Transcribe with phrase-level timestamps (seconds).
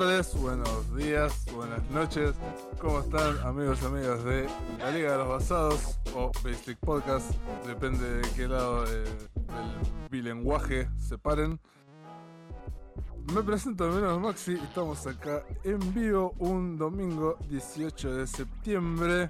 [0.00, 2.32] tardes, buenos días, buenas noches.
[2.80, 7.30] ¿Cómo están amigos y amigas de la Liga de los Basados o Basic Podcast?
[7.66, 11.60] Depende de qué lado eh, del bilenguaje se paren.
[13.34, 19.28] Me presento al menos Maxi, estamos acá en vivo un domingo 18 de septiembre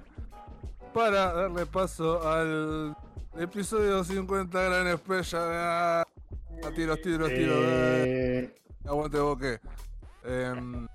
[0.93, 2.95] para darle paso al
[3.37, 5.51] episodio 50 Gran Special.
[5.51, 6.05] A
[6.73, 7.57] tiros, tiros, tiros.
[7.59, 9.59] Eh, Aguante boque.
[10.23, 10.87] Em,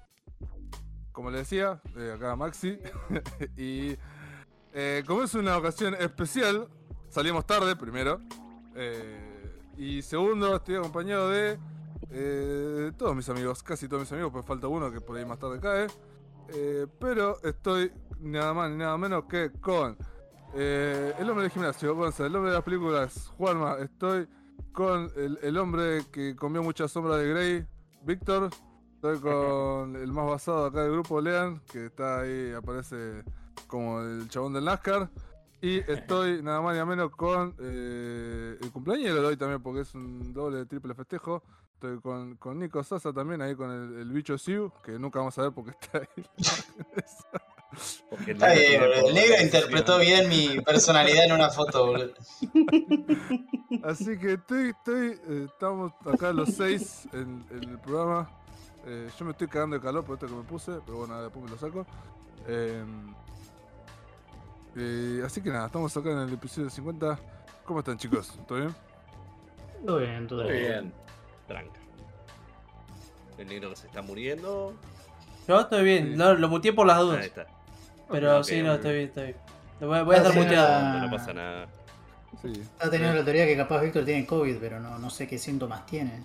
[1.16, 2.78] como le decía, eh, acá Maxi.
[3.56, 3.96] y
[4.74, 6.68] eh, como es una ocasión especial,
[7.08, 8.20] salimos tarde primero.
[8.74, 11.58] eh, y segundo, estoy acompañado de
[12.96, 15.58] todos mis amigos, casi todos mis amigos, pues falta uno que por ahí más tarde
[15.60, 15.86] cae.
[16.98, 19.98] Pero estoy nada más ni nada menos que con
[20.54, 24.28] el hombre del gimnasio, el hombre de las películas, Juanma, estoy
[24.72, 27.66] con el, el hombre que comió mucha sombra de Grey,
[28.02, 28.50] Víctor.
[28.96, 33.22] Estoy con el más basado acá del grupo, Lean, que está ahí, aparece
[33.66, 35.10] como el chabón del NASCAR.
[35.60, 39.80] Y estoy nada más ni nada menos con eh, el cumpleañero de hoy también, porque
[39.82, 41.42] es un doble, triple festejo.
[41.74, 45.36] Estoy con, con Nico Sosa también, ahí con el, el bicho Siu, que nunca vamos
[45.38, 46.24] a ver porque está ahí.
[48.08, 49.08] Porque Está bien, boludo.
[49.08, 52.14] el negro interpretó bien mi personalidad en una foto, boludo.
[53.82, 58.30] Así que estoy, estoy, eh, estamos acá los seis en, en el programa.
[58.86, 61.44] Eh, yo me estoy cagando de calor por esto que me puse, pero bueno, después
[61.44, 61.84] me lo saco.
[62.46, 62.84] Eh,
[64.76, 67.18] eh, así que nada, estamos acá en el episodio 50.
[67.64, 68.38] ¿Cómo están chicos?
[68.46, 68.74] ¿Todo bien?
[69.84, 70.56] todo bien, todo bien.
[70.58, 70.92] bien.
[71.48, 71.80] Tranca.
[73.38, 74.72] El negro que se está muriendo.
[75.48, 76.16] Yo estoy bien, Sí.
[76.16, 77.24] lo, lo muteé por las Ahí dudas.
[77.26, 77.46] está.
[78.10, 79.04] Pero ok, sí, no, estoy bien.
[79.08, 79.36] estoy bien.
[79.80, 81.00] Lo Voy, voy a Ah, estar muteado.
[81.00, 81.66] No pasa nada.
[82.40, 82.52] Sí.
[82.52, 85.84] Estaba teniendo la teoría que capaz Víctor tiene COVID, pero no, no sé qué síntomas
[85.86, 86.22] tiene.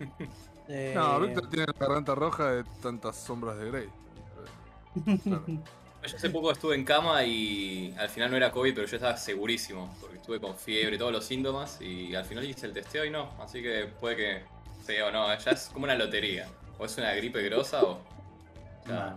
[0.68, 3.88] Eh, No, Víctor tiene la garganta roja de tantas sombras de Grey.
[5.06, 5.44] Eh, claro.
[6.06, 9.16] Yo hace poco estuve en cama y al final no era COVID, pero yo estaba
[9.16, 13.06] segurísimo, porque estuve con fiebre y todos los síntomas y al final hice el testeo
[13.06, 14.42] y no, así que puede que
[14.84, 16.46] sea o no, ya es como una lotería.
[16.78, 18.00] O es una gripe grosa o...
[18.86, 19.16] ya,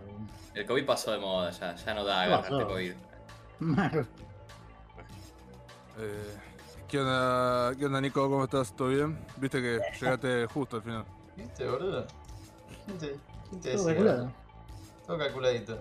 [0.54, 2.94] el COVID pasó de moda, ya, ya no da agarrarte COVID.
[6.00, 6.38] Eh,
[6.88, 8.30] ¿qué, onda, ¿Qué onda, Nico?
[8.30, 8.74] ¿Cómo estás?
[8.76, 9.18] ¿Todo bien?
[9.38, 11.06] Viste que llegaste justo al final.
[11.38, 12.06] ¿Viste, boludo?
[12.86, 13.16] ¿Quién te,
[13.50, 13.96] quién te Todo decía?
[14.04, 14.32] calculado.
[15.06, 15.80] Todo calculadito.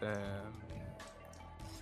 [0.00, 0.40] Eh,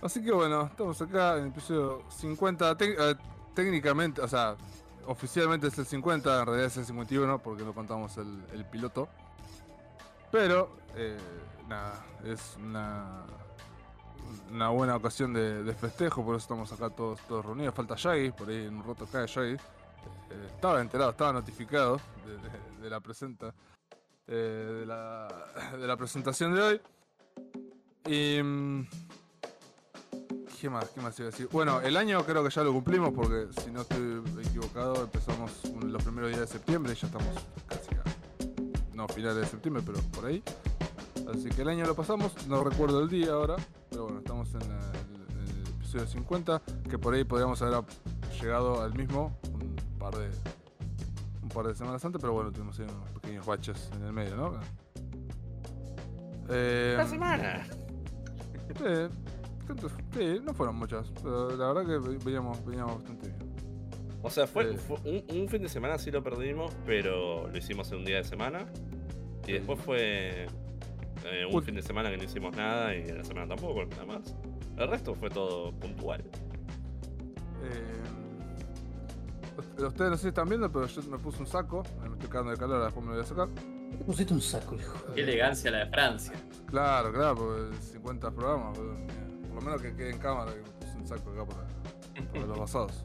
[0.01, 2.77] así que bueno, estamos acá en el episodio 50.
[2.77, 3.15] Tec- eh,
[3.53, 4.55] técnicamente, o sea,
[5.05, 9.07] oficialmente es el 50, en realidad es el 51 porque no contamos el, el piloto.
[10.31, 11.17] Pero, eh,
[11.67, 13.23] nada, es una,
[14.51, 17.73] una buena ocasión de, de festejo, por eso estamos acá todos, todos reunidos.
[17.75, 19.57] Falta Shaggy, por ahí en un rato cae Shaggy.
[20.29, 21.99] Eh, estaba enterado, estaba notificado
[22.81, 23.53] de, la presenta.
[24.27, 26.81] eh, de, la, presentación de hoy.
[28.05, 28.41] Y.
[28.41, 28.87] mm,
[30.59, 30.89] ¿Qué más?
[30.89, 31.47] ¿Qué más iba a decir?
[31.51, 35.51] Bueno, el año creo que ya lo cumplimos porque si no estoy equivocado empezamos
[35.83, 37.29] los primeros días de septiembre y ya estamos
[37.67, 38.95] casi a.
[38.95, 40.41] No, finales de septiembre, pero por ahí.
[41.31, 43.57] Así que el año lo pasamos, no recuerdo el día ahora,
[43.89, 47.83] pero bueno, estamos en, el episodio 50, que por ahí podríamos haber
[48.41, 49.37] llegado al mismo
[50.11, 50.29] par de
[51.43, 54.35] un par de semanas antes, pero bueno, tuvimos ahí unos pequeños baches en el medio,
[54.35, 54.53] ¿no?
[56.49, 57.67] Eh, ¡Una semana!
[60.13, 63.39] Sí, no fueron muchas, pero la verdad que ve- veníamos, veníamos bastante bien.
[64.23, 64.77] O sea, fue, Eh.
[64.77, 68.17] fue un, un fin de semana sí lo perdimos, pero lo hicimos en un día
[68.17, 68.65] de semana.
[69.45, 70.45] Y después fue
[71.25, 74.05] eh, un fin de semana que no hicimos nada y en la semana tampoco, nada
[74.05, 74.35] más.
[74.77, 76.21] El resto fue todo puntual.
[77.63, 78.03] Eh,
[79.85, 82.51] ustedes no sé si están viendo, pero yo me puse un saco, me estoy cagando
[82.51, 83.47] de calor, después me lo voy a sacar.
[83.49, 84.93] Te pusiste un saco, hijo.
[85.13, 86.33] Qué elegancia la de Francia.
[86.67, 88.95] Claro, claro, porque 50 programas, boludo.
[89.47, 92.45] Por lo menos que quede en cámara que me puse un saco acá para, para
[92.45, 93.03] los basados.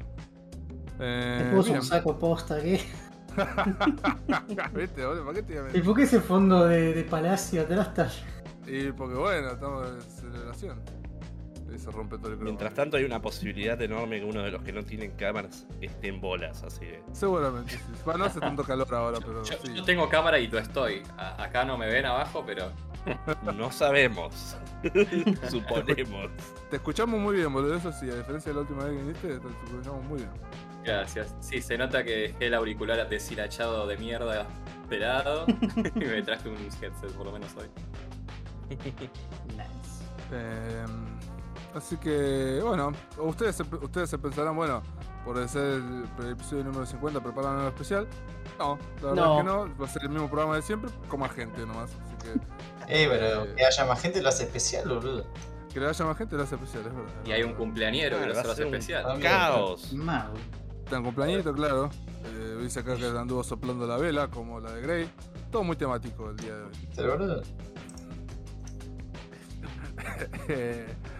[0.98, 1.78] Te Eh, puso bien.
[1.80, 2.80] un saco posta, ¿qué?
[4.74, 5.24] ¿Viste, boludo?
[5.24, 8.08] ¿Para qué te iba a ¿Y por qué ese fondo de, de palacio atrás está?
[8.66, 10.80] Y porque bueno, estamos en celebración.
[11.78, 12.44] Se rompe todo el croma.
[12.44, 16.08] Mientras tanto hay una posibilidad enorme que uno de los que no tienen cámaras esté
[16.08, 17.02] en bolas, así que...
[17.12, 17.78] Seguramente, sí.
[18.04, 19.74] Bueno, no hace tanto calor ahora, pero Yo, sí.
[19.74, 21.02] yo tengo cámara y tú estoy.
[21.16, 22.70] A- acá no me ven abajo, pero
[23.56, 24.56] No sabemos.
[25.50, 26.30] Suponemos.
[26.70, 27.76] Te escuchamos muy bien, boludo.
[27.76, 30.30] Eso sí, a diferencia de la última vez que viniste, te escuchamos muy bien.
[30.84, 31.34] gracias.
[31.40, 34.46] Sí, se nota que dejé el auricular deshilachado de mierda
[34.88, 35.46] pelado
[35.96, 37.66] y me traje un headset por lo menos hoy.
[39.56, 40.04] Nice.
[40.32, 40.84] Eh,
[41.74, 44.82] así que, bueno, ustedes se, ustedes se pensarán, bueno,
[45.24, 48.06] por ser el, el episodio número 50 preparan algo especial.
[48.58, 49.32] No, la verdad No.
[49.32, 49.78] es que no.
[49.80, 51.90] Va a ser el mismo programa de siempre, con más gente nomás.
[51.90, 52.32] Así que
[53.04, 53.54] Eh, pero Eh.
[53.56, 55.24] que haya más gente lo hace especial, boludo.
[55.72, 57.10] que le haya más gente lo hace especial, es verdad.
[57.24, 59.04] Y hay un cumpleañero que lo va a hace un especial.
[59.08, 59.92] Ah, Caos.
[60.84, 61.88] Está en cumpleañito, claro.
[62.24, 65.10] Eh, dice acá que anduvo soplando la vela, como la de Grey.
[65.50, 66.70] Todo muy temático el día de hoy.
[66.80, 67.42] ¿Viste, boludo?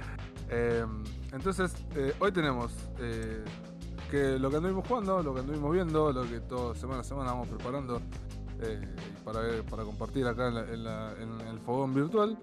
[0.55, 0.85] Eh,
[1.33, 3.43] entonces, eh, hoy tenemos eh,
[4.11, 6.41] que lo que anduvimos jugando, lo que anduvimos viendo, lo que
[6.75, 8.03] semana a semana vamos preparando
[8.61, 8.95] eh,
[9.25, 9.41] para,
[9.71, 10.55] para compartir acá en,
[10.85, 12.39] la- en en el fogón virtual.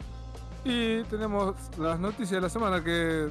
[0.65, 3.29] Y tenemos las noticias de la semana que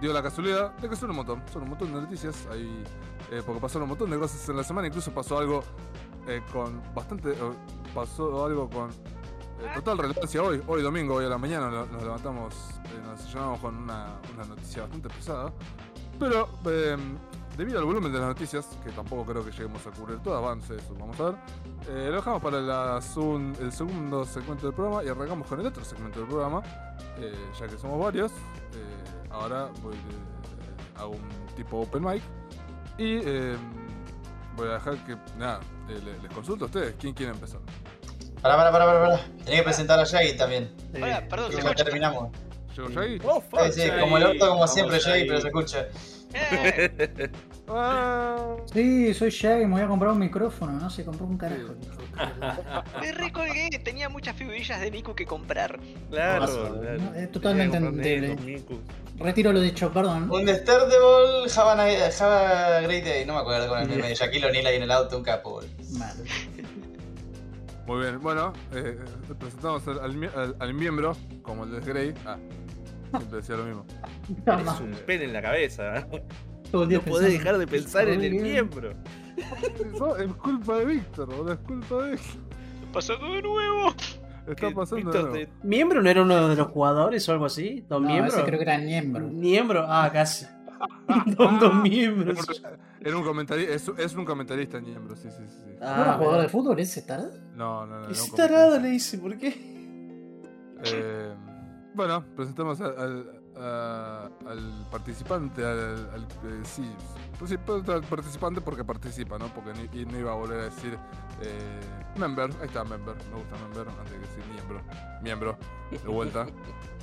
[0.00, 2.46] dio la casualidad de que son un montón, son un montón de noticias
[3.30, 5.62] eh, porque pasaron un montón de cosas en la semana, incluso pasó algo
[6.52, 7.34] con bastante,
[7.94, 8.90] pasó algo con
[9.74, 12.54] total relevancia hoy, hoy domingo, hoy a la mañana nos, levantamos,
[12.86, 15.52] eh, nos llamamos con una, una noticia bastante pesada,
[16.18, 16.96] pero eh,
[17.56, 20.58] debido al volumen de las noticias, que tampoco creo que lleguemos a cubrir todas, van,
[20.60, 21.34] eso vamos a ver,
[21.88, 23.00] eh, lo dejamos para la
[23.60, 26.62] el segundo segmento del programa y arrancamos con el otro segmento del programa,
[27.18, 29.96] eh, ya que somos varios, eh, ahora voy
[30.96, 31.20] a un
[31.56, 32.22] tipo open mic
[32.98, 33.16] y
[34.56, 37.60] voy a dejar que, nada, le- les consulto a ustedes, ¿quién quiere empezar?
[38.42, 39.00] Pará, pará, pará, pará.
[39.00, 39.20] pará.
[39.44, 40.70] Tenés que presentar a Shaggy también.
[40.94, 41.84] Hola, perdón, se escucha.
[41.84, 42.30] terminamos.
[42.76, 43.18] ¿Llegó Shaggy?
[43.24, 45.28] Oh, Sí, sí, como el orto, como siempre, Shaggy, Shaggy.
[45.28, 45.86] pero se escucha.
[46.34, 47.30] Eh,
[48.72, 51.74] Sí, soy Shaggy, me voy a comprar un micrófono, no se compró un carajo.
[53.00, 55.78] me recolgué, tenía muchas figurillas de Miku que comprar.
[56.10, 56.98] Claro, claro.
[56.98, 57.14] ¿no?
[57.14, 58.36] Es totalmente entendible.
[59.18, 60.30] Retiro lo dicho, perdón.
[60.30, 63.24] Un Desterdable, Java, Night- Java Great Day.
[63.26, 65.50] No me acuerdo con el meme de Shaquille O'Neal ahí en el auto, un capo,
[65.52, 65.70] boludo.
[65.98, 66.14] Mal.
[67.86, 68.96] Muy bien, bueno, eh,
[69.38, 72.14] presentamos al, al al- al miembro, como el de Grey.
[72.24, 72.38] Ah,
[73.10, 73.84] siempre decía lo mismo.
[74.44, 76.06] Tenés un pene en la cabeza.
[76.88, 78.92] Día No podés dejar de pensar en el miembro.
[79.94, 82.40] Eso es culpa de Víctor, boludo, es culpa de Víctor.
[82.92, 83.94] Pasó de nuevo.
[84.46, 85.52] Está pasando de nuevo.
[85.62, 87.84] ¿Miembro no era uno de los jugadores o algo así?
[87.88, 89.26] ¿Dos No, ese creo que era miembro.
[89.28, 89.84] ¿Miembro?
[89.86, 90.46] Ah, casi.
[91.36, 92.62] dos, dos miembros.
[93.00, 95.54] Era un comentarista, es, es un comentarista en miembro, sí, sí, sí.
[95.64, 95.76] sí.
[95.80, 97.32] ¿No era Ah, jugador de fútbol ese tarado?
[97.54, 98.08] No, no, no.
[98.08, 99.72] Ese tarado le dice, ¿por qué?
[100.84, 101.34] Eh,
[101.94, 106.90] bueno, presentamos al, al, a- al participante, al, al- eh, sí,
[107.38, 109.46] pues sí, pues, al participante porque participa, ¿no?
[109.48, 110.96] Porque ni- y no iba a volver a decir
[111.42, 111.80] eh,
[112.16, 114.80] member, ahí está member, me gusta member antes de decir miembro,
[115.22, 115.56] miembro,
[115.90, 116.46] de vuelta.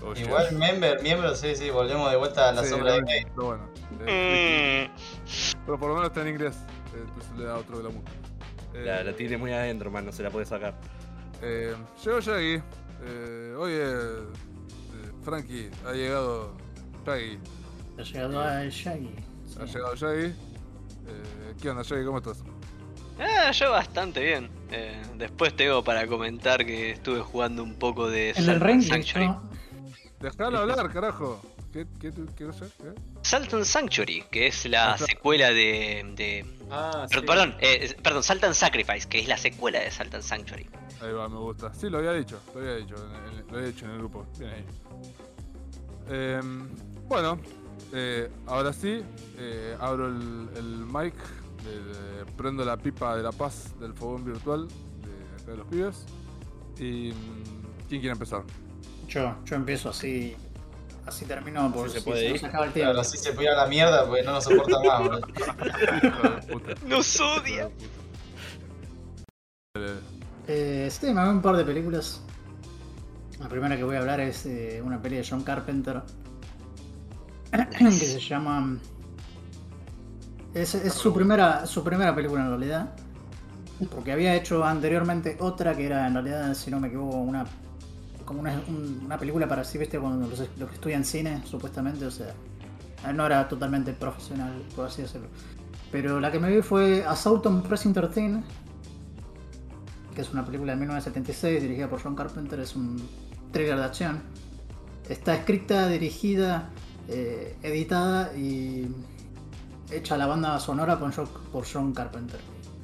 [0.04, 0.14] Oh.
[0.16, 3.24] Igual, member, miembro, sí, sí, volvemos de vuelta a la Sí, sombra de no, Grey.
[3.36, 3.70] pero bueno,
[4.08, 6.56] eh, Mm, pero por lo menos está en inglés,
[6.96, 8.14] eh, entonces le da otro de la mutua.
[8.74, 10.74] Eh, La, la tiene muy adentro, man, no se la puede sacar.
[11.42, 12.62] Eh, llegó Shaggy.
[13.06, 13.84] Eh, oye,
[15.24, 16.54] Frankie, ha llegado
[17.06, 17.40] Shaggy.
[17.98, 19.16] Ha llegado a Shaggy.
[19.60, 20.26] Ha llegado Shaggy.
[20.28, 22.06] Eh, ¿Qué onda, Shaggy?
[22.06, 22.44] ¿Cómo estás?
[23.20, 24.50] ah, yo bastante bien.
[24.72, 28.82] Eh, después tengo para comentar que estuve jugando un poco de En el Salt ring,
[30.20, 31.42] Dejalo hablar, carajo.
[31.72, 32.66] ¿Qué, qué, qué, qué cosa?
[32.78, 32.94] ¿Qué?
[33.22, 36.04] Salt and Sanctuary, que es la Ah, secuela de.
[36.16, 37.20] de- Ah, sí.
[37.22, 40.68] Perdón, eh, perdón, Salt and Sacrifice, que es la secuela de Salt and Sanctuary.
[41.02, 41.74] Ahí va, me gusta.
[41.74, 44.26] Sí, lo había dicho, lo había dicho, en el- lo había dicho en el grupo.
[44.38, 44.66] Bien ahí.
[46.10, 46.68] Em,
[47.08, 47.40] bueno,
[47.94, 49.02] eh, ahora sí,
[49.38, 51.14] eh, abro el, el mic,
[51.64, 55.68] de- de- prendo la pipa de la paz del fogón virtual de acá de los
[55.68, 56.06] pibes.
[56.80, 57.12] Y.
[57.14, 58.44] mm, ¿Quién quiere empezar?
[59.10, 60.36] Yo, yo empiezo así.
[61.06, 62.34] Así termino por Así se si puede se ir.
[62.34, 62.94] nos acaba el tiempo.
[62.94, 65.28] Claro, así se puede ir a la mierda porque no nos soporta más, boludo.
[66.04, 66.76] Hijo de puta.
[66.82, 67.70] ¡Nos odia!
[69.76, 70.00] Eh,
[70.48, 72.22] Eh, sí, me veo un par de películas.
[73.40, 76.02] La primera que voy a hablar es eh, una peli de John Carpenter
[77.78, 78.78] que se llama.
[80.54, 82.96] Es, es su primera su primera película en realidad.
[83.92, 87.46] Porque había hecho anteriormente otra que era en realidad, si no me equivoco, una
[88.30, 92.06] como una, un- una película para así, viste, cuando los, los que estudian cine, supuestamente,
[92.06, 92.32] o sea,
[93.08, 95.28] él no era totalmente profesional, por así decirlo.
[95.92, 98.44] Pero la que me vi fue Assault on Precinct 13,
[100.14, 103.02] que es una película de 1976 dirigida por John Carpenter, es un
[103.52, 104.22] thriller de acción.
[105.10, 106.70] Está escrita, dirigida,
[107.08, 108.88] eh, editada y
[109.90, 112.40] hecha la banda sonora por John, por John Carpenter.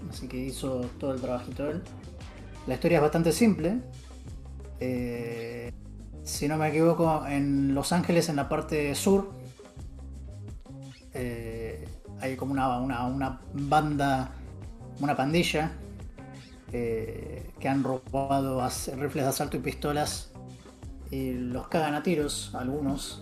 [0.09, 1.83] Así que hizo todo el trabajito él.
[2.65, 3.79] La historia es bastante simple.
[4.79, 5.71] Eh,
[6.23, 9.31] si no me equivoco, en Los Ángeles, en la parte sur,
[11.13, 11.87] eh,
[12.19, 14.31] hay como una, una, banda,
[14.99, 15.71] una pandilla
[16.73, 18.61] eh, que han robado
[18.97, 20.31] rifles de asalto y pistolas
[21.11, 23.21] y los cagan a tiros, algunos,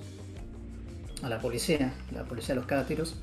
[1.21, 3.15] a la policía, la policía los caga a tiros.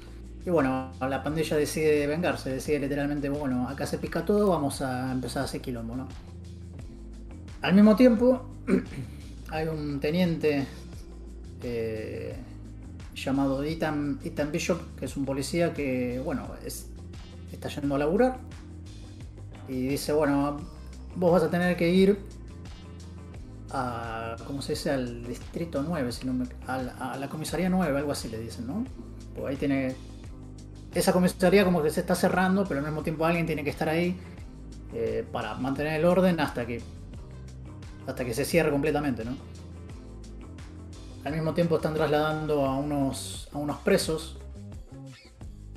[0.45, 5.13] Y bueno, la pandilla decide vengarse, decide literalmente, bueno, acá se pica todo, vamos a
[5.13, 6.09] empezar a hacer quilombo, ¿no?
[7.63, 8.47] Al mismo tiempo,
[9.51, 10.67] hay un teniente
[11.63, 12.35] eh,
[13.15, 14.19] llamado Ethan,
[14.51, 16.87] Bishop, que es un policía que, bueno, es-
[17.53, 18.39] está yendo a laburar.
[19.69, 20.57] Y dice, bueno,
[21.17, 22.19] vos vas a tener que ir
[23.71, 24.91] a, ¿cómo se dice?
[24.91, 28.39] Al distrito 9, si no me- a, la- a la comisaría 9, algo así le
[28.39, 28.85] dicen, ¿no?
[29.35, 29.95] Pues ahí tiene...
[30.95, 33.89] Esa comisaría como que se está cerrando, pero al mismo tiempo alguien tiene que estar
[33.89, 34.17] ahí
[34.93, 36.83] eh, para mantener el orden hasta que
[38.07, 39.37] hasta que se cierre completamente, ¿no?
[41.25, 44.39] Al mismo tiempo están trasladando a unos, a unos presos.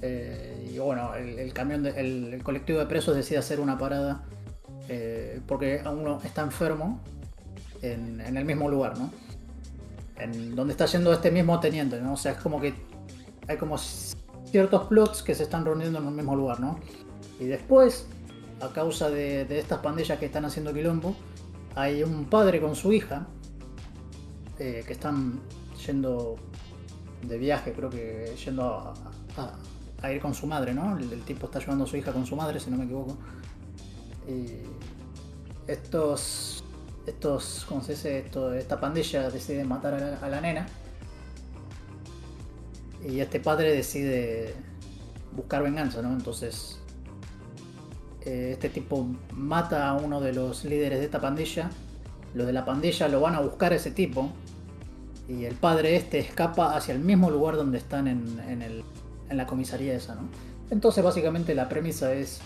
[0.01, 4.23] eh, y bueno, el, camión, de- el, el colectivo de presos decide hacer una parada
[4.89, 6.99] eh, porque uno está enfermo
[7.81, 9.11] en, en el mismo lugar, ¿no?
[10.17, 12.13] En donde está yendo este mismo teniente, ¿no?
[12.13, 12.73] O sea, es como que
[13.47, 16.79] hay como ciertos plots que se están reuniendo en un mismo lugar, ¿no?
[17.39, 18.07] Y después,
[18.61, 21.15] a causa de, de estas pandillas que están haciendo quilombo,
[21.75, 23.27] hay un padre con su hija
[24.59, 25.39] eh, que están
[25.85, 26.35] yendo
[27.23, 28.93] de viaje, creo que yendo
[30.01, 30.97] a, ir con su madre, ¿no?
[30.97, 33.17] El, tipo está llevando a su hija con su madre, si no me equivoco.
[34.27, 34.57] Y
[35.65, 36.63] estos,
[37.07, 38.29] estos, ¿cómo se dice?
[38.57, 40.67] Esta pandilla decide matar a la nena.
[43.07, 44.53] Y este padre decide
[45.35, 46.11] buscar venganza, ¿no?
[46.11, 46.82] Entonces
[48.25, 51.69] eh, este tipo mata a uno de los líderes de esta pandilla.
[52.33, 54.29] Los de la pandilla lo van a buscar a ese tipo.
[55.27, 58.83] Y el padre este escapa hacia el mismo lugar donde están en, en el-
[59.29, 60.21] en la comisaría esa, ¿no?
[60.69, 62.41] Entonces básicamente la premisa es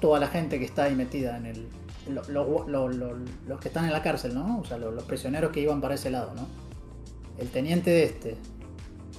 [0.00, 1.66] toda la gente que está ahí metida en el...
[2.10, 3.16] lo- lo- lo- lo-
[3.48, 4.58] los que están en la cárcel, ¿no?
[4.60, 6.46] O sea, lo- los prisioneros que iban para ese lado, ¿no?
[7.38, 8.36] El teniente de este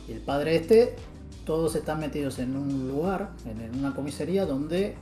[0.07, 0.96] y el padre este,
[1.46, 4.96] todos están metidos en un lugar, en, en una comisaría donde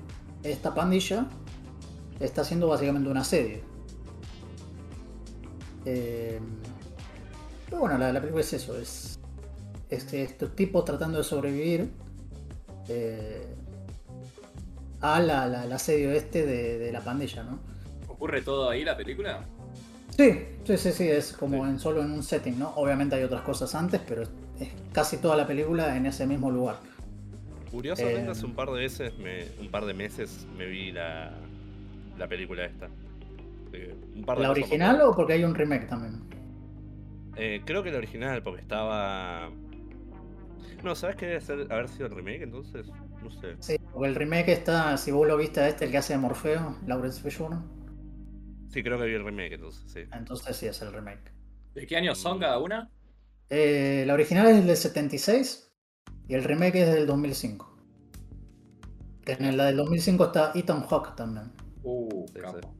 [0.51, 1.27] esta pandilla
[2.19, 3.59] está haciendo básicamente un asedio.
[5.85, 6.39] Eh,
[7.65, 9.19] pero bueno, la, la película es eso, es,
[9.89, 11.91] es que estos tipos tratando de sobrevivir
[12.87, 13.45] eh,
[15.01, 17.59] a la- la- al asedio este de, de la pandilla, ¿no?
[18.07, 19.43] ¿Ocurre todo ahí la película?
[20.15, 22.69] Sí, sí, sí, sí, es como en solo en un setting, ¿no?
[22.77, 24.29] Obviamente hay otras cosas antes, pero es
[24.93, 26.77] casi toda la película en ese mismo lugar.
[27.75, 31.33] Curiosamente, Eh, hace un par de veces, me- un par de meses, me vi la,
[32.17, 32.87] la película esta.
[33.73, 36.21] Eh, un par de ¿La original o porque hay un remake también?
[37.35, 39.51] Eh, creo que la original, porque estaba.
[40.85, 42.87] No, ¿sabes qué debe ser, haber sido el remake entonces?
[43.21, 43.55] No sé.
[43.59, 46.19] Sí, porque el remake está, si vos lo viste a este, el que hace de
[46.19, 47.57] Morfeo, Lawrence Fishburne,
[48.69, 50.01] Sí, creo que vi el remake entonces, sí.
[50.13, 51.31] entonces sí es el remake.
[51.73, 52.89] ¿De qué años son cada una?
[53.49, 55.64] Eh, la original es del 76
[56.27, 57.75] y el remake es del 2005.
[59.25, 61.51] En la del 2005 está Ethan Hawke también.
[61.83, 62.75] Uh, Sí, capo.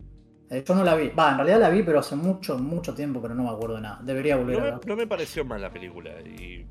[0.50, 3.22] Eh, yo no la vi, va, en realidad la vi, pero hace mucho, mucho tiempo,
[3.22, 4.00] pero no me acuerdo de nada.
[4.04, 4.80] Debería volver No a me, ver.
[4.84, 6.68] no me pareció mal la película y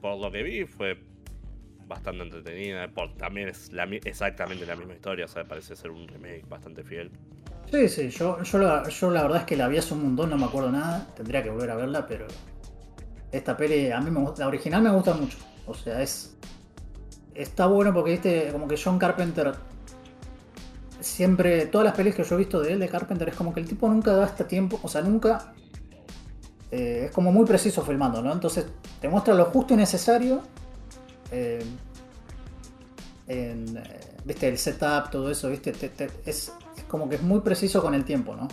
[0.00, 0.98] por lo que vi fue
[1.86, 2.88] bastante entretenida.
[2.94, 6.84] Por, también es la exactamente la misma historia, o sea, parece ser un remake bastante
[6.84, 7.12] fiel.
[7.70, 10.30] Sí, sí, yo, yo, la, yo la verdad es que la vi hace un montón,
[10.30, 11.12] no me acuerdo nada.
[11.14, 12.26] Tendría que volver a verla, pero
[13.32, 15.38] esta peli a mí me gusta, la original me gusta mucho.
[15.66, 16.34] O sea, es
[17.34, 19.54] está bueno porque viste como que John Carpenter
[21.00, 23.60] siempre todas las pelis que yo he visto de él de Carpenter es como que
[23.60, 25.52] el tipo nunca da este tiempo, o sea, nunca
[26.72, 28.32] eh, es como muy preciso filmando, ¿no?
[28.32, 28.66] Entonces
[29.00, 30.42] te muestra lo justo y necesario.
[31.30, 31.62] eh,
[33.28, 33.64] eh,
[34.24, 37.80] viste, el setup, todo eso, viste, Te- te- es, es como que es muy preciso
[37.82, 38.48] con el tiempo, ¿no?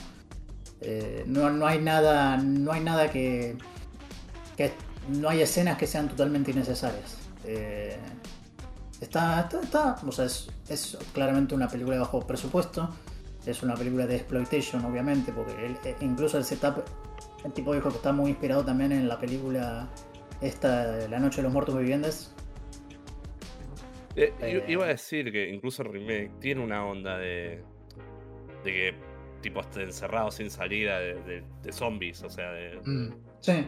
[1.25, 3.57] No, no hay nada, no hay nada que,
[4.57, 4.71] que
[5.09, 7.17] no hay escenas que sean totalmente innecesarias.
[7.45, 7.97] Eh,
[9.01, 12.89] está, está, está- o sea, es, es claramente una película de bajo presupuesto.
[13.45, 16.83] Es una película de exploitation, obviamente, porque él- eh, incluso el setup,
[17.43, 19.87] el tipo dijo que está muy inspirado también en la película
[20.41, 22.33] esta, de La Noche de los Muertos Vivientes.
[24.15, 24.63] Eh, Eh.
[24.67, 27.61] Iba a decir que incluso el remake tiene una onda de.
[28.63, 28.95] de que
[29.41, 32.79] tipo esté encerrado sin salida de, de- de zombies, o sea, de,
[33.41, 33.67] Sí,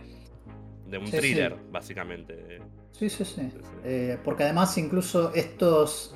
[0.90, 2.60] de un Sí, thriller, básicamente.
[2.92, 3.42] sí, sí, sí.
[3.42, 3.60] Sí, sí.
[3.84, 6.16] Eh, porque además incluso estos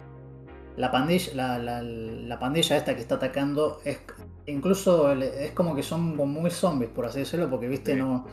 [0.77, 3.99] la pandilla la, la- la pandilla esta que está atacando es
[4.45, 8.25] incluso es como que son muy zombies por así decirlo porque viste no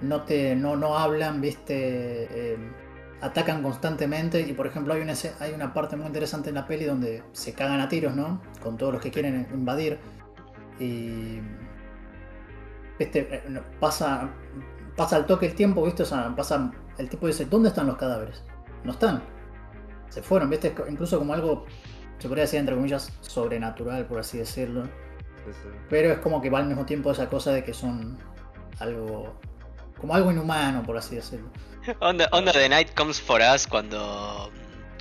[0.00, 1.74] no te no, no hablan viste
[2.54, 2.56] eh,
[3.20, 6.84] atacan constantemente y por ejemplo hay una hay una parte muy interesante en la peli
[6.84, 9.98] donde se cagan a tiros no con todos los que quieren invadir
[10.78, 11.40] y
[12.98, 14.30] viste no, pasa
[14.96, 17.96] pasa al toque el tiempo viste o sea pasa el tipo dice dónde están los
[17.96, 18.42] cadáveres
[18.84, 19.22] no están.
[20.10, 20.72] Se fueron, ¿viste?
[20.88, 21.64] Incluso como algo,
[22.18, 24.84] se podría decir entre comillas, sobrenatural, por así decirlo.
[24.84, 25.68] Sí, sí.
[25.90, 28.16] Pero es como que va al mismo tiempo esa cosa de que son
[28.78, 29.34] algo.
[29.98, 31.48] como algo inhumano, por así decirlo.
[32.00, 34.50] Onda, onda The Night Comes For Us cuando...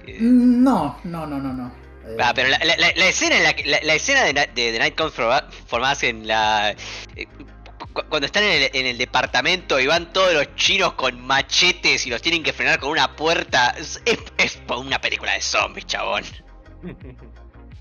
[0.08, 1.68] eh, Mm, No, no, no, no, no.
[2.08, 4.34] Eh, Ah, pero la, la- la- la escena en la, que- la, la escena de,
[4.56, 6.72] The Night Comes For Us- For Us en la...
[6.72, 7.28] eh,
[7.94, 12.10] cuando están en el, en el departamento y van todos los chinos con machetes y
[12.10, 13.76] los tienen que frenar con una puerta.
[13.78, 16.24] Es, es- es una película de zombies, chabón.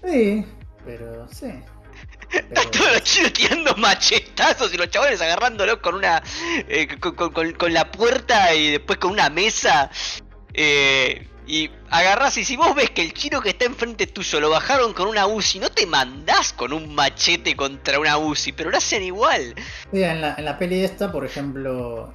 [0.04, 0.44] Sí,
[0.84, 1.46] pero sí.
[2.32, 6.22] Están Pero- todos los chinos tirando machetazos y los chabones agarrándolos con una.
[6.68, 9.90] eh, con, con- con- con la puerta y después con una mesa.
[10.54, 14.50] eh, y agarrás y si vos ves que el chino que está enfrente tuyo lo
[14.50, 18.76] bajaron con una UCI, no te mandás con un machete contra una UCI, pero lo
[18.76, 19.54] hacen igual.
[19.92, 22.12] Sí, en la, en la peli esta, por ejemplo,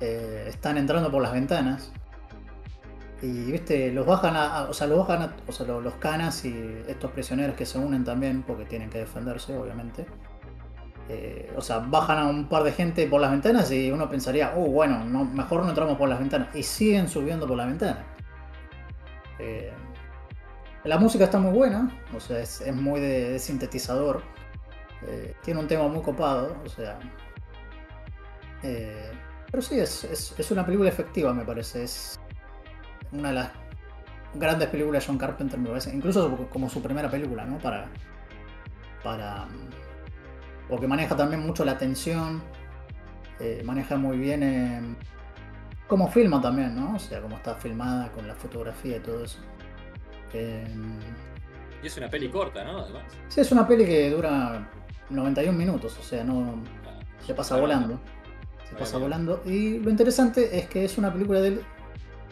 [0.00, 1.90] eh, están entrando por las ventanas.
[3.22, 6.44] Y, viste, los bajan a, o sea, los bajan a- o sea, lo- los canas
[6.44, 6.54] y
[6.86, 10.06] estos prisioneros que se unen también, porque tienen que defenderse, obviamente.
[11.08, 14.52] Eh, o sea, bajan a un par de gente por las ventanas y uno pensaría,
[14.56, 16.54] oh, bueno, no, mejor no entramos por las ventanas.
[16.54, 18.04] Y siguen subiendo por la ventana.
[19.38, 19.72] Eh,
[20.84, 24.22] la música está muy buena, o sea, es, muy de, sintetizador.
[25.06, 26.98] Eh, tiene un tema muy copado, o sea.
[28.62, 29.10] eh,
[29.50, 31.84] pero sí, es, es- una película efectiva, me parece.
[31.84, 32.18] Es
[33.12, 33.50] una de las
[34.34, 35.94] grandes películas de John Carpenter, me parece.
[35.94, 37.58] Incluso como- su primera película, ¿no?
[37.58, 37.88] Para.
[39.02, 39.46] Para.
[40.68, 42.42] Porque maneja también mucho la tensión.
[43.64, 44.96] maneja muy bien.
[45.86, 46.94] Cómo filma también, ¿no?
[46.96, 49.38] O sea, cómo está filmada con la fotografía y todo eso.
[50.32, 50.66] Eh,
[51.82, 52.78] Y es una peli corta, ¿no?
[52.80, 53.04] Además.
[53.28, 54.68] Sí, es una peli que dura
[55.10, 58.00] 91 minutos, o sea, no Ah, se pasa volando.
[58.68, 59.02] Se pasa bien.
[59.02, 59.42] volando.
[59.46, 61.62] Y lo interesante es que es una película del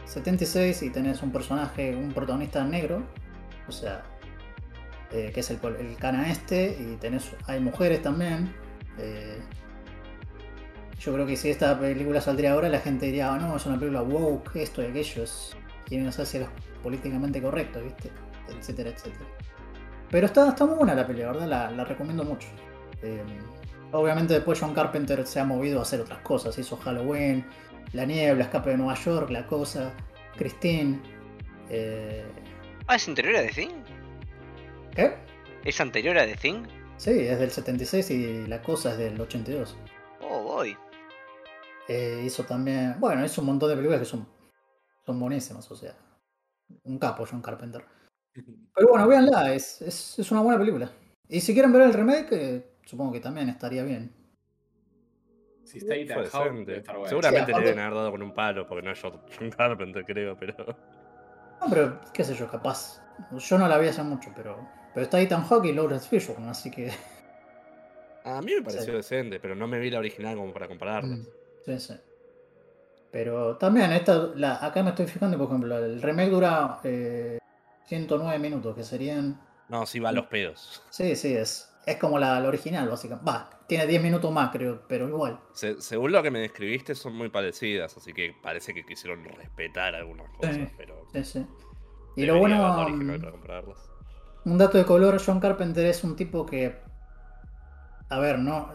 [0.06, 3.02] 76 y tenés un personaje, un protagonista negro,
[3.68, 4.02] o sea,
[5.12, 8.52] eh, que es el, el cana este, y tenés, hay mujeres también.
[8.98, 9.40] eh,
[10.98, 13.78] yo creo que si esta película saldría ahora, la gente diría, "Ah, no, es una
[13.78, 16.48] película woke, esto y aquello, es, quieren hacerse los
[16.82, 18.10] políticamente correctos, ¿viste?
[18.58, 19.24] Etcétera, etcétera.
[20.10, 21.48] Pero está, está muy buena la película, ¿verdad?
[21.48, 22.48] La, la recomiendo mucho.
[23.02, 23.22] Eh,
[23.92, 26.56] obviamente después John Carpenter se ha movido a hacer otras cosas.
[26.58, 27.44] Hizo Halloween,
[27.92, 29.92] La Niebla, Escape de Nueva York, La Cosa,
[30.36, 31.00] Christine.
[31.70, 32.24] eh,
[32.86, 33.70] Ah, ¿es anterior a The Thing?
[34.94, 35.14] ¿Qué?
[35.64, 36.64] ¿Es anterior a The Thing?
[36.98, 39.76] Sí, es del 76 y La Cosa es del 82.
[40.20, 40.76] Oh, voy.
[41.88, 42.96] Eh, hizo también...
[42.98, 44.26] Bueno, hizo un montón de películas que son,
[45.04, 45.94] son buenísimas, o sea...
[46.84, 47.84] Un capo John Carpenter.
[48.74, 50.90] Pero bueno, véanla, es, es, es una buena película.
[51.28, 54.12] Y si quieren ver el remake, eh, supongo que también estaría bien.
[55.64, 56.18] Si está estar
[56.96, 57.08] bueno.
[57.08, 60.04] Seguramente Sí, le deben haber dado con un palo, porque no es John John Carpenter,
[60.04, 60.54] creo, pero.
[61.60, 63.00] No, pero qué sé yo, capaz.
[63.38, 64.68] Yo no la vi hace mucho, pero.
[64.92, 66.92] Pero está Ethan Hawke y Lawrence Fishburne, así que.
[68.24, 68.92] A mí me pareció Sí.
[68.92, 71.18] decente, pero no me vi la original como para compararlas.
[71.20, 71.26] Mm,
[71.64, 71.94] Sí, sí.
[73.10, 77.38] Pero también, esta, la, acá me estoy fijando, por ejemplo, el remake dura eh,
[77.86, 79.40] 109 minutos, que serían.
[79.68, 80.82] No, sí va a los pedos.
[80.90, 81.70] Sí, sí, es.
[81.86, 83.30] Es como la, la original, básicamente.
[83.30, 85.38] Va, tiene 10 minutos más, creo, pero igual.
[85.52, 89.94] Se- según lo que me describiste, son muy parecidas, así que parece que quisieron respetar
[89.94, 90.66] algunas cosas, Sí.
[90.76, 91.06] pero.
[91.12, 91.46] Sí, sí.
[92.16, 92.56] Y lo bueno.
[92.88, 93.62] mm, para.
[94.46, 96.74] Un dato de color, John Carpenter es un tipo que.
[98.08, 98.72] A ver, ¿no?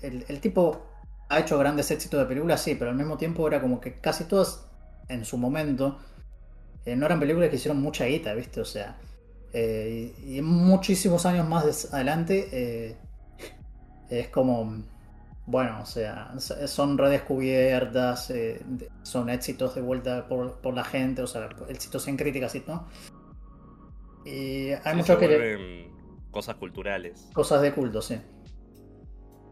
[0.00, 0.82] El tipo
[1.28, 4.24] ha hecho grandes éxitos de películas, sí, pero al mismo tiempo era como que casi
[4.24, 4.66] todas,
[5.08, 5.98] en su momento,
[6.84, 8.60] eh, no eran películas que hicieron mucha guita, ¿viste?
[8.60, 8.98] O sea,
[9.52, 12.96] eh, y, y muchísimos años más adelante, eh,
[14.08, 14.84] es como.
[15.46, 16.34] Bueno, o sea,
[16.66, 22.18] son redescubiertas, de- son éxitos de vuelta por, por la gente, o sea, éxitos en
[22.18, 22.86] críticas y todo.
[24.24, 25.88] Y hay Sí, muchos que.
[26.30, 27.28] cosas culturales.
[27.32, 28.20] Cosas de culto, sí.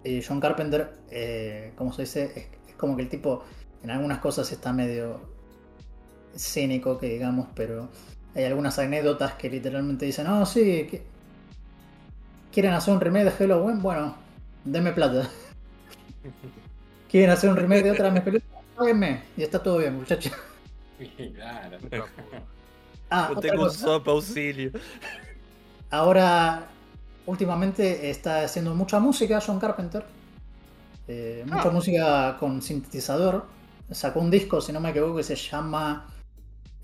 [0.06, 3.44] Y John Carpenter, eh, como se dice, es, es como que el tipo
[3.82, 5.20] en algunas cosas está medio
[6.36, 7.88] cínico, que digamos, pero
[8.34, 11.02] hay algunas anécdotas que literalmente dicen, no, sí, que-
[12.52, 14.14] quieren hacer un remake de Halloween, bueno,
[14.64, 15.28] denme plata.
[17.10, 20.32] quieren hacer un remake de otra de mis películas, páguenme, y está todo bien, muchachos.
[21.34, 21.78] claro.
[23.08, 23.78] Ah, No otra tengo un cosa.
[23.84, 24.72] sopa auxilio.
[25.90, 26.66] Ahora,
[27.26, 30.04] últimamente está haciendo mucha música John Carpenter.
[31.08, 31.72] Eh, mucha Ah.
[31.72, 33.46] música con sintetizador.
[33.90, 36.06] Sacó un disco, si no me equivoco, que se llama.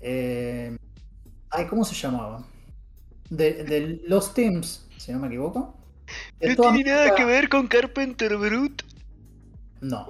[0.05, 0.75] eh,
[1.49, 2.43] ay, ¿cómo se llamaba?
[3.29, 5.77] De, de Los Teams, si no me equivoco.
[6.39, 8.83] Es No tiene nada que ver con Carpenter Brute.
[9.81, 10.05] No.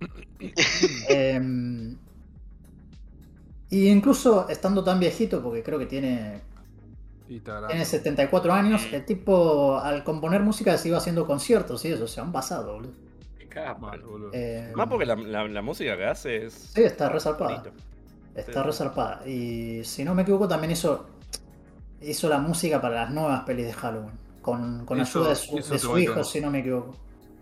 [1.08, 1.96] Em,
[3.70, 6.40] Y incluso estando tan viejito, porque creo que tiene.
[7.40, 12.08] Tiene 74 años, el tipo al componer música se iba haciendo conciertos y eso, o
[12.08, 12.92] sea, un pasado, boludo.
[13.38, 13.78] Qué capa.
[13.90, 14.30] Mal, boludo.
[14.32, 16.52] Eh, Más porque la, la- la música que hace es.
[16.74, 17.50] Sí, está resarpada.
[17.60, 17.70] bonito.
[18.34, 18.66] Está Sí.
[18.66, 19.26] resarpada.
[19.28, 21.06] Y si no me equivoco, también hizo,
[22.00, 24.18] hizo la música para las nuevas pelis de Halloween.
[24.40, 25.36] Con, con Hizo- ayuda de
[25.78, 26.96] su, de hijo, si no me equivoco.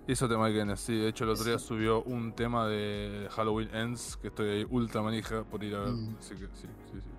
[0.06, 0.98] Hizo tema Guinness, sí.
[0.98, 5.00] De hecho, el otro día subió un tema de Halloween Ends que estoy ahí ultra
[5.02, 5.90] manija por ir a ver.
[5.92, 6.16] Mm.
[6.18, 7.09] Así que sí, sí, sí.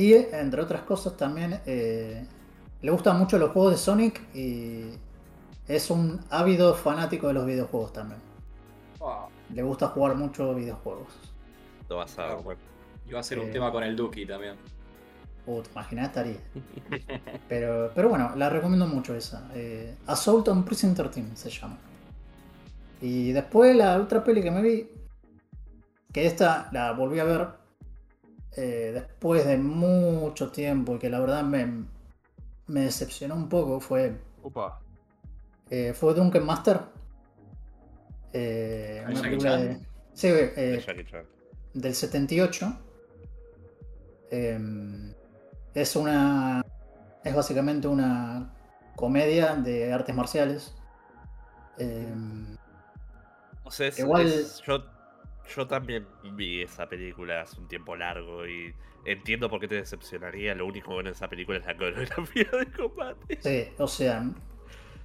[0.00, 2.24] Y entre otras cosas también eh,
[2.80, 4.84] le gustan mucho los juegos de Sonic y
[5.68, 8.20] es un ávido fanático de los videojuegos también.
[9.02, 11.08] Ah, Le gusta jugar mucho videojuegos.
[11.88, 12.38] Lo vas a.
[13.08, 13.52] Iba a ser un Eh.
[13.52, 14.54] tema con el Duki también.
[15.46, 16.36] Uh, te imaginas, estaría.
[17.48, 19.50] Pero, pero bueno, la recomiendo mucho esa.
[19.54, 21.76] Eh, Assault on Prison 13 se llama.
[23.02, 24.88] Y después la otra peli que me vi,
[26.12, 27.48] que esta la volví a ver
[28.56, 31.84] eh, después de mucho tiempo y que la verdad me,
[32.66, 34.80] me decepcionó un poco, fue, Opa.
[35.70, 36.80] eh, fue Duncan Master.
[38.32, 39.80] Eh, ¿De una película de,
[40.14, 40.82] sí, eh,
[41.74, 42.78] De del 78.
[44.30, 45.12] Eh,
[45.74, 46.64] es una.
[47.24, 48.52] Es básicamente una
[48.96, 50.74] comedia de artes marciales.
[51.78, 52.06] Eh,
[53.64, 54.84] O sea, es- Igual- es- yo,
[55.54, 60.54] yo también vi esa película hace un tiempo largo y entiendo por qué te decepcionaría.
[60.54, 63.38] Lo único bueno de esa película es la coreografía de combate.
[63.38, 64.24] sí, o sea.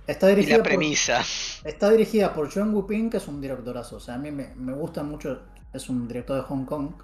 [0.08, 1.22] Está Y dirigida, la por, premisa.
[1.64, 3.98] está dirigida por John Woo Ping, que es un directorazo.
[3.98, 5.44] O sea, a mí me, me gusta mucho.
[5.74, 6.96] Es un director de Hong Kong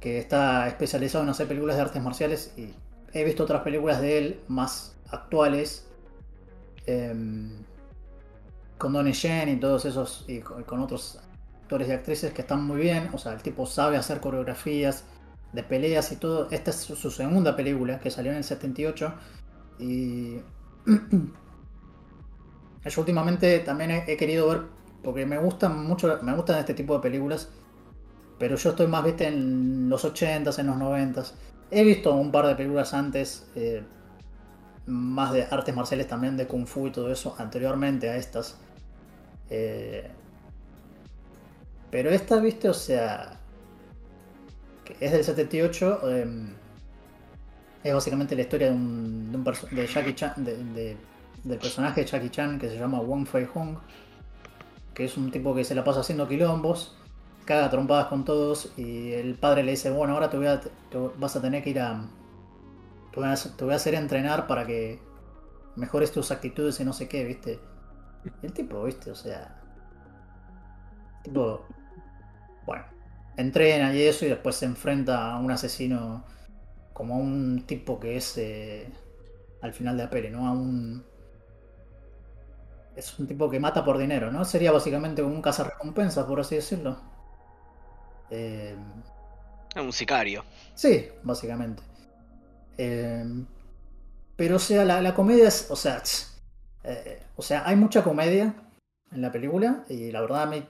[0.00, 2.54] que está especializado en hacer películas de artes marciales.
[2.56, 2.74] Y
[3.12, 5.88] he visto otras películas de él más actuales.
[6.86, 7.66] em,
[8.78, 10.24] con Donnie Yen y todos esos.
[10.28, 11.18] Y con, con otros
[11.66, 13.10] actores y actrices que están muy bien.
[13.12, 15.02] O sea, el tipo sabe hacer coreografías
[15.52, 16.48] de peleas y todo.
[16.52, 19.14] Esta es su, segunda película que salió en el 78.
[19.80, 20.36] Y.
[22.84, 24.62] Yo últimamente también he, he querido ver.
[25.02, 26.20] Porque me gustan mucho.
[26.22, 27.48] Me gustan este tipo de películas.
[28.38, 31.32] Pero yo estoy más, viste, en los 80s, en los 90s.
[31.70, 33.48] He visto un par de películas antes.
[33.56, 33.82] eh,
[34.86, 37.34] más de artes marciales también, de Kung Fu y todo eso.
[37.38, 38.56] Anteriormente a estas.
[39.50, 40.08] Eh,
[41.90, 43.38] pero esta, viste, o sea.
[45.00, 46.00] es del 78.
[46.10, 46.26] eh,
[47.84, 50.32] es básicamente la historia de un, de, un de Jackie Chan.
[50.44, 50.96] de- de-
[51.44, 53.76] del personaje de Jackie Chan que se llama Wong Fei Hung.
[54.94, 56.96] Que es un tipo que se la pasa haciendo quilombos.
[57.44, 58.72] Caga trompadas con todos.
[58.76, 60.60] Y el padre le dice: Bueno, ahora te, a,
[61.18, 62.04] vas a tener que ir a.
[63.12, 64.98] Te voy a, te voy a hacer entrenar para que
[65.76, 67.60] mejores tus actitudes y no sé qué, ¿viste?
[68.42, 69.10] El tipo, ¿viste?
[69.10, 69.55] O sea.
[71.26, 71.66] Tipo.
[72.66, 72.84] Bueno.
[73.36, 76.24] Entrena y eso y después se enfrenta a un asesino
[76.92, 78.88] como a un tipo que es eh,
[79.62, 80.46] al final de la peli, ¿no?
[80.48, 81.04] A un...
[82.96, 84.44] Es un tipo que mata por dinero, ¿no?
[84.44, 87.00] Sería básicamente un cazarrecompensas, por así decirlo.
[88.30, 88.76] Eh,
[89.76, 90.44] Un sicario.
[90.74, 91.82] Sí, básicamente.
[92.78, 93.24] Eh,
[94.36, 96.02] pero o sea, la, la comedia es, o sea,
[96.84, 98.54] eh, o sea, hay mucha comedia
[99.12, 100.64] en la película y la verdad a mí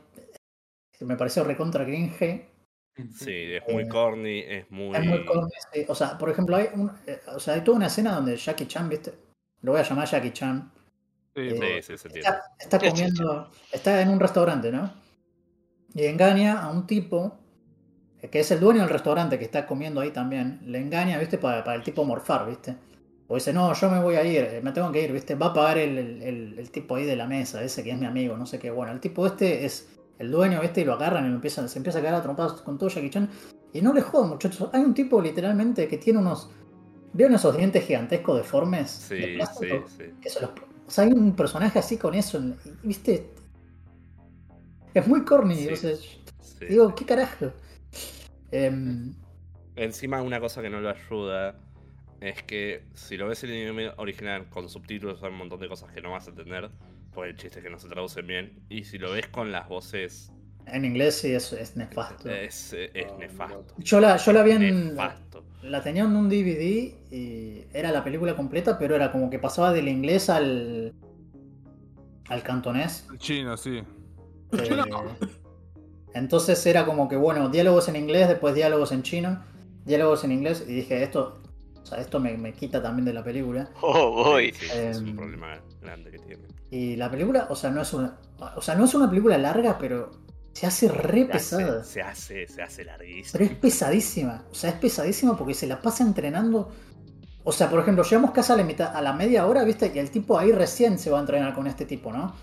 [1.05, 2.49] me pareció recontra cringe.
[3.15, 4.97] Sí, es muy Eh, corny, es muy.
[4.97, 5.85] Es muy corny, sí.
[5.89, 8.67] O sea, por ejemplo, hay, un, eh, o sea, hay toda una escena donde Jackie
[8.67, 9.13] Chan, ¿viste?
[9.63, 10.73] Lo voy a llamar Jackie Chan.
[11.35, 12.09] Sí, Eh, Sí, sí.
[12.15, 14.91] Está, está comiendo, está en un restaurante, ¿no?
[15.95, 17.39] Y engaña a un tipo
[18.23, 20.61] eh, que es el dueño del restaurante que está comiendo ahí también.
[20.65, 21.37] Le engaña, ¿viste?
[21.37, 22.77] Para, para el tipo morfar, ¿viste?
[23.29, 25.35] O dice, no, yo me voy a ir, me tengo que ir, ¿viste?
[25.35, 27.99] Va a pagar el, el- el- el tipo ahí de la mesa, ese que es
[27.99, 28.71] mi amigo, no sé qué.
[28.71, 30.81] Bueno, el tipo este es el dueño, ¿viste?
[30.81, 33.11] Y lo agarran y lo empiezan, se empieza a quedar a trompadas con todo Jackie
[33.11, 33.29] Chan.
[33.73, 34.71] Y no le jodan, muchachos.
[34.73, 36.51] Hay un tipo literalmente que tiene unos.
[37.13, 39.09] ¿Vieron esos dientes gigantescos deformes?
[39.09, 39.89] de Sí, sí, plástico?
[39.89, 40.05] sí.
[40.41, 40.51] los-
[40.87, 42.41] o sea, hay un personaje así con eso,
[42.83, 43.31] ¿viste?
[44.95, 46.67] Es muy corny, Sí, o sea, sí.
[46.67, 47.53] digo, ¿qué carajo?
[48.51, 49.15] Em,
[49.75, 51.57] Encima, una cosa que no lo ayuda
[52.21, 55.69] es que si lo ves en el idioma original con subtítulos, hay un montón de
[55.69, 56.71] cosas que no vas a entender.
[57.25, 58.65] El chiste es que no se traducen bien.
[58.69, 60.33] Y si lo ves con las voces,
[60.67, 62.29] en inglés sí es, es nefasto.
[62.29, 63.75] es, es Oh, nefasto.
[63.79, 64.97] Yo la, yo la vi en.
[64.97, 65.45] Nefasto.
[65.63, 69.73] La tenía en un DVD y era la película completa, pero era como que pasaba
[69.73, 70.93] del inglés al.
[72.29, 73.07] al cantonés.
[73.19, 73.83] Chino, sí.
[74.53, 74.93] Eh,
[76.15, 79.45] entonces era como que, bueno, diálogos en inglés, después diálogos en chino,
[79.85, 81.43] diálogos en inglés, y dije, esto,
[81.83, 83.71] o sea, esto me, me quita también de la película.
[83.81, 84.53] Oh, voy.
[84.53, 86.45] Sí, sí, es un Em, problema grande que tiene.
[86.71, 88.19] Y la película, o sea, no es una,
[88.57, 90.11] o sea, no es una película larga, pero
[90.53, 91.81] se hace re Se pesada.
[91.81, 93.33] hace, se hace, se hace larguísimo.
[93.33, 94.45] Pero es pesadísima.
[94.51, 96.71] O sea, es pesadísima porque se la pasa entrenando.
[97.45, 99.93] O sea, por ejemplo, llegamos casi a la, mitad, a la media hora, ¿viste?
[99.95, 102.35] Y el tipo ahí recién se va a entrenar con este tipo, ¿no?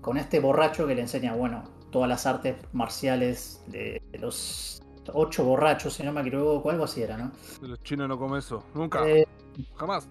[0.00, 5.44] Con este borracho que le enseña, bueno, todas las artes marciales de, de los ocho
[5.44, 7.32] borrachos, si no me equivoco, algo así era, ¿no?
[7.60, 8.62] Los chinos no comen eso.
[8.74, 9.08] Nunca.
[9.08, 9.26] Eh,
[9.74, 10.08] Jamás.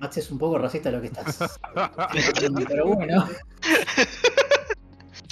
[0.00, 1.38] Max, es un poco racista lo que estás.
[2.68, 3.28] Pero bueno.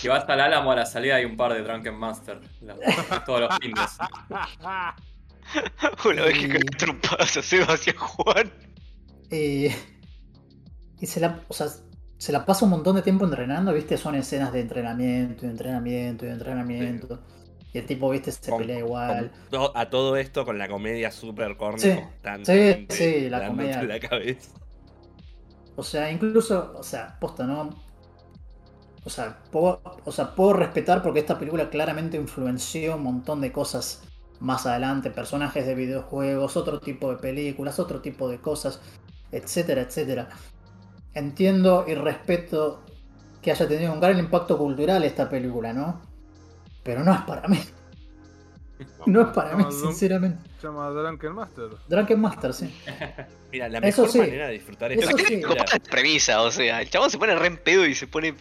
[0.01, 2.41] Que vas al Álamo a la salida hay un par de Drunken Master.
[2.61, 2.77] la-
[3.25, 3.99] todos los fines.
[6.05, 8.53] Una vez que cae trompadas a Sebas y a Juan.
[9.31, 9.75] Eh,
[11.01, 11.69] y se la, o sea,
[12.19, 13.97] se la pasa un montón de tiempo entrenando, ¿viste?
[13.97, 17.21] Son escenas de entrenamiento, y entrenamiento, y entrenamiento.
[17.73, 18.31] Y el tipo, ¿viste?
[18.33, 19.31] Se Con- pelea igual.
[19.51, 21.93] Con a todo esto con la comedia super corny Sí,
[22.45, 23.83] sí, sí, la comedia.
[23.83, 24.51] la cabeza.
[25.79, 27.71] O sea, incluso, o sea, posta, ¿no?
[29.05, 33.53] O sea, puedo, o sea, puedo respetar porque esta película claramente influenció un montón de
[33.53, 34.03] cosas
[34.41, 38.81] más adelante, personajes de videojuegos, otro tipo de películas, otro tipo de cosas,
[39.31, 40.29] etcétera, etcétera.
[41.15, 42.83] Entiendo y respeto
[43.41, 46.03] que haya tenido un gran impacto cultural esta película, ¿no?
[46.83, 47.61] Pero no es para mí.
[49.07, 50.39] No es para mí, sinceramente.
[50.61, 51.69] Se llama Drunken Master.
[51.89, 52.75] Drunken Master, sí.
[53.53, 54.19] Mira, la Eso mejor sí.
[54.19, 55.25] manera de disfrutar esta Eso sí.
[55.25, 55.49] película.
[55.55, 58.35] Como esta premisa, o sea, el chabón se pone re en pedo y se pone.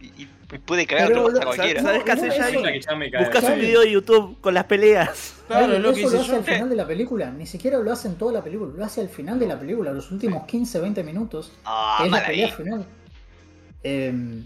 [0.00, 0.28] y, y
[0.66, 1.82] puede cagar Pero, trompadas a cualquiera.
[1.82, 3.18] ¿Sabes qué cae.
[3.18, 5.36] Buscas un video de YouTube con las peleas.
[5.48, 6.36] Claro, es lo que eso lo hace yo.
[6.36, 7.30] al final de la película.
[7.30, 8.72] Ni siquiera lo hace en toda la película.
[8.76, 11.52] Lo hace al final de la película, los últimos 15, 20 minutos.
[11.64, 12.86] Ah, que es la pelea final.
[13.82, 14.42] Eh,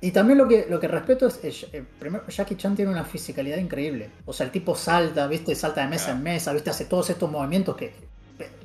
[0.00, 3.04] y también lo que, lo que respeto es, es, eh, primero, Jackie Chan tiene una
[3.04, 4.10] fisicalidad increíble.
[4.26, 5.54] O sea, el tipo salta, ¿viste?
[5.54, 6.70] Salta de mesa en mesa, ¿viste?
[6.70, 7.92] Hace todos estos movimientos que...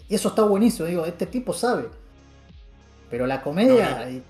[0.08, 1.86] Y eso está buenísimo, digo, este tipo sabe.
[3.10, 3.90] Pero la comedia...
[3.92, 4.24] No, no, y-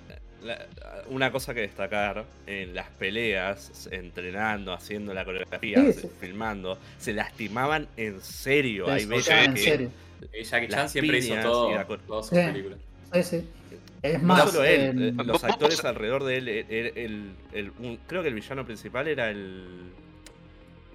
[0.44, 0.66] La-
[1.10, 6.10] una cosa que destacar, en las peleas, entrenando, haciendo la coreografía, Sí, se- sí.
[6.20, 8.90] filmando, se lastimaban en serio.
[8.90, 9.90] Hay veces sea, en que serio.
[10.34, 11.70] Y Jackie Chan siempre hizo todo,
[12.08, 12.44] todas sus Sí.
[12.46, 12.80] películas.
[13.14, 13.50] Sí, sí.
[14.06, 17.36] Es no más, solo él, eh, eh, los actores alrededor de él, el, el- el-
[17.54, 19.92] el- un- creo que el villano principal era el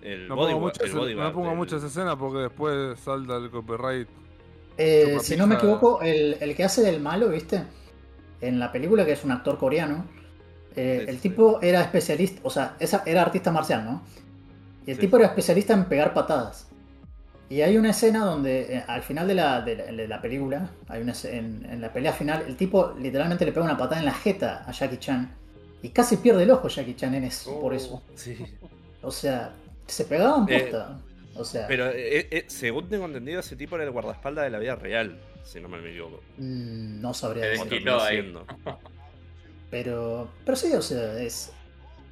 [0.03, 4.09] el No pongo, el no pongo muchas escenas porque después salta el copyright.
[4.79, 7.63] Eh, si no me equivoco, el, el que hace del malo, ¿viste?
[8.41, 10.07] En la película, que es un actor coreano,
[10.75, 11.29] eh, Sí, el sí.
[11.29, 14.03] tipo era especialista, o sea, esa- era artista marcial, ¿no?
[14.87, 15.03] Y el Sí.
[15.03, 16.67] tipo era especialista en pegar patadas.
[17.51, 20.71] Y hay una escena donde, eh, al final de la, de la, de la película,
[20.89, 24.07] hay una, en, en la pelea final, el tipo literalmente le pega una patada en
[24.07, 25.37] la jeta a Jackie Chan.
[25.83, 28.09] Y casi pierde el ojo Jackie Chan en eso, por eso.
[28.15, 28.37] Sí.
[29.03, 31.07] O sea, se pegaban Eh, posta.
[31.35, 34.59] o sea, Pero eh, eh, según tengo entendido, ese tipo era el guardaespaldas de la
[34.59, 36.27] vida real, si no me equivoco.
[36.37, 37.71] mm, no sabría Se O decir.
[37.71, 38.23] desquitó terminó ahí.
[38.23, 38.47] siendo.
[39.69, 41.53] Pero, pero sí, o sea, es.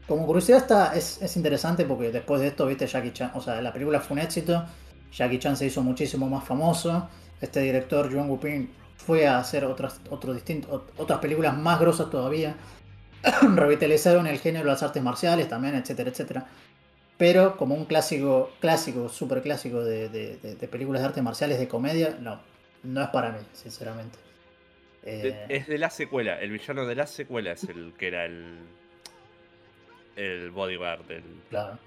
[0.07, 3.61] Como curiosidad está, es, es interesante porque después de esto, viste, Jackie Chan, o sea,
[3.63, 4.65] la película fue un éxito,
[5.13, 7.09] Jackie Chan se hizo muchísimo más famoso,
[7.41, 12.57] este director, John Woo-ping, fue a hacer otras, otras películas más grosas todavía,
[13.55, 16.47] revitalizaron el género de las artes marciales también, etcétera, etcétera.
[17.17, 21.59] Pero como un clásico, clásico, súper clásico de, de- de- de películas de artes marciales,
[21.59, 22.41] de comedia, no,
[22.85, 24.19] no es para mí, sinceramente.
[25.05, 28.59] Eh, Es de la secuela, el villano de la secuela es el que era el.
[30.17, 31.79] El bodyguard, el, claro.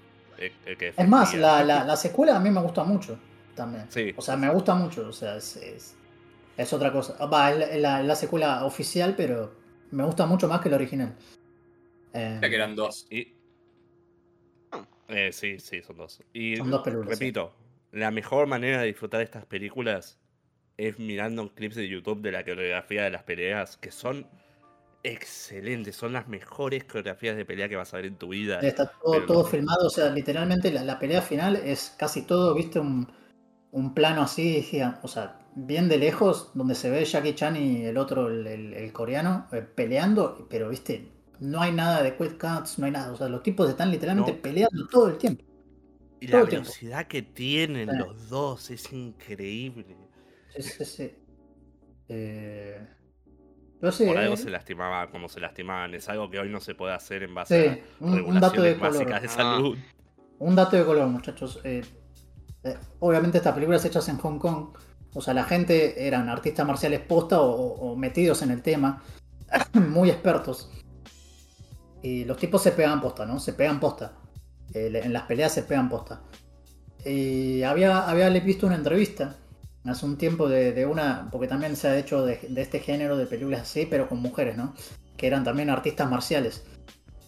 [0.46, 3.18] El- el que Es más, la, la, la secuela a mí me gusta mucho
[3.54, 3.86] también.
[3.90, 4.12] Sí.
[4.16, 5.08] O sea, me gusta mucho.
[5.08, 5.96] O sea, es, es,
[6.56, 7.24] es otra cosa.
[7.26, 9.54] Va, es la, la secuela oficial, pero
[9.90, 11.14] me gusta mucho más que la original.
[12.14, 13.06] Eh, Ya que eran dos.
[13.10, 13.34] Y-
[15.08, 16.22] Eh, sí, sí, son dos.
[16.32, 17.52] Y Son dos películas, repito,
[17.90, 20.18] la mejor manera de disfrutar estas películas
[20.78, 24.26] es mirando clips de YouTube de la coreografía de las peleas, que son
[25.02, 28.60] excelentes, son las mejores coreografías de pelea que vas a ver en tu vida.
[28.60, 29.86] está todo, pero todo filmado.
[29.86, 33.12] O sea, literalmente la, la pelea final es casi todo, viste, un,
[33.72, 34.66] un plano así,
[35.02, 38.74] o sea, bien de lejos, donde se ve Jackie Chan y el otro, el, el-
[38.74, 43.12] el coreano, eh, peleando, pero viste, no hay nada de quick cuts, no hay nada.
[43.12, 44.42] O sea, los tipos están literalmente No.
[44.42, 45.44] peleando todo el tiempo.
[46.20, 46.72] Y todo la tiempo.
[46.72, 47.96] velocidad que tienen Sí.
[47.96, 50.10] los dos es increíble.
[50.48, 51.10] Sí, sí, sí.
[52.08, 52.86] Eh,
[53.82, 55.92] pero sí, Por algo eh, se lastimaba como se lastimaban.
[55.92, 58.62] Es algo que hoy no se puede hacer en sí, base un, a un dato
[58.62, 58.92] de regulaciones color.
[59.10, 59.30] básicas de Ah.
[59.56, 59.78] salud.
[60.38, 61.58] Un dato de color, muchachos.
[61.64, 61.82] Eh,
[62.62, 64.68] eh, obviamente estas películas hechas en Hong Kong,
[65.14, 69.02] o sea, la gente eran artistas marciales posta o, o- o metidos en el tema,
[69.90, 70.70] muy expertos.
[72.04, 73.40] Y los tipos se pegan posta, ¿no?
[73.40, 74.12] Se pegan posta.
[74.74, 76.22] Eh, en las peleas se pegan posta.
[77.04, 79.36] Y había, había visto una entrevista
[79.84, 83.16] hace un tiempo de, de una, porque también se ha hecho de, de este género
[83.16, 84.74] de películas así, pero con mujeres, ¿no?
[85.16, 86.64] Que eran también artistas marciales.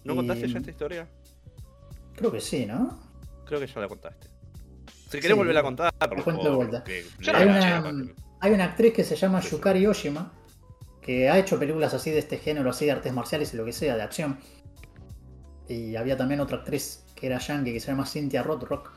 [0.04, 1.08] ¿No Y- contaste ya esta historia?
[2.14, 2.98] Creo que sí, ¿no?
[3.46, 4.28] Creo que ya la contaste.
[5.10, 6.84] Si querés volver a contar, por cuento de favor, vuelta.
[6.84, 10.32] que Hay una, para que- hay una actriz que se llama Yukari Oshima,
[11.00, 13.72] que ha hecho películas así de este género, así de artes marciales y lo que
[13.72, 14.38] sea, de acción.
[15.68, 18.90] Y había también otra actriz que era yankee, que se llama Cynthia Rothrock.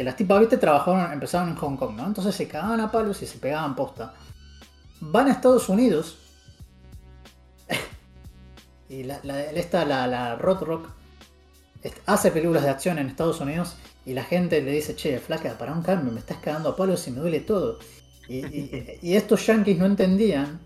[0.00, 2.06] Que las tipas, viste, trabajaron, empezaron en Hong Kong, ¿no?
[2.06, 4.14] Entonces se cagaban a palos y se pegaban posta.
[4.98, 6.16] Van a Estados Unidos.
[8.88, 10.88] y la, la- esta, la, la Rothrock,
[11.82, 15.58] est- hace películas de acción en Estados Unidos y la gente le dice, che, flaca,
[15.58, 17.78] para un cambio, me estás cagando a palos y me duele todo.
[18.26, 20.60] Y, y- y estos yankees no entendían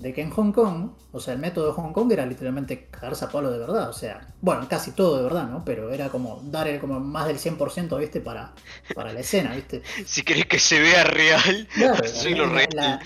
[0.00, 3.26] de que en Hong Kong, o sea, el método de Hong Kong era literalmente cagarse
[3.26, 5.62] a palo de verdad, o sea, bueno, casi todo de verdad, ¿no?
[5.64, 8.20] Pero era como dar el, como más del 100%, ¿viste?
[8.22, 8.52] Para,
[8.94, 9.82] para la escena, ¿viste?
[10.06, 12.68] Si querés que se vea real, Claro, soy y lo la- real.
[12.74, 13.00] la-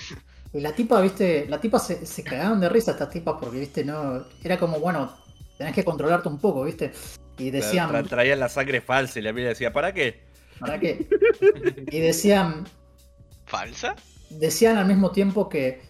[0.53, 3.85] y la tipa, viste, la tipa se, se cagaron de risa estas tipas porque, viste,
[3.85, 5.13] no, era como, bueno,
[5.59, 6.93] tenés que controlarte un poco, viste.
[7.39, 10.23] Y decían, Tra- traían la sangre falsa y la mía decía, ¿para qué?
[10.61, 11.09] ¿para qué?
[11.91, 12.69] Y decían,
[13.47, 13.97] ¿Falsa?
[14.31, 15.83] decían al mismo tiempo que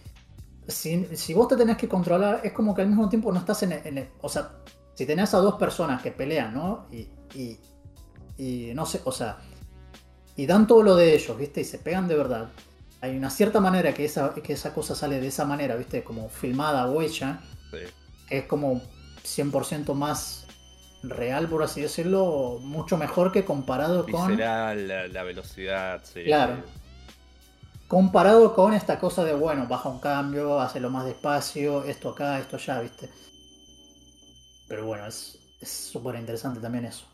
[0.69, 3.63] si, si vos te tenés que controlar, es como que al mismo tiempo no estás
[3.65, 4.51] en el, en el- O sea,
[4.95, 6.87] si tenés a dos personas que pelean, ¿no?
[6.91, 7.59] Y, y,
[8.39, 9.39] y no sé, o sea,
[10.37, 11.61] y dan todo lo de ellos, ¿viste?
[11.61, 12.51] Y se pegan de verdad.
[13.01, 16.03] Hay una cierta manera que esa, que esa cosa sale de esa manera, ¿viste?
[16.03, 17.79] Como filmada o hecha, Sí.
[18.31, 18.81] es como
[19.23, 20.47] 100% más
[21.03, 24.39] real, por así decirlo, mucho mejor que comparado con...
[24.39, 26.25] La, la velocidad, sí.
[26.25, 26.57] Claro.
[27.89, 32.57] Comparado con esta cosa de, bueno, baja un cambio, hazlo más despacio, esto acá, esto
[32.57, 33.11] allá, ¿viste?
[34.67, 37.07] Pero bueno, es es súper interesante también eso.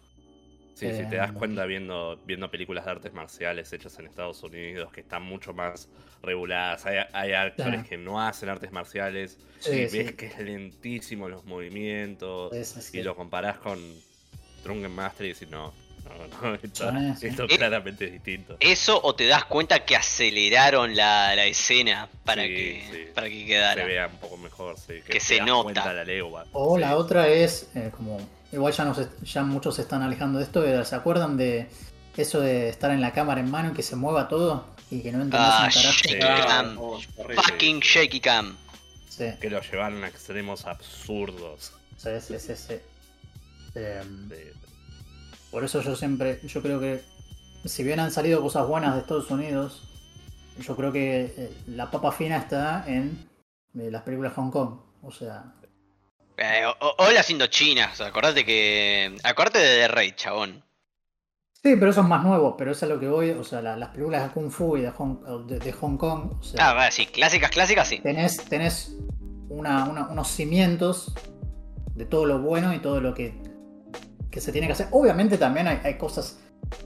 [0.75, 4.43] Sí, si te das Eh, cuenta viendo, viendo películas de artes marciales hechas en Estados
[4.43, 5.91] Unidos que están mucho más
[6.23, 6.87] reguladas.
[6.87, 7.85] Hay, hay actores Claro.
[7.85, 10.05] que no hacen artes marciales Sí, y sí.
[10.05, 14.03] ves que es lentísimo los movimientos Es y lo comparás con
[14.63, 15.80] Drunken Master y decís, no,
[16.19, 17.27] no, no, esto, sí.
[17.29, 18.57] esto Eh, claramente es distinto.
[18.61, 23.13] Eso o te das cuenta que aceleraron la, la escena para, Sí, que, sí.
[23.15, 23.85] para que Se quedara.
[23.85, 25.93] vea un poco mejor, sí, que, se nota.
[25.93, 26.47] la legua.
[26.53, 26.81] O Sí.
[26.81, 28.19] la otra es, eh, como,
[28.53, 31.69] igual ya, nos, ya muchos se están alejando de esto, pero ¿se acuerdan de
[32.17, 34.67] eso de estar en la cámara en mano y que se mueva todo?
[34.91, 36.49] Y que no entendés Ah, un carajo.
[36.49, 36.79] Cam.
[36.79, 37.43] oh, horrible.
[37.43, 38.57] Fucking shaky cam.
[39.09, 41.73] Sí, Que lo llevaron a extremos absurdos.
[41.97, 42.75] sí, sí, sí, sí.
[43.77, 44.29] Em.
[45.51, 47.03] Por eso yo siempre, yo creo que
[47.65, 49.83] si bien han salido cosas buenas de Estados Unidos,
[50.61, 53.29] yo creo que eh, la papa fina está en
[53.79, 54.79] eh, las películas Hong Kong.
[55.03, 55.53] O sea,
[56.37, 59.17] Eh, o, las indochinas, acordate que.
[59.25, 60.63] Acordate de The Raid, chabón.
[61.53, 63.61] sí, pero eso es más nuevo, pero eso es a lo que voy, o sea,
[63.61, 66.71] la- las películas de Kung Fu y de Hong, de, de Hong Kong, o sea,
[66.71, 67.99] Ah, va, sí, clásicas, clásicas, sí.
[67.99, 68.97] tenés, tenés
[69.51, 71.13] una- una- unos cimientos
[71.95, 73.35] de todo lo bueno y todo lo que,
[74.31, 74.89] que se tiene que hacer.
[74.93, 76.39] Obviamente también hay, hay cosas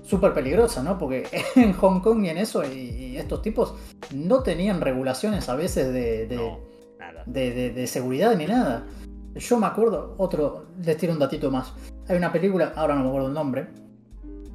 [0.03, 0.99] súper peligrosas, ¿no?
[0.99, 1.27] Porque
[1.57, 3.75] en Hong Kong y en eso, y, y estos tipos
[4.15, 6.59] no tenían regulaciones a veces de, de- No,
[6.99, 7.23] nada.
[7.27, 8.87] de, de- de seguridad ni nada.
[9.35, 11.73] Yo me acuerdo, otro, les tiro un datito más.
[12.09, 13.67] Hay una película, ahora no me acuerdo el nombre,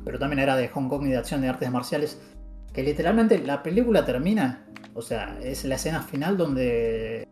[0.05, 2.19] pero también era de Hong Kong y de acción de artes marciales,
[2.73, 7.27] que literalmente la película termina, o sea, es la escena final donde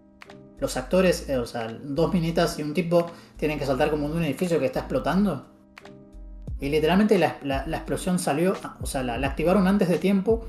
[0.59, 4.15] los actores, eh, o sea, dos minitas y un tipo tienen que saltar como de
[4.17, 5.47] un edificio que está explotando.
[6.59, 10.45] Y literalmente la, la- la explosión salió, o sea, la, la activaron antes de tiempo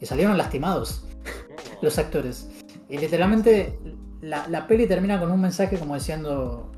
[0.00, 1.04] y salieron lastimados
[1.82, 2.48] los actores.
[2.88, 3.78] Y literalmente
[4.22, 6.70] la, la peli termina con un mensaje como diciendo...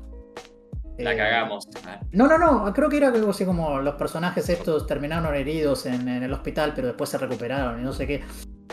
[0.97, 1.69] La eh, cagamos.
[1.85, 5.85] Ah, No, no, no, creo que era algo así como los personajes estos terminaron heridos
[5.85, 8.23] en, en el hospital, pero después se recuperaron y no sé qué.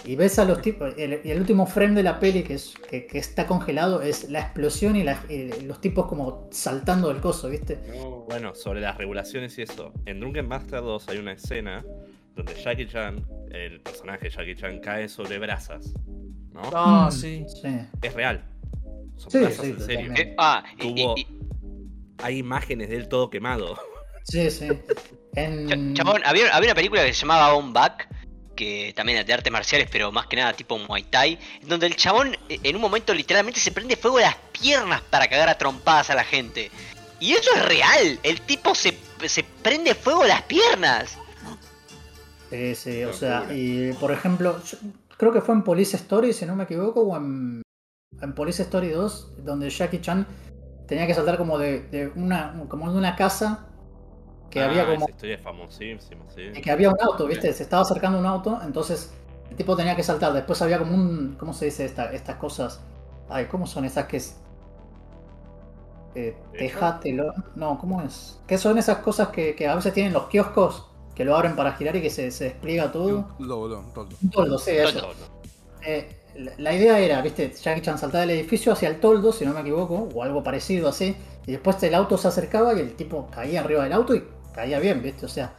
[0.05, 2.75] Y ves a los tipos, el, y el último frame de la peli que, es,
[2.91, 7.21] que, que está congelado es la explosión y, la- y los tipos como saltando del
[7.21, 7.79] coso, ¿viste?
[7.89, 8.25] no.
[8.29, 9.93] Bueno, sobre las regulaciones y eso.
[10.07, 11.85] En Drunken Master 2 hay una escena
[12.35, 15.93] donde Jackie Chan, el personaje de Jackie Chan, cae sobre brasas.
[16.53, 16.63] ¿No?
[16.75, 17.47] Ah, Mm, sí.
[17.63, 17.69] Sí.
[18.03, 18.45] Es real.
[19.17, 20.13] Son Sí, brasas sí, en serio.
[20.17, 21.27] Eh, ah, y- Tuvo- y- y-
[22.23, 23.79] Hay imágenes de él todo quemado.
[24.25, 24.69] Sí, sí.
[25.37, 25.95] En...
[25.95, 28.09] Cha- Chabón, había, había una película que se llamaba On Back,
[28.55, 31.97] que también es de artes marciales, pero más que nada tipo Muay Thai, donde el
[31.97, 35.59] chabón eh, en un momento literalmente se prende fuego a las piernas para cagar a
[35.59, 36.71] trompadas a la gente.
[37.21, 38.97] Y eso es real, el tipo se,
[39.27, 41.19] se prende fuego a las piernas.
[42.51, 44.79] Sí, sí, o sea, y por ejemplo, yo
[45.17, 47.63] creo que fue en Police Story, si no me equivoco, o en,
[48.21, 50.27] en Police Story 2, donde Jackie Chan
[50.87, 53.67] tenía que saltar como de, de una como de una casa
[54.55, 56.53] que Ah, había como Esa historia es famosísima, sí.
[56.63, 57.53] que había un auto, ¿viste?
[57.53, 59.13] Se estaba acercando un auto, entonces
[59.51, 60.33] el tipo tenía que saltar.
[60.33, 62.81] Después había como un ¿cómo se dice esta, estas cosas?
[63.29, 64.37] Ay, ¿cómo son esas que es
[66.15, 66.37] eh.
[67.57, 68.41] No, ¿cómo es?
[68.47, 70.87] ¿Qué son esas cosas que, que a veces tienen los kioscos?
[71.15, 73.27] Que lo abren para girar y que se, se despliega todo.
[73.39, 73.81] Todo.
[74.23, 75.01] Un toldo, sí, eso.
[75.01, 75.15] Todo.
[75.87, 79.45] Eh, la, la idea era, viste, Jackie Chan saltaba del edificio hacia el toldo, si
[79.47, 82.95] no me equivoco, o algo parecido así, y después el auto se acercaba y el
[82.95, 84.25] tipo caía arriba del auto y
[84.55, 85.53] caía bien, viste, o sea,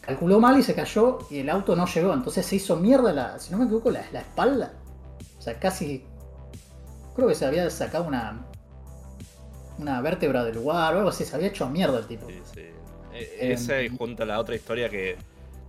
[0.00, 3.38] calculó mal y se cayó y el auto no llegó, entonces se hizo mierda la,
[3.38, 4.72] si no me equivoco, la, la espalda.
[5.38, 6.04] O sea, casi,
[7.14, 8.46] creo que se había sacado una,
[9.78, 12.26] una vértebra del lugar o algo así, se había hecho mierda el tipo.
[12.28, 12.60] Sí, sí.
[13.12, 15.16] E- Ese Em, junto a la otra historia que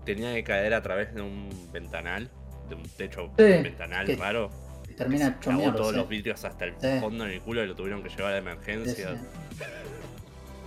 [0.06, 2.30] tenía que caer a través de un ventanal,
[2.70, 4.50] de un techo Sí, ventanal que raro.
[4.90, 5.76] Y termina Se hecho clavó mierda.
[5.78, 5.96] todos sí.
[5.98, 7.00] los vidrios hasta el Sí.
[7.00, 9.10] fondo en el culo y lo tuvieron que llevar a Sí, emergencia.
[9.16, 9.64] sí.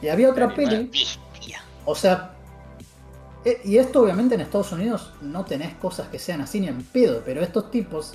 [0.03, 0.91] Y había otra peli.
[1.85, 2.35] O sea,
[3.45, 6.83] e- y esto obviamente en Estados Unidos no tenés cosas que sean así ni en
[6.83, 8.13] pedo, pero estos tipos,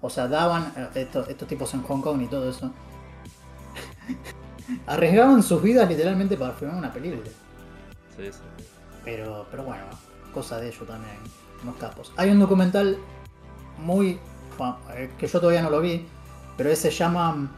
[0.00, 2.70] o sea, daban, eh, estos, estos tipos en Hong Kong y todo eso,
[4.86, 7.30] arriesgaban sus vidas literalmente para filmar una película.
[8.16, 8.38] Sí, sí.
[9.04, 9.84] Pero, pero bueno,
[10.32, 11.16] cosa de ellos también,
[11.62, 12.12] unos capos.
[12.16, 12.98] Hay un documental
[13.78, 14.18] muy,
[14.94, 16.06] eh, que yo todavía no lo vi,
[16.56, 17.48] pero ese se llama mm,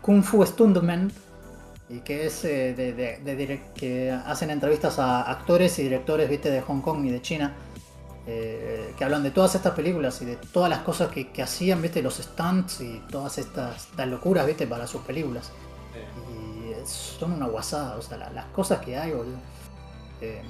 [0.00, 1.12] Kung Fu Stuntman
[1.90, 6.28] y que es eh, de, de- de direc- que hacen entrevistas a actores y directores,
[6.30, 7.54] viste, de Hong Kong y de China.
[8.26, 11.82] eh, que hablan de todas estas películas y de todas las cosas que, que hacían,
[11.82, 15.50] viste, los stunts y todas estas, estas locuras, viste, para sus películas.
[15.94, 16.06] Eh,
[16.84, 19.38] Y son una guasada, o sea, la- las cosas que hay, boludo.
[20.20, 20.42] Eh,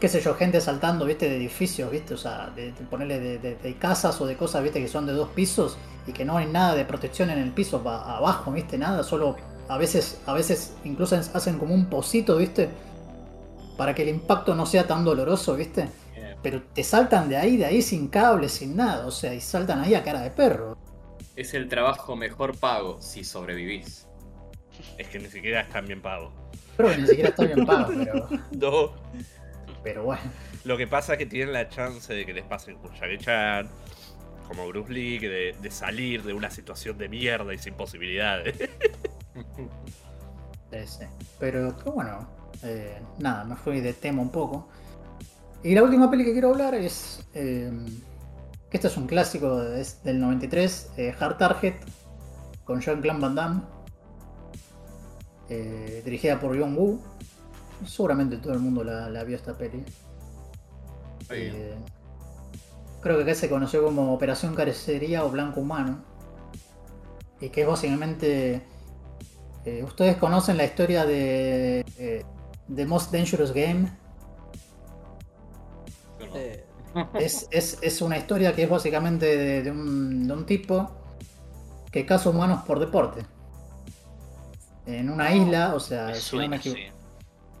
[0.00, 3.76] qué sé yo, gente saltando, viste, de edificios, viste, o sea, de, de ponerle de,
[3.78, 6.74] casas o de cosas, viste, que son de dos pisos y que no hay nada
[6.74, 9.36] de protección en el piso pa- abajo, viste, nada, solo
[9.72, 12.68] a veces, a veces incluso hacen como un pocito, viste,
[13.76, 15.88] para que el impacto no sea tan doloroso, viste.
[16.42, 19.80] Pero te saltan de ahí, de ahí sin cable, sin nada, o sea, y saltan
[19.80, 20.76] ahí a cara de perro.
[21.36, 24.06] es el trabajo mejor pago si sobrevivís.
[24.98, 26.32] Es que ni siquiera están bien pago.
[26.76, 28.92] Creo que ni siquiera está bien pago, pero, No.
[29.84, 30.22] pero bueno.
[30.64, 33.68] Lo que pasa es que tienen la chance de que les pasen con Jackie Chan,
[34.48, 38.56] como Bruce Lee, de salir de una situación de mierda y sin posibilidades.
[40.86, 41.04] Sí.
[41.38, 42.28] Pero, pero bueno,
[42.62, 44.68] eh, nada, me fui de tema un poco.
[45.62, 47.28] Y la última peli que quiero hablar es.
[47.34, 47.70] eh,
[48.70, 51.76] que este es un clásico, es del 93, eh, Hard Target,
[52.64, 53.62] con Jean-Claude Van Damme.
[55.48, 57.00] eh, dirigida por John Woo.
[57.86, 59.84] Seguramente todo el mundo la, la vio esta peli.
[61.28, 61.84] Eh,
[63.00, 66.04] creo que acá se conoció como Operación Carecería o Blanco Humano.
[67.40, 68.71] Y que es básicamente.
[69.64, 71.84] Eh, Ustedes conocen la historia de.
[71.98, 72.24] eh,
[72.74, 73.90] The Most Dangerous Game.
[76.34, 76.64] Eh,
[77.14, 80.90] Es, es- es una historia que es básicamente de, de un, de un tipo
[81.90, 83.24] que caza humanos por deporte.
[84.86, 86.70] En una isla, o sea, si no suena, sí.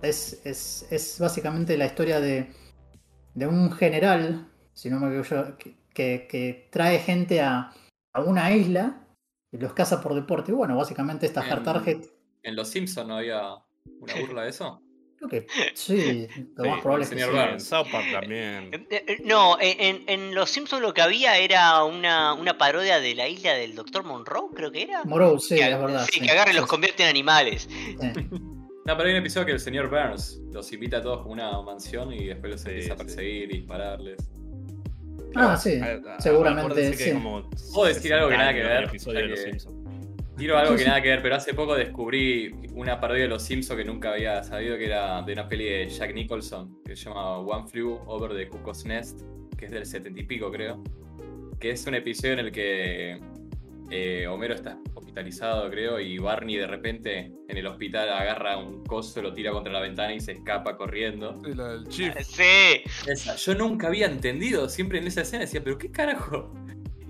[0.02, 2.52] Es, es, es básicamente la historia de,
[3.34, 7.72] de un general, si no me equivoco, yo, que, que- que trae gente a,
[8.12, 9.01] a una isla
[9.58, 10.52] los caza por deporte.
[10.52, 11.98] Bueno, básicamente esta Hard En- Target,
[12.42, 13.42] ¿En Los Simpsons no había
[14.00, 14.82] una burla de eso?
[15.16, 16.26] creo que sí,
[16.56, 17.36] lo Sí, más probable es que señor sí.
[17.38, 17.52] Burns.
[17.52, 18.70] en South Park también.
[18.72, 23.28] Eh, eh, No, en, Los Simpsons lo que había era una, una parodia de la
[23.28, 24.02] isla del Dr.
[24.04, 25.04] Monroe, creo que era.
[25.04, 26.04] Moreau, sí, que, es verdad.
[26.06, 26.20] sí, sí.
[26.26, 27.68] que agarra y los convierte en animales.
[27.70, 27.96] sí.
[28.84, 31.62] No, pero hay un episodio que el señor Burns los invita a todos como una
[31.62, 34.28] mansión y después los Sí, empieza a perseguir y dispararles.
[35.34, 35.80] Ah, sí,
[36.18, 37.12] seguramente, que sí.
[37.12, 39.50] como Puedo decir algo que 60 nada que ver, de episodio ya de Los que-
[39.50, 39.76] Simpsons.
[40.36, 43.78] Tiro algo que nada que ver, pero hace poco descubrí una parodia de Los Simpsons
[43.78, 47.38] que nunca había sabido que era de una peli de Jack Nicholson que se llama
[47.38, 49.20] One Flew Over the Cuckoo's Nest,
[49.58, 50.82] que es del setenta y pico creo.
[51.60, 53.20] Que es un episodio en el que
[53.92, 59.20] eh, Homero está hospitalizado creo y Barney de repente en el hospital agarra un coso,
[59.20, 61.38] lo tira contra la ventana y se escapa corriendo.
[61.44, 62.14] Sí, la del Chief.
[62.22, 62.82] Sí.
[63.06, 66.50] Esa, yo nunca había entendido, siempre en esa escena decía, pero qué carajo.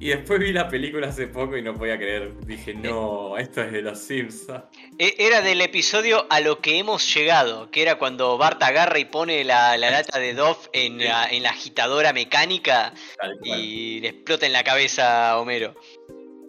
[0.01, 2.33] Y después vi la película hace poco y no podía creer.
[2.45, 4.65] Dije, no, esto es de los Simpsons.
[4.99, 9.05] E- Era del episodio a lo que hemos llegado, que era cuando Bart agarra y
[9.05, 12.93] pone la, la lata de Dove en la, en la agitadora mecánica
[13.45, 15.77] y le explota en la cabeza a Homero.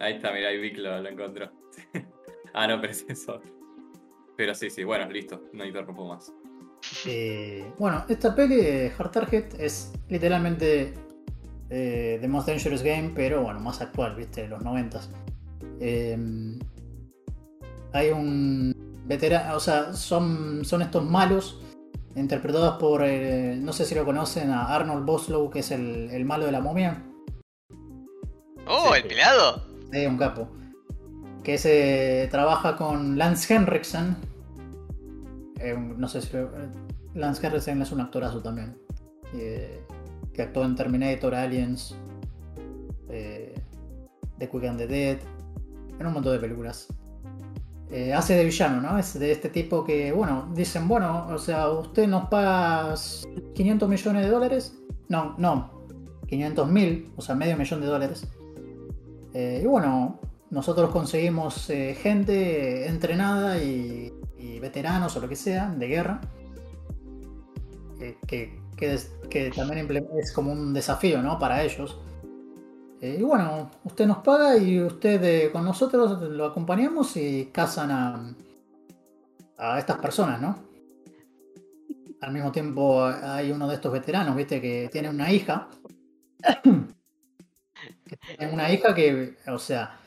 [0.00, 1.50] Ahí está, mirá, ahí Vic lo, lo encontró.
[2.54, 3.40] ah, no, pero es eso.
[4.36, 6.32] Pero sí, sí, bueno, listo, no interrumpo más.
[7.06, 10.92] Eh, bueno, esta peli de Hard Target es literalmente
[11.70, 15.00] eh, The Most Dangerous Game, pero bueno, más actual, viste, de los 90
[17.92, 18.74] hay un
[19.06, 21.60] veterano, o sea, son, son estos malos
[22.16, 26.24] interpretados por, eh, no sé si lo conocen, a Arnold Boslow, que es el, el
[26.24, 27.02] malo de la momia.
[28.66, 29.00] Oh, Sí.
[29.02, 29.73] el pelado.
[29.94, 30.48] Es un capo.
[31.42, 34.16] que se trabaja con Lance Henriksen.
[35.60, 36.30] Eh, no sé si.
[37.14, 38.76] Lance Henriksen es un actorazo también.
[39.34, 39.82] eh,
[40.32, 41.96] que actuó en Terminator, Aliens,
[43.08, 43.54] eh,
[44.38, 45.18] The Quick and the Dead,
[45.98, 46.88] en un montón de películas.
[47.90, 48.98] Eh, hace de villano, ¿no?
[48.98, 52.94] Es de este tipo que, bueno, dicen, bueno, o sea, usted nos paga
[53.54, 54.76] 500 millones de dólares.
[55.08, 55.86] No, no,
[56.26, 58.26] 500 mil, o sea, medio millón de dólares.
[59.34, 60.20] Eh, y bueno,
[60.50, 64.12] nosotros conseguimos eh, gente entrenada y,
[64.60, 66.20] veteranos o lo que sea de guerra.
[68.00, 68.58] eh, que,
[69.28, 69.86] que, también
[70.18, 71.38] es como un desafío, ¿no?
[71.38, 72.00] Para ellos.
[73.02, 78.34] Y bueno, usted nos paga y usted con nosotros lo acompañamos y cazan a,
[79.58, 80.56] a estas personas, ¿no?
[82.22, 85.68] Al mismo tiempo hay uno de estos veteranos, viste, que tiene una hija.
[88.16, 90.00] Tiene una hija que, o sea,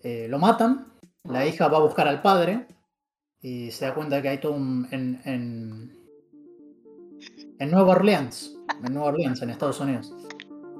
[0.00, 0.92] eh, lo matan,
[1.24, 2.66] la hija va a buscar al padre
[3.40, 4.86] y se da cuenta que hay todo un...
[4.90, 6.04] En, en,
[7.58, 10.12] en Nueva Orleans, en Nueva Orleans, en Estados Unidos.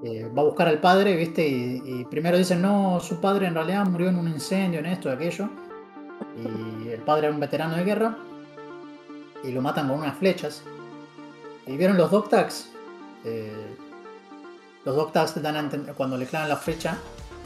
[0.04, 1.46] Eh, va a buscar al padre, ¿viste?
[1.48, 5.08] Y, y primero dicen, no, su padre en realidad murió en un incendio, en esto,
[5.08, 5.48] y aquello.
[6.36, 8.18] Y el padre era un veterano de guerra.
[9.42, 10.62] Y lo matan con unas flechas.
[11.66, 12.70] ¿Y vieron los dog tags?
[13.24, 13.76] Eh,
[14.84, 16.98] los dog tags te dan cuando le clavan la flecha,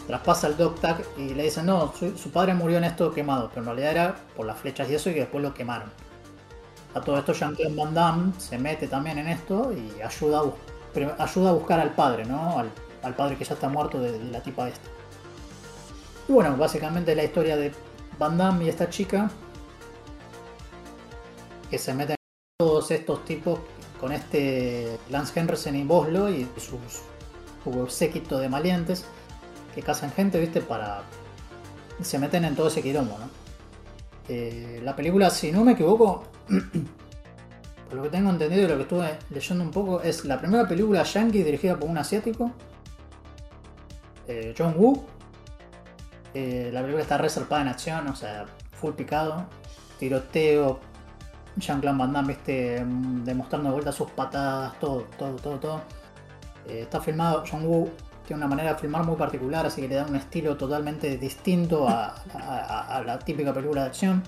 [0.07, 3.49] traspasa el dog tag y le dicen, no, su, padre murió en esto quemado.
[3.51, 5.91] Pero en realidad era por las flechas y eso y que después lo quemaron.
[6.95, 11.81] A todo esto Jean-Claude Van Damme se mete también en esto y ayuda a, buscar
[11.81, 12.59] al padre, ¿no?
[12.59, 14.89] Al, padre que ya está muerto de, de la tipa esta.
[16.27, 17.73] Y bueno, básicamente la historia de
[18.19, 19.31] Van Damme y esta chica
[21.71, 22.17] que se meten
[22.59, 23.61] todos estos tipos
[24.01, 27.03] con este Lance Henriksen y Boslo y sus
[27.73, 29.05] su séquito de maleantes
[29.75, 30.61] que cazan gente, ¿viste?
[30.61, 31.03] Para...
[32.01, 33.17] se meten en todo ese quilombo.
[34.29, 36.25] Eh, la película, si no me equivoco,
[37.89, 40.69] por lo que tengo entendido y lo que estuve leyendo un poco, es la primera
[40.69, 42.53] película yankee dirigida por un asiático,
[44.27, 45.05] eh, John Woo.
[46.35, 49.47] Eh, la película está reservada en acción, o sea, full picado,
[49.99, 50.79] tiroteo,
[51.57, 55.81] Jean-Claude Van Damme, viste, mm, demostrando de vuelta sus patadas, todo, todo, todo, todo.
[56.69, 57.91] Eh, está filmado, John Woo
[58.27, 61.89] tiene una manera de filmar muy particular, así que le da un estilo totalmente distinto
[61.89, 64.23] a, la típica película de acción.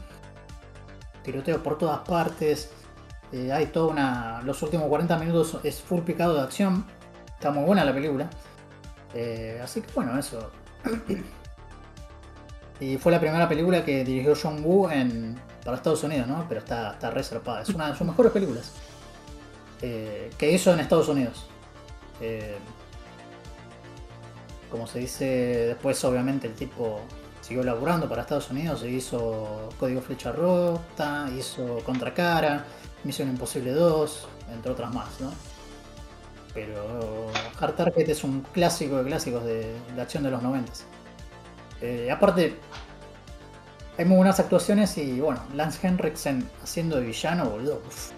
[1.22, 2.70] Tiroteo por todas partes.
[3.30, 4.40] eh, hay toda una.
[4.42, 6.86] Los últimos 40 minutos es full picado de acción.
[7.26, 8.30] Está muy buena la película.
[9.12, 10.50] Eh, así que bueno, eso.
[12.80, 16.46] y fue la primera película que dirigió John Woo en, para Estados Unidos, ¿no?
[16.48, 17.60] Pero está, está reservada.
[17.60, 18.72] Es una de sus mejores películas.
[19.78, 21.49] que hizo en Estados Unidos.
[22.20, 22.56] Eh,
[24.70, 25.26] como se dice,
[25.66, 27.00] después obviamente el tipo
[27.40, 32.64] siguió laburando para Estados Unidos, se hizo Código Flecha Rota, hizo Contracara,
[33.02, 35.08] Misión Imposible 2, entre otras más.
[36.54, 40.72] Pero Hard Target es un clásico de clásicos de, de acción de los 90.
[41.80, 42.56] Eh, aparte,
[43.98, 48.10] hay muy buenas actuaciones y bueno, Lance Henriksen haciendo de villano, boludo, uf,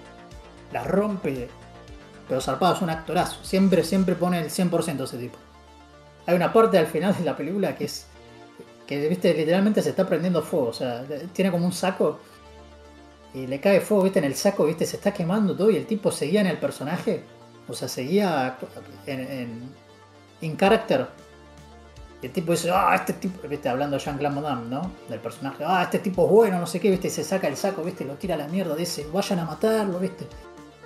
[0.73, 1.49] la rompe,
[2.29, 5.39] pero zarpado, es un actorazo, siempre, siempre pone el 100% ese tipo.
[6.27, 8.07] Hay una parte al final de la película que es.
[8.87, 10.69] que viste, literalmente se está prendiendo fuego.
[10.69, 12.21] O sea, tiene como un saco.
[13.35, 15.71] Y le cae fuego, viste, en el saco, viste, se está quemando todo.
[15.71, 17.25] Y el tipo seguía en el personaje.
[17.69, 18.57] O sea, seguía
[19.07, 19.69] en.
[20.41, 21.09] en character.
[22.23, 24.93] Y el tipo dice, ah, este tipo, viste, hablando de Jean-Claude ¿no?
[25.09, 27.57] Del personaje, ah, este tipo es bueno, no sé qué, viste, y se saca el
[27.57, 30.29] saco, viste, lo tira a la mierda, dice, vayan a matarlo, viste.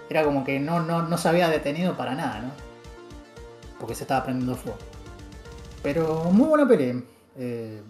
[0.09, 2.51] Era como que no, no, no se había detenido para nada, ¿no?
[3.81, 4.79] Porque se estaba prendiendo fuego.
[5.83, 7.05] Pero muy buena peli.
[7.37, 7.83] Eh,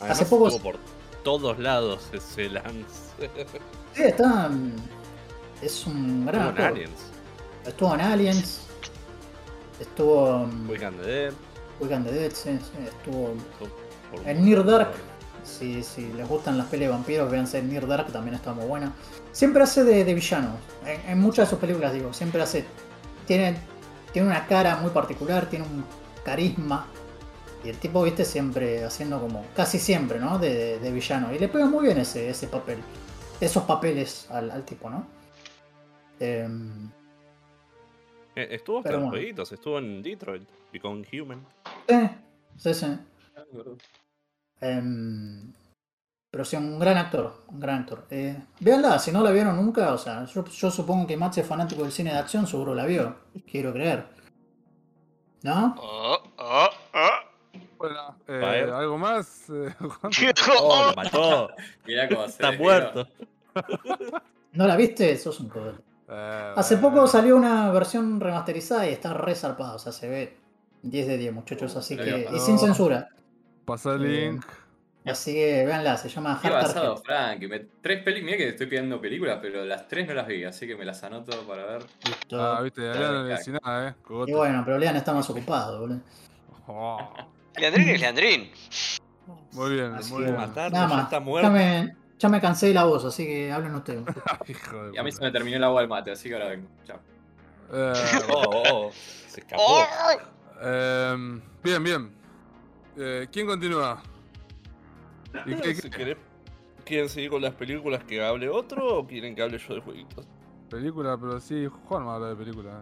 [0.00, 0.78] Además, Hace poco- estuvo por
[1.24, 3.16] todos lados ese Lance.
[3.94, 4.50] sí, está.
[5.62, 6.66] Es un gran Estuvo en.
[6.66, 7.00] Aliens.
[7.66, 8.60] Estuvo en Aliens.
[9.80, 11.32] Estuvo Weekend of the Dead.
[11.80, 13.34] Weekend the Dead, sí, sí, estuvo
[14.24, 14.88] en Near Dark.
[15.44, 18.64] Si, si les gustan las pelis de vampiros, véanse en Near Dark, también está muy
[18.66, 18.92] buena.
[19.36, 20.56] Siempre hace de, de villano.
[20.86, 22.64] En, en muchas de sus películas, digo, siempre hace.
[23.26, 23.54] Tiene,
[24.10, 25.84] tiene una cara muy particular, tiene un
[26.24, 26.86] carisma.
[27.62, 29.44] Y el tipo, viste, siempre haciendo como.
[29.54, 30.38] Casi siempre, ¿no?
[30.38, 31.34] De, de- de villano.
[31.34, 32.78] Y le pega muy bien ese, ese papel.
[33.38, 35.06] Esos papeles al, al tipo, ¿no?
[36.18, 36.48] Eh,
[38.34, 39.10] Estuvo hasta bueno.
[39.10, 41.44] jueguitos, estuvo en Detroit, Become Human.
[41.86, 42.08] sí,
[42.56, 42.98] sí, sí.
[44.60, 45.52] Em,
[46.36, 48.04] pero sí, un gran actor, un gran actor.
[48.10, 51.46] Eh, véanla, si no la vieron nunca, o sea, yo, yo supongo que Max es
[51.46, 53.16] fanático del cine de acción, seguro la vio,
[53.50, 54.06] quiero creer.
[55.44, 55.74] ¿No?
[55.78, 57.58] Oh, oh, oh.
[57.78, 58.70] Bueno, eh.
[58.70, 59.44] ¿algo más?
[59.48, 59.74] eh?
[60.60, 61.48] Oh, lo mató.
[61.86, 63.08] Mirá cómo se Está muerto.
[64.52, 65.16] ¿No la viste?
[65.16, 65.78] Sos un cobarde.
[66.10, 66.96] Eh, Hace bueno.
[66.96, 70.36] poco salió una versión remasterizada y está re zarpada, o sea, se ve
[70.82, 72.28] 10 de 10, muchachos, así que.
[72.30, 73.08] Y sin censura.
[73.64, 74.44] Pasa el Eh, link.
[75.06, 77.04] Así que véanla, se llama Qué Hard basado, Target.
[77.04, 77.42] Frank.
[77.50, 80.66] me- Tres peli, mira que estoy pidiendo películas, pero las tres no las vi, así
[80.66, 81.82] que me las anoto para ver.
[82.04, 82.40] Listo.
[82.42, 83.94] Ah, viste, Leandro no le decía nada, eh.
[84.02, 84.30] Cogote.
[84.32, 86.00] y bueno, pero Lean está más ocupado, boludo.
[86.66, 87.08] Oh,
[87.56, 88.50] Leandrín es Leandrín.
[89.52, 90.36] muy bien, Así muy bien.
[90.36, 91.04] matarlo, Nada ya más.
[91.04, 91.50] está Ya muerto.
[91.52, 94.02] me, ya me cansé de la voz, así que hablen ustedes.
[94.48, 96.48] Hijo de Y a mí se me terminó el agua del mate, así que ahora
[96.48, 96.68] vengo.
[96.84, 96.98] Chao.
[97.72, 97.92] Eh,
[98.28, 98.92] Oh, oh,
[99.28, 99.62] se escapó.
[99.64, 99.86] ¡Oh!
[100.62, 102.10] em, bien, bien.
[102.96, 104.02] Eh, ¿Quién continúa?
[105.46, 106.16] ¿Y qué- Si qué querés-
[106.84, 110.26] ¿Quieren seguir con las películas que hable otro o quieren que hable yo de jueguitos?
[110.70, 111.16] película?
[111.18, 112.80] Pero sí, Juan me habla de película.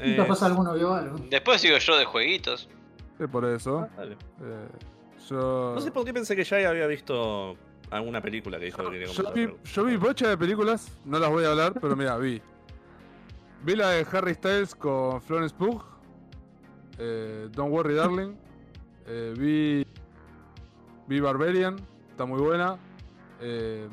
[0.00, 1.16] Eh, Capaz alguno vio algo.
[1.30, 2.68] Después sigo yo de jueguitos.
[3.18, 3.88] Sí, por eso.
[3.96, 4.12] dale.
[4.42, 4.68] Eh,
[5.28, 5.72] yo.
[5.74, 7.56] No sé por qué pensé que ya había visto
[7.90, 11.30] alguna película que dijo que quería Yo vi, yo vi bocha de películas, no las
[11.30, 12.40] voy a hablar, pero mira, vi.
[13.64, 15.82] Vi la de Harry Styles con Florence Pugh.
[16.98, 18.34] eh, Don't Worry Darling.
[19.06, 19.86] eh, vi.
[21.08, 21.76] Vi Barbarian,
[22.10, 22.76] está muy buena.
[23.40, 23.88] eh,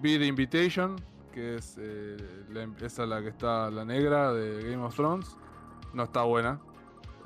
[0.00, 0.96] vi The Invitation,
[1.32, 2.16] que es eh,
[2.50, 5.36] la, esa la que está la negra de Game of Thrones.
[5.92, 6.58] No está buena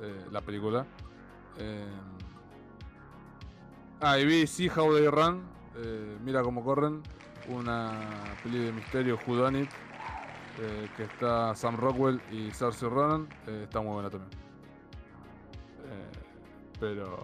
[0.03, 0.86] eh, la película.
[1.59, 1.86] Eh,
[4.01, 5.43] ah, y vi See How They Run.
[6.24, 7.03] Mira cómo corren.
[7.49, 7.93] Una
[8.43, 9.70] peli de misterio, Who Done It,
[10.61, 13.28] eh, que está Sam Rockwell y Saoirse Ronan.
[13.47, 14.47] está muy buena también.
[16.80, 17.18] Pero.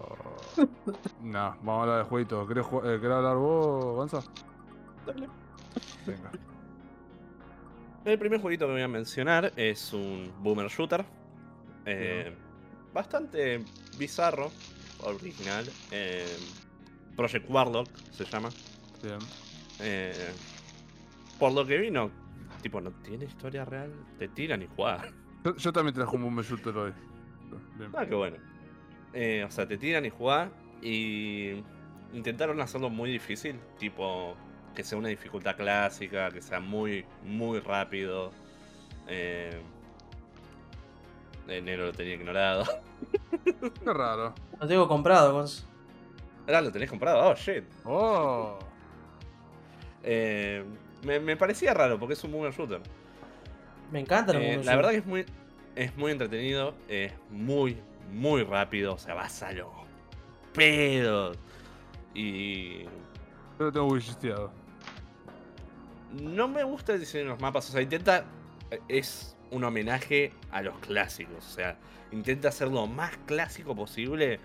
[1.21, 2.47] no, vamos a hablar de jueguitos.
[2.47, 4.19] ¿Querés, ju- eh, ¿querés hablar vos, Gonza?
[5.05, 5.27] Dale.
[6.05, 6.31] Venga.
[8.03, 11.05] El primer jueguito que voy a mencionar es un boomer shooter.
[11.85, 12.35] eh,
[12.93, 13.63] bastante
[13.97, 14.51] bizarro,
[15.03, 15.65] original.
[15.91, 16.25] eh,
[17.15, 18.49] Project Warlock se llama.
[19.01, 19.19] Bien.
[19.79, 20.31] Eh,
[21.39, 22.11] por lo que vino,
[22.61, 25.09] tipo, no tiene historia real, te tiran y juegan.
[25.43, 26.93] Yo, yo también traje un boom shooter hoy.
[27.77, 27.91] Bien.
[27.95, 28.37] Ah, qué bueno.
[29.15, 30.49] Eh, o sea, te tiran y jugás
[30.81, 31.63] y
[32.13, 34.35] intentaron hacerlo muy difícil, tipo
[34.75, 38.31] que sea una dificultad clásica, que sea muy, muy rápido.
[39.07, 39.61] Eh,
[41.47, 42.65] enero lo tenía ignorado.
[43.43, 44.35] Qué raro.
[44.59, 45.65] Lo tengo comprado, Gonz.
[46.45, 47.63] Ahora lo tenés comprado, oh shit.
[47.85, 48.59] Oh.
[50.03, 50.63] Eh,
[51.03, 52.81] me, me parecía raro porque es un boomer shooter.
[53.91, 55.25] Me encanta los Eh, la verdad que es muy,
[55.75, 57.77] es muy entretenido, es muy,
[58.11, 59.67] muy rápido, o sea, vas a los
[60.53, 61.37] pedos.
[62.13, 62.83] Y
[63.59, 64.51] Yo tengo wishesteado.
[66.13, 68.25] no me gusta el diseño de los mapas, o sea, intenta,
[68.87, 71.77] es un homenaje a los clásicos, o sea,
[72.11, 74.39] intenta hacer lo más clásico posible,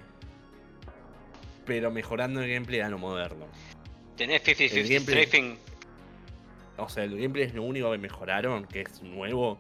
[1.65, 3.47] pero mejorando el gameplay a lo moderno.
[4.17, 5.27] Tenés El 50-50 gameplay.
[5.27, 5.59] strafing.
[6.77, 9.59] O sea, el gameplay es lo único que mejoraron, que es nuevo.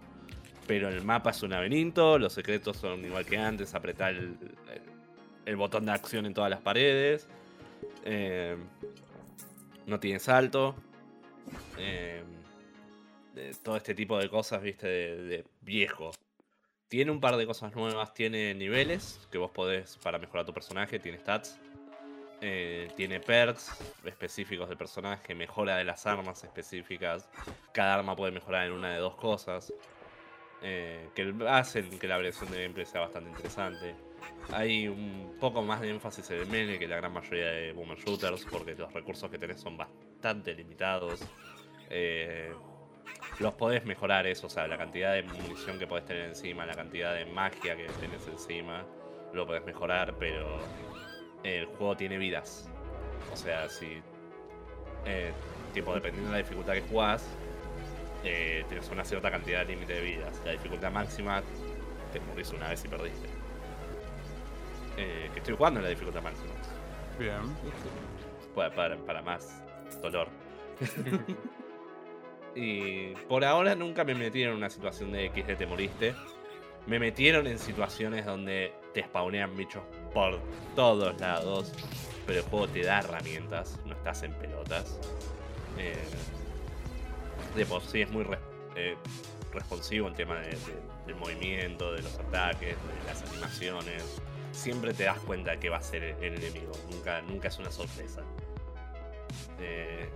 [0.66, 5.86] Pero el mapa es un laberinto, los secretos son igual que antes, apretar el, botón
[5.86, 7.28] de acción en todas las paredes.
[8.04, 8.56] eh,
[9.86, 10.74] no tiene salto.
[11.78, 12.22] eh,
[13.62, 16.10] todo este tipo de cosas, viste, de, de viejo.
[16.88, 20.98] Tiene un par de cosas nuevas, tiene niveles que vos podés para mejorar tu personaje,
[20.98, 21.58] tiene stats.
[22.42, 23.70] Eh, tiene perks
[24.04, 27.28] específicos del personaje, mejora de las armas específicas.
[27.72, 29.72] Cada arma puede mejorar en una de dos cosas.
[30.62, 33.96] Eh, que hacen que la variación de gameplay sea bastante interesante.
[34.50, 37.98] Hay un poco más de énfasis en el melee que la gran mayoría de boomer
[37.98, 41.30] shooters, porque los recursos que tenés son bastante limitados.
[41.88, 42.58] Eh,
[43.38, 46.76] los podés mejorar eso, o sea, la cantidad de munición que podés tener encima, la
[46.76, 48.86] cantidad de magia que tenés encima,
[49.32, 50.72] lo podés mejorar, pero
[51.42, 52.72] el juego tiene vidas.
[53.30, 54.04] O sea, si.
[55.04, 55.34] eh,
[55.72, 57.39] tipo, dependiendo de la dificultad que jugás,
[58.24, 60.40] eh, tienes una cierta cantidad de límite de vidas.
[60.44, 61.42] La dificultad máxima,
[62.12, 63.28] te morís una vez y perdiste.
[64.96, 66.52] Eh, que estoy jugando en la dificultad máxima.
[67.18, 67.40] Bien.
[68.54, 69.62] Para, para, para más
[70.02, 70.28] dolor.
[72.54, 76.14] y por ahora nunca me metieron en una situación de X de te moriste.
[76.86, 80.40] Me metieron en situaciones donde te spawnean bichos por
[80.74, 81.72] todos lados.
[82.26, 84.98] Pero el juego te da herramientas, no estás en pelotas.
[85.78, 85.94] Eh,
[87.54, 88.38] de por sí es muy res-
[88.76, 88.96] eh,
[89.52, 90.56] responsivo en tema de- de-
[91.06, 94.02] del movimiento, de los ataques, de las animaciones.
[94.52, 98.22] Siempre te das cuenta que va a ser el enemigo, nunca, nunca es una sorpresa.
[99.58, 100.08] Eh,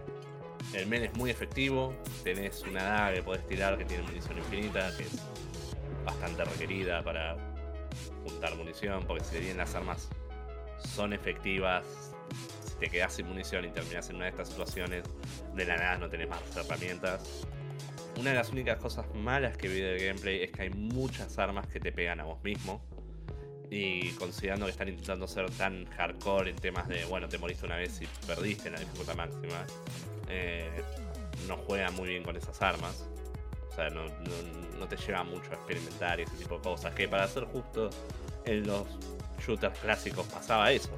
[0.75, 4.97] el men es muy efectivo, tenés una daga que podés tirar que tiene munición infinita,
[4.97, 5.19] que es
[6.05, 7.37] bastante requerida para
[8.25, 10.09] juntar munición, porque si bien las armas
[10.95, 12.14] son efectivas.
[12.79, 15.05] Te quedas sin munición y terminas en una de estas situaciones,
[15.55, 17.47] de la nada no tenés más herramientas.
[18.19, 21.67] Una de las únicas cosas malas que vi del gameplay es que hay muchas armas
[21.67, 22.83] que te pegan a vos mismo.
[23.71, 27.77] Y considerando que están intentando ser tan hardcore en temas de, bueno, te moriste una
[27.77, 29.67] vez y perdiste en la dificultad máxima,
[30.29, 30.71] eh,
[31.49, 33.09] no juega muy bien con esas armas.
[33.71, 34.07] O sea, no
[34.87, 36.95] te lleva mucho a experimentar y ese tipo de cosas.
[36.95, 37.91] Que para ser justo,
[38.45, 38.87] en los
[39.45, 40.91] shooters clásicos pasaba eso.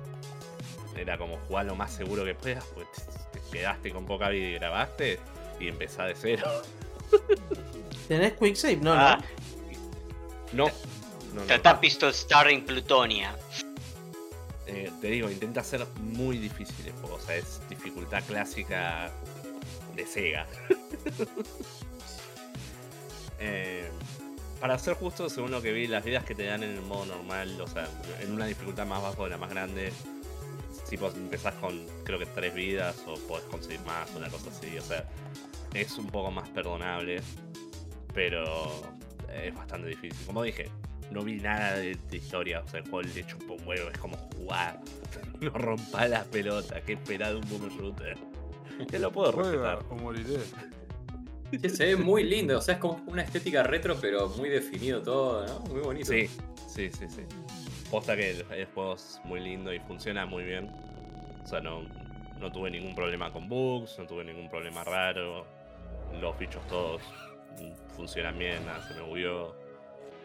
[0.96, 2.86] Era como jugar lo más seguro que puedas, pues
[3.32, 5.18] te, te quedaste con poca vida y grabaste
[5.60, 6.50] y empezás de cero.
[8.08, 8.76] ¿Tenés quick save?
[8.76, 9.18] No, Ah,
[10.52, 10.66] No.
[10.66, 10.72] no,
[11.34, 11.42] no.
[11.42, 13.36] Tratar Pistol Starring Plutonia.
[14.66, 17.16] Eh, te digo, intenta ser muy difícil el juego.
[17.16, 19.10] O sea, es dificultad clásica
[19.94, 20.46] de Sega.
[23.38, 23.88] Eh,
[24.60, 27.04] para ser justo, según lo que vi, las vidas que te dan en el modo
[27.06, 27.86] normal, o sea,
[28.20, 29.92] en una dificultad más baja de la más grande,
[30.86, 34.78] si vos empezás con creo que tres vidas o podés conseguir más, una cosa así,
[34.78, 35.04] o sea,
[35.74, 37.20] es un poco más perdonable,
[38.14, 38.44] pero
[39.34, 40.26] es bastante difícil.
[40.26, 40.70] Como dije,
[41.10, 43.98] no vi nada de, de historia, o sea, el juego le chupa un huevo, es
[43.98, 44.80] como jugar,
[45.40, 48.18] no rompa las pelotas, que esperar de un boomer shooter.
[48.90, 49.82] Que lo puedo respetar.
[49.88, 50.38] o moriré.
[51.50, 55.00] Sí, se ve muy lindo, o sea, es como una estética retro, pero muy definido
[55.00, 55.60] todo, ¿no?
[55.72, 56.12] Muy bonito.
[56.12, 56.28] Sí,
[56.68, 57.22] sí, sí, sí.
[57.90, 60.70] Posta que el, el juego es muy lindo y funciona muy bien.
[61.42, 61.82] O sea, no,
[62.40, 65.46] no tuve ningún problema con bugs, no tuve ningún problema raro.
[66.20, 67.00] Los bichos todos
[67.96, 69.54] funcionan bien, nada se me bugueó.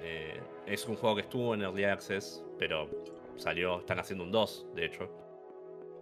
[0.03, 2.89] Eh, es un juego que estuvo en Early Access, pero
[3.37, 5.09] salió, están haciendo un 2, de hecho.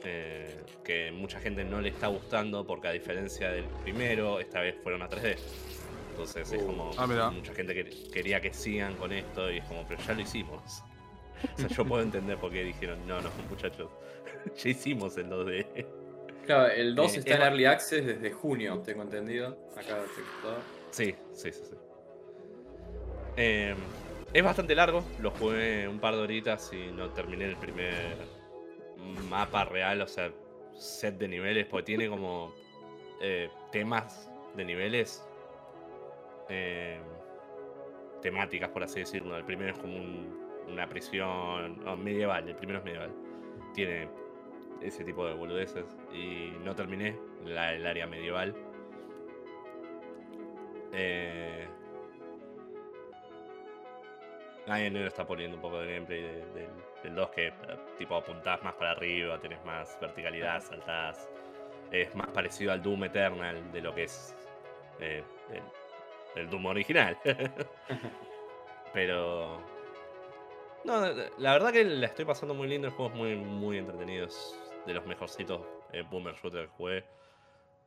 [0.06, 4.76] Eh, que mucha gente no le está gustando porque a diferencia del primero, esta vez
[4.82, 5.38] fueron a 3D.
[6.12, 6.66] Entonces es Uh.
[6.66, 10.14] como Ah, mucha gente que quería que sigan con esto y es como, pero ya
[10.14, 10.82] lo hicimos.
[11.56, 13.90] O sea, yo puedo entender por qué dijeron, no, no, muchachos,
[14.56, 15.86] ya hicimos el 2D.
[16.46, 19.58] Claro, el 2 Eh, está en Early Access desde junio, tengo entendido.
[19.76, 20.00] Acá.
[20.92, 21.76] Sí, sí, sí, sí.
[23.38, 23.76] Eh,
[24.34, 28.18] es bastante largo, lo jugué un par de horitas y no terminé el primer
[29.30, 30.32] mapa real, o sea,
[30.78, 32.54] set de niveles, porque tiene como
[33.22, 35.24] eh, temas de niveles,
[36.50, 37.00] eh,
[38.22, 39.38] temáticas, por así decirlo.
[39.38, 40.39] El primero es como un-
[40.72, 43.12] una prisión no, medieval, el primero es medieval.
[43.74, 44.10] Tiene
[44.82, 48.56] ese tipo de boludeces y no terminé la- el área medieval.
[50.94, 51.68] Eh...
[54.68, 56.70] Ahí Nero está poniendo un poco de gameplay de- del-
[57.04, 57.54] del 2 que eh,
[57.98, 61.28] tipo apuntás más para arriba, tenés más verticalidad, saltás.
[61.92, 64.36] Es más parecido al Doom Eternal de lo que es
[65.00, 65.24] eh,
[66.36, 67.18] el, el Doom original.
[68.94, 69.60] Pero...
[70.86, 71.02] No,
[71.38, 74.60] la verdad que la estoy pasando muy lindo, el juego es muy, muy entretenido, es
[74.88, 75.62] de los mejorcitos
[75.92, 77.04] eh, boomer shooter que jugué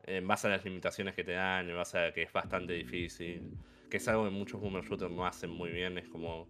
[0.04, 3.50] en base a las limitaciones que te dan, en base a que es bastante difícil,
[3.88, 6.48] que es algo que muchos boomer shooters no hacen muy bien, es como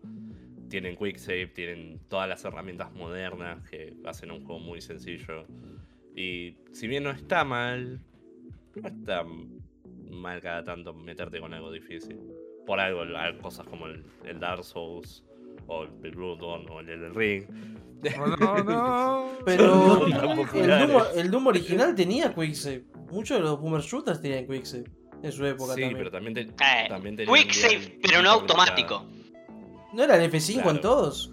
[0.68, 5.46] tienen quick save, tienen todas las herramientas modernas que hacen un juego muy sencillo.
[6.16, 8.00] Y si bien no está mal,
[8.74, 9.24] no está
[10.10, 12.18] mal cada tanto meterte con algo difícil.
[12.64, 13.02] Por algo,
[13.42, 15.22] cosas como el, el Dark Souls,
[15.66, 17.44] o el Bloodborne, o el Elden Ring.
[18.20, 19.28] Oh, no, no.
[19.44, 20.12] Pero el.
[20.88, 22.84] Doom, el Doom original tenía quicksave.
[23.10, 24.84] Muchos de los boomer shooters tenían quicksave
[25.22, 25.98] en su época Sí, también.
[25.98, 29.06] pero también, te, Eh, también tenía un Quick save, nivel pero no automático.
[29.92, 30.70] ¿No era el F5 Claro.
[30.70, 31.32] en todos?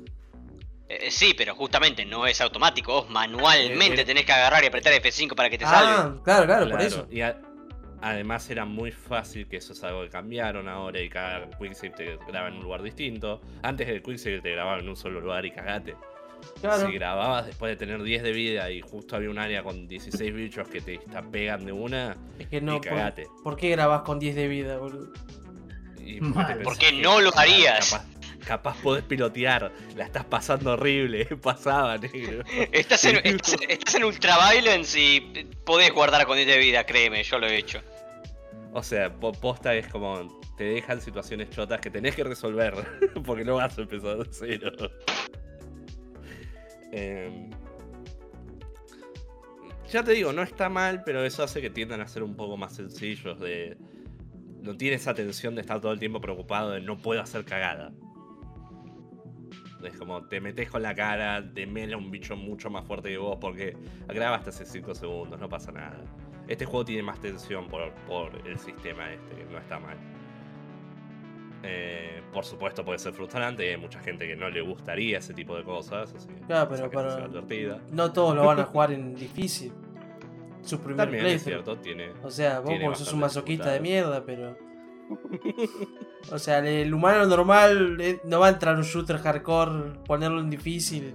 [0.90, 2.92] Eh, sí, pero justamente no es automático.
[2.94, 4.06] Vos manualmente Eh, eh.
[4.06, 5.92] tenés que agarrar y apretar F5 para que te salve.
[5.92, 7.08] Ah, claro, claro, por Claro, eso.
[7.10, 7.40] Y a-
[8.02, 12.18] además era muy fácil, que eso es algo que cambiaron ahora y cada quicksave te
[12.28, 13.42] graba en un lugar distinto.
[13.62, 15.96] Antes el quicksave te grababa en un solo lugar y cagate.
[16.62, 16.88] Claro.
[16.88, 20.34] Si grababas después de tener 10 de vida y justo había un área con 16
[20.34, 21.00] bichos que te
[21.32, 23.26] pegan de una, Es que no, y cagate.
[23.26, 25.12] ¿por, ¿por qué grabás con 10 de vida, boludo?
[26.10, 26.20] y
[26.64, 27.92] Porque que, no lo harías.
[27.92, 28.06] Capaz,
[28.46, 32.44] capaz podés pilotear, la estás pasando horrible, pasaba, negro.
[32.72, 35.20] Estás en, estás, estás en Ultraviolence y
[35.66, 37.82] podés guardar con 10 de vida, créeme, yo lo he hecho.
[38.74, 42.74] O sea, po- posta es como te dejan situaciones chotas que tenés que resolver
[43.26, 44.72] porque no vas a empezar de cero.
[46.92, 47.50] Em,
[49.92, 52.58] ya te digo, no está mal, pero eso hace que tiendan a ser un poco
[52.58, 53.78] más sencillos de
[54.62, 57.92] no tienes esa tensión de estar todo el tiempo preocupado de no puedo hacer cagada.
[59.84, 63.18] Es como te metes con la cara, te mela un bicho mucho más fuerte que
[63.18, 63.78] vos porque
[64.08, 66.02] grabaste hace 5 segundos, no pasa nada.
[66.48, 69.98] Este juego tiene más tensión por, por el sistema este, que no está mal.
[71.62, 75.56] Eh, por supuesto puede ser frustrante, hay mucha gente que no le gustaría ese tipo
[75.58, 76.14] de cosas.
[76.14, 77.82] Así Claro, pero divertida.
[77.92, 79.74] No todos lo van a jugar en difícil.
[80.62, 82.12] Su primer También es cierto, tiene.
[82.24, 84.58] O sea, vos porque sos un masoquista de mierda, pero.
[86.32, 90.40] O sea, el humano normal eh, no va a entrar a un shooter hardcore, ponerlo
[90.42, 91.14] en difícil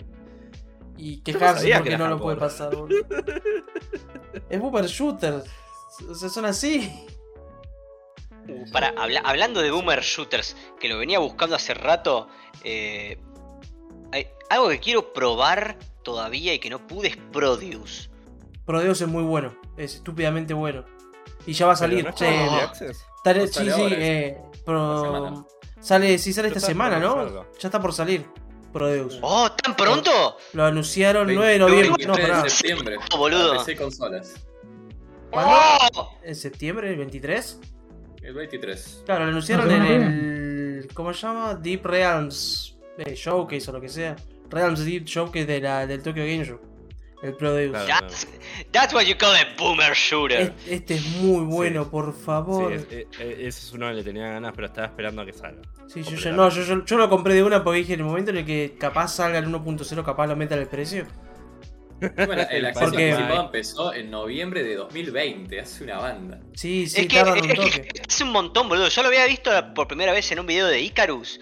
[0.96, 2.72] y quejarse que porque no lo puede pasar.
[4.48, 5.42] Es boomer shooter.
[6.08, 6.90] O sea, son así.
[8.72, 12.28] Para, habla- hablando de boomer shooters, que lo venía buscando hace rato,
[12.64, 13.18] eh,
[14.12, 18.10] hay algo que quiero probar todavía y que no pude es Produce.
[18.66, 20.84] Prodeus es muy bueno, es estúpidamente bueno.
[21.46, 22.04] Y ya va a salir.
[22.04, 23.48] No es no.
[23.48, 25.44] Tare- No sí, eh, pro- Esta semana.
[25.80, 27.44] Sale, sí, sale esta semana, ¿no?
[27.58, 28.24] Ya está por salir.
[28.72, 29.18] Prodeus.
[29.22, 30.10] ¡Oh, tan pronto!
[30.52, 31.88] Lo anunciaron 9 de 20 noviembre.
[32.06, 32.42] 23 No, pará.
[32.42, 32.96] de septiembre.
[33.14, 33.58] Oh, boludo.
[33.58, 34.34] PC consolas.
[35.32, 36.10] ¡Oh!
[36.22, 36.90] ¿En septiembre?
[36.90, 37.60] ¿El 23?
[38.22, 39.02] El 23.
[39.04, 39.94] Claro, lo anunciaron No, en no, no.
[39.94, 40.88] el.
[40.94, 41.54] ¿Cómo se llama?
[41.54, 44.16] Deep Realms eh, Showcase o lo que sea.
[44.50, 46.58] Realms Deep Showcase de la, del Tokyo Game Show.
[47.24, 47.70] El Prodeus.
[47.72, 47.86] Claro.
[48.06, 48.28] That's,
[48.70, 50.40] that's what you call a boomer shooter.
[50.40, 51.88] Es- Este, es muy bueno, Sí.
[51.90, 52.72] por Sí, favor.
[52.72, 55.32] es- eh, eh, ese es uno que le tenía ganas, pero estaba esperando a que
[55.32, 55.62] salga.
[55.88, 56.30] Sí, yo, Completamente.
[56.36, 58.44] no, yo, yo, yo lo compré de una porque dije en el momento en el
[58.46, 61.06] que capaz salga el 1.0, capaz lo metan el precio.
[62.00, 66.40] Bueno, el acceso anticipado empezó en noviembre de 2020, hace una banda.
[66.52, 67.88] Sí, sí, es que, es, un toque.
[68.06, 68.88] es un montón, boludo.
[68.88, 71.40] Yo lo había visto por primera vez en un video de Icarus.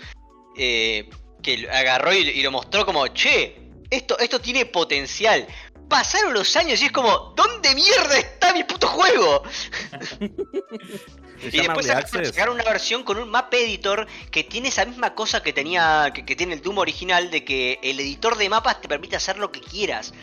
[0.56, 1.08] eh,
[1.42, 3.56] que agarró y, y lo mostró como, che,
[3.90, 5.46] esto, esto tiene potencial.
[5.92, 9.42] Pasaron los años y es como, ¿dónde mierda está mi puto juego?
[11.42, 15.52] Y después sacaron, una versión con un map editor que tiene esa misma cosa que
[15.52, 19.16] tenía que, que tiene el Doom original de que el editor de mapas te permite
[19.16, 20.14] hacer lo que quieras.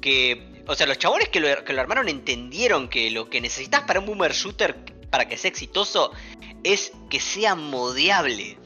[0.00, 3.82] Que, o sea, los chabones que lo, que lo armaron entendieron que lo que necesitas
[3.82, 4.76] para un boomer shooter
[5.10, 6.12] para que sea exitoso
[6.64, 8.56] es que sea modeable.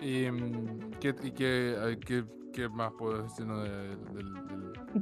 [0.00, 0.90] ¿Y, mm,
[1.22, 1.98] y qué, ay,
[2.54, 4.34] qué, más puedo decir no, del, del,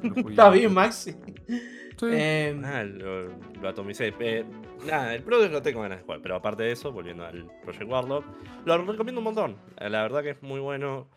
[0.03, 0.29] del-?
[0.31, 1.13] Está bien, Maxi.
[1.13, 2.07] Sí.
[2.11, 3.29] Eh, Ah, lo,
[3.61, 4.13] lo atomicé.
[4.19, 4.45] Eh,
[4.87, 7.89] nada, el Produce lo tengo ganas de jugar, pero aparte de eso, volviendo al Project
[7.89, 8.25] Warlock,
[8.65, 9.57] lo recomiendo un montón.
[9.79, 11.09] Eh, La verdad que es muy bueno.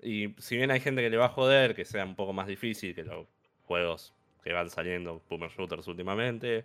[0.00, 2.46] Y si bien hay gente que le va a joder, que sea un poco más
[2.48, 3.26] difícil que los
[3.66, 4.12] juegos
[4.42, 6.64] que van saliendo, Boomer Shooters últimamente,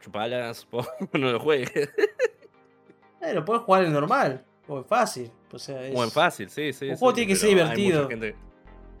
[0.00, 0.66] chupalas,
[1.12, 1.70] no lo juegues.
[3.20, 4.44] eh, lo puedes jugar en normal.
[4.66, 5.30] O en fácil.
[5.52, 5.92] O sea, es.
[5.94, 6.86] Muy fácil, sí, sí.
[6.88, 8.02] Un sí, juego tiene que ser divertido.
[8.02, 8.36] mucha gente-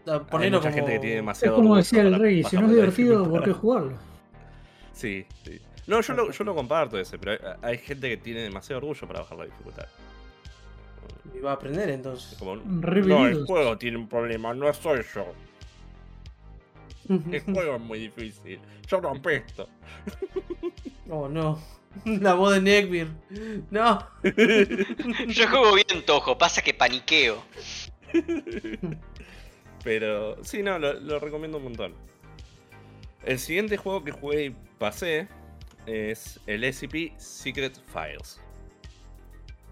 [0.06, 0.76] Hay Ponerlo mucha como.
[0.76, 1.54] gente que tiene Es demasiado.
[1.56, 3.92] como orgullo decía el rey, si no es divertido, ¿por qué jugarlo?
[4.92, 5.58] Sí, sí.
[5.86, 9.06] No, yo lo, yo lo comparto ese, pero hay, hay gente que tiene demasiado orgullo
[9.08, 9.86] para bajar la dificultad.
[11.34, 12.38] Y va a aprender entonces.
[12.38, 15.26] Como, no, el juego tiene un problema, no soy yo.
[17.32, 18.60] El juego es muy difícil.
[18.86, 19.68] Yo lo apesto.
[21.10, 21.58] oh no.
[22.04, 23.10] La voz de Neckbeard.
[23.70, 24.06] No.
[25.28, 27.42] Yo juego bien tojo, pasa que paniqueo.
[29.84, 31.94] Pero sí, no, lo, lo recomiendo un montón.
[33.24, 35.28] El siguiente juego que jugué y pasé
[35.86, 38.40] es el SCP Secret Files.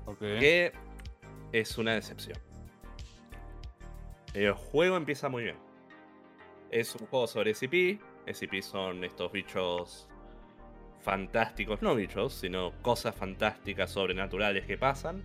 [0.06, 0.18] Ok.
[0.18, 0.72] que
[1.52, 2.38] es una decepción.
[4.34, 5.56] El juego empieza muy bien.
[6.70, 8.00] Es un juego sobre SCP.
[8.26, 10.08] SCP son estos bichos
[11.02, 15.22] fantásticos, no bichos, sino cosas fantásticas sobrenaturales que pasan.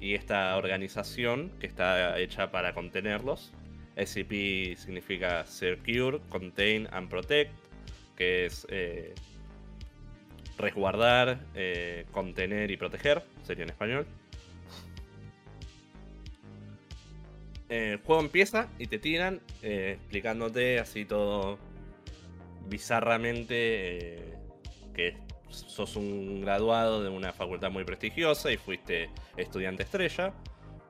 [0.00, 3.52] Y esta organización que está hecha para contenerlos.
[3.96, 7.52] SCP significa Secure, Contain and Protect,
[8.16, 9.14] que es eh,
[10.58, 14.06] resguardar, eh, contener y proteger, sería en español.
[17.68, 21.58] Eh, el juego empieza y te tiran explicándote así todo
[22.68, 24.33] bizarramente
[24.94, 25.18] que
[25.48, 30.32] sos un graduado de una facultad muy prestigiosa y fuiste estudiante estrella.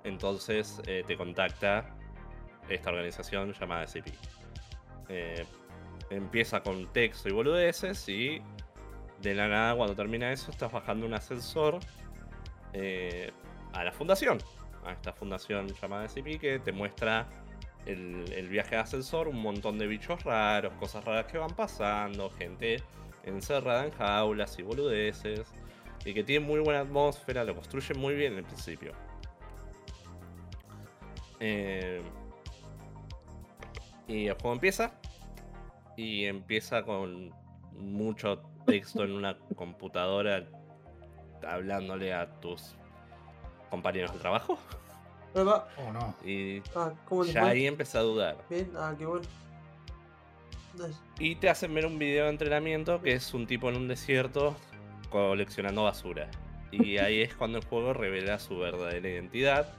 [0.05, 1.97] Entonces eh, te contacta
[2.69, 4.09] esta organización llamada SCP.
[5.09, 5.45] Eh,
[6.11, 8.43] empieza con texto y boludeces y
[9.21, 11.81] de la nada cuando termina eso estás bajando un ascensor
[12.73, 13.33] eh,
[13.73, 14.39] a la fundación.
[14.85, 17.27] A esta fundación llamada SCP que te muestra
[17.87, 22.31] el, el viaje de ascensor, un montón de bichos raros, cosas raras que van pasando,
[22.31, 22.83] gente
[23.25, 25.47] encerrada en jaulas y boludeces.
[26.05, 28.93] Y que tiene muy buena atmósfera, lo construye muy bien en el principio.
[31.41, 32.03] Eh,
[34.07, 34.93] y el juego empieza.
[35.97, 37.33] Y empieza con
[37.73, 40.45] mucho texto en una computadora
[41.47, 42.75] hablándole a tus
[43.71, 44.59] compañeros de trabajo.
[45.35, 46.15] Oh, no.
[46.25, 48.37] Y Ah, ¿cómo te ya ahí empecé a dudar.
[48.49, 49.27] Bien, ah, qué bueno.
[51.19, 54.57] Y te hacen ver un video de entrenamiento que es un tipo en un desierto
[55.11, 56.29] coleccionando basura.
[56.73, 59.75] Y ahí es cuando el juego revela su verdadera identidad.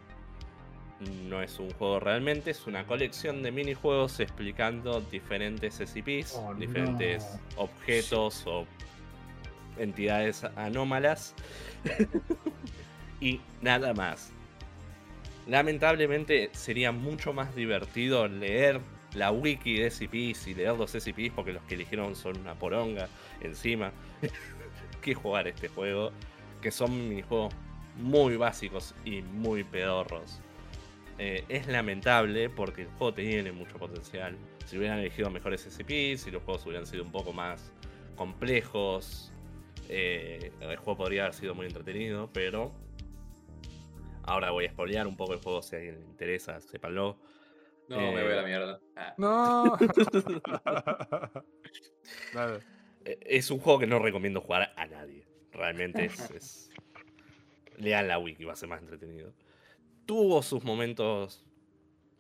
[1.28, 7.38] No es un juego realmente, es una colección de minijuegos explicando diferentes SCPs, Oh, diferentes
[7.58, 8.66] objetos o
[9.78, 11.36] entidades anómalas.
[13.20, 14.32] y nada más.
[15.48, 18.80] Lamentablemente sería mucho más divertido leer
[19.16, 23.08] la wiki de SCPs y leer los SCPs porque los que eligieron son una poronga
[23.42, 23.92] encima
[25.02, 26.12] que jugar este juego,
[26.62, 27.54] que son minijuegos
[27.98, 30.42] muy básicos y muy pedorros.
[31.18, 34.38] Eh, es lamentable porque el juego tiene mucho potencial.
[34.66, 37.72] Si hubieran elegido mejores SCPs, si los juegos hubieran sido un poco más
[38.16, 39.32] complejos,
[39.88, 42.74] eh, el juego podría haber sido muy entretenido, pero
[44.24, 47.18] ahora voy a spoilear un poco el juego si a alguien le interesa, sépanlo.
[47.88, 48.80] No, me voy a la mierda.
[48.96, 49.14] Ah.
[49.18, 49.78] No.
[52.34, 52.60] Dale.
[53.06, 55.26] Eh, Es un juego que no recomiendo jugar a nadie.
[55.52, 56.70] Realmente es, es-
[57.78, 59.34] Lean la wiki, va a ser más entretenido.
[60.06, 61.44] Tuvo sus momentos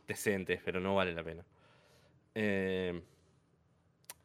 [0.07, 1.45] decentes, pero no vale la pena.
[2.36, 3.01] Eh,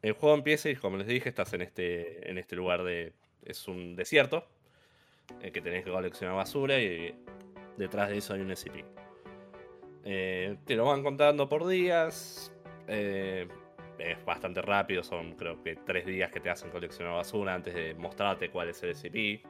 [0.01, 3.13] el juego empieza y como les dije, estás en este, en este lugar de...
[3.43, 4.45] Es un desierto.
[5.41, 7.15] eh, que tenés que coleccionar basura y
[7.77, 8.83] detrás de eso hay un SCP.
[10.03, 12.51] Eh, te lo van contando por días.
[12.87, 13.47] eh,
[14.01, 17.93] es bastante rápido, son creo que tres días que te hacen coleccionar basura antes de
[17.95, 19.43] mostrarte cuál es el SCP.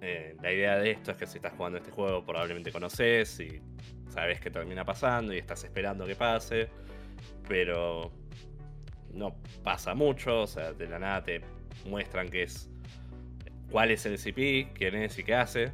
[0.00, 3.60] Eh, la idea de esto es que si estás jugando este juego probablemente conoces y
[4.08, 6.68] sabes qué termina pasando y estás esperando que pase,
[7.48, 8.12] pero
[9.12, 11.40] no pasa mucho, o sea, de la nada te
[11.86, 12.68] muestran qué es
[13.70, 15.72] cuál es el SCP, quién es y qué hace,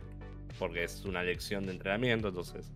[0.58, 2.70] porque es una lección de entrenamiento, entonces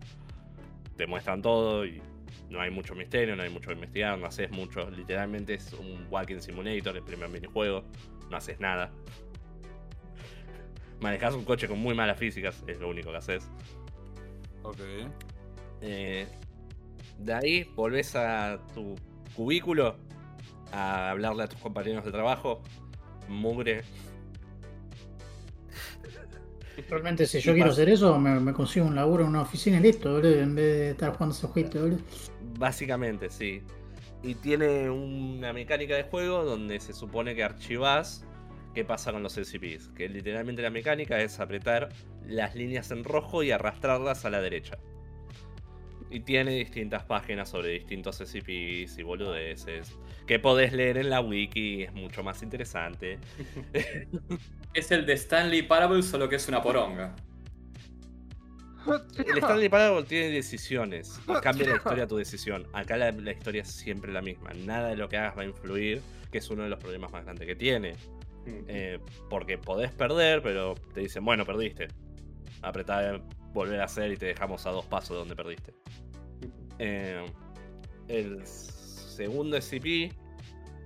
[0.95, 2.01] te muestran todo y
[2.49, 4.89] no hay mucho misterio, no hay mucho que investigar, no haces mucho.
[4.89, 7.83] Literalmente es un walking simulator, el primer minijuego.
[8.29, 8.91] No haces nada.
[11.01, 13.49] Manejas un coche con muy malas físicas, es lo único que haces.
[14.63, 14.79] Ok.
[15.81, 16.27] Eh,
[17.17, 18.95] de ahí volvés a tu
[19.35, 19.97] cubículo
[20.71, 22.61] a hablarle a tus compañeros de trabajo.
[23.27, 23.83] Mugre.
[26.89, 29.81] Realmente, si yo quiero hacer eso, me, me consigo un laburo en una oficina y
[29.81, 31.99] listo, boludo, en vez de estar jugando ese jueguito, boludo.
[32.57, 33.61] Básicamente, sí.
[34.23, 38.25] Y tiene una mecánica de juego donde se supone que archivas
[38.73, 39.89] qué pasa con los SCPs.
[39.89, 41.89] Que literalmente la mecánica es apretar
[42.25, 44.77] las líneas en rojo y arrastrarlas a la derecha.
[46.09, 49.97] Y tiene distintas páginas sobre distintos SCPs y boludeces.
[50.27, 53.19] Que podés leer en la wiki, es mucho más interesante.
[54.73, 57.15] Es el de Stanley Parable, solo que es una poronga.
[59.17, 62.67] El Stanley Parable tiene decisiones y cambia la historia a tu decisión.
[62.73, 64.51] Acá la, la historia es siempre la misma.
[64.53, 66.01] Nada de lo que hagas va a influir,
[66.31, 67.95] que es uno de los problemas más grandes que tiene.
[68.45, 68.99] Eh,
[69.29, 71.87] porque podés perder, pero te dicen, bueno, perdiste.
[72.61, 73.21] Apretá
[73.53, 75.73] volver a hacer y te dejamos a dos pasos de donde perdiste.
[76.79, 77.25] Eh,
[78.07, 80.13] el segundo SCP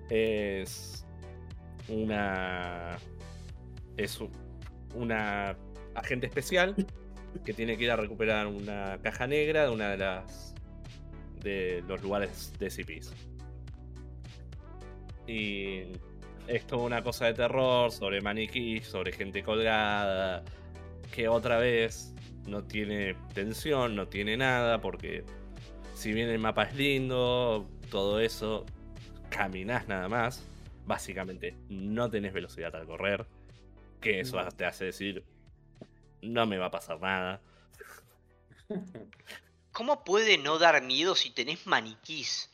[0.10, 1.06] es
[1.88, 2.98] una.
[3.98, 4.32] Es un-
[4.96, 5.58] una
[5.96, 6.76] agente especial
[7.44, 10.54] que tiene que ir a recuperar una caja negra de una de las.
[11.44, 13.14] de los lugares de SCPs.
[15.28, 15.84] Y
[16.48, 20.44] es toda una cosa de terror sobre maniquí, sobre gente colgada,
[21.14, 22.14] que otra vez
[22.48, 25.24] no tiene tensión, no tiene nada, porque
[25.94, 28.66] si bien el mapa es lindo, todo eso,
[29.30, 30.44] caminás nada más,
[30.86, 33.26] básicamente no tenés velocidad al correr,
[34.00, 35.24] que eso te hace decir,
[36.22, 37.42] no me va a pasar nada.
[39.72, 42.52] ¿Cómo puede no dar miedo si tenés maniquís?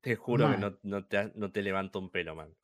[0.00, 2.54] Te juro que no, no te, no te levanta un pelo, man.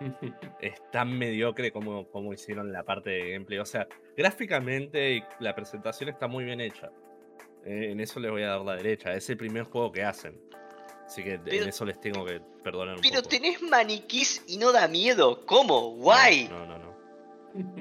[0.60, 3.58] es tan mediocre como, como hicieron la parte de gameplay.
[3.58, 3.86] O sea,
[4.16, 6.90] gráficamente y la presentación está muy bien hecha.
[7.64, 9.14] Eh, en eso les voy a dar la derecha.
[9.14, 10.40] Es el primer juego que hacen.
[11.06, 13.28] Así que Pero- en eso les tengo que perdonar un Pero poco.
[13.28, 15.44] tenés maniquís y no da miedo.
[15.46, 15.92] ¿Cómo?
[15.96, 16.48] Guay.
[16.48, 16.96] No, no, no.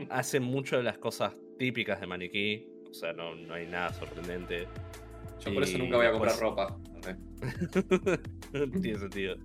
[0.09, 2.67] Hacen mucho de las cosas típicas de maniquí.
[2.89, 4.67] O sea, no, no hay nada sorprendente.
[5.43, 6.77] Yo por eso nunca voy a comprar después- ropa.
[8.81, 9.35] Tiene sentido.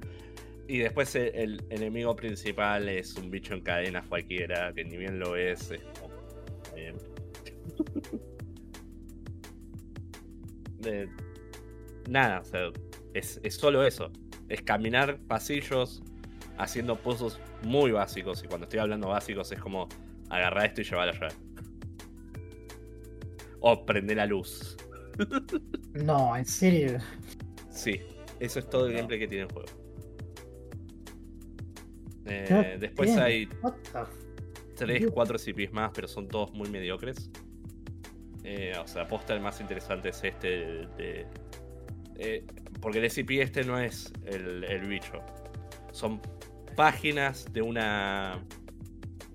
[0.69, 5.19] Y después el, el enemigo principal es un bicho en cadenas cualquiera, que ni bien
[5.19, 5.71] lo es.
[5.73, 6.15] es como,
[6.63, 6.97] está bien.
[10.79, 11.09] De-
[12.09, 12.71] nada, o sea,
[13.15, 14.11] es, es solo eso.
[14.49, 16.03] Es caminar pasillos
[16.59, 18.43] haciendo pozos muy básicos.
[18.45, 19.89] Y cuando estoy hablando básicos es como
[20.29, 21.35] agarrar esto y llevarlo allá.
[23.61, 24.77] O prender la luz.
[25.93, 26.99] No, en serio.
[27.69, 28.01] Sí,
[28.39, 29.69] eso es todo el gameplay que tiene el juego.
[32.27, 34.13] Eh, después hay what the f-
[34.77, 35.13] 3, Dios.
[35.13, 37.31] 4 SCPs más, pero son todos muy mediocres.
[38.45, 40.87] Eh, o sea, aposta el más interesante es este de...
[40.97, 41.27] de-
[42.17, 42.45] eh,
[42.81, 45.23] porque el SCP este no es el, el bicho.
[45.93, 46.21] Son
[46.77, 48.39] páginas de una...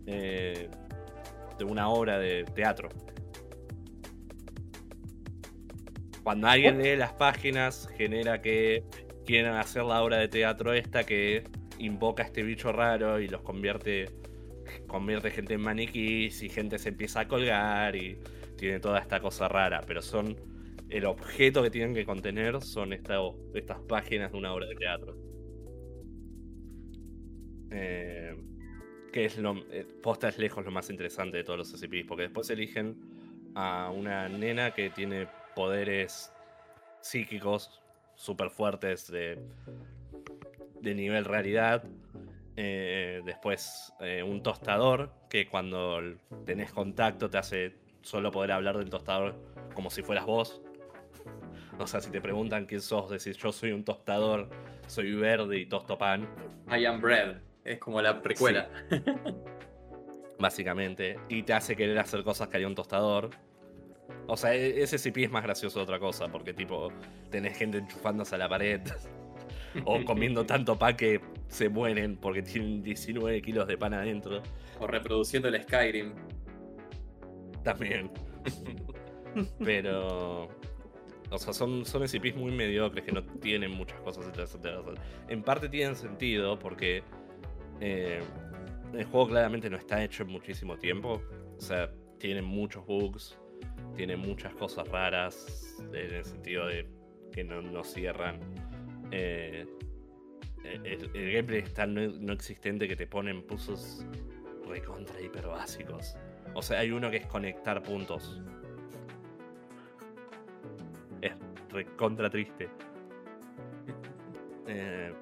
[0.08, 0.70] eh,
[1.58, 2.90] de una obra de teatro.
[6.24, 8.84] Cuando alguien lee las páginas, genera que
[9.26, 11.44] quieran hacer la obra de teatro esta que
[11.78, 14.10] invoca a este bicho raro y los convierte
[14.88, 18.18] convierte gente en maniquís y gente se empieza a colgar y
[18.58, 20.36] tiene toda esta cosa rara, pero son
[20.98, 23.20] el objeto que tienen que contener son esta-
[23.54, 25.16] estas páginas de una obra de teatro.
[27.72, 28.34] Eh,
[29.12, 32.24] que es lo eh, posta es lejos lo más interesante de todos los SCPs, porque
[32.24, 32.96] después eligen
[33.56, 36.32] a una nena que tiene poderes
[37.02, 37.82] psíquicos
[38.16, 39.38] súper fuertes de,
[40.82, 41.84] de nivel realidad.
[42.58, 46.00] Eh, después eh, un tostador que cuando
[46.46, 49.36] tenés contacto te hace solo poder hablar del tostador
[49.74, 50.62] como si fueras vos.
[51.80, 54.50] O sea, si te preguntan quién sos, decís yo soy un tostador,
[54.88, 56.28] soy verde y tosto pan,
[56.70, 57.38] I am bread.
[57.64, 58.70] Es como la precuela.
[60.40, 61.18] básicamente.
[61.30, 63.30] Y te hace querer hacer cosas que haría un tostador.
[64.28, 66.90] O sea, e- ese CP es más gracioso de otra cosa, porque tipo,
[67.30, 68.82] tenés gente enchufándose a la pared.
[69.86, 74.42] o comiendo tanto pan que se mueren porque tienen 19 kilos de pan adentro.
[74.80, 76.14] O reproduciendo el Skyrim.
[77.64, 78.12] También.
[79.64, 80.50] Pero.
[81.32, 84.26] O sea, son, son SCPs muy mediocres que no tienen muchas cosas.
[85.28, 87.04] En parte tienen sentido porque
[87.82, 88.22] eh,
[88.94, 91.22] el juego claramente no está hecho en muchísimo tiempo.
[91.58, 93.40] O sea, tiene muchos bugs,
[93.96, 96.88] tiene muchas cosas raras en el sentido de
[97.32, 98.40] que no, no cierran.
[99.12, 99.66] Eh,
[100.64, 104.06] el, el gameplay es tan no, no existente que te ponen puzzles
[104.68, 106.18] recontra hiper básicos.
[106.54, 108.42] O sea, hay uno que es conectar puntos.
[111.76, 112.70] Recontra triste.
[114.68, 115.14] Eh,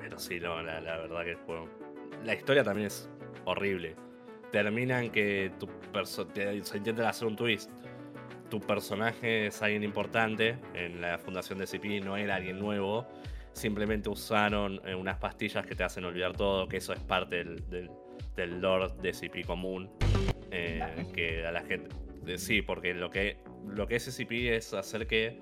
[0.00, 1.68] pero sí, no, la, la verdad que el.
[2.24, 3.10] La historia también es
[3.44, 3.96] horrible.
[4.50, 5.66] Terminan que tu
[6.28, 7.70] te- se intentan hacer un twist.
[8.50, 13.06] Tu personaje es alguien importante en la fundación de CP, no era alguien nuevo.
[13.52, 17.68] Simplemente usaron eh, unas pastillas que te hacen olvidar todo, que eso es parte del,
[17.70, 17.90] del,
[18.36, 18.60] del
[19.00, 19.90] de CP común.
[20.50, 21.88] eh, que a la gente.
[22.36, 25.40] sí, porque lo que, lo que es SCP es hacer que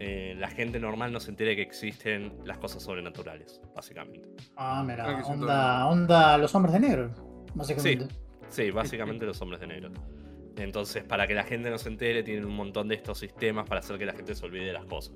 [0.00, 4.28] eh, la gente normal no se entere que existen las cosas sobrenaturales, básicamente.
[4.56, 7.10] Ah, Ah, mira, son onda, onda los hombres de negro,
[7.54, 8.08] básicamente.
[8.48, 9.90] Sí, básicamente los hombres de negro.
[10.56, 13.80] Entonces, para que la gente no se entere, tienen un montón de estos sistemas para
[13.80, 15.14] hacer que la gente se olvide de las cosas.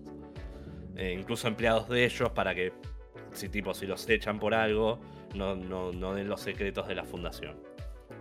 [0.97, 2.73] Eh, incluso empleados de ellos para que,
[3.33, 4.99] si tipo, si los echan por algo,
[5.35, 7.57] no, no, no den los secretos de la fundación.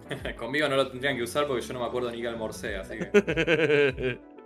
[0.38, 2.97] Conmigo no lo tendrían que usar porque yo no me acuerdo ni que almorcé, así
[2.99, 4.20] que.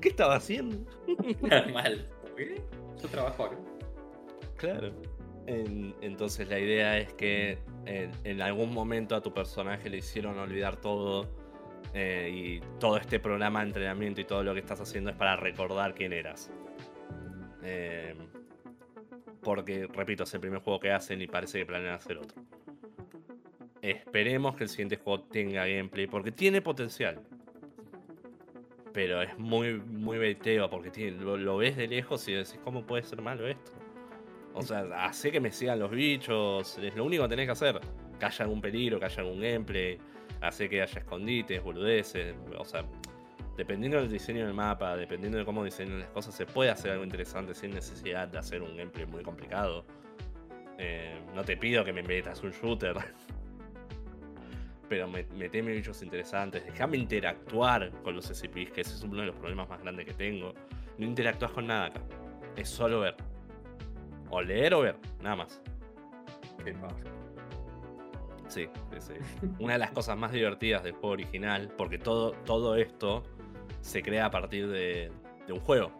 [0.00, 0.76] ¿Qué estaba haciendo?
[1.72, 2.08] Mal.
[2.36, 2.62] ¿Qué?
[3.02, 3.56] Yo trabajo acá.
[4.56, 4.92] Claro.
[5.46, 10.38] En- entonces la idea es que en, en algún momento a tu personaje le hicieron
[10.38, 11.28] olvidar todo
[11.94, 15.36] eh, y todo este programa de entrenamiento y todo lo que estás haciendo es para
[15.36, 16.50] recordar quién eras.
[17.64, 18.14] Eh,
[19.42, 22.40] porque, repito, es el primer juego que hacen y parece que planean hacer otro.
[23.80, 27.20] Esperemos que el siguiente juego tenga gameplay porque tiene potencial.
[28.92, 33.22] Pero es muy, muy baiteo porque lo ves de lejos y decís, ¿cómo puede ser
[33.22, 33.72] malo esto?
[34.54, 37.80] O sea, hace que me sigan los bichos, es lo único que tenés que hacer.
[38.18, 39.98] Que haya algún peligro, que haya algún gameplay,
[40.40, 42.34] hace que haya escondites, boludeces.
[42.58, 42.84] O sea,
[43.56, 47.04] dependiendo del diseño del mapa, dependiendo de cómo diseñan las cosas, se puede hacer algo
[47.04, 49.86] interesante sin necesidad de hacer un gameplay muy complicado.
[50.78, 52.96] Eh, no te pido que me metas un shooter.
[54.92, 56.66] Pero me- meteme bichos interesantes.
[56.66, 60.12] Déjame interactuar con los SCPs, que ese es uno de los problemas más grandes que
[60.12, 60.52] tengo.
[60.98, 62.00] No interactúas con nada acá.
[62.56, 63.16] Es solo ver.
[64.28, 65.62] O leer o ver, nada más.
[66.62, 66.94] Qué paja.
[68.48, 69.46] Sí, sí, sí.
[69.60, 73.22] Una de las cosas más divertidas del juego original, porque todo, todo esto
[73.80, 75.10] se crea a partir de,
[75.46, 75.90] de un juego.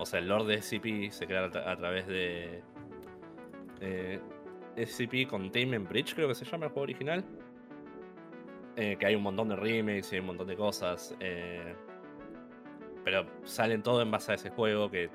[0.00, 2.60] O sea, el lore de SCP se crea a, tra- a través de.
[3.80, 4.18] Eh,
[4.84, 7.24] SCP Containment Bridge, creo que se llama el juego original.
[8.80, 11.14] Eh, que hay un montón de remakes y hay un montón de cosas.
[11.20, 11.74] eh,
[13.04, 15.10] pero salen todo en base a ese juego que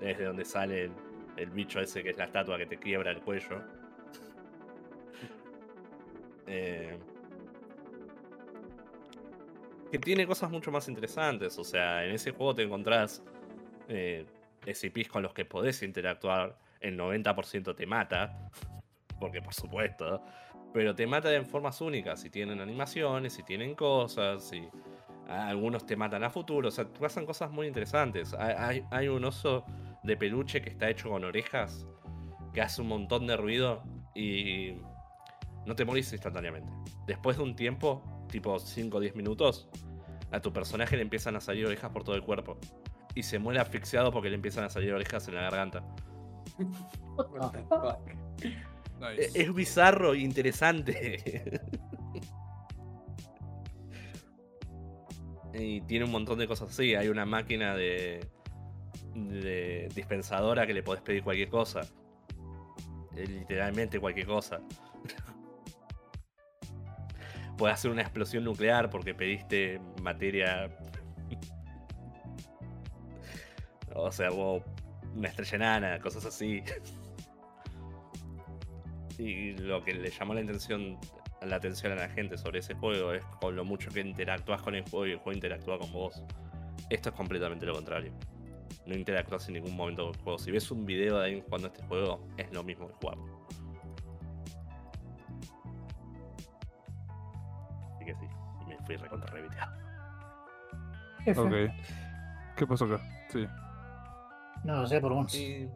[0.00, 0.90] es de donde sale
[1.36, 3.60] el, bicho ese que es la estatua que te quiebra el cuello.
[6.50, 6.96] Eh,
[9.92, 11.58] que tiene cosas mucho más interesantes.
[11.58, 13.22] O sea, en ese juego te encontrás
[13.86, 14.24] eh,
[14.64, 16.56] SCPs con los que podés interactuar.
[16.80, 18.50] El 90% te mata.
[19.20, 20.22] porque por supuesto,
[20.72, 24.68] pero te matan en formas únicas, y tienen animaciones, y tienen cosas, y
[25.28, 28.34] algunos te matan a futuro, o sea, pasan cosas muy interesantes.
[28.34, 29.64] Hay- hay un oso
[30.02, 31.86] de peluche que está hecho con orejas,
[32.52, 33.82] que hace un montón de ruido
[34.14, 34.76] y
[35.66, 36.72] no te morís instantáneamente.
[37.06, 39.68] Después de un tiempo, tipo 5 o 10 minutos,
[40.30, 42.58] a tu personaje le empiezan a salir orejas por todo el cuerpo.
[43.14, 45.82] Y se muere asfixiado porque le empiezan a salir orejas en la garganta.
[47.16, 47.98] What the fuck.
[49.00, 49.40] E- Nice.
[49.42, 51.60] Es bizarro e interesante.
[55.54, 56.94] y tiene un montón de cosas así.
[56.94, 58.20] Hay una máquina de,
[59.14, 61.80] de dispensadora que le podés pedir cualquier cosa.
[63.16, 64.60] Eh, Literalmente cualquier cosa.
[67.56, 70.70] Puedes hacer una explosión nuclear porque pediste materia.
[73.94, 74.62] o sea, o
[75.14, 76.62] una estrella enana, cosas así.
[79.18, 80.96] Y lo que le llamó la atención,
[81.42, 84.74] la atención a la gente sobre ese juego es con lo mucho que interactúas con
[84.76, 86.22] el juego y el juego interactúa con vos.
[86.88, 88.12] Esto es completamente lo contrario.
[88.86, 90.38] No interactúas en ningún momento con el juego.
[90.38, 93.46] Si ves un video de alguien jugando este juego, es lo mismo que jugarlo.
[97.96, 98.26] Así que sí,
[98.68, 99.76] me fui recontra reviteado.
[101.36, 101.72] Ok.
[102.56, 103.00] ¿Qué pasó acá?
[103.28, 103.46] Sí.
[104.64, 105.12] No sé por.
[105.34, 105.68] Y,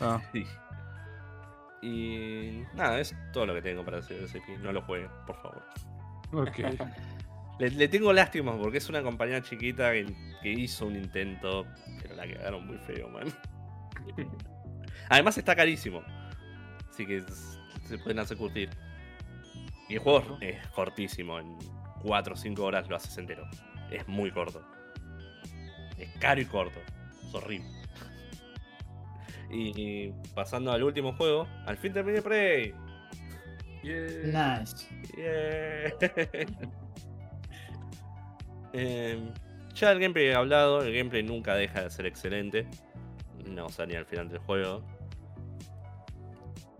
[0.00, 0.44] Ah, sí.
[1.82, 4.52] Y nada, es todo lo que tengo para decir de ese pi.
[4.62, 5.64] No lo jueguen, por favor.
[6.32, 6.58] ok.
[7.58, 10.06] Le, le tengo lástima porque es una compañía chiquita que,
[10.42, 11.66] que hizo un intento,
[12.00, 13.26] pero la quedaron muy feo, man.
[15.10, 16.02] Además está carísimo.
[16.90, 17.22] Así que
[17.86, 18.70] se pueden hacer curtir.
[19.88, 21.58] Y el juego es cortísimo, en
[22.02, 23.46] 4 o 5 horas lo haces entero.
[23.90, 24.66] Es muy corto.
[25.98, 26.80] Es caro y corto.
[27.22, 27.81] Es horrible.
[29.52, 32.74] Y pasando al último juego, al fin terminé Prey.
[33.82, 34.58] Yeah.
[34.58, 34.86] Nice.
[35.16, 35.92] Yeah.
[38.74, 39.30] Em,
[39.74, 42.66] ya el gameplay he hablado, el gameplay nunca deja de ser excelente.
[43.46, 44.82] No, ni al final del juego.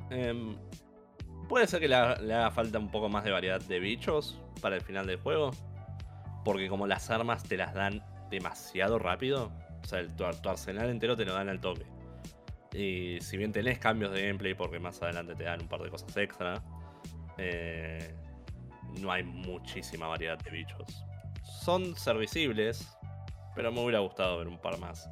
[0.09, 0.57] Em,
[1.51, 4.77] puede ser que le, le haga falta un poco más de variedad de bichos para
[4.77, 5.51] el final del juego.
[6.47, 9.53] Porque como las armas te las dan demasiado rápido.
[9.83, 11.85] O sea, el, tu, tu arsenal entero te lo dan al toque.
[12.73, 15.91] Y si bien tenés cambios de gameplay, porque más adelante te dan un par de
[15.91, 16.63] cosas extra.
[17.39, 18.15] eh,
[19.01, 21.05] no hay muchísima variedad de bichos.
[21.43, 22.87] Son servicibles,
[23.55, 25.09] pero me hubiera gustado ver un par más.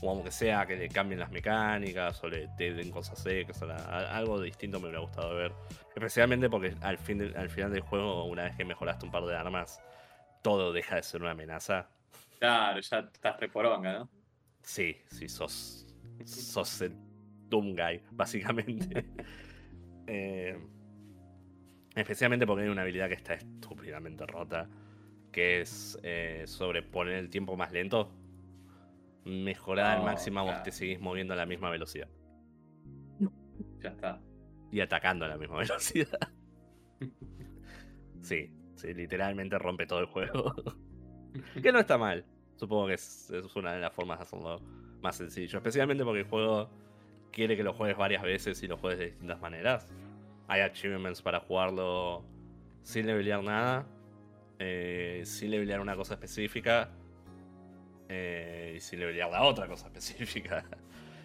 [0.00, 3.76] O aunque sea que le cambien las mecánicas o le te den cosas extra.
[4.16, 5.52] Algo distinto me hubiera gustado ver.
[5.94, 9.36] Especialmente porque al, fin al final del juego, una vez que mejoraste un par de
[9.36, 9.80] armas,
[10.42, 11.88] todo deja de ser una amenaza.
[12.38, 14.08] Claro, ya estás reporonga, ¿no?
[14.62, 15.87] Sí, sí, sos.
[16.24, 16.94] Sos el
[17.48, 19.06] Doom Guy, básicamente.
[20.10, 20.56] Eh,
[21.94, 24.66] especialmente porque hay una habilidad que está estúpidamente rota.
[25.30, 28.10] Que es eh, sobreponer el tiempo más lento.
[29.26, 32.08] Mejorar al Oh, máximo, vos te seguís moviendo a la misma velocidad.
[33.82, 34.18] Ya está.
[34.72, 36.18] Y atacando a la misma velocidad.
[38.22, 40.52] Sí, sí, literalmente rompe todo el juego.
[41.62, 42.24] que no está mal.
[42.56, 44.60] Supongo que es, es una de las formas de hacerlo
[45.02, 45.58] más sencillo.
[45.58, 46.70] Especialmente porque el juego
[47.32, 49.88] quiere que lo juegues varias veces y lo juegues de distintas maneras.
[50.48, 52.28] Hay achievements para jugarlo
[52.82, 53.88] sin levelear nada.
[54.58, 56.96] eh, sin levelear una cosa específica.
[58.08, 60.64] eh, y sin levelear la otra cosa específica.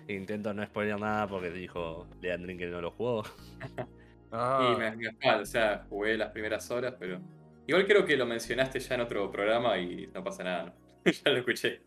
[0.08, 3.24] Intento no spoiler nada porque dijo Leandrin que no lo jugó.
[4.32, 7.22] Ah, Y me, me falta, o sea, jugué las primeras horas, pero.
[7.68, 10.66] Igual creo que lo mencionaste ya en otro programa y no pasa nada.
[10.66, 10.76] ¿no?
[11.12, 11.86] ya lo escuché.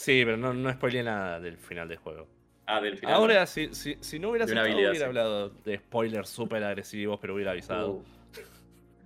[0.00, 2.26] Sí, pero no, no spoileé nada del final del juego.
[2.64, 3.16] Ah, del final.
[3.16, 5.08] Ahora, si, si, si no estado, habilidad, hubiera sí.
[5.08, 7.90] hablado de spoilers súper agresivos, pero hubiera avisado.
[7.90, 8.04] Uh.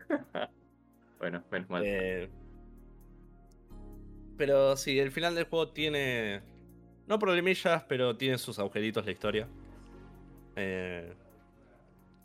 [1.18, 1.82] bueno, menos mal.
[1.84, 2.30] Eh,
[4.36, 6.42] pero sí, el final del juego tiene.
[7.08, 9.48] No problemillas, pero tiene sus agujeritos la historia.
[10.54, 11.12] Eh,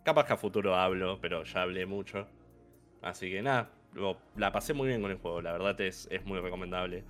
[0.06, 2.28] capaz que a futuro hablo, pero ya hablé mucho.
[3.02, 6.24] Así que nada, lo- la pasé muy bien con el juego, la verdad es, es
[6.24, 7.04] muy recomendable.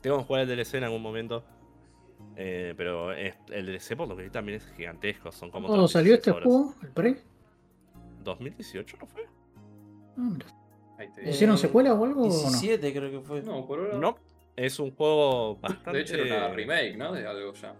[0.00, 1.44] Tengo que jugar el DLC en algún momento.
[2.36, 5.32] eh, pero es- el DLC por lo que vi también es gigantesco.
[5.32, 6.74] Son como ¿Cuándo salió este 36 horas.
[6.74, 6.86] juego?
[6.86, 7.22] ¿El pre?
[8.24, 9.26] 2018 no fue?
[10.16, 10.46] Ah, mira.
[11.30, 12.30] ¿Hicieron Eh, secuela o algo o no?
[12.30, 13.42] 17 creo que fue.
[13.42, 13.98] No, por ahora.
[13.98, 14.18] No,
[14.56, 15.92] es un juego bastante.
[15.92, 17.12] De hecho, era una remake, ¿no?
[17.12, 17.74] De algo ya.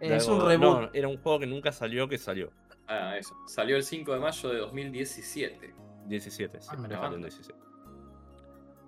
[0.00, 0.80] de es algo- un reboot.
[0.80, 2.50] No, era un juego que nunca salió, que salió.
[2.86, 3.34] Ah, eso.
[3.46, 5.74] Salió el 5 de mayo de 2017.
[6.06, 6.98] 17, sí, Ah, le mira.
[7.00, 7.57] faltan 17.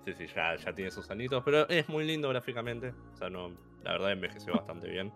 [0.05, 2.95] Sí, sí, ya, ya tiene sus anitos, pero es muy lindo gráficamente.
[3.13, 3.51] O sea, no,
[3.83, 5.13] la verdad envejeció bastante bien.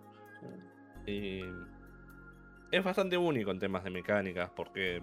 [1.06, 1.42] Y
[2.70, 5.02] es bastante único en temas de mecánicas porque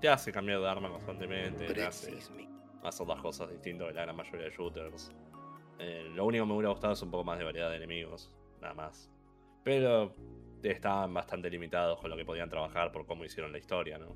[0.00, 2.18] te hace cambiar de arma constantemente, te hace
[2.82, 5.12] hacer las cosas distintas de la gran mayoría de shooters.
[5.78, 8.32] Eh, lo único que me hubiera gustado es un poco más de variedad de enemigos,
[8.60, 9.10] nada más.
[9.62, 10.14] Pero
[10.62, 14.14] estaban bastante limitados con lo que podían trabajar por cómo hicieron la historia, ¿no?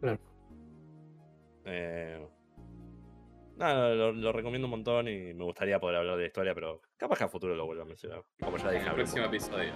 [0.00, 0.18] Claro.
[1.64, 2.26] Eh,
[3.56, 6.80] nada, lo, lo recomiendo un montón y me gustaría poder hablar de la historia, pero
[6.96, 8.22] capaz que a futuro lo vuelvo a mencionar.
[8.40, 9.72] Como ya En dije, el próximo episodio.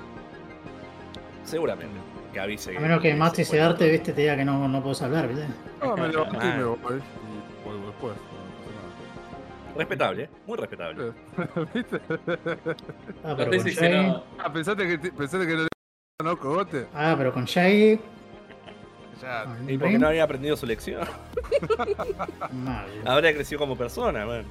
[1.44, 1.98] seguramente.
[2.32, 5.01] Que avise A menos que Masti se arte, viste, te diga que no, no puedes
[5.03, 5.47] hablar, viste.
[5.82, 6.77] No, me levanto y me voy.
[6.97, 8.15] Y vuelvo después.
[9.73, 10.31] no Respetable, ¿eh?
[10.47, 11.12] muy respetable.
[11.74, 12.01] ¿Viste?
[13.24, 14.24] Ah, No pero con se no.
[14.39, 15.69] Ah, pensaste que, te- pensaste que no le
[16.24, 16.86] no, cogote.
[16.94, 18.01] Ah, pero con Shaggy.
[19.22, 19.43] Ya.
[19.43, 21.06] ah, ¿Y por qué no había aprendido su lección?
[23.05, 24.44] Habría crecido como persona, man.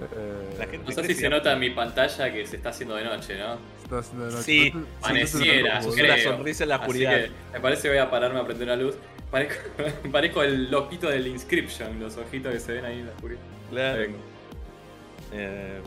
[0.00, 2.94] Eh, La gente No sé si se nota en mi pantalla que se está haciendo
[2.94, 3.58] de noche, ¿no?
[3.82, 4.44] está haciendo de noche.
[4.44, 4.72] Sí.
[5.00, 7.12] Pareciera, una sonrisa en la Así oscuridad.
[7.24, 8.94] que me parece que voy a pararme a prender una luz.
[9.30, 9.60] Parezco,
[10.12, 13.40] parezco el loquito del Inscription, los ojitos que se ven ahí en la oscuridad.
[13.70, 14.02] Claro.
[15.32, 15.80] Eh,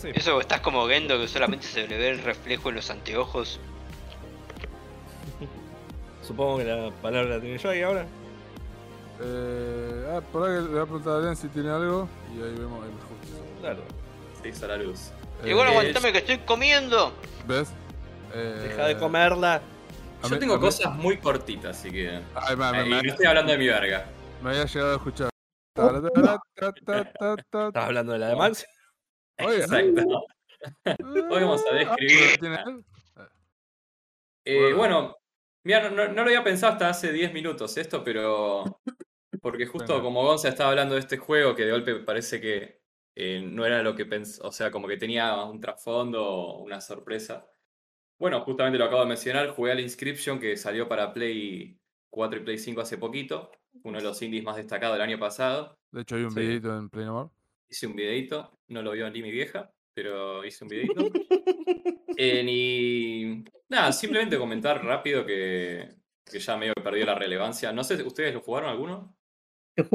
[0.00, 0.08] sí.
[0.14, 3.60] Eso estás como Gendo que solamente se le ve el reflejo en los anteojos.
[6.26, 8.04] Supongo que la palabra la tiene yo ahí ahora.
[9.20, 12.54] Eh, ah, por ahí le voy a preguntar a Adrián si tiene algo y ahí
[12.54, 13.44] vemos el justo.
[13.60, 13.82] Claro.
[14.42, 15.10] Se hizo la luz.
[15.44, 17.12] Eh, Igual Eh, aguantame que estoy comiendo.
[17.46, 17.68] ¿Ves?
[18.34, 19.60] Eh, Deja de comerla.
[20.22, 22.20] Yo mí- tengo mí- cosas muy cortitas, así que.
[22.34, 24.06] Ay, me, me- Eh, y estoy hablando de mi verga.
[24.42, 25.28] me había llegado a escuchar.
[25.74, 26.00] Ta,
[26.84, 27.34] ta.
[27.38, 28.66] ¿Estás hablando de la de Max?
[29.38, 30.26] Exacto.
[30.84, 32.84] Hoy vamos a describir-.
[34.44, 35.14] Eh, Bueno.
[35.66, 38.80] Mira, no, no- lo había pensado hasta hace 10 minutos esto, pero.
[39.42, 39.66] Porque
[39.98, 42.80] justo como Gonza estaba hablando de este juego, que de golpe parece que
[43.14, 47.46] eh, no era lo que pensé, o sea, como que tenía un trasfondo, una sorpresa.
[48.18, 51.78] Bueno, justamente lo acabo de mencionar, jugué al Inscription que salió para Play
[52.10, 53.50] 4 y Play 5 hace poquito,
[53.82, 55.78] uno de los indies más destacados del año pasado.
[55.92, 56.40] De hecho, hay un Sí.
[56.40, 57.30] videito en Play No More.
[57.68, 60.94] Hice un videito, no lo vio ni mi vieja, pero hice un videito.
[62.18, 65.88] Eh, y nada, simplemente comentar rápido que,
[66.24, 67.72] que ya medio perdió la relevancia.
[67.72, 69.16] No sé, ¿ustedes lo jugaron alguno?
[69.76, 69.86] ¿Qué?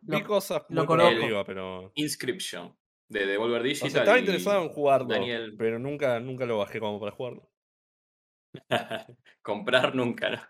[0.00, 1.10] Vi cosas lo conozco.
[1.10, 1.90] arriba, pero.
[1.94, 2.76] Inscription,
[3.08, 3.90] de Devolver O Digital.
[3.90, 5.54] sea, estaba interesado en jugarlo, Daniel.
[5.58, 7.50] pero nunca, nunca lo bajé como para jugarlo.
[9.42, 10.40] Comprar nunca, ¿no?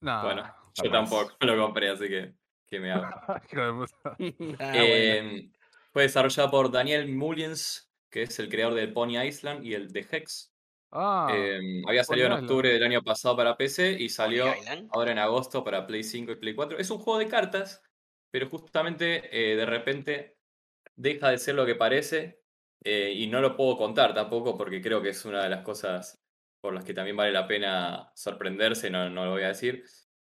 [0.00, 0.22] No.
[0.24, 0.42] bueno,
[0.74, 1.10] yo jamás.
[1.10, 2.34] tampoco lo compré, así que,
[2.66, 3.04] que me hago.
[4.58, 4.74] Ah, bueno.
[4.74, 5.50] Eh,
[5.92, 10.06] Fue desarrollado por Daniel Mullins, que es el creador del Pony Island y el de
[10.10, 10.54] Hex.
[10.90, 12.34] Ah, Eh, había salido en Island.
[12.34, 16.36] octubre del año pasado para PC y salió ahora en agosto para Play 5 y
[16.36, 16.78] Play 4.
[16.78, 17.82] Es un juego de cartas,
[18.30, 20.38] pero justamente eh, de repente
[20.96, 22.42] deja de ser lo que parece
[22.84, 26.22] eh, y no lo puedo contar tampoco porque creo que es una de las cosas
[26.60, 29.84] por las que también vale la pena sorprenderse, no, no lo voy a decir.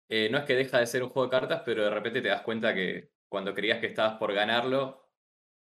[0.08, 2.28] Eh, no es que deja de ser un juego de cartas, pero de repente te
[2.28, 5.10] das cuenta que cuando creías que estabas por ganarlo,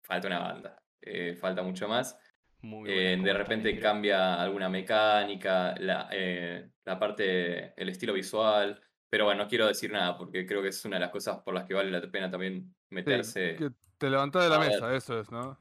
[0.03, 2.19] falta una banda, eh, falta mucho más.
[2.63, 8.81] Muy Eh, de repente cambia alguna mecánica, la, eh, la parte, el estilo visual.
[9.09, 11.55] Pero bueno, no quiero decir nada porque creo que es una de las cosas por
[11.55, 13.57] las que vale la pena también sí, meterse.
[13.57, 14.69] que te levantás de la ver.
[14.71, 15.59] mesa, eso es, ¿no?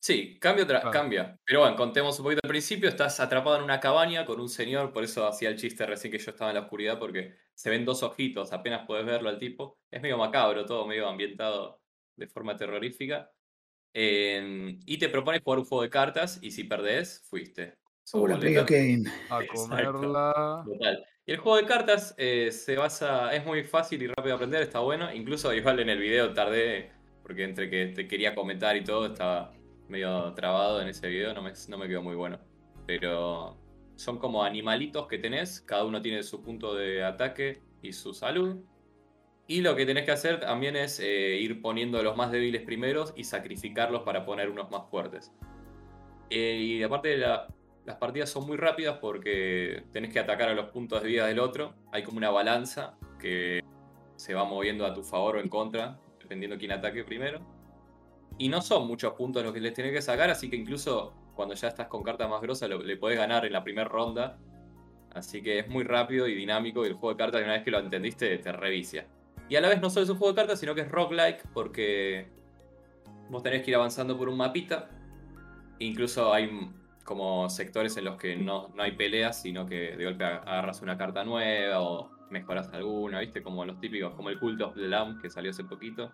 [0.00, 0.90] Sí, cambia, Claro.
[0.90, 1.38] cambia.
[1.44, 2.88] Pero bueno, contemos un poquito al principio.
[2.88, 6.18] Estás atrapado en una cabaña con un señor, por eso hacía el chiste recién que
[6.18, 9.78] yo estaba en la oscuridad, porque se ven dos ojitos, apenas puedes verlo al tipo.
[9.90, 11.80] Es medio macabro, todo medio ambientado
[12.16, 13.30] de forma terrorífica.
[13.94, 17.74] Eh, y te propone jugar un juego de cartas, y si perdés, fuiste.
[18.12, 18.38] Hola.
[18.38, 19.04] Play Game.
[19.30, 20.64] A comerla.
[20.66, 21.04] Total.
[21.24, 24.62] Y el juego de cartas eh, se basa, es muy fácil y rápido de aprender,
[24.62, 25.12] está bueno.
[25.14, 26.90] Incluso igual en el video tardé,
[27.22, 29.52] porque entre que te quería comentar y todo, estaba
[29.88, 32.40] medio trabado en ese video, no me, no me quedó muy bueno.
[32.86, 33.56] Pero
[33.94, 38.64] son como animalitos que tenés, cada uno tiene su punto de ataque y su salud.
[39.52, 43.12] Y lo que tenés que hacer también es eh, ir poniendo los más débiles primeros
[43.16, 45.30] y sacrificarlos para poner unos más fuertes.
[46.30, 51.02] Eh, y aparte las partidas son muy rápidas porque tenés que atacar a los puntos
[51.02, 51.74] de vida del otro.
[51.92, 53.60] Hay como una balanza que
[54.16, 57.46] se va moviendo a tu favor o en contra, dependiendo quién ataque primero.
[58.38, 61.54] Y no son muchos puntos los que les tenés que sacar, así que incluso cuando
[61.54, 64.38] ya estás con cartas más grosas le podés ganar en la primera ronda.
[65.12, 67.70] Así que es muy rápido y dinámico y el juego de cartas, una vez que
[67.70, 69.06] lo entendiste, te revicia.
[69.48, 71.46] Y a la vez no solo es un juego de cartas, sino que es roguelike
[71.52, 72.28] porque
[73.28, 74.88] vos tenés que ir avanzando por un mapita.
[75.78, 76.70] Incluso hay
[77.04, 80.80] como sectores en los que no, no hay peleas, sino que de golpe ag- agarras
[80.82, 83.42] una carta nueva o mejoras alguna, ¿viste?
[83.42, 86.12] Como los típicos, como el Cult of the Lamb que salió hace poquito,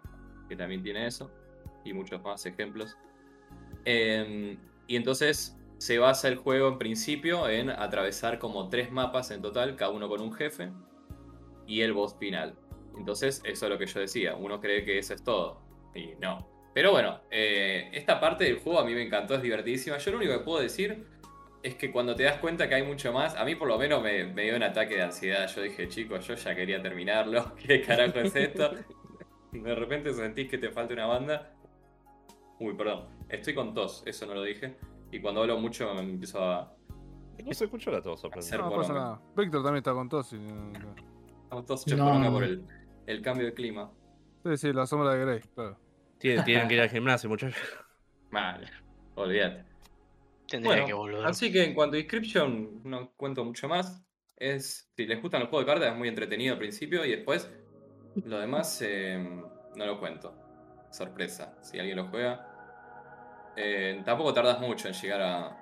[0.49, 1.31] que también tiene eso,
[1.85, 2.97] y muchos más ejemplos.
[3.85, 9.43] Em, y entonces se basa el juego en principio en atravesar como tres mapas en
[9.43, 10.73] total, cada uno con un jefe,
[11.67, 12.57] y el boss final.
[12.99, 15.63] Entonces, eso es lo que yo decía, uno cree que eso es todo,
[15.95, 16.47] y no.
[16.75, 19.97] Pero bueno, eh, esta parte del juego a mí me encantó, es divertidísima.
[19.99, 21.07] Yo lo único que puedo decir
[21.63, 24.03] es que cuando te das cuenta que hay mucho más, a mí por lo menos
[24.03, 25.49] me, me dio un ataque de ansiedad.
[25.49, 28.71] Yo dije, chicos, yo ya quería terminarlo, ¿qué carajo es esto?
[29.51, 31.53] De repente sentís que te falta una banda.
[32.61, 34.77] Uy, perdón, estoy con tos, eso no lo dije.
[35.11, 36.75] Y cuando hablo mucho me empiezo a...
[37.45, 38.57] No se escuchó la tos, sorprendente.
[38.57, 39.21] Ser No pasa nada.
[39.37, 40.33] Víctor también está con tos.
[40.33, 40.37] y-
[41.45, 42.33] Estamos todos No.
[42.33, 42.63] por el,
[43.09, 43.91] el cambio de clima.
[44.45, 45.79] Sí, sí, la sombra de Grey, claro.
[46.19, 47.63] Tienen, tienen que ir al gimnasio, muchachos.
[48.31, 48.69] Vale,
[49.15, 49.65] olvídate.
[50.49, 51.27] Tendría Bueno, que volver.
[51.27, 54.05] así que en cuanto a Inscription, no cuento mucho más.
[54.37, 57.51] Es, si les gustan los juegos de cartas, es muy entretenido al principio y después
[58.25, 59.19] lo demás eh,
[59.77, 60.35] no lo cuento.
[60.91, 62.45] Sorpresa, si alguien lo juega.
[63.57, 65.59] Eh, tampoco tardas mucho en llegar a,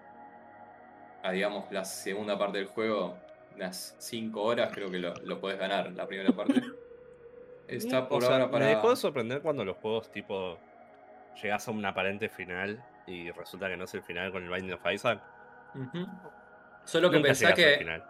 [1.23, 3.19] a, digamos, la segunda parte del juego.
[3.55, 6.63] Unas 5 horas creo que lo, lo podés ganar, la primera parte.
[7.69, 8.65] Está por O sea, ahora para...
[8.65, 10.59] Me dejó de sorprender cuando los juegos tipo
[11.43, 14.73] llegas a un aparente final y resulta que no es el final con el Binding
[14.75, 15.23] of Isaac.
[16.85, 17.77] Solo que Nunca pensá que...
[17.79, 18.05] final.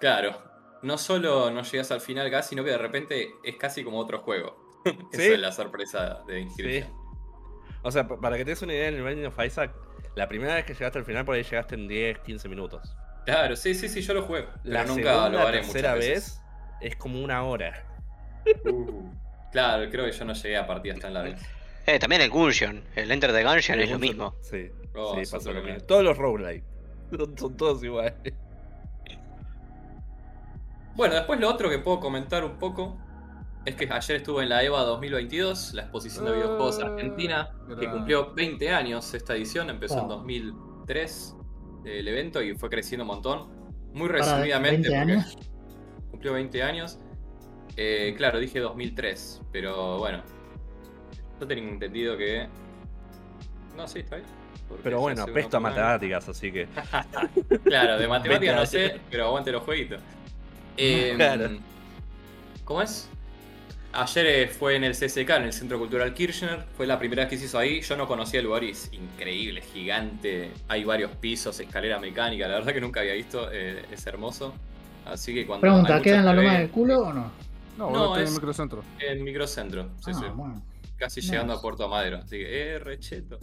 [0.00, 0.42] Claro,
[0.82, 4.20] no solo no llegas al final acá, sino que de repente es casi como otro
[4.20, 4.66] juego.
[5.12, 5.22] Sí.
[5.22, 6.40] Esa es la sorpresa de Sí.
[6.40, 6.92] inscripción.
[7.82, 9.72] O sea, pa- para que te des una idea, en el Binding of Isaac,
[10.14, 12.96] la primera vez que llegaste al final, por ahí llegaste en 10, 15 minutos.
[13.26, 14.42] Claro, sí, sí, sí, yo lo jugué.
[14.44, 16.42] Pero La nunca segunda, lo haré tercera muchas vez
[16.80, 17.84] es como una hora.
[18.64, 19.10] Uh,
[19.52, 21.40] claro, creo que yo no llegué a partidas tan largas.
[21.86, 24.34] Eh, también el Gungeon, el Enter the Gungeon es lo mismo.
[24.42, 25.80] Sí, Oh, sí, pasó lo mismo.
[25.80, 26.64] Todos los roguelike.
[27.16, 28.14] Son, son todos iguales.
[30.96, 32.98] Bueno, después lo otro que puedo comentar un poco
[33.64, 37.88] es que ayer estuve en la EVA 2022, la exposición de videojuegos Ah, argentina, que
[37.90, 40.08] cumplió 20 años esta edición, empezó en Oh.
[40.08, 41.36] 2003
[41.84, 43.48] el evento y fue creciendo un montón.
[43.94, 45.38] Muy resumidamente, 20 porque años.
[46.10, 46.98] cumplió 20 años.
[47.80, 50.20] Eh, claro, dije 2003, pero bueno,
[51.40, 52.48] yo tenía entendido que...
[53.76, 54.28] No, sí, está bien.
[54.82, 56.66] Pero bueno, apesto a matemáticas, así que.
[57.64, 60.00] Claro, de matemáticas no 20 sé, pero aguante los jueguitos.
[60.76, 61.50] Eh, Claro.
[62.64, 63.08] ¿Cómo es?
[63.92, 66.64] Ayer eh, fue en el CSK, en el Centro Cultural Kirchner.
[66.76, 67.80] Fue la primera vez que se hizo ahí.
[67.80, 70.50] Yo no conocía el lugar y es increíble, gigante.
[70.66, 72.48] Hay varios pisos, escalera mecánica.
[72.48, 73.48] La verdad que nunca había visto.
[73.52, 74.52] eh, es hermoso.
[75.06, 75.60] Así que cuando.
[75.62, 77.30] Pregunta, ¿queda en la loma del culo o no?
[77.78, 78.84] No, No, está en es- el microcentro.
[78.98, 79.90] En microcentro.
[80.04, 80.24] Sí, ah, sí.
[80.34, 80.62] bueno.
[80.96, 82.18] Casi llegando a Puerto Madero.
[82.18, 83.38] Así que, eh, recheto.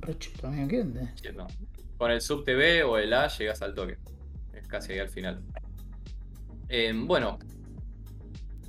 [0.00, 1.14] Rechito, amigo, ¿qué onda?
[1.14, 1.46] Cheto.
[1.96, 3.96] Con el Sub TV o el A llegas al toque.
[4.52, 5.40] Es casi ahí al final.
[6.68, 7.38] Eh, bueno,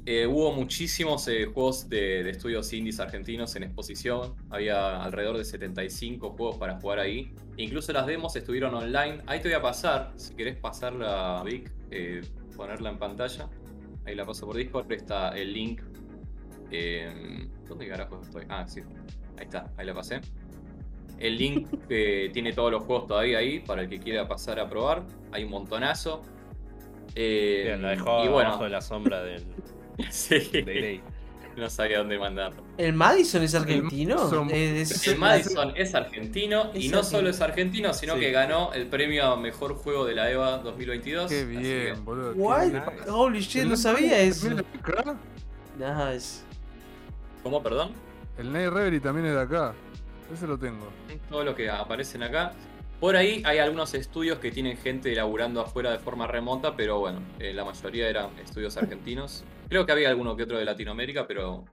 [0.05, 4.35] eh, hubo muchísimos eh, juegos de, de estudios indies argentinos en exposición.
[4.51, 7.33] Había alrededor de 75 juegos para jugar ahí.
[7.57, 9.21] Incluso las demos estuvieron online.
[9.25, 12.21] Ahí te voy a pasar, si querés pasarla, Vic, eh,
[12.55, 13.49] ponerla en pantalla.
[14.07, 14.91] Ahí la paso por Discord.
[14.91, 15.81] Está el link.
[16.71, 18.45] Eh, ¿Dónde carajo estoy?
[18.47, 18.81] Ah, sí.
[19.37, 20.21] Ahí está, ahí la pasé.
[21.19, 24.69] El link eh, tiene todos los juegos todavía ahí para el que quiera pasar a
[24.69, 25.03] probar.
[25.31, 26.21] Hay un montonazo.
[27.15, 29.43] Eh, Bien, la dejó y abajo bueno, de la sombra del,
[30.09, 31.01] sí, de.
[31.61, 32.63] No sabía dónde mandarlo.
[32.77, 34.15] ¿El Madison es argentino?
[34.17, 37.03] Madison- Eh, es- El Madison es argentino y no argentino.
[37.03, 38.19] solo es argentino, sino Sí.
[38.19, 41.29] que ganó el premio a mejor juego de la EVA 2022.
[41.29, 42.33] Qué así que- bien, boludo.
[42.33, 42.67] qué What?
[42.69, 42.83] bien.
[43.09, 44.49] Holy shit, El no sabía eso.
[45.77, 46.41] Nice.
[47.43, 47.91] ¿Cómo, perdón?
[48.37, 49.73] El Night Reverie también es de acá.
[50.33, 50.87] Ese lo tengo.
[51.29, 52.53] Todo lo que aparecen acá.
[52.99, 57.21] Por ahí hay algunos estudios que tienen gente laburando afuera de forma remota, pero bueno,
[57.39, 59.43] eh, la mayoría eran estudios argentinos.
[59.69, 61.65] Creo que había alguno que otro de Latinoamérica, pero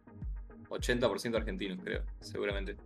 [0.69, 2.77] 80% argentinos, creo, seguramente.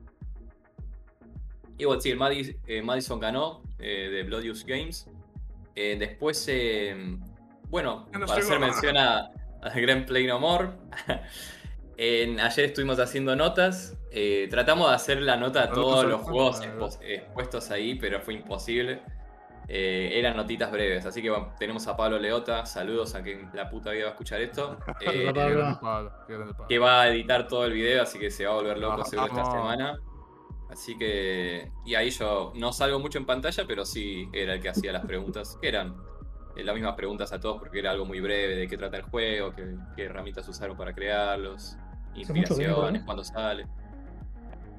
[1.78, 5.08] Y bueno, sí, el Madis- eh, Madison ganó eh, de Bloodius Games.
[5.74, 6.48] Eh, después,
[7.70, 9.30] bueno, no para hacer mención a,
[9.62, 10.70] a Grand Play No More,
[11.98, 13.94] en- ayer estuvimos haciendo notas.
[14.10, 19.02] eh, tratamos de hacer la nota a todos los juegos expuestos ahí, pero fue imposible.
[19.68, 22.64] Eh, eran notitas breves, así que bueno, tenemos a Pablo Leota.
[22.64, 24.78] Saludos a quien la puta vida va a escuchar esto.
[25.12, 25.26] eh,
[26.68, 29.26] que va a editar todo el video, así que se va a volver loco seguro
[29.28, 29.98] esta semana.
[30.70, 31.70] Así que.
[31.84, 35.04] Y ahí yo no salgo mucho en pantalla, pero sí era el que hacía las
[35.04, 35.96] preguntas, que eran
[36.56, 39.02] eh, las mismas preguntas a todos, porque era algo muy breve de qué trata el
[39.02, 41.76] juego, qué, qué herramientas usaron para crearlos,
[42.20, 43.04] inspiraciones, ¿eh?
[43.04, 43.66] cuándo sale.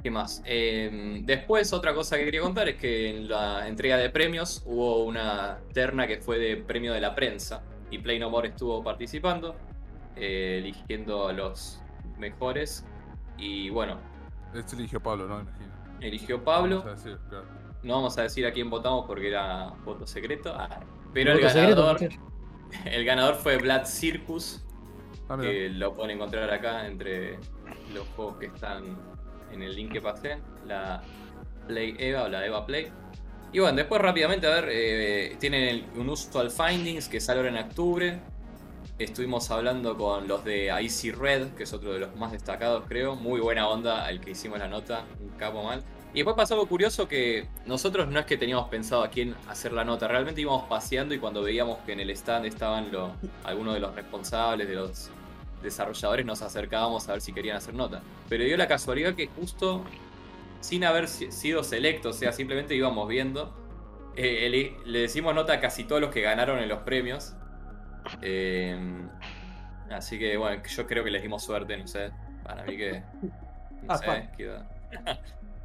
[0.02, 0.42] ¿Qué más?
[0.46, 5.04] Eh, después, otra cosa que quería contar es que en la entrega de premios hubo
[5.04, 7.62] una terna que fue de premio de la prensa
[7.92, 9.56] y Play No More estuvo participando,
[10.16, 11.82] eh, eligiendo a los
[12.18, 12.86] mejores.
[13.38, 14.00] Y bueno,
[14.54, 15.42] Este eligió Pablo, ¿no?
[15.42, 15.74] Imagino.
[16.00, 16.78] eligió Pablo.
[16.78, 17.46] Vamos a decir, claro.
[17.84, 20.54] no vamos a decir a quién votamos porque era voto secreto.
[20.58, 20.80] Ah,
[21.14, 22.10] pero el secreto, ganador,
[22.86, 24.64] el ganador fue Blood Circus,
[25.30, 27.38] Ah, que lo pueden encontrar acá entre
[27.94, 28.98] los juegos que están
[29.52, 31.02] en el link que pasé, la
[31.68, 32.92] Play Eva o la Eva Play.
[33.54, 37.50] Y bueno, después rápidamente, a ver, eh, tienen el- un usual findings que sale ahora
[37.50, 38.20] en octubre.
[38.98, 43.16] Estuvimos hablando con los de Icy Red, que es otro de los más destacados, creo.
[43.16, 45.82] Muy buena onda el que hicimos la nota, un capo mal.
[46.12, 49.74] Y después pasó algo curioso que nosotros no es que teníamos pensado a quién hacer
[49.74, 53.12] la nota, realmente íbamos paseando y cuando veíamos que en el stand estaban lo-
[53.44, 55.12] algunos de los responsables, de los
[55.62, 58.02] desarrolladores, nos acercábamos a ver si querían hacer nota.
[58.28, 59.84] Pero dio la casualidad que justo
[60.62, 63.54] sin haber si- sido selectos, o sea, simplemente íbamos viendo,
[64.16, 67.34] eh, le decimos nota a casi todos los que ganaron en los premios.
[68.22, 68.78] Eh,
[69.90, 72.12] así que bueno, yo creo que les dimos suerte, no sé.
[72.44, 73.04] Para mí que.
[73.84, 74.30] No sé,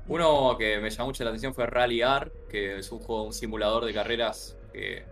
[0.07, 3.33] Uno que me llamó mucho la atención fue Rally R, que es un juego, un
[3.33, 5.03] simulador de carreras que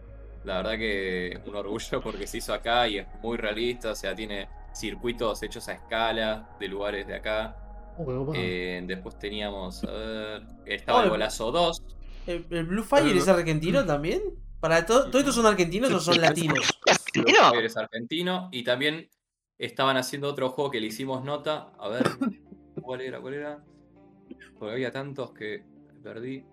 [0.44, 4.14] la verdad que un orgullo porque se hizo acá y es muy realista, o sea,
[4.14, 7.56] tiene circuitos hechos a escala de lugares de acá.
[7.98, 8.32] Oh.
[8.34, 11.82] Eh, después teníamos, a ver, estaba Oh, el Golazo 2.
[12.26, 14.22] ¿El, el Blue Fire es argentino también?
[14.60, 16.70] ¿Para to- todos estos son argentinos o son latinos?
[16.88, 17.50] ¿Argentino?
[17.50, 18.48] Fire es argentino.
[18.52, 19.08] Y también
[19.58, 21.72] estaban haciendo otro juego que le hicimos nota.
[21.78, 22.04] A ver,
[22.80, 23.20] ¿cuál era?
[23.20, 23.64] ¿Cuál era?
[24.58, 25.64] Porque había tantos que
[26.02, 26.44] perdí.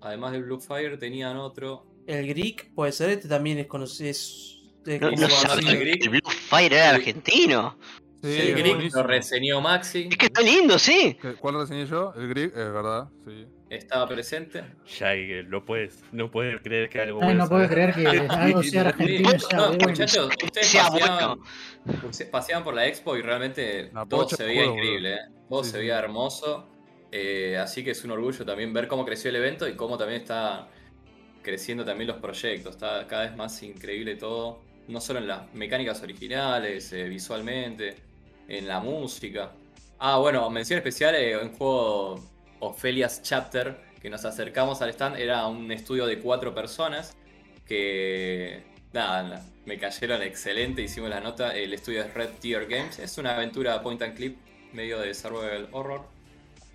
[0.00, 1.86] Además del Blue Fire tenían otro.
[2.06, 4.10] El Greek puede ser, este también es conocido.
[4.10, 6.02] Es, es No, ¿Cómo no se llama sabía el que Greek?
[6.04, 6.20] el Blue
[6.52, 7.78] Fire era argentino.
[8.22, 9.02] Sí, el buenísimo.
[9.02, 10.08] lo reseñó Maxi.
[10.10, 11.16] Es que está lindo, sí.
[11.20, 12.12] ¿Qué- ¿Cuál reseñé yo?
[12.14, 13.46] El Greek, es verdad, sí.
[13.70, 14.62] Estaba presente.
[14.98, 17.74] Ya, y no puedes, no puedes creer que algo Ay, bueno no puedo salga.
[17.94, 19.88] creer que algo sea argentino no, bueno.
[19.88, 21.38] muchachos, ustedes Sea paseaban,
[22.30, 25.18] paseaban por la expo y realmente La todo se veía juego, increíble, ¿eh?
[25.48, 25.80] todo Sí, se sí.
[25.80, 26.68] veía hermoso.
[27.12, 30.20] eh, así que es un orgullo también ver cómo creció el evento y cómo también
[30.20, 30.68] está
[31.42, 32.74] creciendo también los proyectos.
[32.76, 37.96] Está cada vez más increíble todo, no solo en las mecánicas originales, eh, visualmente,
[38.48, 39.52] en la música.
[39.98, 42.20] Ah, bueno, mención especial, eh, un juego
[42.60, 47.16] Ophelia's Chapter, que nos acercamos al stand, era un estudio de cuatro personas
[47.66, 53.16] que nada, me cayeron excelente, hicimos la nota, el estudio es Red Tier Games, es
[53.18, 54.36] una aventura point and clip
[54.72, 56.02] medio de survival horror,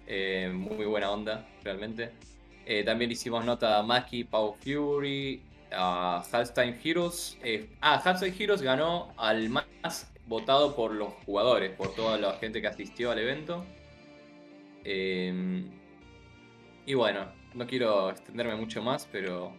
[0.08, 2.12] eh, muy buena onda realmente.
[2.66, 5.42] Eh, también hicimos nota a Maki, Pau Fury,
[5.72, 7.38] a Halftime Heroes.
[7.44, 12.62] eh, ah, Halftime Heroes ganó al más votado por los jugadores, por toda la gente
[12.62, 13.66] que asistió al evento.
[14.84, 15.64] Eh,
[16.86, 19.52] y bueno, no quiero extenderme mucho más, pero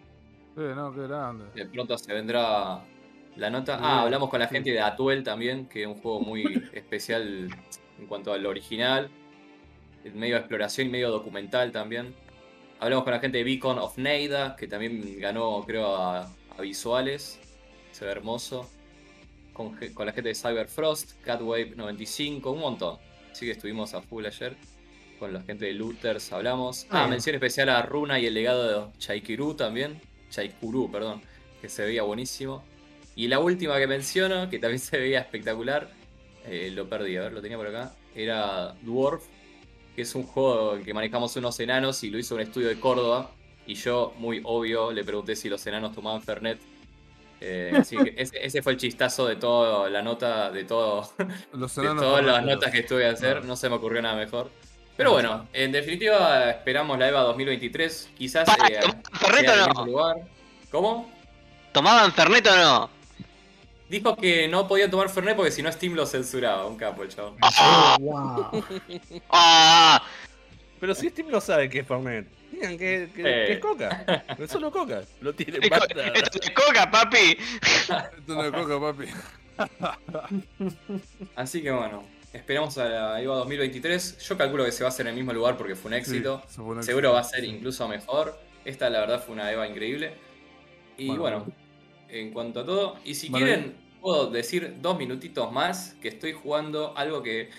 [0.57, 1.45] Sí, no, qué grande.
[1.55, 2.81] de pronto se vendrá
[3.37, 3.79] la nota.
[3.81, 7.49] Ah, hablamos con la gente de Atuel también, que es un juego muy especial
[7.99, 9.11] en cuanto al original.
[10.15, 12.15] Medio de exploración y medio documental también.
[12.81, 16.23] Hablamos con la gente de Beacon of Neida, que también ganó, creo, a,
[16.57, 17.39] a visuales.
[17.93, 18.71] Se ve hermoso.
[19.53, 22.99] Con, con la gente de Cyberfrost, Catwave 95, un montón.
[23.33, 24.57] Así que estuvimos a full ayer.
[25.19, 26.87] Con la gente de Looters hablamos.
[26.91, 27.09] Ah, Ah.
[27.09, 30.01] mención especial a Runa y el legado de Chaikiru también.
[30.31, 31.21] Chaikuru, perdón.
[31.61, 32.63] Que se veía buenísimo.
[33.17, 35.91] Y la última que menciono, que también se veía espectacular.
[36.47, 37.93] eh, lo perdí, a ver, lo tenía por acá.
[38.15, 39.25] Era Dwarf.
[39.99, 42.79] Que es un juego en que manejamos unos enanos y lo hizo un estudio de
[42.79, 43.33] Córdoba.
[43.67, 46.61] Y yo, muy obvio, le pregunté si los enanos tomaban Fernet.
[47.41, 51.11] Eh, así que ese, ese fue el chistazo de toda la nota, de todo,
[51.53, 53.41] Los de todas las notas que estuve a hacer, Ah.
[53.45, 54.53] no se me ocurrió nada mejor.
[54.97, 59.85] Pero bueno, en definitiva esperamos la EVA 2023, quizás eh, ¿tomaban sea Fernet o no?
[59.87, 60.17] lugar.
[60.71, 61.11] ¿Cómo?
[61.73, 62.91] ¿Tomaban Fernet o no?
[63.89, 67.09] Dijo que no podía tomar Fernet porque si no Steam lo censuraba, un capo el
[67.09, 67.37] chavo.
[67.41, 68.65] Oh, wow.
[69.31, 70.03] ¡Ah!
[70.81, 73.47] Pero si Steam no sabe qué es Fernet, digan que, que- Eh.
[73.47, 74.05] que es Coca.
[74.39, 75.03] Es solo Coca.
[75.21, 77.37] Lo tiene esto es coca, papi.
[77.63, 79.07] Esto no es coca, papi.
[81.37, 84.19] Así que bueno, esperamos a la EVA 2023.
[84.19, 86.43] Yo calculo que se va a hacer en el mismo lugar porque fue un éxito.
[86.47, 88.39] Sí, se fue un Seguro va a ser incluso mejor.
[88.65, 90.13] Esta la verdad fue una EVA increíble.
[90.97, 91.21] Y Bueno.
[91.23, 91.47] bueno,
[92.09, 96.97] en cuanto a todo, y si quieren, puedo decir dos minutitos más que estoy jugando
[96.97, 97.51] algo que.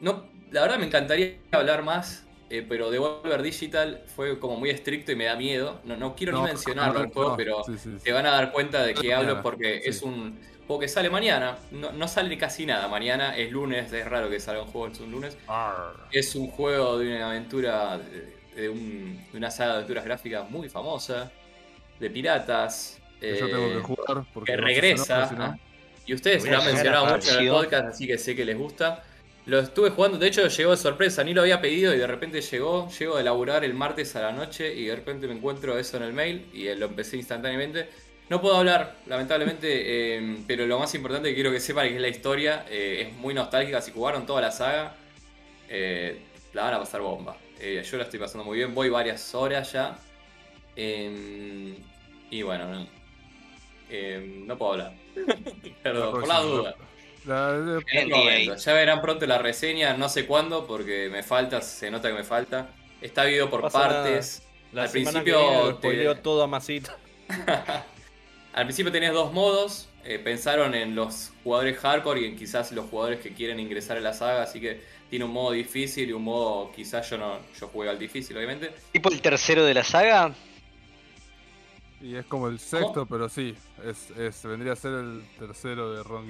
[0.00, 5.12] No, la verdad me encantaría hablar más, eh, pero Devolver Digital fue como muy estricto
[5.12, 5.80] y me da miedo.
[5.84, 7.98] No, no quiero ni mencionarlo no, el juego, no, pero sí, sí, sí.
[8.00, 11.58] se van a dar cuenta de que hablo porque es un juego que sale mañana.
[11.70, 15.00] No, no sale casi nada mañana, es lunes, es raro que salga un juego es
[15.00, 15.38] un lunes.
[15.48, 16.08] Arr.
[16.10, 20.50] Es un juego de una aventura, de, de un- de una saga de aventuras gráficas
[20.50, 21.30] muy famosa,
[21.98, 22.98] de piratas.
[23.28, 25.28] Que yo eh, tengo que jugar porque que no sé regresa.
[25.28, 25.58] si no, si no.
[26.06, 29.04] Y ustedes lo han mencionado mucho en el podcast, así que sé que les gusta.
[29.46, 32.40] Lo estuve jugando, de hecho llegó de sorpresa, ni lo había pedido y de repente
[32.40, 32.88] llegó.
[32.90, 36.04] Llego de laburar el martes a la noche y de repente me encuentro eso en
[36.04, 37.88] el mail y eh, lo empecé instantáneamente.
[38.28, 41.96] No puedo hablar, lamentablemente, eh, pero lo más importante que quiero que sepan es que
[41.96, 42.64] es la historia.
[42.70, 43.80] eh, es muy nostálgica.
[43.80, 44.94] Si jugaron toda la saga,
[45.68, 46.18] eh,
[46.52, 47.36] la van a pasar bomba.
[47.60, 49.98] Eh, yo la estoy pasando muy bien, voy varias horas ya.
[50.76, 51.74] Eh,
[52.30, 52.86] y bueno, no,
[53.92, 54.94] eh, no puedo hablar.
[55.82, 56.74] Perdón, por la duda.
[57.26, 58.56] La- la- En otro momento.
[58.56, 62.24] Ya verán pronto la reseña, no sé cuándo, porque me falta, se nota que me
[62.24, 62.70] falta.
[63.00, 64.42] Está dividido por Pasa partes.
[64.72, 66.96] La Al principio que viene lo te- todo a masita.
[68.54, 69.88] Al principio tenés dos modos.
[70.04, 74.02] eh, pensaron en los jugadores hardcore y en quizás los jugadores que quieren ingresar en
[74.02, 77.68] la saga, así que tiene un modo difícil y un modo quizás yo no yo
[77.68, 78.72] juego al difícil, obviamente.
[78.90, 80.34] Tipo el tercero de la saga.
[82.02, 83.54] Y es como el sexto, pero sí,
[83.84, 86.26] es, es, vendría a ser el tercero de Ron.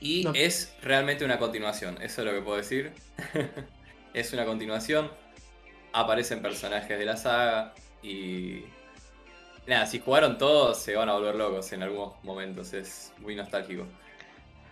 [0.00, 0.32] Y No.
[0.34, 2.92] es realmente una continuación, eso es lo que puedo decir.
[4.14, 5.10] es una continuación.
[5.92, 8.64] Aparecen personajes de la saga y.
[9.66, 13.86] Nada, si jugaron todos se van a volver locos en algunos momentos, es muy nostálgico.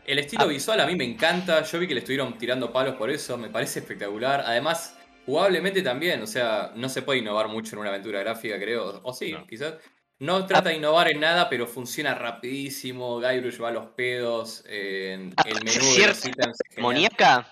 [0.05, 0.49] El estilo Ah.
[0.49, 3.49] visual a mí me encanta, yo vi que le estuvieron tirando palos por eso, me
[3.51, 4.43] parece espectacular.
[4.45, 4.97] Además,
[5.31, 9.01] jugablemente también, o sea, no se puede innovar mucho en una aventura gráfica, creo.
[9.03, 9.47] O sí, No.
[9.47, 9.75] quizás.
[10.19, 13.21] No trata de innovar en nada, pero funciona rapidísimo.
[13.21, 14.63] Guybrush va a los pedos.
[14.69, 16.59] en el menú de los ¿Cierta ítems.
[16.77, 17.49] ¿Demoníaca?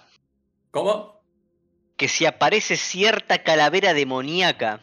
[0.71, 1.23] ¿Cómo?
[1.97, 4.81] Que si aparece cierta calavera demoníaca.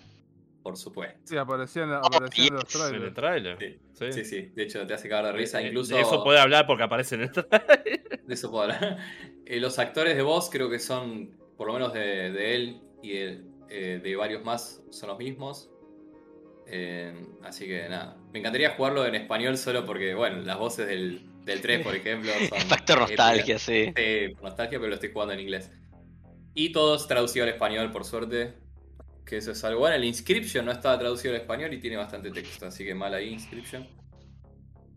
[0.64, 1.20] Por supuesto.
[1.26, 2.50] Sí, aparecían en los yes.
[2.50, 3.14] En el trailers.
[3.14, 3.58] trailer.
[3.60, 4.14] Sí, Sí.
[4.14, 4.42] sí, sí.
[4.56, 5.62] De hecho, te hace cagar de risa.
[5.62, 5.94] Eh, Incluso.
[5.96, 8.22] De eso puede hablar porque aparece en el trailer.
[8.26, 8.98] de eso puedo hablar.
[9.48, 13.10] Eh, los actores de voz creo que son, por lo menos de, de él y
[13.14, 15.70] de, eh, de varios más, son los mismos.
[16.68, 17.14] Eh,
[17.44, 18.18] así que nada.
[18.34, 22.32] Me encantaría jugarlo en español solo porque, bueno, las voces del, del 3, por ejemplo,
[22.50, 22.60] son.
[22.62, 23.94] Factor nostalgia, sí.
[23.96, 25.72] Sí, nostalgia, pero lo estoy jugando en inglés.
[26.54, 28.56] Y todos traducido al español, por suerte.
[29.26, 29.96] Que eso es algo bueno.
[29.96, 33.30] El Inscription no estaba traducido al español y tiene bastante texto, así que mal ahí,
[33.30, 33.88] Inscription.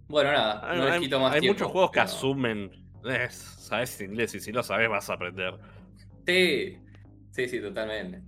[0.06, 1.58] Bueno, nada, Hay, no les hay- quito más hay tiempo.
[1.58, 2.70] muchos juegos que asumen.
[3.04, 5.54] eh, sabes inglés y si lo sabes vas a aprender.
[6.26, 6.78] Sí,
[7.44, 8.22] sí, sí, totalmente.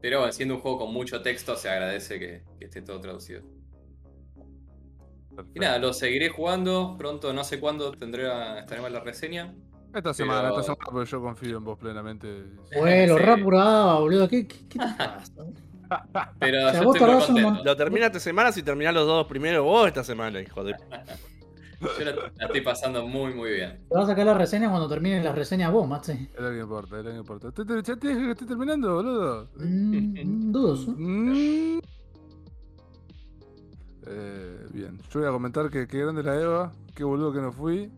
[0.00, 3.42] Pero bueno, siendo un juego con mucho texto, se agradece que, que esté todo traducido.
[5.54, 6.94] Y nada, lo seguiré jugando.
[6.96, 8.24] Pronto, no sé cuándo, tendré
[8.60, 9.54] estaremos en la reseña.
[9.94, 12.28] Esta semana, Pero- esta semana, porque yo confío en vos plenamente.
[12.78, 13.22] Bueno, Sí.
[13.24, 14.28] re apurado, boludo.
[14.28, 16.32] ¿Qué, qué, qué te pasa?
[16.38, 17.64] Pero O sea, yo vos estoy muy contento.
[17.64, 20.74] Lo termina esta semana si terminás los dos primero vos esta semana, hijo de.
[21.80, 23.84] Yo la, la estoy pasando muy, muy bien.
[23.88, 26.12] Te vas a sacar la reseña cuando terminen las reseñas vos, Maxi.
[26.34, 27.52] Es lo que importa, es lo que importa.
[27.52, 29.48] Te- te- Ya te dije que estoy terminando, boludo.
[29.56, 30.94] Mm, dudoso.
[30.98, 31.78] Mm.
[34.08, 37.52] Eh, bien, yo voy a comentar que qué grande la Eva, qué boludo que no
[37.52, 37.90] fui.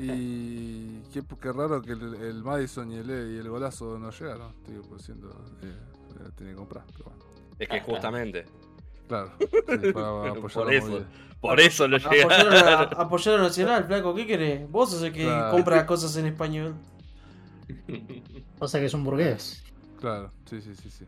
[0.00, 4.52] Y qué, qué raro que el, el Madison y el, y el golazo no llegaron.
[4.56, 5.28] Estoy por siendo.
[5.62, 5.66] Eh,
[6.20, 7.24] eh, tenía que comprar, pero bueno.
[7.58, 8.44] Es que justamente.
[9.08, 10.88] Claro, sí, para apoyar Por la eso.
[10.88, 11.08] movida.
[11.40, 13.00] Por eso lo Apoyar a, llegaron.
[13.00, 14.70] apoyar a Nacional, flaco, ¿qué querés?
[14.70, 15.50] Vos sos el que Claro.
[15.50, 16.74] compra cosas en español.
[18.58, 19.62] Pasa que es un burgués.
[20.00, 21.04] Claro, sí, sí, sí, sí.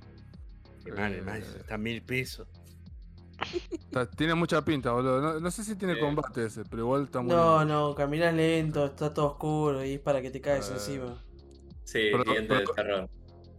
[0.96, 2.46] Vale, Eh, está a mil pesos.
[3.70, 5.20] está- tiene mucha pinta, boludo.
[5.20, 6.00] No, no sé si tiene Sí.
[6.00, 7.68] combate ese, pero igual está muy No, bien.
[7.68, 11.16] no, caminás lento, está todo oscuro y es para que te caes Eh, encima.
[11.84, 13.08] Sí, Pero- del pero- terror.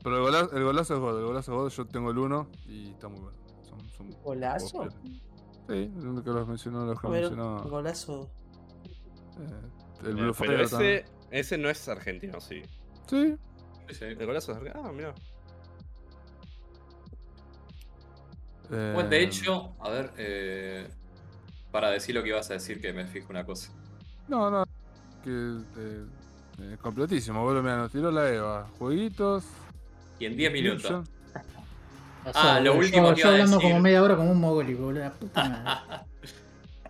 [0.04, 1.70] Pero el golazo, el golazo es God, el golazo es God.
[1.84, 3.38] Yo tengo el 1 y está muy bueno.
[3.98, 4.88] Son, ¿Golazo?
[5.68, 7.64] Sí, el único que los mencionó, los que ver, mencionó.
[7.64, 8.30] golazo.
[9.40, 9.62] eh,
[10.04, 10.94] el Eh, Blue pero también.
[10.94, 12.62] ese, ese no es argentino, sí.
[13.08, 13.36] Sí.
[14.02, 14.88] El golazo es argentino.
[14.88, 15.14] Ah, mira.
[18.72, 20.88] eh, Bueno, de hecho, a ver, eh,
[21.72, 23.72] para decir lo que ibas a decir, que me fijo una cosa.
[24.28, 24.64] No, no.
[25.24, 25.30] Que,
[25.78, 26.06] eh,
[26.60, 27.62] eh, completísimo, boludo.
[27.62, 28.68] Mira, nos tiró la Eva.
[28.80, 29.44] Jueguitos.
[30.20, 31.08] Y en 10 minutos.
[32.34, 33.70] Ah, lo yo- último yo, que iba hablando decir.
[33.72, 35.02] como media hora como un mogólico, boludo.
[35.04, 36.00] La puta madre.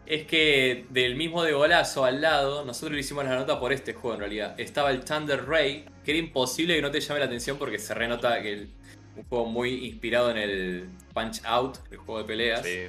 [0.05, 3.93] Es que del mismo de golazo al lado, nosotros le hicimos la nota por este
[3.95, 4.53] juego en realidad.
[4.59, 7.91] Estaba el Thunder Ray, que era imposible que no te llame la atención porque se
[7.95, 8.69] renota que el-
[9.15, 12.81] un juego muy inspirado en el Punch Out, el juego de peleas, Sí,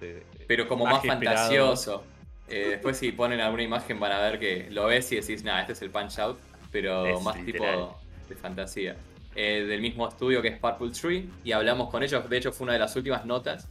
[0.00, 0.06] sí.
[0.48, 2.02] pero como Más fantasioso.
[2.48, 5.60] Eh, después si ponen alguna imagen van a ver que lo ves y decís, nah,
[5.60, 6.38] este es el Punch Out,
[6.72, 7.72] pero Es más literal.
[7.74, 7.98] tipo
[8.30, 8.96] de fantasía.
[9.36, 12.64] Eh, del mismo estudio que es Purple Tree, y hablamos con ellos, de hecho fue
[12.64, 13.66] una de las últimas notas.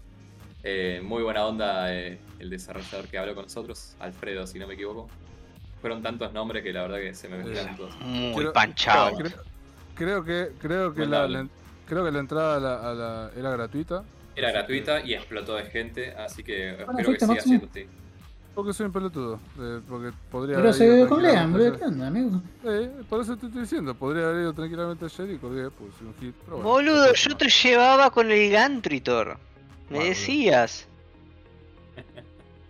[0.61, 4.73] Eh, muy buena onda eh, el desarrollador que habló con nosotros, Alfredo, si no me
[4.76, 5.10] equivoco.
[5.81, 7.95] Fueron tantos nombres que la verdad que se me mezclaron todos.
[8.02, 9.18] Muy Creo- panchado.
[9.18, 9.31] Creo,
[9.95, 11.48] creo que creo que la,
[11.85, 14.03] creo que la entrada a la, a la- era gratuita.
[14.35, 17.88] Era gratuita y explotó de gente, así que espero que siga siendo así.
[18.56, 19.40] Porque soy un pelotudo.
[19.60, 21.78] eh, porque podría Pero se ve con Lean, boludo.
[21.78, 22.42] ¿Qué onda, amigo?
[22.64, 26.14] Eh, por eso te estoy diciendo, podría haber ido tranquilamente ayer y colgué, pues un
[26.20, 26.36] hit.
[26.46, 29.38] Pero bueno, Boludo, no yo te llevaba con el Gantritor.
[29.90, 30.88] Me decías.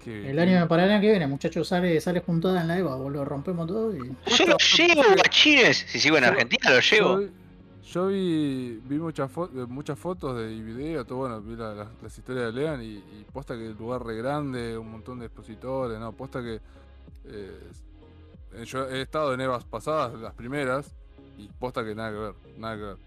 [0.06, 3.24] El año para el año que viene, muchachos, sale, sale juntada en la EVA, boludo.
[3.26, 4.00] Rompemos todo y.
[4.26, 5.86] Yo lo llevo, guachines.
[5.88, 7.22] Si sigo en Argentina, lo llevo.
[7.94, 12.54] Yo vi, eh, muchas fotos de, y videos, todo bueno, vi la- la- las historias
[12.54, 12.96] de Lean y,
[13.32, 16.60] posta que el lugar re grande, un montón de expositores, no, posta que
[17.26, 17.60] eh,
[18.66, 20.92] yo he estado en Evas pasadas, las primeras,
[21.38, 22.98] y posta que nada que ver, nada que ver.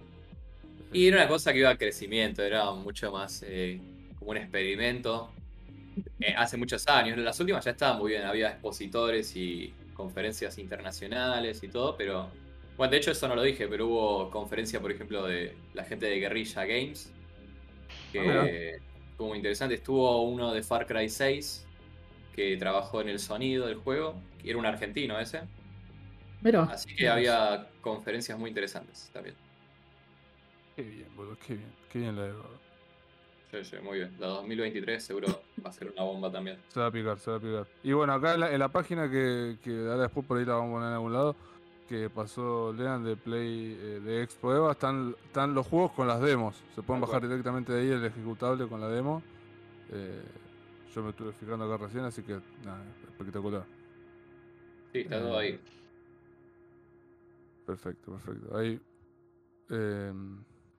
[0.92, 3.80] Y era una cosa que iba a crecimiento, era mucho más eh,
[4.18, 5.30] como un experimento.
[6.36, 11.68] Hace muchos años, las últimas ya estaban muy bien, había expositores y conferencias internacionales y
[11.68, 12.28] todo, pero
[12.76, 16.06] bueno, de hecho eso no lo dije, pero hubo conferencia, por ejemplo, de la gente
[16.06, 17.12] de Guerrilla Games,
[18.12, 18.46] que Ah,
[19.10, 19.74] estuvo muy interesante.
[19.76, 21.66] Estuvo uno de Far Cry 6,
[22.34, 25.42] que trabajó en el sonido del juego, que era un argentino ese,
[26.42, 26.64] Mira.
[26.64, 29.34] así que había conferencias muy interesantes también.
[30.74, 32.44] Qué bien, boludo, qué bien, qué bien la Eva.
[33.50, 34.14] Sí, sí, muy bien.
[34.18, 35.28] La 2023 seguro
[35.64, 36.58] va a ser una bomba también.
[36.68, 37.66] Se va a picar, se va a picar.
[37.82, 40.54] Y bueno, acá en la, en la página que, que ahora después por ahí la
[40.54, 41.36] vamos a poner en algún lado,
[41.88, 46.20] que pasó Lean de Play eh, de Expo Eva, están, están los juegos con las
[46.20, 46.62] demos.
[46.74, 49.22] Se pueden bajar directamente de ahí el ejecutable con la demo.
[49.90, 50.22] Eh,
[50.94, 53.64] yo me estuve fijando acá recién, así que nada, espectacular.
[54.92, 55.60] Sí, está todo ahí.
[57.66, 58.56] Perfecto, perfecto.
[58.56, 58.80] Ahí
[59.70, 60.12] eh,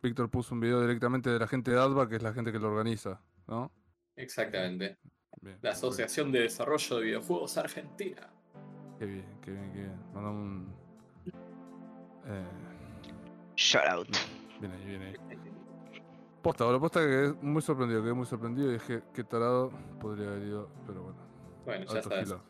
[0.02, 2.60] Víctor puso un video directamente de la gente de ADVA, que es la gente que
[2.60, 3.72] lo organiza, ¿no?
[4.16, 4.98] Exactamente.
[5.42, 5.70] Bien, La perfecto.
[5.70, 8.34] Asociación de Desarrollo de Videojuegos Argentina.
[8.98, 10.00] Qué bien, qué bien, qué bien.
[10.14, 10.77] Mandamos un...
[12.28, 12.44] Eh,
[13.56, 14.08] Shout out.
[14.60, 15.16] Bien ahí, bien ahí.
[16.42, 20.28] Posta, boludo, posta que quedé muy sorprendido, quedé muy sorprendido y dije, qué tarado podría
[20.28, 21.18] haber ido, pero bueno.
[21.66, 22.00] Bueno, ya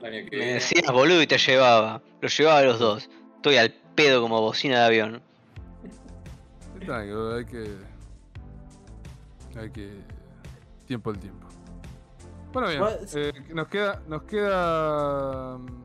[0.08, 2.02] año que Me decías boludo y te llevaba.
[2.22, 3.10] Lo llevaba a los dos.
[3.38, 5.22] Estoy al pedo como bocina de avión.
[6.86, 7.78] Tranqui, boludo, hay que...
[9.60, 9.90] Hay que...
[10.86, 11.48] Tiempo al tiempo.
[12.54, 12.84] Bueno, bien.
[13.16, 14.02] Eh, nos queda...
[14.08, 15.58] Nos queda...
[15.58, 15.84] mm,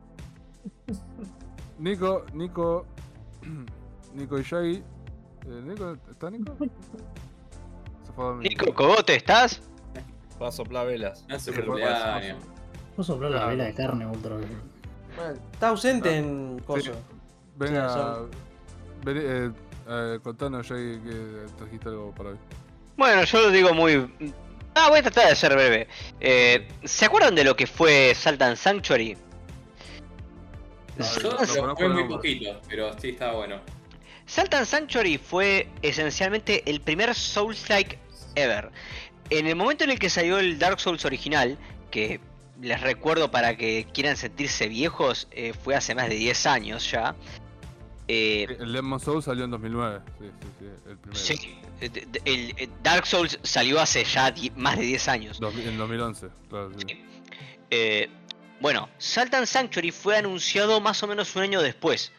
[1.79, 2.85] Nico, Nico...
[4.13, 4.75] Nico y Shaggy.
[4.75, 5.97] Eh, ¿Nico?
[6.11, 6.55] ¿Está Nico?
[8.05, 8.49] Se fue a dormir.
[8.49, 9.61] Nico, Cogote, ¿estás?
[10.41, 11.25] Va a soplar velas.
[11.37, 12.37] Se fue cumpleaños.
[12.97, 13.51] Vos sopló la Claro.
[13.51, 14.35] vela de carne, ultra.
[14.35, 14.47] boludo.
[15.15, 16.91] Bueno, está ausente en coso.
[17.55, 18.29] Venga, Sí, son-
[19.05, 19.51] vení, eh,
[19.87, 22.37] eh, contanos, Shaggy, que trajiste algo para hoy.
[22.97, 24.11] Bueno, yo lo digo muy.
[24.75, 25.87] Ah, voy a tratar de ser breve.
[26.19, 29.15] Eh, ¿Se acuerdan de lo que fue Saltan Sanctuary?
[30.97, 32.15] No, Yo lo conozco el muy nombre.
[32.17, 33.57] poquito, pero sí estaba bueno.
[34.25, 37.99] Saltan Sanctuary fue esencialmente el primer Souls-like
[38.35, 38.71] ever.
[39.29, 41.57] En el momento en el que salió el Dark Souls original,
[41.91, 42.19] que
[42.61, 47.15] les recuerdo para que quieran sentirse viejos, eh, fue hace más de 10 años ya.
[48.07, 50.01] eh, El Demon Soul salió en 2009.
[50.19, 51.19] Sí, sí, sí, el primero.
[51.19, 51.89] sí, eh,
[52.25, 55.39] el, el Dark Souls salió hace ya die- más de 10 años.
[55.39, 56.71] Dos- en 2011, claro.
[56.77, 56.85] Sí.
[56.89, 57.05] Sí.
[57.71, 58.09] Eh,
[58.59, 62.11] bueno, Saltan Sanctuary fue anunciado más o menos un año después.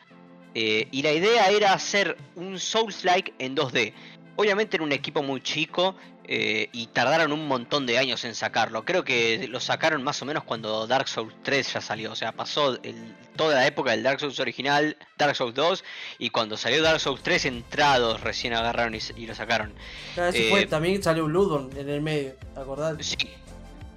[0.54, 3.92] Eh, y la idea era hacer un Souls-like en 2D.
[4.36, 5.94] Obviamente era un equipo muy chico
[6.26, 8.84] eh, y tardaron un montón de años en sacarlo.
[8.84, 12.12] Creo que lo sacaron más o menos cuando Dark Souls 3 ya salió.
[12.12, 15.84] O sea, pasó el- toda la época del Dark Souls original, Dark Souls 2,
[16.18, 19.72] y cuando salió Dark Souls 3 entrados recién agarraron y, lo sacaron.
[20.14, 22.96] Claro, Eh, fue, también salió un Bloodborne en el medio, ¿acordás?
[23.00, 23.16] Sí,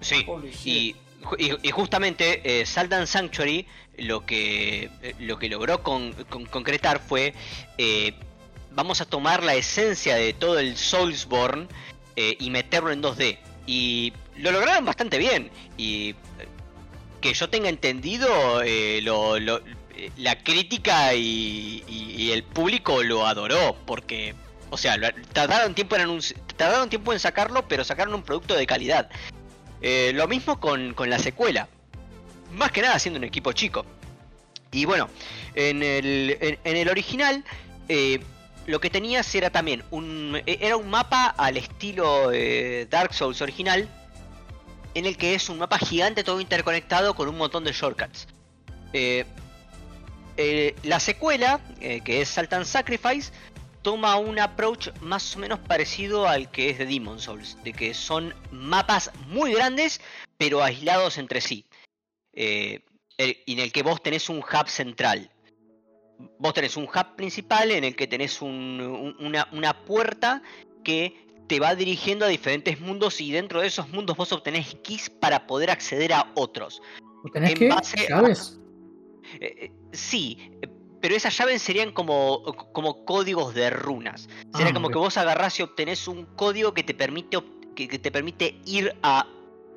[0.02, 0.26] sí.
[0.66, 3.66] Y, ju- y- y justamente eh, Saltan Sanctuary
[3.98, 7.34] lo que, eh, lo que logró con- con- concretar fue
[7.78, 8.14] eh,
[8.72, 11.68] vamos a tomar la esencia de todo el Soulsborne
[12.16, 13.38] eh, y meterlo en 2D.
[13.66, 15.50] Y lo lograron bastante bien.
[15.78, 16.16] Y
[17.22, 18.62] que yo tenga entendido,
[19.02, 19.40] lo-
[20.18, 23.76] la crítica y, el público lo adoró.
[23.86, 24.36] Porque,
[24.70, 24.96] o sea,
[25.34, 26.20] tardaron tiempo en
[26.56, 29.10] tardaron tiempo en sacarlo, pero sacaron un producto de calidad.
[29.82, 31.68] Lo mismo con, con la secuela.
[32.52, 33.86] Más que nada siendo un equipo chico.
[34.72, 35.10] Y bueno,
[35.56, 37.44] en el, en, el original
[37.88, 38.20] eh,
[38.66, 43.42] lo que tenías era también un, e- era un mapa al estilo eh, Dark Souls
[43.42, 43.88] original.
[44.94, 48.28] En el que es un mapa gigante todo interconectado con un montón de shortcuts.
[48.94, 49.26] Eh,
[50.84, 53.32] la secuela, que es Saltan Sacrifice,
[53.88, 57.94] toma un approach más o menos parecido al que es de Demon Souls, de que
[57.94, 60.02] son mapas muy grandes
[60.38, 61.66] pero aislados entre sí,
[62.40, 62.84] eh,
[63.18, 65.30] en el que vos tenés un hub central.
[66.40, 70.42] Vos tenés un hub principal en el que tenés un- un- una, una puerta
[70.84, 75.10] que te va dirigiendo a diferentes mundos y dentro de esos mundos vos obtenés keys
[75.10, 76.82] para poder acceder a otros.
[77.34, 78.60] ¿Tenés en que base a- llaves?
[79.40, 80.38] Eh, eh, sí,
[81.02, 82.44] pero esas llaves serían como,
[82.74, 84.28] como códigos de runas.
[84.54, 87.38] Sería Ah, como que vos agarrás y obtenés un código que te permite
[87.76, 89.28] que, que te permite ir a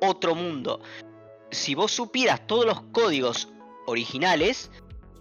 [0.01, 0.81] otro mundo.
[1.51, 3.49] Si vos supieras todos los códigos
[3.85, 4.71] originales,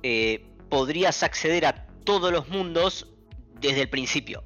[0.02, 3.08] eh, podrías acceder a todos los mundos
[3.60, 4.44] desde el principio.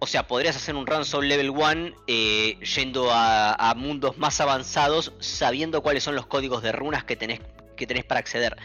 [0.00, 5.12] O sea, podrías hacer un run soul level 1 eh, yendo a, mundos más avanzados
[5.18, 7.40] sabiendo cuáles son los códigos de runas que tenés,
[7.76, 8.56] que tenés para acceder.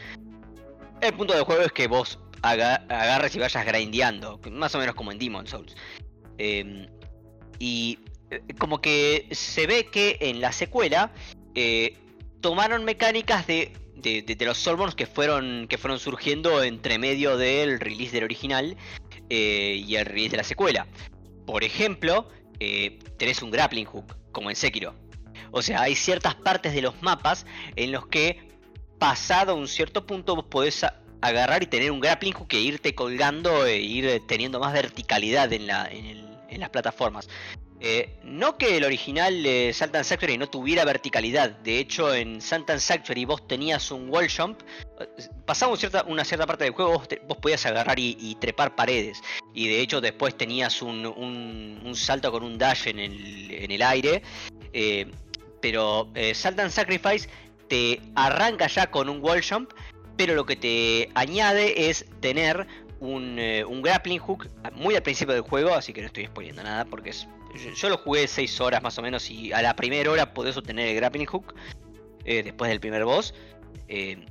[1.02, 4.94] El punto del juego es que vos aga- agarres y vayas grindeando, más o menos
[4.94, 5.76] como en Demon Souls.
[6.38, 6.88] Eh,
[7.58, 8.00] y
[8.30, 11.12] eh, como que se ve que en la secuela
[12.44, 18.12] tomaron mecánicas de, de, los Soulborns que fueron, que fueron surgiendo entre medio del release
[18.12, 18.78] del original
[19.30, 20.86] eh, y el release de la secuela.
[21.48, 22.28] Por ejemplo,
[22.60, 24.94] eh, tenés un grappling hook, como en Sekiro.
[25.52, 27.46] O sea, hay ciertas partes de los mapas
[27.78, 28.50] en los que,
[29.00, 30.86] pasado un cierto punto, vos podés
[31.22, 35.68] agarrar y tener un grappling hook e irte colgando e ir teniendo más verticalidad en,
[35.68, 37.30] la, en las plataformas.
[37.86, 41.50] Eh, no que el original eh, and Sanctuary no tuviera verticalidad.
[41.50, 44.62] De hecho, en Salt and Sanctuary vos tenías un wall jump.
[45.02, 45.08] eh,
[45.46, 45.76] Pasaba
[46.08, 46.94] una cierta parte del juego,
[47.28, 49.22] vos, podías agarrar y, trepar paredes.
[49.54, 54.24] Y de hecho, después tenías un, salto con un dash en el, aire.
[54.72, 55.12] Eh,
[55.62, 57.28] pero eh, Salt and Sacrifice
[57.68, 59.72] te arranca ya con un wall jump.
[60.16, 62.66] Pero lo que te añade es tener
[63.04, 66.64] un, eh, un grappling hook muy al principio del juego, así que no estoy spoileando
[66.64, 70.10] nada porque es, yo, lo jugué 6 horas más o menos y a la primera
[70.10, 71.54] hora podés obtener el grappling hook
[72.26, 73.34] eh, después del primer boss.
[73.88, 74.26] eh,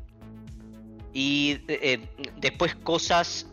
[1.15, 2.01] y eh,
[2.39, 3.47] después cosas...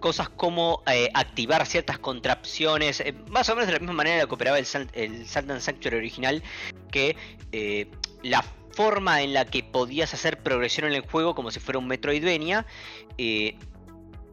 [0.00, 0.82] cosas como
[1.14, 5.60] activar ciertas contrapciones, eh, más o menos de la misma manera que operaba el, and
[5.60, 6.42] Sanctuary original,
[6.90, 7.16] que
[8.22, 11.86] la forma en la que podías hacer progresión en el juego como si fuera un
[11.86, 12.66] Metroidvania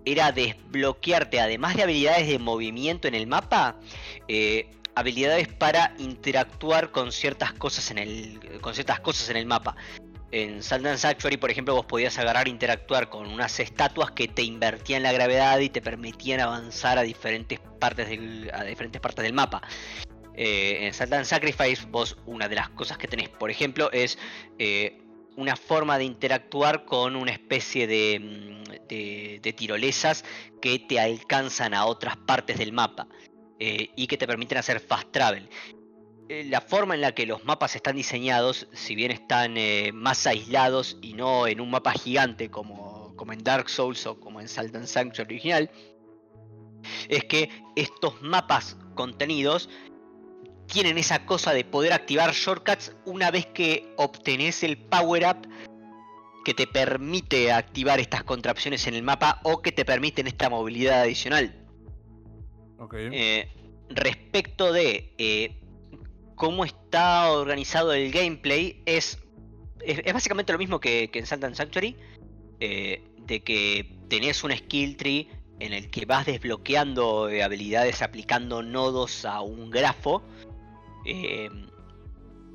[0.06, 3.78] era desbloquearte, además de habilidades de movimiento en el mapa,
[4.28, 9.76] eh, habilidades para interactuar con ciertas cosas en el, con ciertas cosas en el mapa.
[10.32, 14.44] En and Sanctuary, por ejemplo, vos podías agarrar e interactuar con unas estatuas que te
[14.44, 19.34] invertían la gravedad y te permitían avanzar a diferentes partes del, a diferentes partes del
[19.34, 19.62] mapa.
[20.34, 24.18] Eh, en and Sacrifice, vos una de las cosas que tenés, por ejemplo, es
[24.58, 25.02] eh,
[25.42, 30.24] una forma de interactuar con una especie de, mm, de, de tirolesas
[30.62, 33.08] que te alcanzan a otras partes del mapa
[33.60, 35.50] eh, y que te permiten hacer fast travel.
[36.30, 40.26] Eh, La forma en la que los mapas están diseñados, si bien están eh, más
[40.26, 44.48] aislados y no en un mapa gigante como, como en Dark Souls o como en
[44.48, 45.70] Salt and Sanctuary original,
[47.10, 49.70] es que estos mapas contenidos
[50.72, 55.48] tienen esa cosa de poder activar shortcuts una vez que obtenés el power up
[56.46, 61.02] que te permite activar estas contrapciones en el mapa o que te permiten esta movilidad
[61.02, 61.54] adicional.
[62.80, 62.96] Ok.
[62.98, 63.52] Eh,
[63.90, 65.62] respecto de eh,
[66.36, 69.20] cómo está organizado el gameplay, es,
[69.82, 71.98] es, es básicamente lo mismo que, que en Salt and Sanctuary,
[72.60, 75.30] eh, de que tenés un skill tree
[75.60, 80.24] en el que vas desbloqueando habilidades aplicando nodos a un grafo.
[81.06, 81.50] Eh,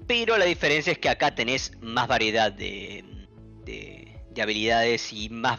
[0.07, 3.05] pero la diferencia es que acá tenés más variedad de,
[3.65, 5.59] de- de habilidades y más,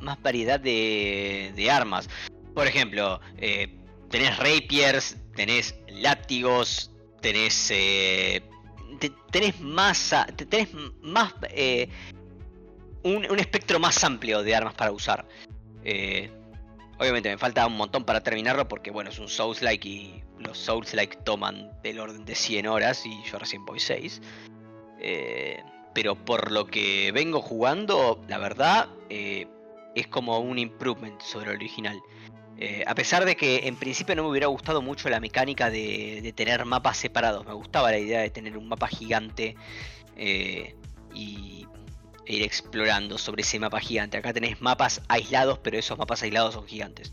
[0.00, 2.08] más variedad de, de armas.
[2.54, 3.74] Por ejemplo, eh,
[4.10, 6.90] tenés rapiers, tenés látigos,
[7.22, 8.42] tenés eh,
[9.00, 10.68] te- tenés más tenés
[11.00, 11.88] más eh,
[13.02, 15.26] un, un espectro más amplio de armas para usar.
[16.98, 20.58] Obviamente me falta un montón para terminarlo porque bueno es un Souls like y los
[20.58, 24.20] Souls like toman del orden de 100 horas y yo recién voy 6.
[25.00, 25.62] Eh,
[25.94, 29.46] pero por lo que vengo jugando, la verdad eh,
[29.94, 32.00] es como un improvement sobre el original.
[32.58, 36.32] Eh, a pesar de que en principio no me hubiera gustado mucho la mecánica de,
[36.36, 39.56] tener mapas separados, me gustaba la idea de tener un mapa gigante
[40.16, 40.76] eh,
[41.14, 41.66] y
[42.26, 44.16] ir explorando sobre ese mapa gigante.
[44.16, 47.12] Acá tenés mapas aislados, pero esos mapas aislados son gigantes.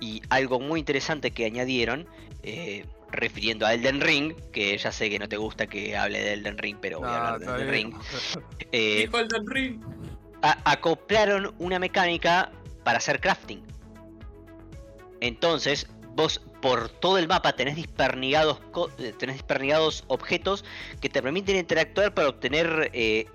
[0.00, 2.06] Y algo muy interesante que añadieron,
[2.42, 6.34] eh, refiriendo a Elden Ring, que ya sé que no te gusta que hable de
[6.34, 7.92] Elden Ring, pero voy a hablar de Elden bien.
[7.92, 7.94] Ring.
[8.72, 9.80] eh, Dijo Elden Ring.
[10.42, 12.52] a- acoplaron una mecánica
[12.84, 13.62] para hacer crafting.
[15.20, 18.60] Entonces, vos por todo el mapa tenés dispernigados,
[18.98, 20.64] eh, tenés dispernigados objetos
[21.00, 23.26] que te permiten interactuar para obtener eh,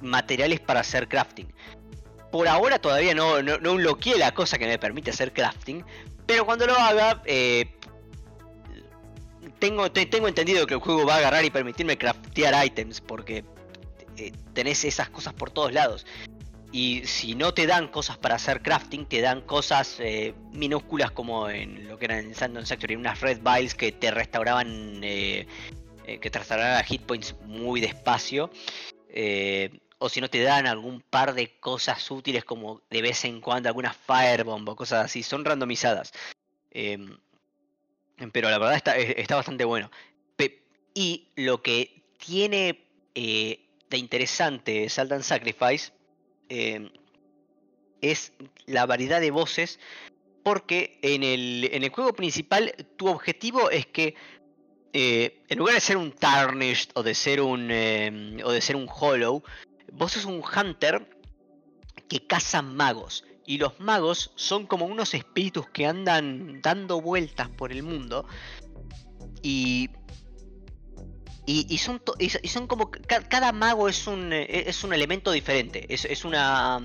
[0.00, 1.52] materiales para hacer crafting.
[2.30, 5.84] Por ahora todavía no, no, no unloqueé la cosa que me permite hacer crafting,
[6.26, 7.66] pero cuando lo haga, eh,
[9.58, 13.44] tengo, te- tengo entendido que el juego va a agarrar y permitirme craftear items porque
[14.16, 16.06] eh, tenés esas cosas por todos lados.
[16.72, 21.50] Y si no te dan cosas para hacer crafting, te dan cosas eh, minúsculas como
[21.50, 25.46] en lo que era en Sandon Factory, unas red vials que te restauraban, que
[26.06, 28.50] te restauraban hit points muy despacio.
[29.08, 33.40] Eh, o si no te dan algún par de cosas útiles como de vez en
[33.40, 36.12] cuando alguna firebomb o cosas así, son randomizadas.
[36.70, 37.18] Em,
[38.32, 39.90] pero la verdad está, está bastante bueno.
[40.92, 45.92] Y lo que tiene eh, de interesante Salt and Sacrifice
[46.48, 46.90] eh,
[48.00, 48.32] es
[48.66, 49.78] la variedad de voces.
[50.42, 54.14] Porque en el, en el juego principal tu objetivo es que
[54.92, 58.74] eh, en lugar de ser un Tarnished o de ser un eh, o de ser
[58.74, 59.42] un Hollow,
[59.92, 61.08] vos sos un Hunter
[62.08, 63.24] que caza magos.
[63.46, 68.26] Y los magos son como unos espíritus que andan dando vueltas por el mundo.
[69.42, 69.90] Y.
[71.46, 72.92] Y, son, y, son como.
[72.92, 75.92] ca- Cada mago es un, es un elemento diferente.
[75.92, 76.80] Es, es una.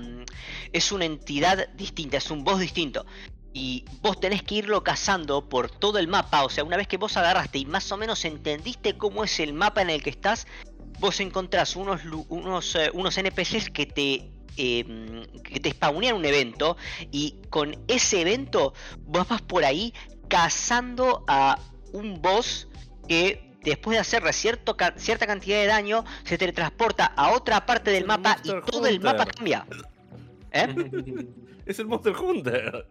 [0.72, 2.16] Es una entidad distinta.
[2.16, 3.06] Es un boss distinto.
[3.52, 6.42] Y vos tenés que irlo cazando por todo el mapa.
[6.44, 9.52] O sea, una vez que vos agarraste y más o menos entendiste cómo es el
[9.52, 10.48] mapa en el que estás,
[10.98, 16.76] vos encontrás unos, unos, eh, unos NPCs que te, eh, que te spawnean un evento
[17.12, 19.92] y con ese evento vos vas por ahí
[20.28, 21.58] cazando a
[21.92, 22.68] un boss
[23.08, 27.90] que después de hacerle cierto ca- cierta cantidad de daño se teletransporta a otra parte
[27.90, 29.66] del El mapa y todo el mapa cambia.
[30.52, 30.74] ¿Eh?
[31.66, 32.86] es el Monster Hunter.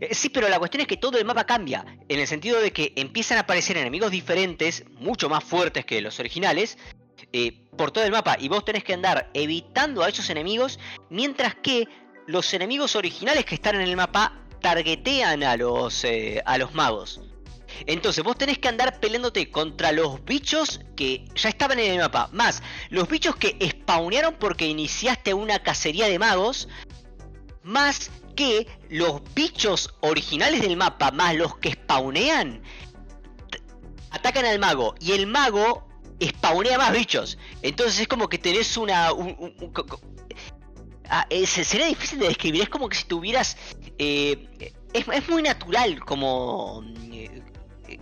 [0.00, 2.72] Eh, Sí, pero la cuestión es que todo el mapa cambia, en el sentido de
[2.72, 6.78] que empiezan a aparecer enemigos diferentes, mucho más fuertes que los originales,
[7.32, 10.78] eh, por todo el mapa, y vos tenés que andar evitando a esos enemigos,
[11.10, 11.88] mientras que
[12.26, 17.20] los enemigos originales que están en el mapa targetean a los, eh, a los magos.
[17.86, 22.28] Entonces vos tenés que andar peleándote contra los bichos que ya estaban en el mapa,
[22.32, 26.68] más los bichos que spawnearon porque iniciaste una cacería de magos,
[27.62, 32.62] más que los bichos originales del mapa, más los que spawnean,
[34.10, 34.94] atacan al mago.
[35.00, 35.85] Y el mago
[36.22, 37.38] spawnea más bichos.
[37.62, 39.10] Entonces es como que tenés una...
[41.08, 43.56] Ah, eh, se- sería difícil de describir, es como que si tuvieras...
[43.98, 46.82] eh, es, es muy natural como...
[47.12, 47.42] eh,
[47.88, 47.98] eh,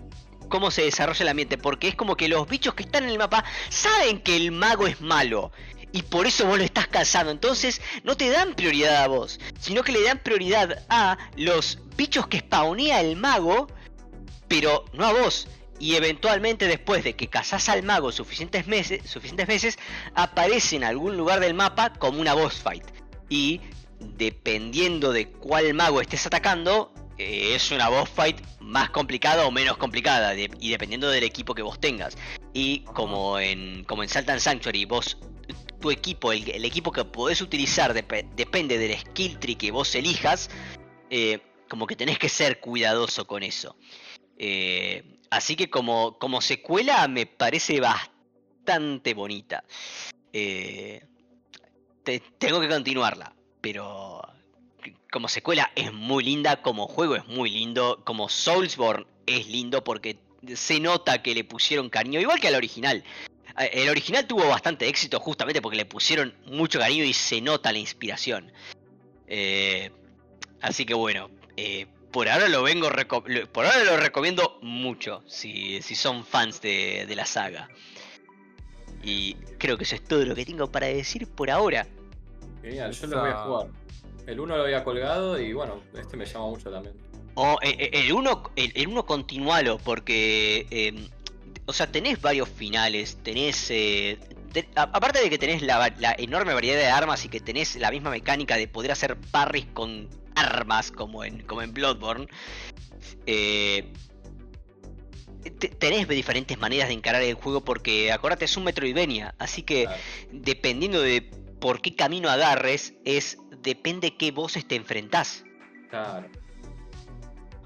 [0.49, 3.19] cómo se desarrolla el ambiente, porque es como que los bichos que están en el
[3.19, 5.51] mapa saben que el mago es malo.
[5.93, 7.31] Y por eso vos lo estás cazando.
[7.31, 9.39] Entonces no te dan prioridad a vos.
[9.61, 13.69] Sino que le dan prioridad a los bichos que spawnea el mago.
[14.49, 15.47] Pero no a vos.
[15.85, 19.78] Y eventualmente después de que cazás al mago suficientes, meses, suficientes veces.
[20.15, 22.85] Aparece en algún lugar del mapa como una boss fight.
[23.28, 23.61] Y
[24.01, 26.90] dependiendo de cuál mago estés atacando.
[27.19, 30.35] eh, es una boss fight más complicada o menos complicada.
[30.35, 32.16] y dependiendo del equipo que vos tengas.
[32.55, 35.19] Y como en, como en Sanctuary vos
[35.82, 40.48] tu equipo, el, equipo que podés utilizar dep- depende del skill tree que vos elijas,
[41.11, 43.77] eh, como que tenés que ser cuidadoso con eso.
[44.39, 49.65] Eh, así que como, como secuela me parece bastante bonita.
[50.32, 51.05] Eh,
[52.02, 54.20] te- tengo que continuarla, pero
[55.11, 60.19] como secuela es muy linda, como juego es muy lindo, como Soulsborne es lindo porque
[60.55, 63.02] se nota que le pusieron cariño, igual que al original.
[63.59, 67.73] Eh, El original tuvo bastante éxito justamente porque le pusieron mucho cariño y se nota
[67.73, 68.52] la inspiración.
[69.27, 69.90] Eh,
[70.61, 71.31] así que bueno,
[72.15, 72.89] por ahora lo vengo
[73.53, 77.69] por ahora lo recomiendo mucho si, si son fans de, de la saga.
[79.03, 81.89] Y creo que eso es todo lo que tengo para decir por ahora.
[82.62, 83.66] Genial, yo lo voy a jugar.
[84.28, 86.95] El 1 lo había colgado y bueno, este me llama mucho también.
[87.35, 91.09] O eh, el uno, el, el uno continualo, porque, eh,
[91.66, 94.19] o sea, tenés varios finales, tenés, eh,
[94.53, 97.74] te- a- aparte de que tenés la, la enorme variedad de armas y que tenés
[97.74, 102.27] la misma mecánica de poder hacer parries con armas como en, como en Bloodborne,
[103.27, 103.93] eh,
[105.59, 109.85] te- tenés diferentes maneras de encarar el juego porque, acordate, es un Metroidvania, así que
[109.85, 110.01] Claro.
[110.32, 111.23] dependiendo de
[111.61, 115.44] por qué camino agarres, es depende qué voces te enfrentás.
[115.90, 116.28] Claro.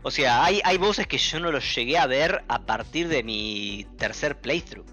[0.02, 3.22] O sea, hay, hay voces que yo no los llegué a ver a partir de
[3.24, 4.86] mi tercer playthrough.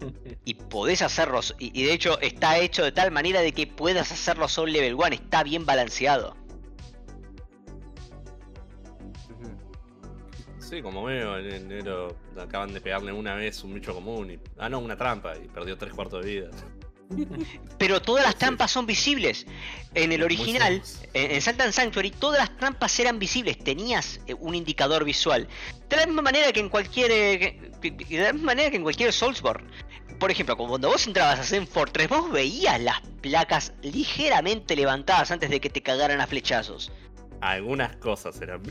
[0.44, 1.54] Y podés hacerlos.
[1.60, 4.94] Y, y de hecho está hecho de tal manera de que puedas hacerlo solo level
[4.94, 5.06] 1.
[5.12, 6.36] Está bien balanceado.
[10.72, 14.38] Sí, como veo, en enero acaban de pegarle una vez un bicho común y.
[14.56, 16.50] Ah, no, una trampa y perdió tres cuartos de vida.
[17.78, 19.46] Pero todas las trampas son visibles.
[19.92, 20.82] En el original,
[21.12, 23.58] en, and Sanctuary, todas las trampas eran visibles.
[23.58, 25.46] Tenías eh, un indicador visual.
[25.90, 27.10] De la misma manera que en cualquier.
[27.10, 29.68] eh, de la misma manera que en cualquier Soulsborne.
[30.18, 35.50] Por ejemplo, cuando vos entrabas a Zen Fortress, vos veías las placas ligeramente levantadas antes
[35.50, 36.90] de que te cagaran a flechazos.
[37.42, 38.62] Algunas cosas eran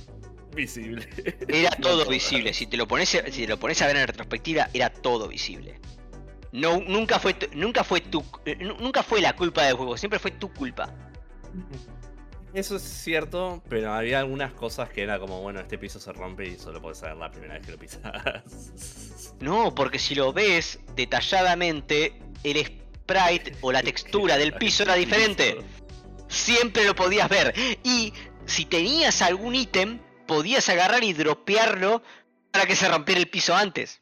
[0.56, 1.08] vi- visibles.
[1.48, 2.54] Era todo visible.
[2.54, 5.28] Si te lo pones, a- si te lo pones a ver en retrospectiva, era todo
[5.28, 5.80] visible.
[6.52, 9.98] No, nunca fue, tu- nunca fue tu, eh, nu- nunca fue la culpa del juego.
[9.98, 10.94] Siempre fue tu culpa.
[12.54, 16.48] Eso es cierto, pero había algunas cosas que era como, bueno, este piso se rompe
[16.50, 18.02] y solo podés saber la primera vez que lo pisas.
[19.40, 25.58] No, porque si lo ves detalladamente, el sprite o la textura del piso era diferente.
[26.28, 27.54] Siempre lo podías ver.
[27.84, 28.14] Y
[28.46, 30.00] si tenías algún ítem,
[30.32, 32.02] podías agarrar y dropearlo
[32.52, 34.02] para que se rompiera el piso antes.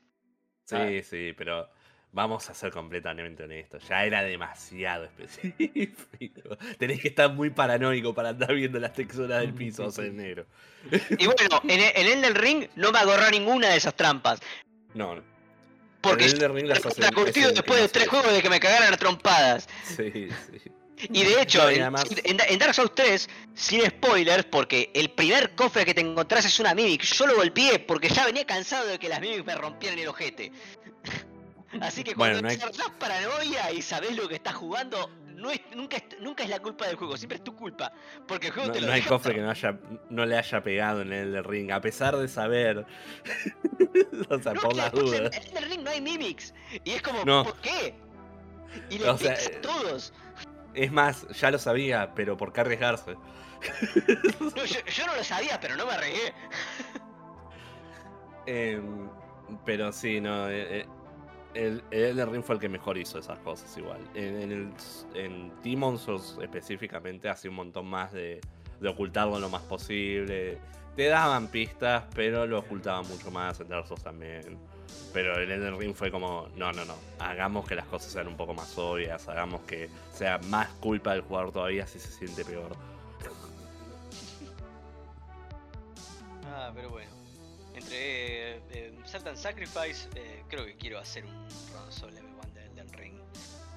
[0.64, 1.68] Sí, sí, pero
[2.12, 3.82] vamos a ser completamente honestos.
[3.90, 6.56] Ya era demasiado específico.
[6.78, 10.18] Tenés que estar muy paranoico para andar viendo las texturas del piso, o sea, en
[10.18, 10.46] negro.
[11.18, 14.40] Y bueno, en, en Elden Ring no me agarró ninguna de esas trampas.
[14.94, 15.24] No, no.
[16.02, 18.98] Porque En Elden Ring las el después de tres juegos de que me cagaran a
[18.98, 19.68] trompadas.
[19.84, 20.72] Sí, sí.
[21.02, 21.96] Y de hecho, No, en,
[22.26, 26.60] en- en Dark Souls 3, sin spoilers, porque el primer cofre que te encontrás es
[26.60, 29.98] una Mimic, yo lo golpeé porque ya venía cansado de que las Mimics me rompieran
[30.00, 30.52] el ojete.
[31.82, 35.62] Así que cuando Bueno, no hay- paranoia y sabés lo que estás jugando, no es,
[35.74, 37.94] nunca, es, nunca es la culpa del juego, siempre es tu culpa.
[38.28, 40.38] Porque el juego No, te lo no hay deja- cofre que no, haya, no le
[40.38, 42.86] haya pegado en el ring, a pesar de saber.
[44.30, 45.36] o sea, No, por las en- dudas.
[45.38, 46.54] En Elden Ring no hay Mimics.
[46.84, 47.44] Y es como, No.
[47.44, 47.94] ¿por qué?
[48.90, 50.14] Y le O sea, pegas a eh, todos.
[50.74, 53.16] Es más, ya lo sabía, pero ¿por qué arriesgarse?
[54.40, 56.34] No, yo, yo no lo sabía, pero no me arriesgué.
[58.46, 59.10] Em,
[59.66, 60.50] pero sí, no.
[60.50, 60.88] eh, eh,
[61.54, 64.00] el, el Ring fue el que mejor hizo esas cosas igual.
[64.14, 64.74] En, en, el,
[65.16, 68.40] en Souls específicamente hace un montón más de,
[68.80, 70.60] de ocultarlo lo más posible.
[70.96, 74.58] Te daban pistas, pero lo ocultaban mucho más en Dark Souls también.
[75.14, 76.96] Pero en Elden Ring fue como, no, no, no.
[77.18, 79.28] Hagamos que las cosas sean un poco más obvias.
[79.28, 82.76] Hagamos que sea más culpa del jugador todavía si se siente peor.
[86.46, 87.10] Ah, pero bueno.
[87.74, 92.32] Entre eh, eh, Salt and Sacrifice, eh, creo que quiero hacer un run solo level
[92.34, 93.14] 1 de Elden Ring.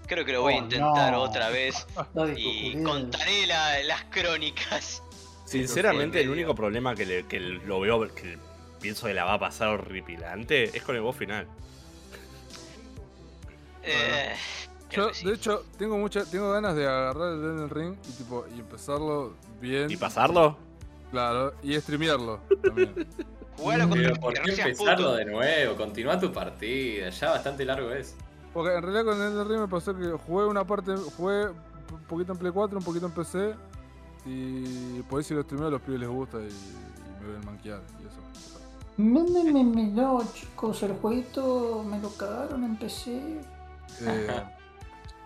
[0.06, 1.22] Creo que lo voy a Oh, intentar no.
[1.22, 5.02] otra vez No y contaré la- las crónicas.
[5.44, 8.38] Sinceramente, el único problema que, le- que lo veo, que
[8.82, 11.46] pienso que la va a pasar horripilante, es con el boss final.
[13.82, 14.34] Eh,
[14.90, 15.26] Yo, sí.
[15.26, 19.34] de hecho, tengo mucha, tengo ganas de agarrar el Elden Ring y tipo y empezarlo
[19.60, 19.90] bien.
[19.90, 20.56] ¿Y pasarlo?
[21.10, 22.94] Claro, y streamearlo también.
[23.56, 25.16] Jugalo con Pero que ¿por qué empezarlo puto.
[25.16, 25.76] de nuevo?
[25.76, 28.16] Continúa tu partida, ya bastante largo es.
[28.52, 32.02] Porque en realidad con el Elden Ring me pasó que jugué una parte, jugué un
[32.08, 33.54] poquito en Play 4, un poquito en PC.
[34.24, 37.44] Y por ahí si lo streameo a los pibes les gusta y, y me ven
[37.44, 38.21] manquear y eso.
[39.02, 43.40] Me, me, me, me, no, chicos, el jueguito me lo cagaron, empecé.
[44.00, 44.42] Eh,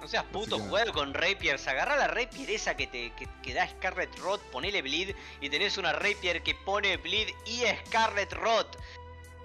[0.01, 1.67] No seas puto, jugalo con Rapiers.
[1.67, 5.79] Agarra la Rapier esa que te que, que da Scarlet Rot, ponele Bleed y tenés
[5.79, 8.77] una Rapier que pone Bleed y Scarlet Rot.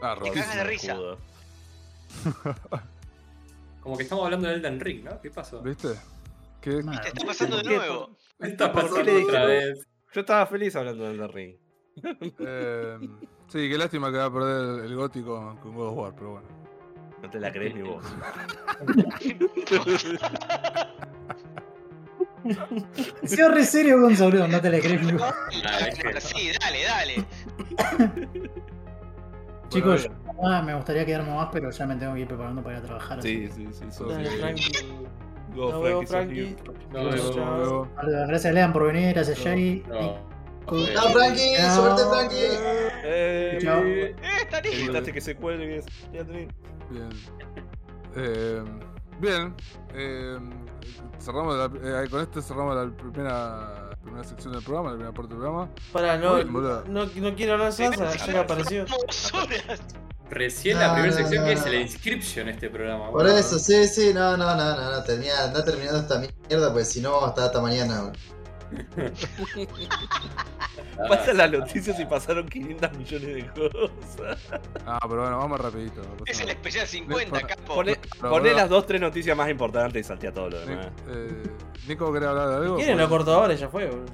[0.03, 0.33] ah, Te Rod.
[0.35, 0.97] cagas de risa.
[3.81, 5.19] Como que estamos hablando de Elden Ring, ¿no?
[5.19, 5.61] ¿Qué pasó?
[5.63, 5.95] ¿Viste?
[6.61, 6.83] ¿Qué?
[6.83, 8.17] Nah, Te está pasando de nuevo.
[8.39, 9.87] ¿Qué está ¿Por qué pasando otra vez?
[10.13, 11.55] Yo estaba feliz hablando del Elden Ring.
[12.39, 12.97] Eh,
[13.51, 16.47] sí, qué lástima que va a perder el gótico con God of War, pero bueno.
[17.21, 18.03] No te la crees ni vos.
[23.23, 25.03] Se re serio, Gonzalo, no te la crees.
[25.03, 25.33] ni vos.
[26.19, 27.25] Sí, dale, dale.
[29.69, 30.09] Chicos,
[30.43, 32.85] ah, me gustaría quedarme más, pero ya me tengo que ir preparando para ir a
[32.87, 33.19] trabajar.
[33.19, 33.85] así Sí, sí, sí.
[33.91, 34.37] sos- Dale, Sí.
[34.37, 34.71] Frankie.
[35.55, 36.55] Go, Nos vemos, Frankie,
[36.91, 36.91] Frankie.
[38.27, 39.13] Gracias, Lean, por venir.
[39.13, 39.83] Gracias, No, Shaggy.
[40.69, 40.77] No.
[40.77, 41.53] Y- ¡Chao, Frankie!
[41.57, 41.75] Chao.
[41.75, 42.47] ¡Suerte, Frankie!
[43.03, 43.81] Eh, Chao.
[43.83, 44.77] Eh, está listo.
[44.85, 45.83] Evitaste que se cuelgue.
[46.13, 46.49] Ya tenés.
[46.89, 47.09] Bien.
[48.15, 48.63] Eh,
[49.19, 49.55] bien.
[49.93, 50.37] eh,
[51.19, 55.29] cerramos la- eh, con esto cerramos la primera, primera sección del programa, la primera parte
[55.33, 55.69] del programa.
[55.93, 58.85] Para, no, no, no quiero hablar salsa, ya que apareció.
[60.29, 61.61] Recién No, la primera no, sección no, que no.
[61.61, 63.11] es la inscription este programa.
[63.11, 66.19] Por eso, sí, sí, no, no, no, no, no, termina, anda terminando esta
[66.49, 67.99] mierda, pues si no vamos a estar hasta mañana.
[68.01, 68.13] güey.
[70.97, 74.37] Ah, Pasan las noticias y pasaron 500 millones de cosas.
[74.85, 76.01] Ah, pero bueno, vamos rapidito.
[76.01, 77.75] no Es el especial 50, Para- capo.
[77.75, 80.87] Poné, poné las dos, tres noticias más importantes y saltea todo lo demás.
[81.09, 81.43] Eh,
[81.87, 82.75] Nico, ¿querés hablar de algo?
[82.75, 82.97] ¿Quieren?
[82.97, 84.05] Lo corto ahora ya fue, boludo.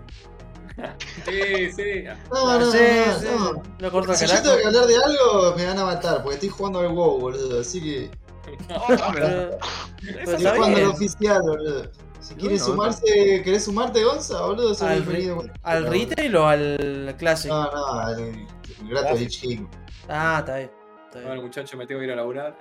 [1.25, 2.03] Sí, sí.
[2.31, 2.77] No, no, sí,
[3.07, 3.25] no, sí.
[3.37, 3.63] no.
[3.79, 6.35] Lo corto al Si yo tengo que hablar de algo, me van a matar, porque
[6.35, 8.11] estoy jugando al WoW, boludo, así que.
[8.87, 9.57] Pero,
[10.01, 10.87] pero Eso está Es cuando el bien.
[10.95, 11.91] oficial, boludo.
[12.27, 12.73] Si quieres no, no.
[12.73, 14.75] sumarse, ¿querés sumarte, Gonza, boludo?
[14.85, 15.43] Al, bienvenido.
[15.63, 17.53] ¿Al retail o al clásico?
[17.55, 18.19] No, no, el,
[18.81, 19.69] el grato del chico.
[20.09, 20.71] Ah, está bien.
[21.05, 22.57] Está Bueno, muchacho, me tengo que ir a laburar.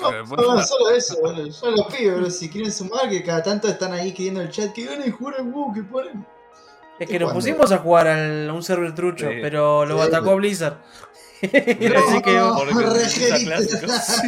[0.00, 1.46] No, no, solo eso, boludo.
[1.48, 2.30] Yo los pido, boludo.
[2.30, 5.36] Si quieren sumar, que cada tanto están ahí en el chat que ganen y jugar
[5.40, 6.24] al WoW, que ponen.
[7.00, 9.38] Es que nos pusimos a jugar al- a un server trucho, Sí.
[9.42, 10.08] pero lo Sí.
[10.08, 10.76] atacó Blizzard.
[11.96, 12.34] Así que.
[12.36, 14.22] No, clásicos.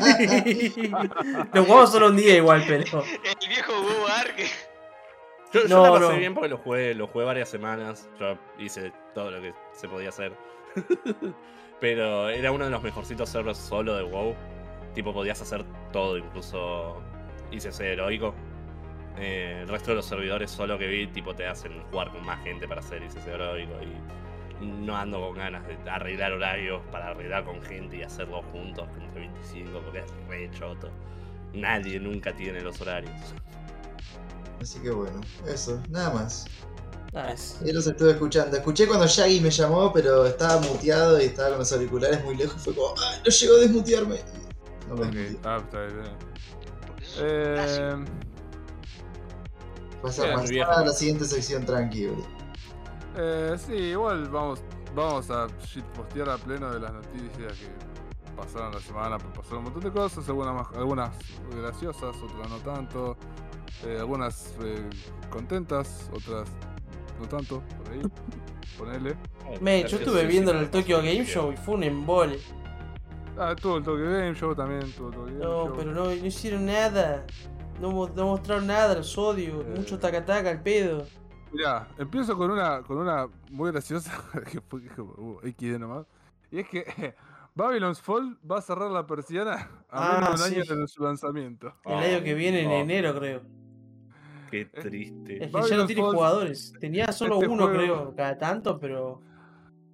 [1.53, 3.05] Lo jugamos solo un día igual, pero.
[3.05, 4.37] El viejo Hugo Ark.
[5.53, 6.19] Yo, yo No, la pasé no.
[6.19, 8.09] bien porque lo jugué, lo jugué varias semanas.
[8.19, 10.33] Yo hice todo lo que se podía hacer.
[11.81, 14.35] Pero era uno de los mejorcitos servers solo de WoW.
[14.95, 17.03] Tipo, podías hacer todo, incluso
[17.51, 18.35] ICC heroico.
[19.19, 22.43] Eh, el resto de los servidores solo que vi, tipo, te hacen jugar con más
[22.45, 23.73] gente para hacer ICC heroico.
[23.83, 23.93] Y
[24.63, 29.21] no ando con ganas de arreglar horarios para arreglar con gente y hacerlo juntos entre
[29.21, 30.89] 25 porque es re choto.
[31.53, 33.13] Nadie nunca tiene los horarios.
[34.61, 36.47] Así que bueno, eso, nada más.
[37.13, 37.63] Nice.
[37.67, 38.57] Yo los estuve escuchando.
[38.57, 42.63] Escuché cuando Shaggy me llamó, pero estaba muteado y estaba con los auriculares muy lejos.
[42.63, 44.17] Fue como, ¡ay, no llegó a desmutearme!
[44.89, 45.41] No me Ok, desmuteé.
[45.45, 46.19] ah, está bien.
[46.87, 47.97] Porque sos un clásico.
[47.97, 48.05] Eh,
[50.01, 50.73] Pasa bien, más viejo.
[50.73, 52.42] a la siguiente sección tranqui, boludo.
[53.17, 54.63] Eh, sí, igual vamos,
[54.95, 59.65] vamos a shitpostear a pleno de las noticias que pasaron la semana, pues pasaron un
[59.65, 61.11] montón de cosas, algunas, más- algunas
[61.55, 63.17] graciosas, otras no tanto,
[63.85, 64.89] eh, algunas eh,
[65.31, 66.49] contentas, otras
[67.21, 68.03] no tanto, por ahí,
[68.79, 69.17] ponele.
[69.61, 72.39] Me, yo estuve viendo el Tokyo Game Show y fue un embole.
[73.39, 75.75] Ah, tuvo el Tokyo Game Show también, tuvo el Tokyo Game No, Show.
[75.77, 77.25] pero no, no hicieron nada.
[77.81, 79.63] No, no mostraron nada, los odio.
[79.63, 79.75] Eh.
[79.77, 81.07] Mucho taca-taca al pedo.
[81.53, 84.13] Mirá, empiezo con una, con una muy graciosa,
[84.51, 86.07] que fue que uh, XD nomás.
[86.51, 87.15] Y es que
[87.55, 90.71] Babylon's Fall va a cerrar la persiana a Ah, menos de un sí.
[90.71, 91.75] año de su lanzamiento.
[91.85, 93.43] El año que viene, en Oh, enero, creo.
[94.51, 95.45] Qué triste.
[95.45, 96.73] Es que ya no tiene Fall- jugadores.
[96.81, 99.21] Tenía solo este uno, juego- creo, cada tanto, pero.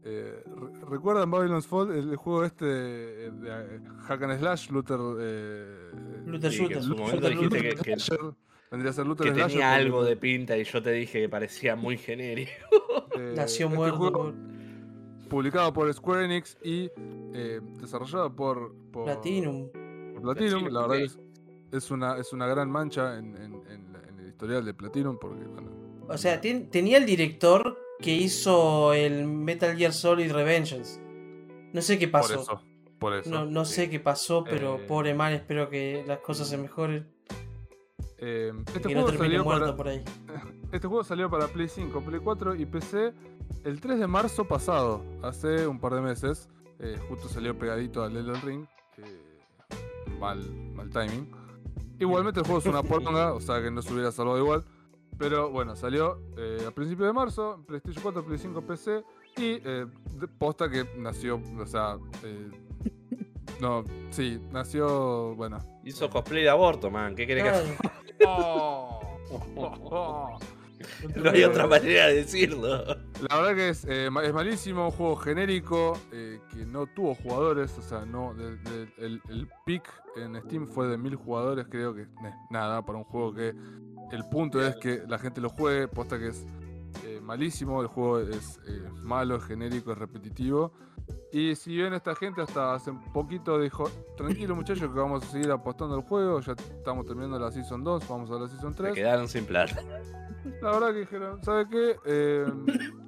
[0.05, 1.93] Eh, re- ¿Recuerdan Babylon's Fall?
[1.93, 4.98] El, juego este eh, de eh, Hack and Slash, Luther.
[5.20, 5.90] Eh,
[6.26, 6.82] Luther Sí, que en Shooter.
[6.82, 7.74] su momento Shooter dijiste Luther.
[7.76, 8.35] que, que- Slasher,
[8.70, 11.28] vendría a ser Luther que Slasher, tenía algo de pinta y yo te dije que
[11.28, 12.51] parecía muy genérico.
[13.19, 13.97] eh, Nació este muerto.
[13.99, 14.35] juego
[15.28, 16.90] publicado por Square Enix y
[17.35, 19.69] eh, desarrollado por, por Platinum.
[19.70, 20.62] por Platinum.
[20.62, 21.19] Platinum, La verdad es,
[21.73, 25.19] es una, es una gran mancha en, en- en la- en el historial de Platinum
[25.20, 25.70] porque, bueno,
[26.09, 31.01] O sea, ten- tenía el director que hizo el Metal Gear Solid Revengeance.
[31.73, 32.40] No sé qué por pasó.
[32.40, 32.62] eso.
[32.99, 33.31] Por eso.
[33.31, 33.74] No, no sí.
[33.74, 37.07] sé qué pasó, pero Eh, pobre man, espero que las cosas se mejoren.
[38.19, 40.03] Eh, este, no para, por ahí.
[40.73, 43.12] este juego salió para Play 5, Play 4 y PC
[43.65, 46.49] el 3 de marzo pasado, hace un par de meses.
[46.81, 48.66] Eh, justo salió pegadito al Elden Ring.
[48.99, 49.23] eh,
[50.19, 50.39] mal,
[50.75, 51.31] mal timing.
[51.99, 54.65] Igualmente el juego es una poronga, o sea que no se hubiera salvado igual.
[55.19, 59.05] Pero bueno, salió eh, a principios de marzo, PlayStation 4, Play 5, PC.
[59.37, 59.87] Y eh,
[60.39, 61.99] posta que nació, o sea...
[62.25, 62.51] eh,
[63.60, 67.14] no, sí, nació, bueno, Hizo cosplay de aborto, man.
[67.14, 67.62] ¿Qué querés que haga?
[68.18, 69.01] Claro.
[71.16, 72.85] No hay otra manera de decirlo.
[73.28, 77.76] La verdad que es, eh, es malísimo, un juego genérico eh, que no tuvo jugadores,
[77.78, 79.82] o sea, no de- de- el, el peak
[80.16, 82.06] en Steam fue de mil jugadores, creo que
[82.51, 83.48] nada para un juego que
[84.12, 86.47] el punto es que la gente lo juegue, posta que es
[87.28, 90.72] malísimo, el juego es eh, malo, es genérico, es repetitivo.
[91.30, 93.84] Y si bien esta gente hasta hace un poquito dijo,
[94.16, 98.09] tranquilo muchachos que vamos a seguir apostando al juego, ya estamos terminando la Season 2,
[98.09, 98.94] vamos a la Season Se 3.
[98.94, 99.76] quedaron sin plata.
[100.62, 101.96] La verdad que dijeron, ¿sabe qué?
[102.06, 102.46] Eh,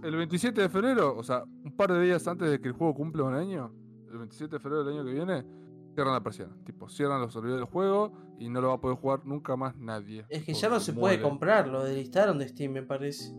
[0.02, 2.94] el 27 de febrero, o sea, un par de días antes de que el juego
[2.94, 3.72] cumpla un año,
[4.10, 5.47] el 27 de febrero del año que viene,
[5.94, 6.55] cierran la persiana.
[6.64, 9.76] Tipo, cierran los servidores del juego y no lo va a poder jugar nunca más
[9.76, 10.26] nadie.
[10.28, 13.34] Es que ya no se puede comprar, lo deslistaron de Steam, me parece.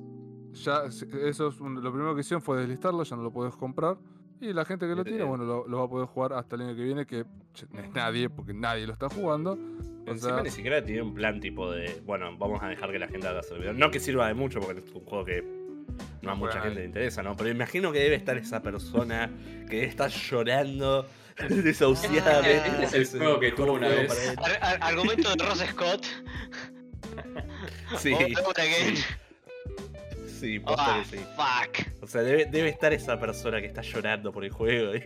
[0.54, 3.98] Ya, eso es un- lo primero que hicieron fue deslistarlo, ya no lo podés comprar.
[4.40, 6.64] Y la gente que lo tiene, bueno, lo, lo va a poder jugar hasta el
[6.64, 9.52] año que viene, que che, no es nadie, porque nadie lo está jugando.
[9.52, 12.98] O Encima sea, ni siquiera tiene un plan tipo de, bueno, vamos a dejar que
[12.98, 13.76] la gente haga servidor.
[13.76, 15.44] No que sirva de mucho, porque es un juego que
[16.24, 16.64] no a mucha Bueno.
[16.64, 17.36] gente le interesa, ¿no?
[17.38, 19.30] Pero imagino que debe estar esa persona
[19.70, 21.06] que debe estar llorando
[21.50, 22.62] desahuciadamente.
[22.68, 24.36] Ah, este es el juego que tuvo una vez.
[24.82, 26.06] argumento de Ross Scott.
[28.00, 28.16] Sí,
[30.66, 31.26] Oh, sí, sí.
[31.36, 32.04] fuck.
[32.04, 34.92] O sea, debe, debe estar esa persona que está llorando por el juego.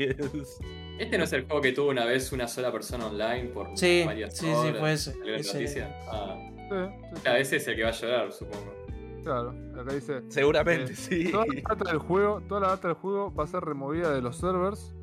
[0.98, 4.04] Este no es el juego que tuvo una vez una sola persona online por Sí,
[4.06, 4.80] varias sí, sí, horas.
[4.80, 5.54] fue ese, ¿Salió en ese.
[5.54, 6.00] noticia?
[6.10, 6.56] Ah, sí,
[7.16, 8.74] sí, claro, ese es el que va a llorar, supongo.
[9.22, 10.22] claro, acá dice.
[10.30, 11.32] Seguramente, Eh, sí.
[11.32, 14.22] Toda la data del juego, toda la data del juego va a ser removida de
[14.22, 14.96] los servers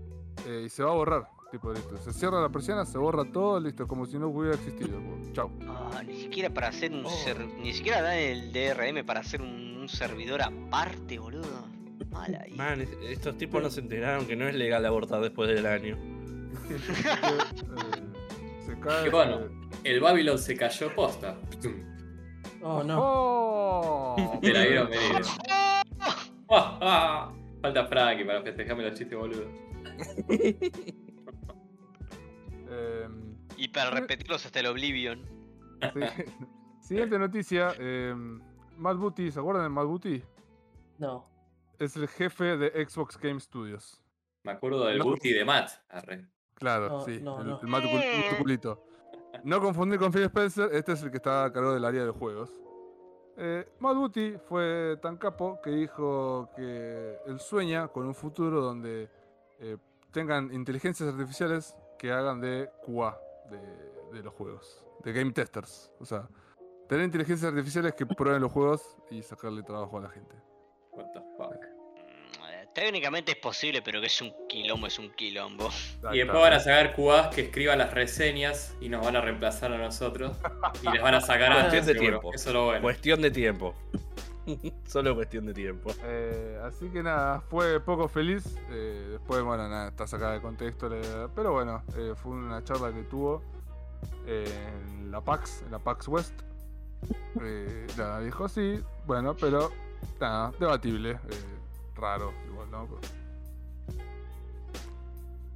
[0.47, 1.29] eh, y se va a borrar.
[1.51, 1.99] Tipo, listo.
[1.99, 4.99] Se cierra la persiana, se borra todo, listo, como si no hubiera existido.
[5.35, 5.51] Chau.
[5.69, 7.11] Ah, ni siquiera para hacer un Oh.
[7.11, 11.67] ser- ni siquiera dan el DRM para hacer un, un servidor aparte, boludo.
[12.11, 12.53] Mal ahí.
[12.53, 15.97] Man, es- estos tipos no se enteraron que no es legal abortar después del año.
[18.67, 19.11] Se cae.
[19.11, 19.41] Bueno.
[19.85, 21.37] El Babylon se cayó posta.
[22.63, 22.99] Oh, no.
[23.01, 24.39] ¡Oh!
[24.41, 25.25] Te la vieron venir.
[26.49, 29.49] Falta Frankie para festejarme los chistes boludos.
[32.71, 35.21] Em, Y para repetirlos hasta el Oblivion.
[35.83, 35.91] sí.
[36.81, 37.75] Siguiente noticia.
[37.79, 38.15] Eh,
[38.83, 40.23] Matt Booty, ¿se acuerdan de Matt Booty?
[40.99, 41.25] No.
[41.79, 44.03] Es el jefe de Xbox Game Studios.
[44.45, 45.05] Me acuerdo del No.
[45.05, 45.71] booty de Matt.
[45.89, 46.27] Arre.
[46.55, 47.21] Claro, No, sí.
[47.23, 47.61] no, el, no.
[47.61, 48.85] el Matt Cul- Matt Culito.
[49.45, 52.11] No confundir con Phil Spencer, este es el que está a cargo del área de
[52.11, 52.53] juegos.
[53.39, 59.09] Eh, Matt Booty fue tan capo que dijo que él sueña con un futuro donde
[59.59, 59.79] eh,
[60.11, 63.19] tengan inteligencias artificiales que hagan de QA
[63.51, 65.91] de, de los juegos, de game testers.
[65.99, 66.29] O sea,
[66.93, 70.35] tener inteligencias artificiales que prueben los juegos y sacarle trabajo a la gente.
[70.91, 71.55] What the fuck.
[72.51, 75.71] Eh, Técnicamente es posible, pero que es un quilombo, es un quilombo.
[76.13, 79.73] Y después van a sacar QAs que escriban las reseñas y nos van a reemplazar
[79.73, 80.37] a nosotros.
[80.83, 82.11] Y les van a sacar a Cuestión de seguro.
[82.11, 82.35] tiempo.
[82.35, 82.83] Eso es lo bueno.
[82.83, 83.75] Cuestión de tiempo.
[84.87, 85.93] Solo cuestión de tiempo.
[86.05, 88.45] Eh, así que nada, fue poco feliz.
[88.71, 90.91] eh, después, bueno, nada, está sacada de contexto.
[91.35, 93.43] pero bueno, eh, fue una charla que tuvo
[94.27, 96.43] en la PAX, en la PAX West.
[97.41, 99.71] Eh, nada, dijo sí, bueno, pero
[100.21, 101.13] nada, debatible.
[101.13, 101.59] eh,
[101.97, 102.89] raro, igual, ¿no?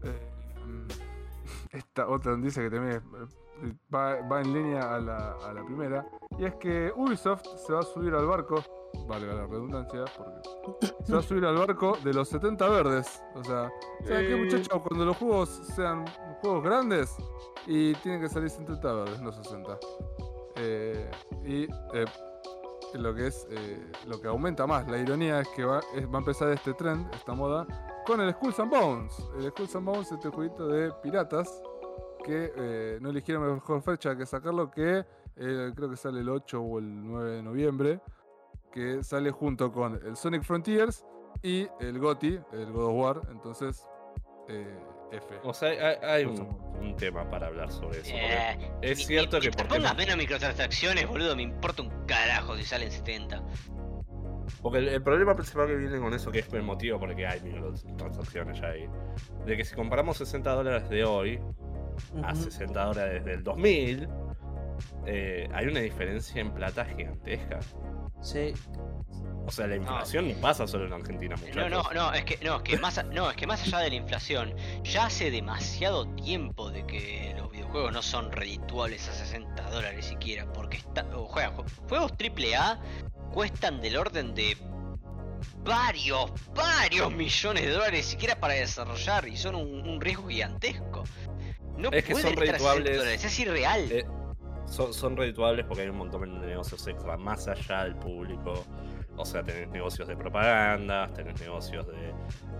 [0.02, 0.30] Eh,
[1.72, 2.96] esta otra noticia que también
[3.62, 6.06] eh, va, va en línea a la, a la primera.
[6.38, 8.62] Y es que Ubisoft se va a subir al barco,
[9.08, 13.22] valga la redundancia, porque se va a subir al barco de los 70 verdes.
[13.34, 13.70] O sea,
[14.04, 14.44] ¿saben qué Eh.
[14.44, 14.82] muchachos?
[14.82, 16.04] Cuando los juegos sean
[16.40, 17.16] juegos grandes
[17.66, 19.78] y tienen que salir 70 verdes, no 60.
[20.56, 21.10] Eh,
[21.44, 22.06] y eh,
[22.94, 26.18] lo que es eh, lo que aumenta más la ironía es que va, va a
[26.18, 27.66] empezar este trend, esta moda,
[28.06, 29.12] con el Skulls and Bones.
[29.38, 31.62] El Skulls and Bones es este jueguito de piratas
[32.24, 35.04] que no eligieron mejor fecha que sacarlo que
[35.36, 38.00] creo que sale el 8 o el 9 de noviembre
[38.72, 41.04] que sale junto con el Sonic Frontiers
[41.42, 43.86] y el GOTY, el God of War, entonces
[45.12, 45.26] F.
[45.44, 46.40] O sea, hay, hay un,
[46.80, 48.10] un tema para hablar sobre eso.
[48.10, 51.90] porque Eh, es y- cierto y- que por pongas menos microtransacciones, boludo, me importa un
[52.06, 53.42] carajo si salen 70.
[54.62, 57.16] Porque el, el problema principal que viene con eso, que es el motivo por el
[57.16, 58.88] que hay microtransacciones ya ahí,
[59.44, 61.40] de que si comparamos 60 dólares de hoy
[62.22, 62.42] a Ujú.
[62.42, 64.08] 60 dólares del 2000,
[65.06, 67.60] eh, hay una diferencia en plata gigantesca.
[68.20, 68.52] Sí.
[69.46, 71.70] O sea, la inflación no pasa solo en Argentina, No, muchachos.
[71.70, 73.94] no, no, es que no, es que más no, es que más allá de la
[73.96, 80.06] inflación, ya hace demasiado tiempo de que los videojuegos no son redituables a 60 dólares
[80.06, 82.80] siquiera, porque está, o juegan ju- juegos AAA
[83.32, 84.56] cuestan del orden de
[85.64, 91.04] varios, varios millones de dólares siquiera para desarrollar y son un, un riesgo gigantesco.
[91.76, 92.96] No Es que pueden son estar a 60 redituables.
[92.98, 93.92] dólares, es irreal.
[93.92, 94.06] Eh,
[94.66, 98.64] son, son redituables porque hay un montón de negocios extra más allá del público.
[99.18, 102.12] O sea, tenés negocios de propaganda, tenés negocios de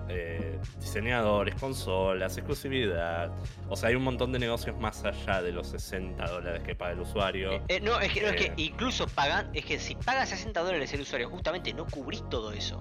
[0.08, 3.30] eh, diseñadores, consolas, exclusividad.
[3.68, 6.92] O sea, hay un montón de negocios más allá de los 60 dólares que paga
[6.92, 7.52] el usuario.
[7.52, 8.52] Eh, eh, no, es que, no, es Eh.
[8.56, 12.52] que incluso pagan, es que si pagas 60 dólares el usuario, justamente no cubrís todo
[12.52, 12.80] eso.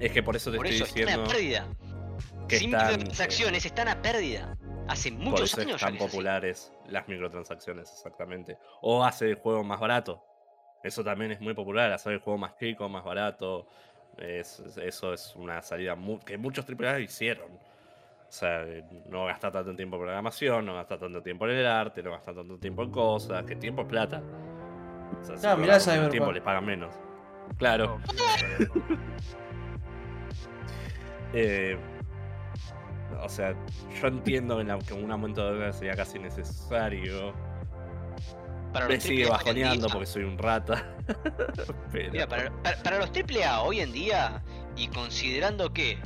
[0.00, 1.66] Es que por eso te Por estoy eso están diciendo a pérdida.
[2.48, 4.56] que Sin están, microtransacciones están a pérdida.
[4.88, 5.96] Hace eh, por muchos eso años así.
[5.96, 8.58] populares las microtransacciones, exactamente.
[8.80, 10.22] O hace el juego más barato.
[10.82, 13.66] Eso también es muy popular, hacer el juego más chico, más barato.
[14.18, 17.50] Es- es- eso es una salida mu- que muchos AAA hicieron.
[17.52, 21.66] O sea, eh, no gastar tanto tiempo en programación, no gastar tanto tiempo en el
[21.66, 24.22] arte, no gastar tanto tiempo en cosas, que tiempo es plata.
[25.20, 26.10] O sea, si Ah, mirá Cyberpunk.
[26.10, 26.94] tiempo les pagan menos.
[27.58, 28.00] Claro.
[31.34, 31.78] Eh,
[33.22, 33.54] o sea,
[34.00, 37.32] yo entiendo que, la- que un aumento de dólares sería casi necesario.
[38.72, 40.94] Para Me sigue en bajoneando porque soy un rata.
[41.92, 44.42] Pero- Mira, para, para- para los AAA hoy en día,
[44.76, 45.98] y considerando que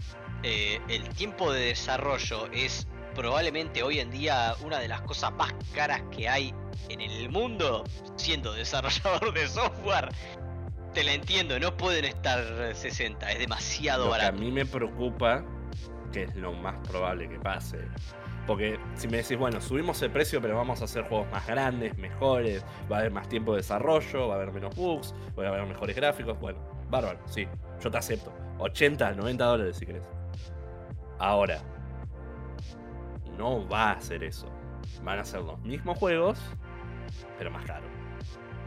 [0.43, 5.55] eh, el tiempo de desarrollo es probablemente hoy en día una de las cosas más
[5.75, 6.53] caras que hay
[6.89, 7.85] en el mundo,
[8.17, 10.09] siendo desarrollador de software,
[10.93, 12.43] te la entiendo, no pueden estar
[12.75, 14.39] 60, es demasiado Lo que a barato.
[14.43, 15.45] mí me preocupa,
[16.17, 17.79] que es lo más probable que pase.
[18.47, 21.99] Porque si me decís, bueno, subimos el precio, pero vamos a hacer juegos más grandes,
[21.99, 25.49] mejores, va a haber más tiempo de desarrollo, va a haber menos bugs, va a
[25.49, 27.47] haber mejores gráficos, bueno, bárbaro, sí,
[27.83, 28.33] yo te acepto.
[28.59, 30.09] 80, 90 dólares si querés.
[31.19, 31.61] Ahora,
[33.37, 34.49] no va a hacer eso.
[35.03, 36.39] Van a ser los mismos juegos,
[37.37, 37.91] pero más caros.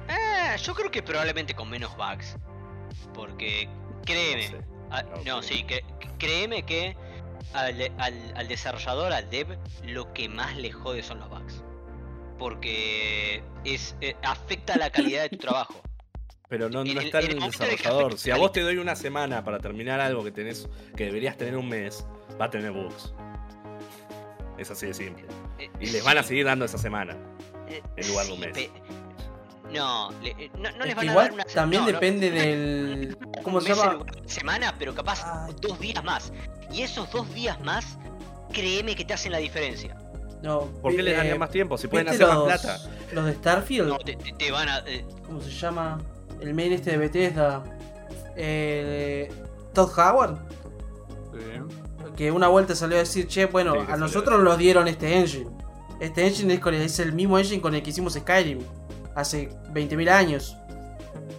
[0.07, 2.37] Eh, yo creo que probablemente con menos bugs.
[3.15, 3.67] Porque
[4.05, 4.65] créeme, No sé.
[4.91, 5.65] ah, no sí,
[6.19, 6.95] créeme que
[7.53, 11.63] al, al- al desarrollador, al dev, lo que más le jode son los bugs.
[12.37, 15.81] Porque es eh, afecta la calidad de tu trabajo.
[16.47, 18.17] Pero no, En no el- está en en el el de desarrollador.
[18.17, 21.55] Si a vos te doy una semana para terminar algo que tenés, que deberías tener
[21.57, 22.05] un mes,
[22.41, 23.13] va a tener bugs.
[24.57, 25.25] Es así de simple.
[25.57, 27.15] Eh, Y les van a seguir dando esa semana.
[27.67, 28.69] eh, en lugar de un mes.
[29.73, 32.29] No, le- eh, no, no Es les van a igual dar una también no, depende
[32.31, 33.17] no, del.
[33.43, 33.99] ¿Cómo se llama?
[34.25, 35.53] semana, pero capaz Ay.
[35.61, 36.31] dos días más.
[36.71, 37.97] Y esos dos días más,
[38.51, 39.95] créeme que te hacen la diferencia.
[40.41, 41.77] No, ¿Por qué les eh, darían más tiempo?
[41.77, 42.79] Si pueden ¿viste hacer los, más plata.
[43.11, 44.79] Los de Starfield, No, te, te- te van a.
[44.87, 45.99] eh, ¿cómo se llama?
[46.41, 47.63] El mail este de Bethesda.
[48.35, 49.31] Eh,
[49.73, 50.37] Todd Howard.
[51.33, 51.75] Sí.
[52.15, 55.49] Que una vuelta salió a decir, che, bueno, Sí, a nosotros nos dieron este engine.
[55.99, 58.59] Este engine es, con- es el mismo engine con el que hicimos Skyrim.
[59.15, 60.55] Hace 20.000 años.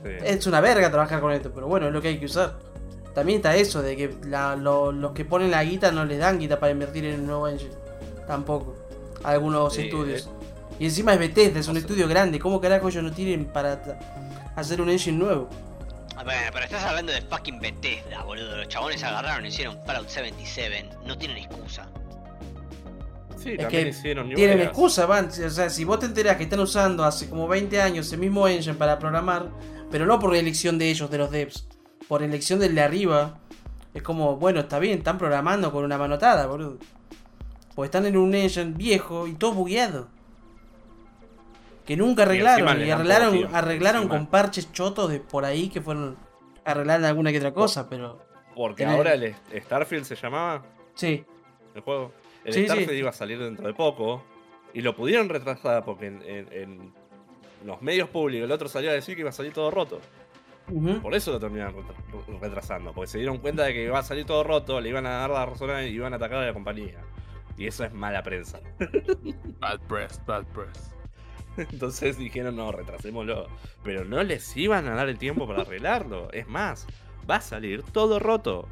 [0.04, 0.10] Sí.
[0.24, 2.54] Es una verga trabajar con esto, pero bueno, es lo que hay que usar.
[3.14, 6.38] También está eso, de que la- lo- los que ponen la guita no les dan
[6.38, 7.72] guita para invertir en un nuevo engine.
[8.26, 8.76] Tampoco.
[9.24, 10.26] Algunos Sí, estudios.
[10.26, 10.30] eh.
[10.78, 12.38] Y encima es Bethesda, es un estudio grande.
[12.38, 13.80] ¿Cómo carajo ellos no tienen para
[14.56, 15.48] hacer un engine nuevo?
[16.16, 18.56] a ver, pero estás hablando de fucking Bethesda, boludo.
[18.58, 20.86] Los chabones agarraron y hicieron Fallout 77.
[21.06, 21.88] No tienen excusa.
[23.42, 23.90] Sí, Es que
[24.34, 25.28] Tienen excusa, van.
[25.28, 28.46] O sea, si vos te enterás que están usando hace como 20 años el mismo
[28.46, 29.48] engine para programar,
[29.90, 31.66] pero no por elección de ellos, de los devs,
[32.06, 33.38] por elección del de arriba,
[33.94, 36.78] es como, bueno, está bien, están programando con una manotada, boludo.
[37.74, 40.08] Porque están en un engine viejo y todo bugueado.
[41.86, 42.80] Que nunca arreglaron.
[42.82, 44.18] Y, arreglaron, arreglaron encima.
[44.18, 46.16] con parches chotos de por ahí que fueron
[46.64, 48.20] arreglando alguna que otra cosa, pero.
[48.54, 49.34] Porque ahora el
[49.64, 50.62] Starfield se llamaba
[50.94, 51.24] Sí.
[51.74, 52.12] el juego.
[52.44, 52.96] El Sí, Starfield sí.
[52.96, 54.22] iba a salir dentro de poco.
[54.72, 56.92] Y lo pudieron retrasar porque en, en- en
[57.64, 60.00] los medios públicos el otro salió a decir que iba a salir todo roto.
[61.02, 62.92] Por eso lo terminaron retra- retrasando.
[62.92, 65.30] Porque se dieron cuenta de que iba a salir todo roto, le iban a dar
[65.30, 67.00] la razón y iban a atacar a la compañía.
[67.58, 68.60] Y eso es mala prensa.
[69.58, 70.94] Bad press, bad press.
[71.72, 73.48] Entonces dijeron, no, retrasémoslo.
[73.82, 76.30] Pero no les iban a dar el tiempo para arreglarlo.
[76.32, 76.86] Es más,
[77.28, 78.68] va a salir todo roto.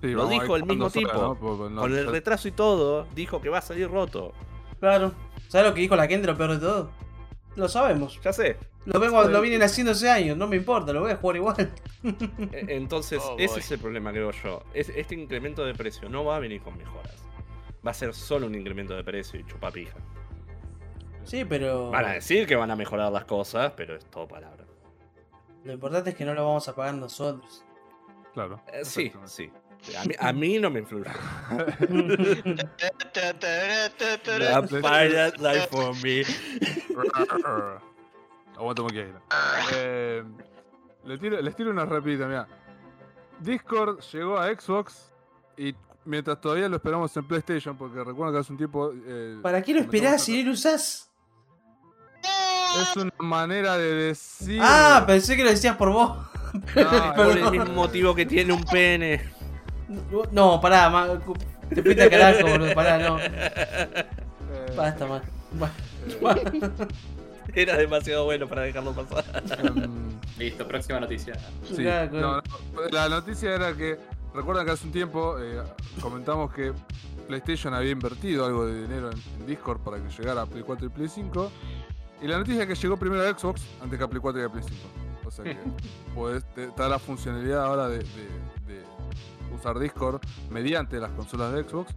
[0.00, 1.18] Sí, Lo dijo el mismo sale, tipo.
[1.18, 1.34] ¿no?
[1.38, 4.32] Porque no- Con el retraso y todo, dijo que va a salir roto.
[4.78, 5.12] Claro.
[5.48, 6.90] ¿Sabes lo que dijo la gente lo peor de todo?
[7.56, 8.18] Lo sabemos.
[8.22, 8.56] Ya sé.
[8.86, 11.70] Lo, vengo, lo vienen haciendo hace años, no me importa, lo voy a jugar igual.
[12.52, 14.62] E- Entonces, Oh, ese es el problema que veo yo.
[14.72, 17.16] Es- este incremento de precio no va a venir con mejoras.
[17.86, 19.96] Va a ser solo un incremento de precio y chupapija.
[21.24, 21.90] Sí, pero.
[21.90, 24.64] Van a decir que van a mejorar las cosas, pero es todo palabra.
[25.64, 27.62] Lo importante es que no lo vamos a pagar nosotros.
[28.32, 28.62] Claro.
[28.72, 29.50] Eh, sí, sí.
[29.98, 31.04] A mí, a mí no me influye.
[34.38, 36.22] La- Pirate Life for me.
[38.56, 39.20] Aguanta Moqueira.
[39.74, 40.22] Eh,
[41.04, 42.46] le tiro- les tiro una rapidita, mira.
[43.38, 45.10] Discord llegó a Xbox
[45.56, 45.74] y
[46.04, 48.92] mientras todavía lo esperamos en PlayStation, porque recuerdo que hace un tiempo.
[49.06, 51.10] eh, ¿Para qué lo esperás si no lo usás?
[52.82, 54.60] Es una manera de decir.
[54.62, 56.18] Ah, pensé que lo decías por vos.
[56.74, 59.32] No, Por el mismo motivo que tiene un pene.
[60.32, 61.08] No, pará, ma-
[61.68, 63.18] te fuiste a carajo, boludo, pará, no.
[64.76, 65.22] Basta, man.
[67.54, 69.42] Era demasiado bueno para dejarlo pasar.
[69.58, 71.34] em, Listo, próxima noticia.
[71.74, 72.42] Sí, no, no,
[72.92, 73.98] la noticia era que,
[74.34, 75.60] recuerdan que hace un tiempo eh,
[76.00, 76.72] comentamos que
[77.26, 80.88] PlayStation había invertido algo de dinero en, Discord para que llegara a Play 4 y
[80.90, 81.50] Play 5.
[82.22, 84.44] Y la noticia es que llegó primero a Xbox antes que a Play 4 y
[84.44, 84.76] a Play 5.
[85.26, 85.56] O sea que
[86.54, 88.04] te, da la funcionalidad ahora de, de-
[88.66, 88.82] de
[89.60, 90.20] usar Discord
[90.50, 91.94] mediante las consolas de Xbox.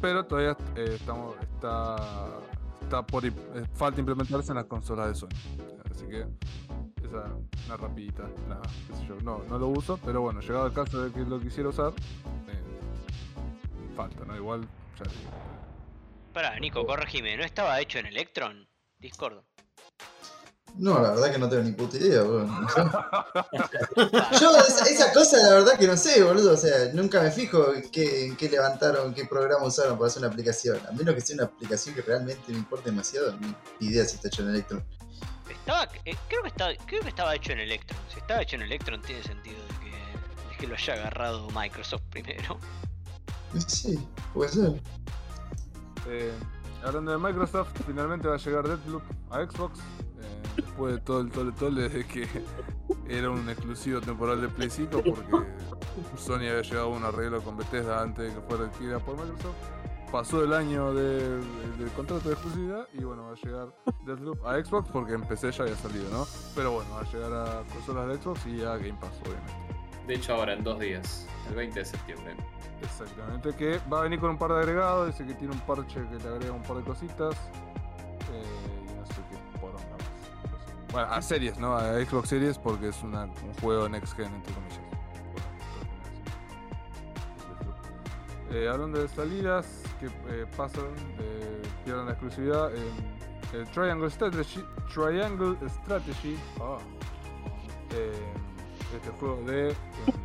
[0.00, 1.96] Pero todavía eh, estamos, está,
[2.82, 3.32] está por eh,
[3.74, 5.28] falta implementarse en las consolas de Sony.
[5.90, 6.26] Así que
[7.06, 7.24] esa
[7.66, 9.16] una rapidita, nada, qué sé yo.
[9.22, 11.92] No, no lo uso, pero bueno, llegado el caso de que lo quisiera usar,
[12.48, 14.36] eh, falta, ¿no?
[14.36, 14.62] Igual,
[14.98, 15.10] ya.
[16.32, 18.68] Pará, Nico, corregime, ¿no estaba hecho en Electron?
[18.98, 19.44] Discord.
[20.76, 22.46] No, la verdad que no tengo ni puta idea, boludo.
[24.40, 26.52] Yo esa, esa cosa la verdad que no sé, boludo.
[26.52, 30.22] O sea, nunca me fijo en qué, en qué levantaron, qué programa usaron para hacer
[30.22, 30.78] una aplicación.
[30.88, 33.34] A menos que sea una aplicación que realmente me importe demasiado,
[33.80, 34.84] ni idea si está hecho en Electron.
[35.48, 38.00] Estaba, eh, creo, que estaba, creo que estaba hecho en Electron.
[38.12, 42.02] Si estaba hecho en Electron tiene sentido de que, de que lo haya agarrado Microsoft
[42.10, 42.58] primero.
[43.66, 43.98] Sí,
[44.32, 44.80] puede ser.
[46.08, 46.32] Eh,
[46.84, 49.80] hablando de Microsoft, finalmente va a llegar Deathloop a Xbox.
[50.20, 52.26] Eh, después de todo el tole tole de que
[53.08, 55.46] era un exclusivo temporal de Play 5 porque
[56.16, 59.54] Sony había llegado a un arreglo con Bethesda antes de que fuera adquirida por Microsoft.
[60.12, 63.68] pasó el año de- de- del contrato de exclusividad y bueno, va a llegar
[64.06, 66.26] Deathloop a Xbox porque en PC ya había salido, ¿no?
[66.56, 69.52] Pero bueno, va a llegar a consolas de Xbox y a Game Pass, obviamente.
[70.08, 72.34] De hecho, ahora en dos días, el 20 de septiembre.
[72.82, 75.94] Exactamente, que va a venir con un par de agregados, dice que tiene un parche
[76.08, 77.36] que le agrega un par de cositas.
[80.92, 81.76] Bueno, a series, ¿no?
[81.76, 84.80] A Xbox Series porque es una- un juego next gen, entre comillas.
[88.52, 89.64] Eh, hablando de salidas
[90.00, 90.86] que eh, pasan,
[91.20, 92.70] eh, pierden la exclusividad.
[93.52, 94.64] el Triangle Strategy.
[94.92, 96.36] Triangle Strategy.
[96.60, 96.78] ah,
[97.92, 98.12] eh,
[98.96, 99.76] este juego de eh,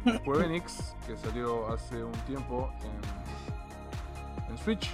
[0.46, 4.90] Enix que salió hace un tiempo en, en Switch.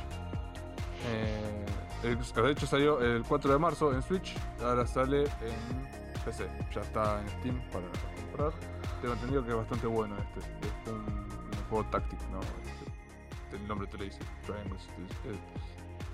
[2.03, 6.81] Eh, de hecho salió el 4 de marzo en Switch, ahora sale en PC, ya
[6.81, 8.53] está en Steam para comprar.
[9.01, 11.31] Tengo entendido que es bastante bueno este, es un,
[11.69, 12.39] juego táctico, ¿no?
[12.39, 14.77] Este, el nombre te lo dice, Triangle,
[15.25, 15.37] eh,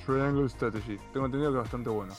[0.05, 0.97] Triangle Strategy.
[1.13, 2.13] Tengo entendido que es bastante bueno.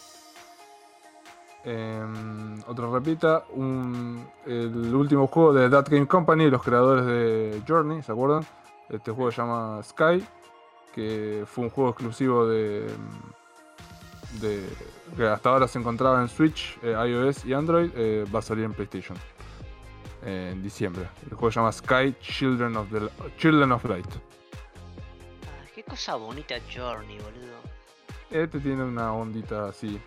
[1.65, 8.03] Em, otra repita, un- el último juego de That Game Company, los creadores de Journey,
[8.03, 8.47] ¿se acuerdan?
[8.89, 10.25] Este juego se llama Sky,
[10.95, 12.87] que fue un juego exclusivo de,
[14.41, 14.65] de
[15.17, 18.65] que hasta ahora se encontraba en Switch, eh, iOS y Android, eh, va a salir
[18.65, 19.17] en PlayStation
[20.25, 21.09] eh, en diciembre.
[21.25, 24.07] El juego se llama Sky Children of the Children of Light.
[25.47, 27.59] Ah, qué cosa bonita Journey, boludo.
[28.31, 29.99] Este tiene una ondita así.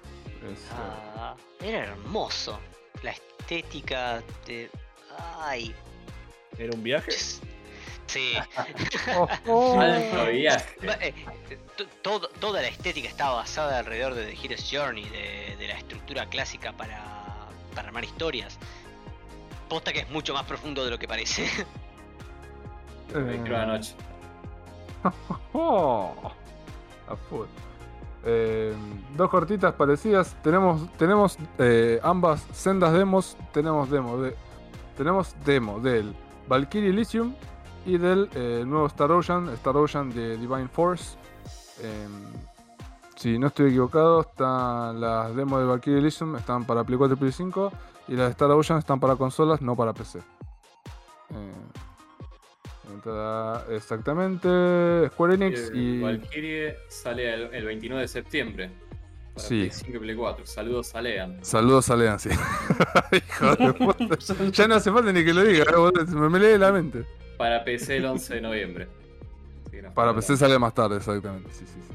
[0.43, 0.73] es, eh,
[1.18, 2.60] Ah, era hermoso.
[3.03, 4.69] La estética de.
[5.39, 5.73] Ay.
[6.57, 7.11] ¿Era un viaje?
[8.12, 8.34] Sí.
[9.48, 11.14] oh, eh,
[11.78, 15.78] to- todo- toda la estética estaba basada alrededor de The Hero's Journey, de, de la
[15.78, 17.02] estructura clásica para,
[17.74, 18.58] para armar historias.
[19.70, 21.48] Posta que es mucho más profundo de lo que parece.
[23.14, 23.94] Eh, creo anoche.
[25.52, 26.14] Oh,
[27.10, 27.46] a full.
[28.24, 28.74] Eh,
[29.18, 30.34] dos cortitas parecidas.
[30.42, 33.36] Tenemos, tenemos eh, ambas sendas demos.
[33.52, 34.34] Tenemos demo de,
[34.96, 36.16] tenemos demo del
[36.48, 37.34] Valkyrie Elysium
[37.86, 41.18] y del eh, nuevo Star Ocean, Star Ocean de Divine Force.
[41.82, 42.08] Eh,
[43.16, 47.20] si no estoy equivocado, están las demos de Valkyrie Elysium están para Play 4 y
[47.20, 47.72] Play 5
[48.08, 50.20] y las de Star Ocean están para consolas, no para PC.
[50.20, 51.53] Eh,
[52.94, 58.72] entrada exactamente Square Enix El y Valkyrie sale el, el 29 de septiembre.
[59.34, 59.60] Para Sí.
[59.60, 60.45] Play 5 y Play 4.
[60.45, 61.38] Saludos a Lean.
[61.41, 62.30] saludos a Lean, sí.
[63.12, 64.18] Hijo de puta.
[64.52, 67.06] Ya no hace falta ni que lo diga, eh, me, me lee la mente.
[67.41, 68.88] Para PC el 11 de noviembre.
[69.95, 70.13] Para.
[70.13, 71.49] PC sale más tarde, exactamente.
[71.51, 71.93] Sí, sí, sí.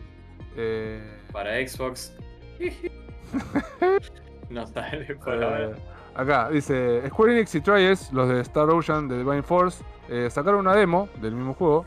[0.57, 2.13] Eh, Para Xbox.
[4.51, 5.77] no sale por eh, ahora.
[6.17, 10.59] acá dice Square Enix y Trials, los de Star Ocean de Divine Force, eh, sacaron
[10.61, 11.87] una demo del mismo juego.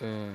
[0.00, 0.30] Eh,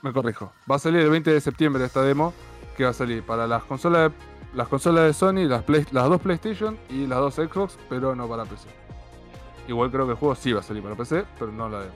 [0.00, 0.50] me corrijo.
[0.70, 2.32] Va a salir el 20 de septiembre esta demo.
[2.74, 4.16] Que va a salir para las consolas de,
[4.56, 8.26] las consolas de Sony, las, Play- las dos PlayStation y las dos Xbox, pero no
[8.26, 8.66] para PC.
[9.68, 11.92] Igual creo que el juego sí va a salir para PC, pero no la demo.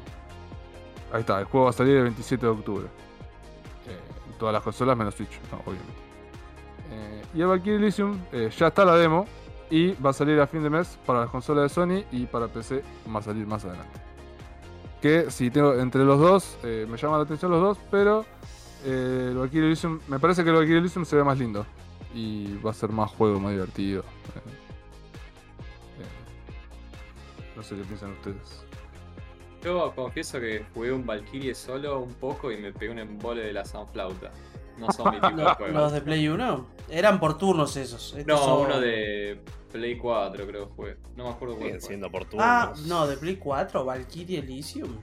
[1.12, 2.86] Ahí está, el juego va a salir el 27 de octubre.
[3.86, 3.98] Eh,
[4.38, 5.92] todas las consolas menos Switch, no, obviamente.
[6.90, 9.26] Eh, y el Valkyrie Elysium eh, ya está la demo
[9.70, 12.48] y va a salir a fin de mes para las consolas de Sony y para
[12.48, 12.82] PC
[13.12, 14.00] va a salir más adelante.
[15.00, 18.24] Que si tengo entre los dos, me llama la atención los dos, pero
[18.84, 21.66] el Valkyrie Elysium, me parece que el Valkyrie Elysium se ve más lindo
[22.14, 24.04] y va a ser más juego, más divertido.
[27.56, 28.64] No sé qué piensan ustedes.
[29.62, 33.52] Yo confieso que jugué un Valkyrie solo un poco y me pegué un embole de
[33.52, 34.30] la Sunflauta.
[34.78, 35.74] No son mi tipo de juegos.
[35.74, 38.14] los de Play 1 eran por turnos esos.
[38.14, 39.40] Estos No, son- uno de
[39.72, 40.98] Play 4 creo que fue.
[41.16, 41.88] No me acuerdo cuál Siguen fue.
[41.88, 42.44] siendo oportunos.
[42.46, 44.98] Ah, no, de Play 4, Valkyrie Elysium.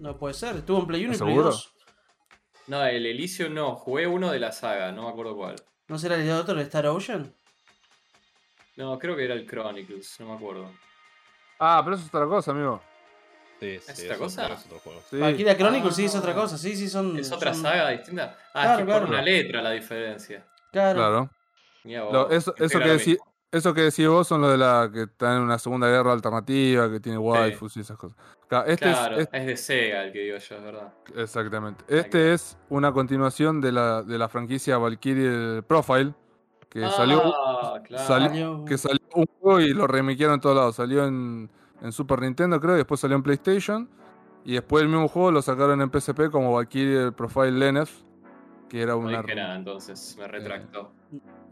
[0.00, 1.44] No puede ser, estuvo en Play 1 y Play ¿Seguro?
[1.50, 1.74] 2.
[2.66, 5.56] No, el Elysium no, jugué uno de la saga, no me acuerdo cuál.
[5.88, 7.32] ¿No será el otro, el Star Ocean?
[8.76, 10.70] No, creo que era el Chronicles, no me acuerdo.
[11.66, 12.82] Ah, pero eso es otra cosa, amigo.
[13.60, 14.46] Sí, sí, ¿Es otra cosa?
[14.52, 15.00] es otro juego.
[15.08, 15.18] Sí.
[15.18, 16.18] Valkyria Chronicles sí es Ah.
[16.18, 17.18] otra cosa, sí, sí, son.
[17.18, 18.36] ¿Es otra son- saga distinta?
[18.52, 19.00] Ah, Claro, es que claro.
[19.06, 20.44] por una letra la diferencia.
[20.72, 20.98] Claro.
[20.98, 21.30] Claro.
[22.12, 23.18] Lo- eso, que decí-
[23.52, 26.90] eso que decís vos son los de la que están en una segunda guerra alternativa,
[26.90, 28.16] que tiene waifus y esas cosas.
[28.66, 30.92] Este es- Claro, es, es de Sega el que digo yo, es verdad.
[31.16, 31.84] exactamente.
[31.88, 36.14] Este es una continuación de la, de la franquicia Valkyrie Profile,
[36.80, 38.04] que salió, Ah, claro.
[38.04, 40.76] salió- Salió- que salió un juego y lo remiquearon en todos lados.
[40.76, 41.48] Salió en,
[41.80, 43.88] en Super Nintendo, creo, y después salió en PlayStation.
[44.44, 48.02] Y después el mismo juego lo sacaron en PSP como Valkyrie Profile Lenef,
[48.68, 50.90] que era No una dije nada, entonces me retractó.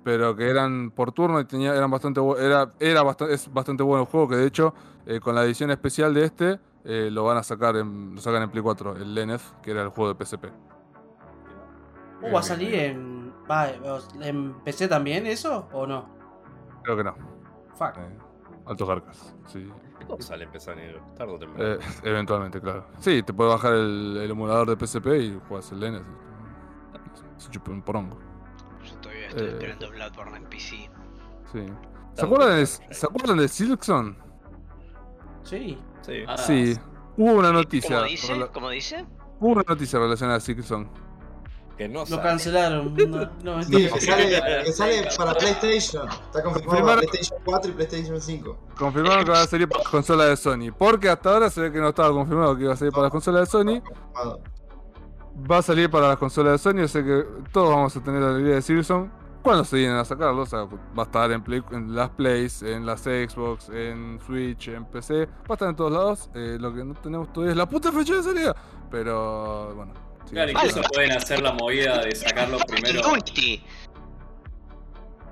[0.05, 4.03] pero que eran por turno y tenía, eran bastante era, era bastante, es bastante bueno
[4.03, 4.75] el juego, que de hecho
[5.07, 8.43] eh, con la edición especial de este eh, lo van a sacar en, lo sacan
[8.43, 10.47] en Play 4, el Lenneth, que era el juego de PSP.
[12.23, 13.12] Uh, ¿Va a salir en,
[13.51, 13.69] va,
[14.21, 16.09] en PC también eso o no?
[16.83, 17.15] Creo que no.
[17.77, 17.97] Fuck.
[17.99, 18.19] Eh,
[18.67, 19.71] altos garcas, sí.
[20.07, 21.75] Todo sale empezar negro, tarde o temprano.
[21.75, 22.87] Eh, eventualmente, claro.
[22.99, 27.71] Sí, te puedes bajar el, el emulador de PSP y juegas el y- Se chupa
[27.71, 28.19] un porongo.
[28.85, 29.51] Yo todavía estoy Eh.
[29.53, 30.91] esperando Bloodborne en PC.
[31.53, 31.67] Sí.
[32.15, 32.67] ¿Se acuerdan, de.
[32.67, 34.17] ¿Se acuerdan de Silkson?
[35.45, 35.79] Sí.
[36.03, 36.25] Sí.
[36.27, 36.77] Ah, Sí.
[37.17, 37.97] Hubo una noticia.
[37.99, 38.47] ¿Cómo dice?
[38.53, 39.07] ¿Cómo dice?
[39.39, 40.89] Hubo una noticia relacionada a Silkson.
[41.83, 42.23] Que no Lo sale.
[42.23, 42.95] cancelaron.
[43.43, 46.09] No, no, Sí, que sale, que sale para PlayStation.
[46.09, 48.59] Está confirmado para PlayStation 4 y PlayStation 5.
[48.79, 50.73] Confirmaron que va a salir para las consolas de Sony.
[50.77, 53.13] Porque hasta ahora se ve que no estaba confirmado que iba a salir para las
[53.13, 53.83] consolas de Sony.
[55.51, 56.85] Va a salir para las consolas de Sony.
[56.85, 59.11] O sea que todos vamos a tener la alegría de Silkson.
[59.43, 60.61] Cuando se vienen a sacarlo, o sea,
[60.97, 65.27] va a estar en, Play- en las Plays, en las Xbox, en Switch, en PC.
[65.27, 66.31] Va a estar en todos lados.
[66.35, 68.55] Eh, lo que no tenemos todavía es la puta fecha de salida.
[68.89, 69.93] Pero bueno.
[70.27, 73.03] Sí, Claro, incluso pueden hacer la movida de sacarlo primero.
[73.03, 73.65] Fucking Unity.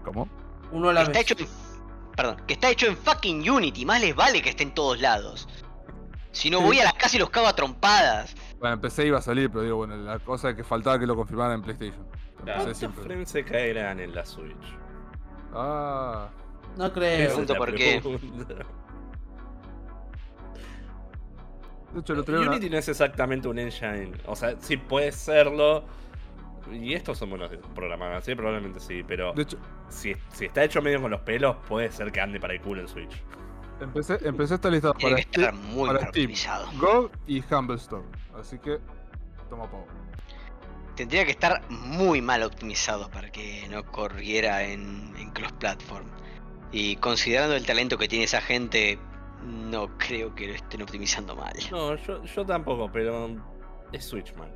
[0.04, 0.28] ¿Cómo?
[0.72, 1.30] Uno a la Que está vez.
[1.30, 3.84] hecho en, perdón, que está hecho en fucking Unity.
[3.84, 5.48] Más les vale que esté en todos lados.
[6.32, 6.64] Si no Sí.
[6.64, 8.34] voy a las casas y los cago a trompadas.
[8.60, 11.06] Bueno, en PC iba a salir, pero digo, bueno, la cosa es que faltaba que
[11.06, 12.06] lo confirmaran en PlayStation.
[12.44, 14.56] ¿Cuántos frames se caerán en la Switch?
[15.52, 16.28] Ah.
[16.76, 17.26] No creo.
[17.28, 18.00] Pregunto por qué.
[18.00, 18.54] pregunta.
[21.92, 24.12] De hecho, una- Unity no es exactamente un engine.
[24.26, 25.84] O sea, sí puede serlo.
[26.70, 29.56] Y estos son buenos programas, sí, probablemente sí, pero De hecho,
[29.88, 32.82] si, si está hecho medio con los pelos, puede ser que ande para el culo
[32.82, 33.10] el Switch.
[33.80, 36.68] empecé, empecé esta lista Tiene para, que estar Steam, muy para mal Steam, optimizado.
[36.78, 38.04] GOG y Humble Store.
[38.38, 38.78] Así que,
[39.48, 39.86] toma pavo.
[40.96, 46.06] Tendría que estar muy mal optimizado para que no corriera en, en cross-platform.
[46.72, 48.98] Y considerando el talento que tiene esa gente,
[49.44, 51.52] no creo que lo estén optimizando mal.
[51.70, 53.28] No, yo, yo tampoco, pero
[53.92, 54.50] es Switch, man.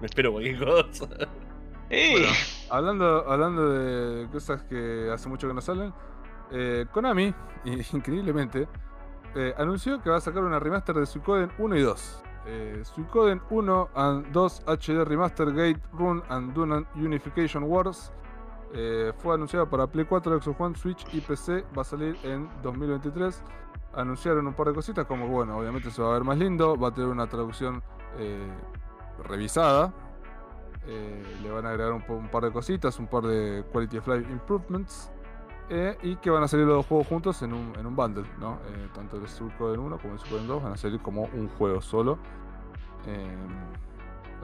[0.00, 1.06] Me espero cualquier cosa.
[1.90, 2.12] ¡Eh!
[2.12, 2.28] Bueno,
[2.70, 5.92] hablando, hablando de cosas que hace mucho que no salen,
[6.50, 7.34] eh, Konami,
[7.92, 8.68] increíblemente,
[9.34, 12.22] eh, anunció que va a sacar una remaster de Suikoden 1 y 2.
[12.46, 18.12] Eh, Suikoden 1 and 2 HD Remaster Gate Run and Dunan Unification Wars
[18.74, 21.64] eh, fue anunciado para Play 4, Xbox One, Switch y PC.
[21.76, 23.42] Va a salir en 2023.
[23.94, 26.88] Anunciaron un par de cositas, como bueno, obviamente se va a ver más lindo, va
[26.88, 27.82] a tener una traducción
[28.18, 28.50] eh,
[29.24, 29.92] revisada.
[30.86, 34.32] Eh, le van a agregar un, par de cositas, un par de Quality of Life
[34.32, 35.12] Improvements.
[36.02, 38.58] y que van a salir los dos juegos juntos en un, en un bundle, ¿no?
[38.94, 42.18] Tanto el Suikoden 1 como el Suikoden 2 van a salir como un juego solo.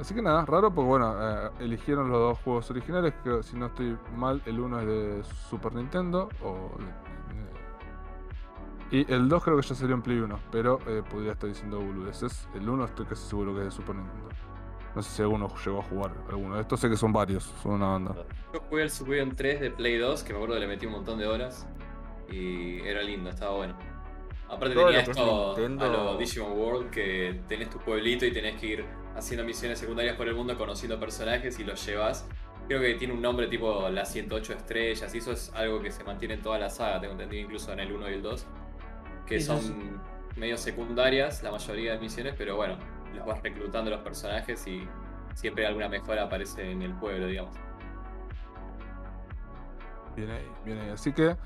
[0.00, 3.66] Así que nada, raro porque bueno, eh, eligieron los dos juegos originales, que si no
[3.66, 7.08] estoy mal, el uno es de Super Nintendo o de-
[8.90, 11.78] y el 2 creo que ya salió en Play 1, pero eh, podría estar diciendo
[11.78, 12.48] boludeces.
[12.54, 14.28] El 1 estoy casi seguro que es de Super Nintendo.
[14.94, 17.72] No sé si alguno llegó a jugar alguno de estos, sé que son varios, son
[17.72, 18.14] una banda.
[18.54, 20.92] Yo jugué el Suikoden 3 de Play 2, que me acuerdo que le metí un
[20.92, 21.66] montón de horas.
[22.30, 23.74] Y era lindo, estaba bueno.
[24.48, 27.78] Aparte Todo tenía lo que es esto Nintendo- a lo Digimon World, que tenés tu
[27.78, 31.84] pueblito y tenés que ir haciendo misiones secundarias por el mundo, conociendo personajes y los
[31.84, 32.26] llevas.
[32.66, 36.02] Creo que tiene un nombre tipo las 108 estrellas, y eso es algo que se
[36.04, 38.46] mantiene en toda la saga, tengo entendido incluso en el 1 y el 2.
[39.26, 40.00] Que son
[40.36, 42.76] medio secundarias la mayoría de misiones, pero bueno,
[43.14, 44.86] los vas reclutando los personajes y
[45.34, 47.54] siempre alguna mejora aparece en el pueblo, digamos.
[50.16, 50.90] Viene ahí, viene ahí.
[50.90, 51.36] Así que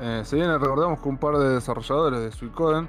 [0.00, 2.88] eh, se viene, recordamos que un par de desarrolladores de Suicoden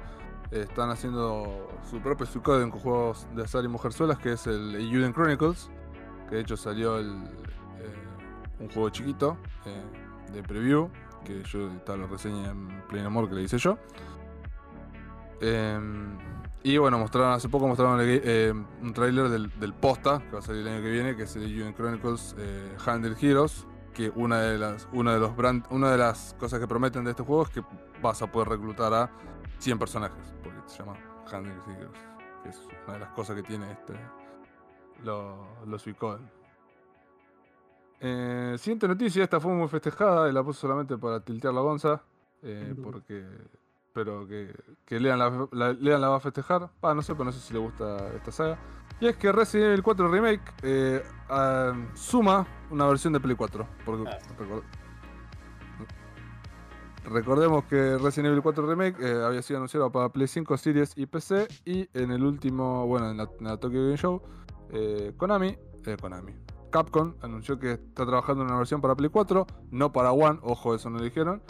[0.50, 4.74] eh, están haciendo su propio Suicoden con juegos de azar y mujerzuelas, que es el
[4.76, 5.70] Euden Chronicles,
[6.28, 7.04] que de hecho salió eh,
[8.60, 10.88] un juego chiquito eh, de preview,
[11.24, 13.76] que yo está la reseña en Play No More que le hice yo.
[15.42, 16.16] Em,
[16.62, 20.62] y bueno, mostraron hace poco mostraron eh, un tráiler del, posta que va a salir
[20.62, 22.34] el año que viene, que es el Euden Chronicles
[22.86, 26.66] Handle Heroes, que una de las una de los brand, una de las cosas que
[26.66, 27.62] prometen de este juego es que
[28.00, 29.10] vas a poder reclutar a
[29.58, 30.94] 100 personajes, porque se llama
[31.30, 31.98] Handle Heroes,
[32.42, 33.94] que es una de las cosas que tiene este
[35.04, 36.28] lo- los Suicoden.
[38.00, 42.02] Eh, siguiente noticia, esta fue muy festejada y la puse solamente para tiltear la bonza,
[42.42, 43.24] eh, porque
[43.92, 44.52] pero que,
[44.86, 46.70] que lean la, la- lean la va a festejar.
[46.82, 48.58] Ah, no sé, pero no sé si le gusta esta saga.
[49.00, 53.66] Y es que Resident Evil 4 Remake eh, ah, suma una versión de Play 4.
[53.84, 54.18] Porque Ah.
[54.38, 54.64] record-
[57.04, 61.06] recordemos que Resident Evil 4 Remake eh, había sido anunciado para Play 5, Series y
[61.06, 61.48] PC.
[61.64, 64.22] Y en el último, bueno, en la, en la Tokyo Game Show,
[64.70, 66.32] eh, Konami, eh, Konami,
[66.70, 70.74] Capcom anunció que está trabajando en una versión para Play 4, no para One, ojo,
[70.74, 71.42] eso no lo dijeron.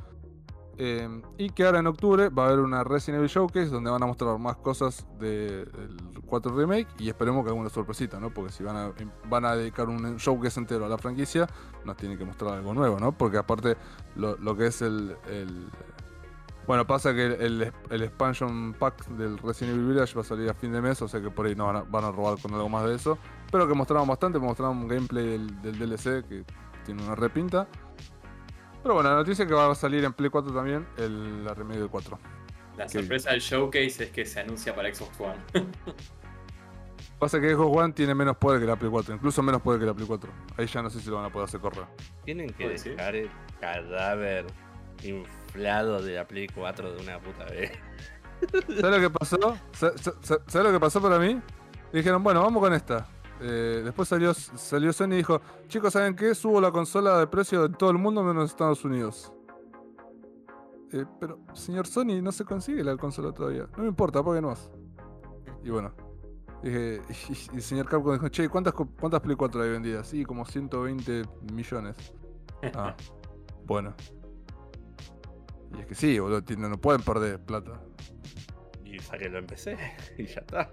[0.78, 4.02] Eh, y que ahora en octubre va a haber una Resident Evil Showcase donde van
[4.02, 5.70] a mostrar más cosas del
[6.26, 8.32] 4 Remake y esperemos que alguna sorpresita, ¿no?
[8.32, 8.92] Porque si van a,
[9.28, 11.46] van a dedicar un showcase entero a la franquicia,
[11.84, 13.12] nos tienen que mostrar algo nuevo, ¿no?
[13.12, 13.76] Porque aparte
[14.16, 15.14] lo, que es el,
[16.66, 20.72] Bueno, pasa que el, expansion pack del Resident Evil Village va a salir a fin
[20.72, 22.94] de mes, o sea que por ahí no van a, robar con algo más de
[22.94, 23.18] eso.
[23.50, 26.44] Pero que mostraron bastante, mostraron un gameplay del DLC que
[26.86, 27.68] tiene una repinta.
[28.82, 31.54] Pero bueno, la noticia es que va a salir en Play 4 también el, la
[31.54, 32.18] remake del 4.
[32.76, 35.38] La sorpresa del showcase es que se anuncia para Xbox One.
[37.18, 39.86] Pasa que Xbox One tiene menos poder que la Play 4, incluso menos poder que
[39.86, 40.30] la Play 4.
[40.56, 41.84] Ahí ya no sé si lo van a poder hacer correr.
[42.24, 43.30] Tienen que dejar el
[43.60, 44.46] cadáver
[45.04, 47.70] inflado de la Play 4 de una puta vez.
[48.50, 49.36] ¿Sabes lo que pasó?
[49.72, 51.40] Sa- sa- sa- ¿Sabes lo que pasó para mí?
[51.92, 53.06] Dijeron, bueno, vamos con esta.
[53.44, 56.32] Eh, después salió, salió Sony y dijo, chicos, ¿saben qué?
[56.34, 59.32] Subo la consola de precio de todo el mundo menos Estados Unidos.
[60.92, 63.66] Eh, pero, señor Sony, no se consigue la consola todavía.
[63.76, 64.70] No me importa, paguen más.
[65.64, 65.92] Y bueno.
[66.62, 70.06] Dije, y, y el señor Capcom dijo, che, ¿cuántas, ¿cuántas Play 4 hay vendidas?
[70.06, 71.22] Sí, como 120
[71.52, 71.96] millones.
[72.76, 72.94] Ah,
[73.66, 73.92] bueno.
[75.76, 77.82] Y es que sí, boludo, no pueden perder plata.
[78.84, 79.76] Y sáquenlo en PC
[80.18, 80.70] y ya está.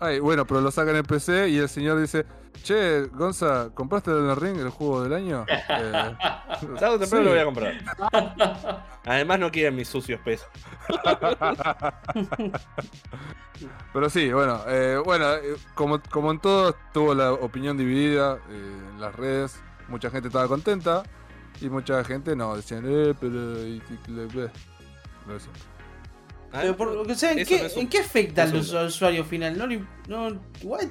[0.00, 2.24] Ay, bueno, pero lo sacan en PC y el señor dice,
[2.62, 5.44] che, Gonza, ¿compraste el Ring, el juego del año?
[5.48, 6.14] Eh,
[6.62, 7.16] o temprano sí.
[7.16, 7.74] lo voy a comprar.
[9.04, 10.46] Además no quieren mis sucios pesos.
[13.92, 18.80] pero sí, bueno, eh, bueno, eh, como, como en todo, tuvo la opinión dividida eh,
[18.92, 19.60] en las redes.
[19.88, 21.02] Mucha gente estaba contenta
[21.60, 23.58] y mucha gente no, decían, eh, pero...
[23.66, 24.50] y- y- le-
[26.50, 28.78] Pero por- o sea, ¿en, qué, no un- ¿en qué afecta al es un- usu-
[28.78, 29.56] al usuario final?
[29.58, 29.66] No,
[30.30, 30.84] no, what?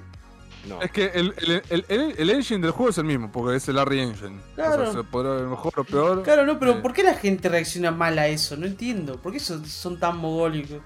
[0.68, 0.82] No.
[0.82, 3.68] Es que el, el, el- el- el engine del juego es el mismo, porque es
[3.70, 4.38] el Arri Engine.
[4.56, 4.84] Claro.
[4.84, 6.24] O sea, se podrá ver mejor o peor.
[6.24, 8.58] Claro, no, pero Eh, ¿por qué la gente reacciona mal a eso?
[8.58, 9.22] No entiendo.
[9.22, 10.80] ¿Por qué son, son tan mogólicos?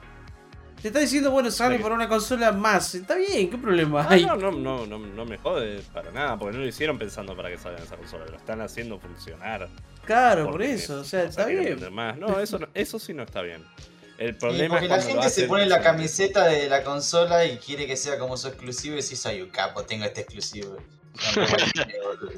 [0.81, 2.95] Te está diciendo, bueno, sale por una consola más.
[2.95, 4.25] Está bien, ¿qué problema Ah, hay?
[4.25, 7.49] no, no, no, no, no me jode para nada, porque no lo hicieron pensando para
[7.51, 9.69] que salga en esa consola, lo están haciendo funcionar.
[10.05, 11.79] Claro, por eso, o sea, está bien.
[11.93, 12.17] Más.
[12.17, 13.63] No, eso, no- eso sí no está bien.
[14.21, 17.57] El Sí, problema porque es la gente se pone la camiseta de la consola y
[17.57, 20.77] quiere que sea como su exclusivo y decís, soy un capo, tengo este exclusivo.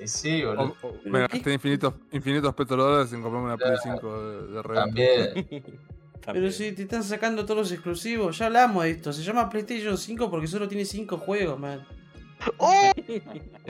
[0.06, 0.76] Sí, boludo.
[0.82, 4.00] O- o- me gasté infinitos, infinitos petrodólares en comprarme una Play Claro.
[4.02, 4.86] 5 de, de reventa.
[4.86, 5.34] También.
[6.24, 6.44] También.
[6.46, 9.12] Pero si te están sacando todos los exclusivos, ya hablamos de esto.
[9.12, 11.86] Se llama PlayStation 5 porque solo tiene 5 juegos, man.
[12.58, 12.92] ¡Oh!
[12.98, 13.22] Y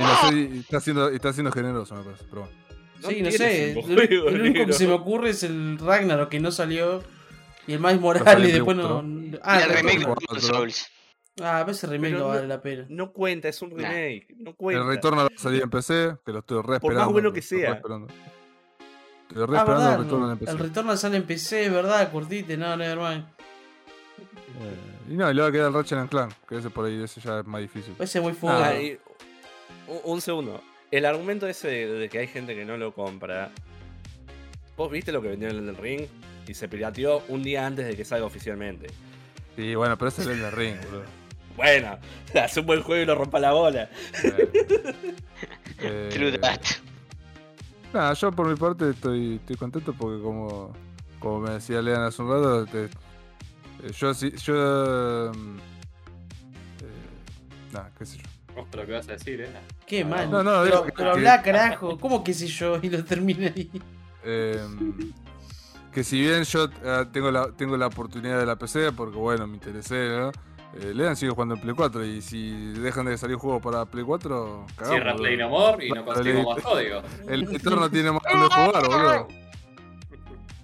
[0.02, 2.24] no sé, y está siendo, y está siendo generoso, me parece.
[2.30, 2.58] Pero bueno.
[3.02, 3.74] No sí, no sé.
[3.74, 4.00] cinco El,
[4.36, 7.04] el único que se me ocurre es el Ragnarok que no salió.
[7.68, 9.04] Y el Miles Morales, en después no.
[9.44, 10.88] Ah, y el remake de Souls.
[11.42, 12.86] Ah, a veces remake Pero no vale la pena.
[12.90, 13.78] No cuenta, es un Nah.
[13.90, 14.28] remake.
[14.38, 14.82] No cuenta.
[14.84, 17.42] El retorno a salir en PC, que lo estoy re Por más esperando, bueno que
[17.42, 17.72] sea.
[17.74, 18.08] esperando.
[19.30, 19.94] Estoy re Ah, esperando verdad.
[19.96, 20.32] el retorno no.
[20.34, 20.52] en PC.
[20.52, 22.12] El retorno sale en PC, ¿verdad?
[22.12, 23.26] Curtite, no, no, hermano.
[24.20, 26.86] Eh, y no, y le va a quedar el Ratchet and Clank, que ese por
[26.86, 27.96] ahí, ese ya es más difícil.
[28.00, 28.82] Ese es muy Ah, fútbol.
[28.84, 29.00] y-
[29.88, 30.62] un, un segundo.
[30.92, 33.50] El argumento ese de, de que hay gente que no lo compra.
[34.78, 36.02] ¿Vos viste lo que vendió en el ring?
[36.48, 38.88] Y se pirateó un día antes de que salga oficialmente.
[39.58, 41.04] Y bueno, pero ese es el de Ring, boludo.
[41.56, 42.00] Bueno,
[42.44, 43.90] hace un buen juego y lo rompa la bola.
[45.86, 46.62] Eh, True that.
[47.94, 50.72] Nada, yo por mi parte estoy, estoy contento porque como,
[51.20, 55.62] como me decía Lean hace un rato, te- eh, yo sí, yo mm, eh,
[57.74, 58.24] nada, qué sé yo.
[58.56, 59.50] Lo que vas a decir, eh.
[59.86, 60.32] Qué mal.
[60.32, 61.98] No, no, pero, que- pero que- habla, carajo.
[62.00, 62.80] ¿Cómo que sé yo?
[62.82, 63.70] Y lo termina ahí.
[64.24, 64.60] Eh,
[65.94, 69.48] que si bien yo eh, tengo la tengo la oportunidad de la PC porque bueno,
[69.48, 70.32] me interesé, ¿no?
[70.76, 74.04] Eh, Lean sigue jugando en Play 4 y si dejan de salir juegos para Play
[74.04, 75.16] 4, cagamos, Cierra.
[75.16, 77.04] Play No More y no conseguimos más códigos.
[77.28, 79.28] El Eterno tiene más donde jugar, boludo.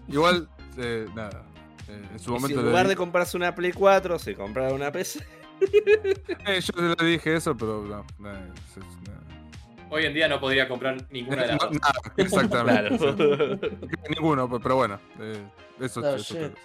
[0.08, 1.44] Igual, eh, nada.
[1.88, 4.34] eh, en su Y si momento en le lugar de comprarse una Play 4, se
[4.36, 5.24] comprara una PC.
[6.48, 8.06] Eh, yo le dije eso, pero no.
[8.18, 9.19] no, no.
[9.90, 11.80] Hoy en día no podría comprar ninguna de las No, dos.
[11.82, 12.98] nada, exactamente.
[12.98, 13.60] Claro.
[14.10, 15.00] Ninguno, pero- bueno.
[15.20, 15.42] eh,
[15.80, 16.38] eso Oh, es shit.
[16.38, 16.62] otra cosa.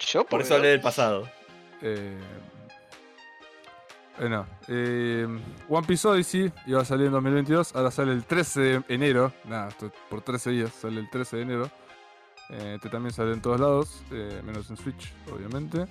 [0.00, 1.28] Yo Por eso hablé del pasado.
[1.82, 2.18] Eh,
[4.20, 4.46] eh, no.
[4.68, 5.26] Eh,
[5.68, 7.74] One Piece Odyssey iba a salir en 2022.
[7.74, 9.32] Ahora sale el 13 de enero.
[9.44, 10.72] Nada, esto por 13 días.
[10.72, 11.70] Sale el 13 de enero.
[12.50, 14.02] Eh, este también sale en todos lados.
[14.12, 15.86] eh, menos en Switch, obviamente.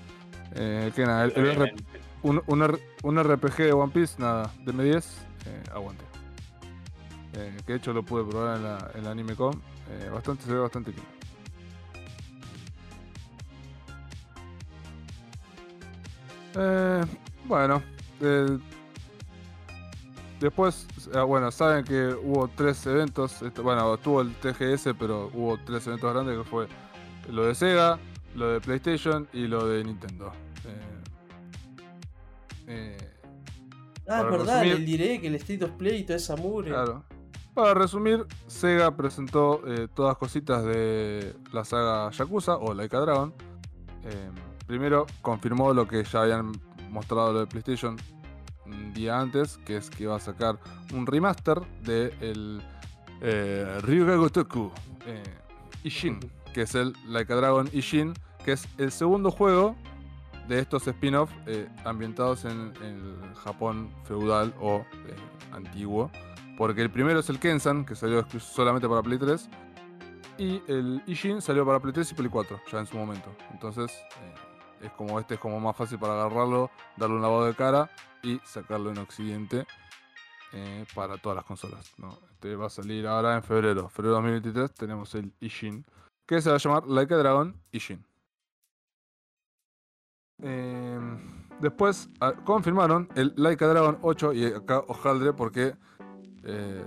[0.56, 1.84] Eh, que nada, el- el Obviamente.
[2.22, 5.04] un, un R- un RPG de One Piece, nada, de M10,
[5.48, 6.04] eh, aguante.
[7.36, 9.60] Eh, que de hecho lo pude probar en la, en la AnimeCon.
[9.90, 11.06] Eh, bastante, se ve bastante lindo.
[16.56, 17.02] Eh,
[17.46, 17.82] bueno,
[20.40, 23.38] después, eh, bueno, saben que hubo tres eventos.
[23.62, 26.68] bueno, tuvo el TGS, pero hubo tres eventos grandes que fue
[27.30, 28.00] lo de Sega,
[28.36, 30.32] lo de PlayStation y lo de Nintendo.
[32.68, 32.98] Eh,
[34.06, 36.72] Ah, es verdad, resumir- el direct, el State of Play y toda esa mugre.
[36.72, 37.06] Claro.
[37.54, 43.34] Para resumir, Sega presentó eh, todas cositas de la saga Yakuza o Laika Dragon.
[44.04, 44.32] Eh,
[44.66, 46.52] primero confirmó lo que ya habían
[46.90, 47.98] mostrado lo de PlayStation
[48.66, 50.58] un día antes, que es que va a sacar
[50.94, 52.62] un remaster de el
[53.22, 54.72] eh, Ryuga Gotoku
[55.06, 55.22] eh,
[55.84, 56.20] Ishin,
[56.54, 59.76] que es el Laika Dragon Ishin, que es el segundo juego
[60.48, 65.16] de estos spin-off eh, ambientados en el Japón feudal o eh,
[65.52, 66.10] antiguo.
[66.58, 69.50] Porque el primero es el Kensan, que salió solamente para Play 3.
[70.38, 73.36] Y el Ishin salió para Play 3 y Play 4, ya en su momento.
[73.52, 77.56] Entonces, eh, es como este es como más fácil para agarrarlo, darle un lavado de
[77.56, 77.90] cara
[78.22, 79.66] y sacarlo en Occidente
[80.52, 81.94] eh, para todas las consolas.
[82.32, 83.90] Este va a salir ahora en febrero.
[83.90, 85.86] Febrero 2023 tenemos el Ishin,
[86.26, 88.06] que se va a llamar Like a Dragon Ishin.
[90.42, 91.00] Eh,
[91.62, 95.76] después ah, confirmaron el Like a Dragon 8 y acá hojaldre porque
[96.44, 96.84] eh,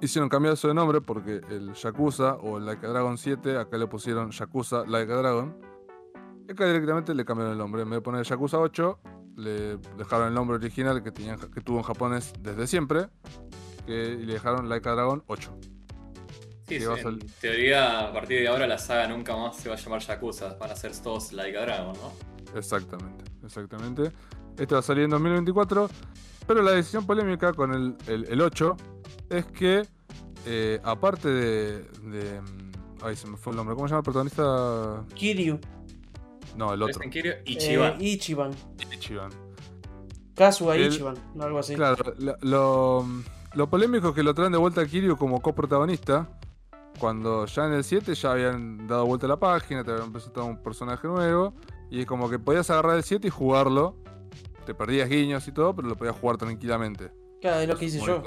[0.00, 3.76] hicieron cambiar eso de nombre porque el Yakuza o el Like a Dragon 7 acá
[3.76, 5.56] le pusieron Yakuza Like a Dragon.
[6.48, 7.82] Y acá directamente le cambiaron el nombre.
[7.82, 8.98] En vez de poner Yakuza 8,
[9.36, 13.08] le dejaron el nombre original que, tenían, que tuvo en japonés desde siempre.
[13.84, 15.58] Que, y le dejaron Like a Dragon 8.
[16.68, 19.78] Sí, sí, en teoría, a partir de ahora la saga nunca más se va a
[19.78, 20.54] llamar Yakuza.
[20.54, 22.58] Van a ser todos Like a Dragon, ¿no?
[22.58, 24.12] Exactamente, exactamente.
[24.58, 25.88] Este va a salir en 2024.
[26.46, 28.76] Pero la decisión polémica con el, el- el 8
[29.30, 29.86] es que,
[30.46, 32.66] eh, aparte de, de, mm,
[33.02, 33.74] Ay, se me fue el nombre.
[33.76, 35.04] ¿Cómo se llama el protagonista?
[35.14, 35.58] Kiryu,
[36.56, 37.02] No, el otro.
[37.02, 38.00] en Kiryu eh, Ichiban.
[38.00, 38.50] Ichiban,
[38.92, 39.30] Ichiban.
[40.34, 41.74] Kazuha El- Ichiban, algo así.
[41.74, 43.06] Claro, lo, lo,
[43.54, 46.28] lo polémico es que lo traen de vuelta a Kiryu como coprotagonista.
[46.98, 50.46] Cuando ya en el 7 ya habían dado vuelta a la página, te habían presentado
[50.46, 51.52] un personaje nuevo.
[51.90, 53.96] Y es como que podías agarrar el 7 y jugarlo.
[54.66, 57.10] Te perdías guiños y todo, pero lo podías jugar tranquilamente.
[57.40, 58.22] Claro, es lo que hice yo.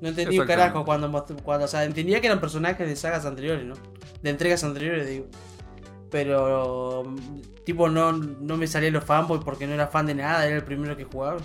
[0.00, 1.10] No entendí un carajo cuando,
[1.42, 1.64] cuando.
[1.64, 3.74] O sea, entendía que eran personajes de sagas anteriores, ¿no?
[4.22, 5.26] De entregas anteriores, digo.
[6.10, 7.04] Pero.
[7.64, 10.64] Tipo, no, no me salía los fanboys porque no era fan de nada, era el
[10.64, 11.38] primero que jugaba.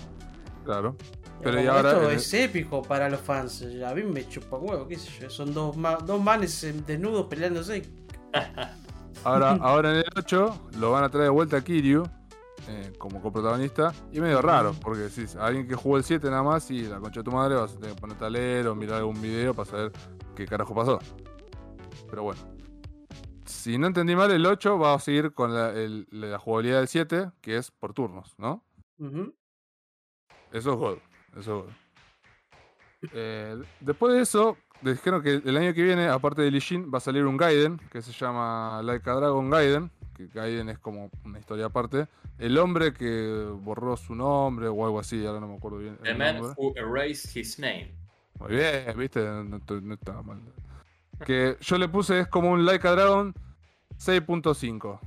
[0.64, 0.96] Claro.
[1.42, 1.92] Pero y ahora.
[1.92, 3.64] esto el- es épico para los fans.
[3.86, 5.30] A mí me chupa huevo, qué sé yo.
[5.30, 7.82] Son dos, ma- dos manes eh, desnudos peleándose.
[9.24, 12.04] Ahora, ahora en el 8 lo van a traer de vuelta a Kiryu
[12.68, 13.92] eh, como coprotagonista.
[14.12, 17.20] Y medio raro, porque si alguien que jugó el 7 nada más y la concha
[17.20, 19.70] de tu madre vas a tener que ponerte a leer o mirar algún video para
[19.70, 19.92] saber
[20.34, 20.98] qué carajo pasó.
[22.08, 22.40] Pero bueno.
[23.46, 26.88] Si no entendí mal, el 8 va a seguir con la, el- la jugabilidad del
[26.88, 28.64] 7, que es por turnos, ¿no?
[28.98, 29.34] Ujú.
[30.52, 30.98] Eso es God.
[31.36, 33.10] Eso es God.
[33.12, 37.00] Eh, después de eso, dijeron que el año que viene, aparte de Ishin, va a
[37.00, 39.90] salir un Gaiden que se llama Like a Dragon Gaiden.
[40.20, 42.06] Que Gaiden es como una historia aparte.
[42.38, 45.96] El hombre que borró su nombre o algo así, ahora no me acuerdo bien.
[46.02, 46.54] The el man nombre.
[46.58, 47.94] who erased his name.
[48.38, 50.40] Muy bien, viste, no, estaba mal.
[51.24, 53.34] Que yo le puse es como un Like a Dragon
[53.98, 54.98] 6.5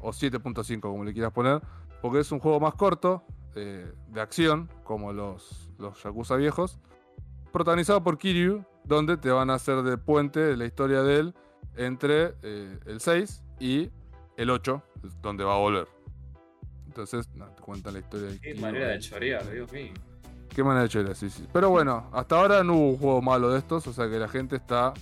[0.00, 1.60] o 7.5, como le quieras poner,
[2.02, 3.22] porque es un juego más corto,
[3.54, 6.78] eh, de acción, como los, los Yakuza viejos,
[7.52, 11.34] protagonizado por Kiryu, donde te van a hacer de puente la historia de él
[11.76, 13.90] entre eh, el 6 y
[14.38, 14.82] el 8,
[15.20, 15.88] donde va a volver.
[16.86, 19.92] Entonces, no, te cuentan la historia Qué manera de chorear, Dios mío.
[20.48, 21.44] Qué manera de chela, sí, sí.
[21.52, 24.28] Pero bueno, hasta ahora no hubo un juego malo de estos, o sea que la
[24.28, 24.94] gente está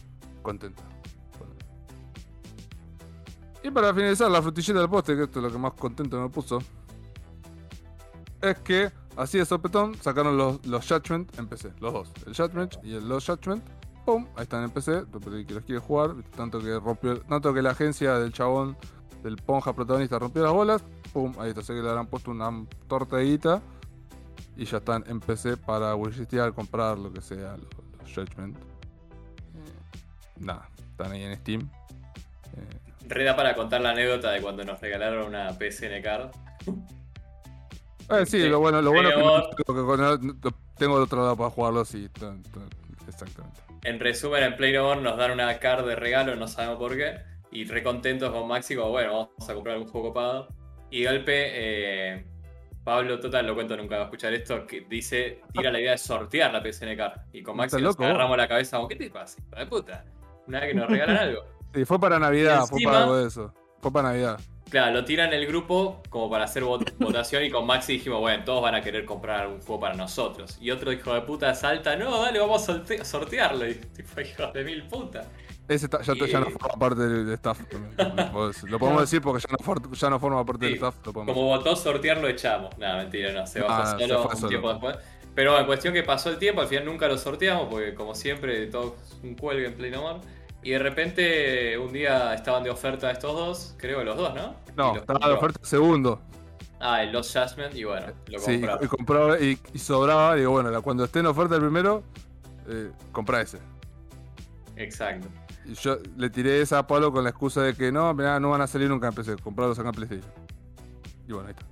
[0.43, 0.83] contenta.
[3.63, 6.31] Y para finalizar, la frutillita del poste, que esto es lo que más contento me
[6.31, 6.59] puso,
[8.41, 12.77] es que así de sopetón sacaron los, los Judgment en PC, los dos, el Judgment
[12.83, 13.63] y el Los Judgment.
[14.07, 15.05] Pum, ahí están en PC,
[15.47, 18.77] que los quiere jugar, tanto que rompió, tanto que la agencia del chabón,
[19.23, 22.51] del Ponja protagonista rompió las bolas, pum, ahí está, sé que le habrán puesto una
[22.89, 23.61] torta de guita
[24.57, 27.69] y ya están en PC para wishlistear, comprar lo que sea, los,
[28.01, 28.57] los Judgment.
[28.57, 28.61] Eh,
[30.39, 31.69] nada, están ahí en Steam.
[32.57, 36.31] Eh, Reda para contar la anécdota de cuando nos regalaron una PSN card.
[38.11, 39.23] eh, sí, Sí, lo bueno, lo bueno es que,
[40.27, 43.61] no- que tengo otro lado para jugarlos y t- t- exactamente.
[43.85, 46.97] En resumen, en Play No More nos dan una card de regalo, no sabemos por
[46.97, 47.19] qué.
[47.57, 50.49] Y re contentos con Maxi, como bueno, vamos a comprar algún juego copado.
[50.91, 52.27] Y de golpe, eh,
[52.85, 55.99] Pablo, total, lo cuento, nunca va a escuchar esto, que dice, tira la idea de
[55.99, 57.19] sortear la PSN card.
[57.33, 60.05] Y con Maxi ¿Estás nos agarramos la cabeza, como, ¿qué te pasa, hijo de puta?
[60.47, 61.43] Una vez que nos regalan algo.
[61.75, 63.53] Sí, fue para Navidad, fue para algo de eso.
[63.83, 64.41] Fue para Navidad.
[64.71, 68.45] Claro, lo tiran el grupo como para hacer vot- votación y con Maxi dijimos, bueno,
[68.45, 70.57] todos van a querer comprar algún juego para nosotros.
[70.61, 73.69] Y otro hijo de puta salta, no, dale, vamos a sortearlo.
[73.69, 75.27] Y tipo, hijo de mil puta.
[75.69, 77.59] Ese ta- ya, Y- ya no forma parte del, staff.
[77.69, 77.95] también.
[78.69, 80.95] Lo podemos- decir porque ya no, for- ya no forma parte del Sí, staff.
[81.05, 82.77] Lo Como votó sortear, lo echamos.
[82.79, 84.49] Nada, mentira, no, se bajó Ah, se solo fue un solo.
[84.49, 84.97] tiempo después.
[85.35, 88.67] Pero bueno, cuestión que pasó el tiempo, al final nunca lo sorteamos, porque como siempre,
[88.69, 90.21] todo es un cuelgue en pleno mar.
[90.63, 94.55] Y de repente, un día estaban de oferta estos dos, creo los dos, ¿no?
[94.77, 96.21] No, estaba de oferta segundo.
[96.81, 98.79] Ah, el Lost Jasmine, y bueno, lo Sí, compró.
[98.81, 100.35] y, y compraba y, y sobraba.
[100.37, 102.03] Digo, bueno, cuando esté en oferta el primero,
[102.69, 103.59] eh, compra ese.
[104.77, 105.29] Exacto.
[105.69, 108.51] Y yo le tiré esa a Pablo con la excusa de que no, mirá, no
[108.51, 109.37] van a salir nunca en PC.
[109.37, 110.33] Comprarlos acá en PlayStation.
[111.29, 111.67] Y bueno, ahí está.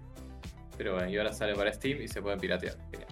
[0.77, 2.77] Pero bueno, y ahora sale para Steam y se pueden piratear.
[2.91, 3.09] Genial.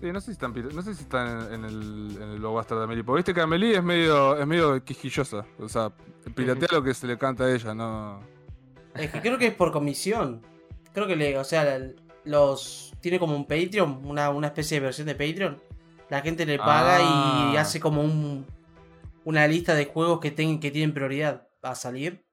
[0.00, 2.78] Sí, no sé si están, no sé si están en, en el, en el blockbuster
[2.78, 3.04] de Amelie.
[3.04, 5.44] Porque viste que Amelie es medio, es medio quisquillosa.
[5.58, 5.90] O sea,
[6.34, 8.20] piratea lo que se le canta a ella, no.
[8.94, 10.42] Es que creo que es por comisión.
[10.94, 11.78] Creo que le, o sea,
[12.24, 15.58] los tiene como un Patreon, una, una especie de versión de Patreon.
[16.08, 17.60] La gente le paga y Ah.
[17.60, 18.46] hace como un
[19.26, 22.24] una lista de juegos que, ten- que tienen prioridad a salir.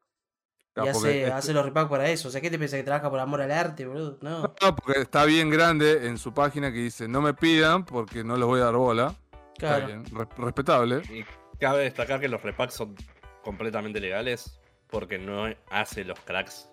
[0.75, 2.27] Y hace, este- hace los repacks para eso.
[2.27, 4.19] O sea, ¿qué te piensas que trabaja por amor al arte, boludo?
[4.21, 4.41] No.
[4.61, 8.37] No, porque está bien grande en su página que dice no me pidan porque no
[8.37, 9.15] les voy a dar bola.
[9.57, 9.75] Claro.
[9.77, 11.01] Está bien, re- respetable.
[11.11, 11.25] Y
[11.59, 12.95] cabe destacar que los repacks son
[13.43, 16.69] completamente legales porque no hace los cracks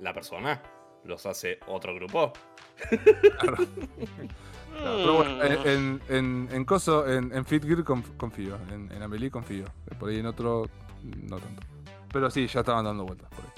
[0.00, 0.60] la persona,
[1.04, 2.32] los hace otro grupo.
[3.38, 3.56] Claro,
[4.82, 9.02] pero bueno, en, en, en, en Coso, en, en Fit Gear conf- confío, en, en
[9.02, 9.64] Amelie confío.
[9.98, 10.68] Por ahí en otro,
[11.02, 11.62] no tanto.
[12.12, 13.50] Pero sí, ya estaban dando vueltas por ahí.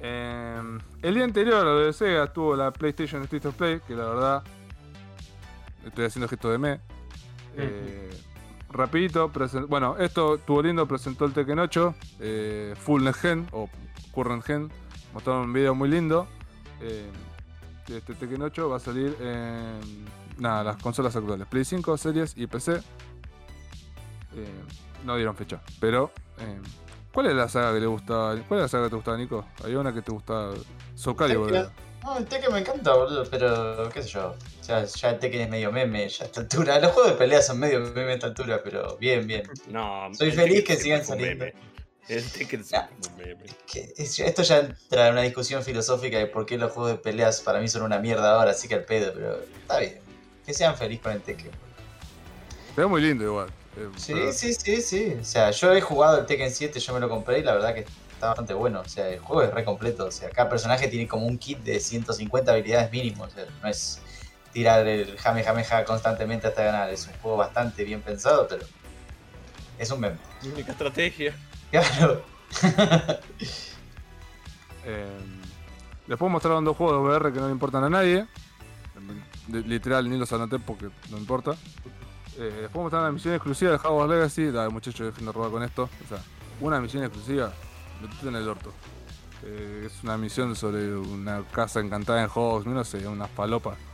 [0.00, 3.94] Eh, el día anterior a lo de Sega estuvo la PlayStation State of Play, que
[3.94, 4.42] la verdad
[5.86, 6.80] estoy haciendo gesto de me.
[7.56, 8.10] Eh,
[8.70, 9.30] rapidito,
[9.68, 13.70] bueno, esto estuvo lindo, presentó el Tekken 8, eh, Full Next Gen o
[14.12, 14.70] Current Gen,
[15.12, 16.26] mostraron un video muy lindo.
[17.88, 19.80] Este Tekken 8 va a salir en
[20.38, 22.76] nada, las consolas actuales, Play 5, Series y PC.
[22.76, 22.80] Eh,
[25.04, 26.60] no dieron fecha, pero eh,
[27.12, 28.34] ¿cuál es la saga que le gusta?
[28.48, 29.44] ¿Cuál es la saga que te gusta, Nico?
[29.62, 30.50] Había una que te gusta
[30.94, 31.52] Soul Calibur.
[32.02, 34.34] No, el Tekken me encanta, boludo, pero qué sé yo.
[34.60, 36.78] O sea, ya el Tekken es medio meme ya a esta altura.
[36.78, 39.42] Los juegos de pelea son medio meme a esta altura, pero bien, bien.
[39.68, 41.44] No, Soy el feliz que sigan saliendo.
[41.46, 41.73] meme.
[42.08, 42.88] El Tekken Ya.
[42.88, 43.50] siempre fue un meme.
[43.70, 46.98] Que es- esto ya entra en una discusión filosófica de por qué los juegos de
[46.98, 49.98] peleas para mí son una mierda ahora, así que al pedo, pero está bien.
[50.44, 51.50] Que sean felices con el Tekken.
[52.76, 53.48] Ve muy lindo igual.
[53.76, 55.16] eh, Sí, pero- sí, sí, sí.
[55.20, 57.74] O sea, yo he jugado el Tekken 7, yo me lo compré y la verdad
[57.74, 57.80] que
[58.12, 58.80] está bastante bueno.
[58.80, 60.04] O sea, el juego es re completo.
[60.06, 63.24] O sea, cada personaje tiene como un kit de 150 habilidades mínimo.
[63.24, 63.98] O sea, no es
[64.52, 66.90] tirar el jame jame ja constantemente hasta ganar.
[66.90, 68.64] Es un juego bastante bien pensado, pero
[69.78, 70.18] es un meme.
[70.44, 71.34] Única estrategia.
[71.74, 72.22] Claro.
[74.86, 75.18] Eh,
[76.06, 78.26] después mostraron dos juegos de VR que no le importan a nadie.
[79.48, 81.52] Literal, ni los anoté porque no importa.
[82.36, 84.50] Eh, después mostraron la misión exclusiva de Hogwarts Legacy.
[84.50, 85.84] Dale, muchachos, dejen de robar con esto.
[86.04, 86.18] O sea,
[86.60, 87.50] una misión exclusiva,
[88.02, 88.74] metete en el orto.
[89.42, 93.76] Eh, es una misión sobre una casa encantada en Hogwarts, no sé, una falopa.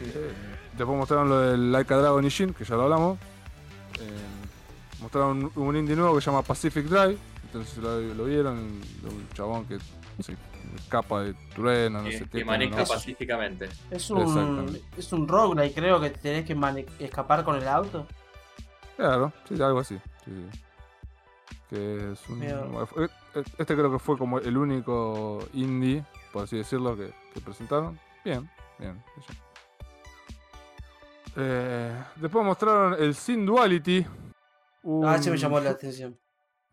[0.00, 0.32] Eh,
[0.76, 3.18] después mostraron lo del Laika Dragon Ishin, que ya lo hablamos.
[4.00, 4.33] Eh,
[5.00, 7.18] mostraron un, un indie nuevo que se llama Pacific Drive.
[7.44, 9.78] Entonces lo, lo vieron, un chabón que
[10.22, 10.36] se
[10.76, 12.44] escapa de trueno, no que, sé que qué.
[12.44, 12.92] maneja no sé.
[12.94, 13.68] pacíficamente.
[13.90, 14.82] Es un, Exactamente.
[14.96, 18.06] es un roguelike, creo que tenés que escapar con el auto.
[18.96, 19.98] Claro, sí, algo así.
[20.24, 20.60] sí, sí.
[21.70, 23.08] Que es un- bueno, fue-
[23.58, 27.98] Este creo que fue como el único indie, por así decirlo, que, que presentaron.
[28.24, 28.48] Bien,
[28.78, 29.00] bien.
[31.36, 34.06] Eh, después mostraron el Sin Duality.
[34.84, 36.16] Un, Ah, ese me llamó la atención.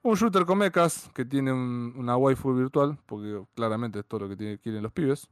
[0.03, 4.29] un shooter con mechas que tiene un- una waifu virtual, porque claramente es todo lo
[4.29, 5.27] que tiene- quieren los pibes.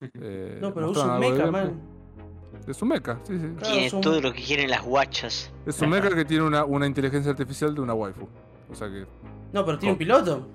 [0.20, 1.80] Eh, No, pero usa un mecha, man.
[2.66, 3.46] Es un mecha, sí, sí.
[3.56, 5.50] Claro, Tiene son- todo lo que quieren las guachas.
[5.66, 8.28] Es un mecha que tiene una, una inteligencia artificial de una waifu.
[8.70, 9.06] O sea que.
[9.52, 10.46] No, pero tiene un piloto.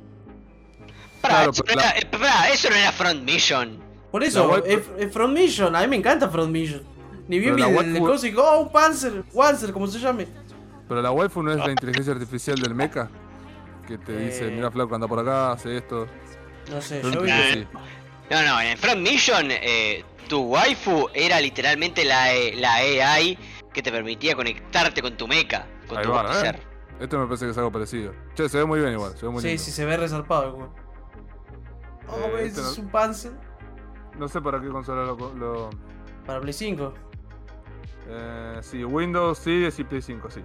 [1.21, 3.79] Pará, Claro, eso, pero no la- era, eh, pará, eso no era Front Mission.
[4.11, 5.75] Por eso, waifu- es, es Front Mission.
[5.75, 6.81] A mí me encanta Front Mission.
[7.27, 9.99] Ni bien vi el, el waifu- coso y digo, oh, un Panzer, Wanzer, como se
[9.99, 10.27] llame.
[10.89, 13.07] Pero la waifu no es la inteligencia artificial del mecha.
[13.87, 14.51] Que te dice, Eh.
[14.51, 16.07] mira flaco, anda por acá, hace esto.
[16.69, 17.53] No sé, Yo vi que...
[17.53, 17.67] sí.
[18.29, 23.37] No, no, en Front Mission eh, tu waifu era literalmente la, eh, la AI
[23.73, 26.55] que te permitía conectarte con tu mecha, con Ahí tu va, ser.
[26.57, 26.59] ¿eh?
[26.99, 28.13] Esto me parece que es algo parecido.
[28.35, 29.63] Che, se ve muy bien igual, se ve muy Sí, lindo.
[29.63, 30.75] sí, se ve resarpado el juego.
[32.07, 33.31] Oh, Eh, este no- es un Panzer.
[34.17, 35.15] No sé para qué consola lo.
[35.35, 35.69] lo-
[36.25, 36.93] Para Play 5.
[38.09, 40.41] eh, sí, Windows, Series y Play 5, sí.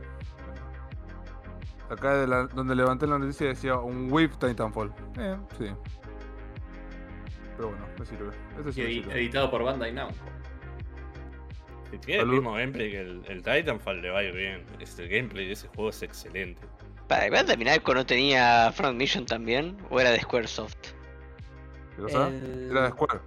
[1.91, 4.93] Acá de la- donde levanté la noticia decía un Whip Titanfall.
[5.19, 5.67] Eh, sí.
[7.57, 8.31] Pero bueno, me sirve.
[8.59, 9.15] Este sí Y me edi- sirve.
[9.21, 10.15] editado por Bandai Namco.
[11.91, 14.65] Si tiene el mismo gameplay que el, el Titanfall, le va a ir bien.
[14.81, 16.61] Es- el gameplay de ese juego es excelente.
[17.07, 19.77] ¿Para Bandai Namco no tenía Front Mission también?
[19.91, 20.75] ¿O era de Squaresoft?
[21.99, 22.43] ¿Lo sabes?
[22.43, 23.21] El- Era de Square.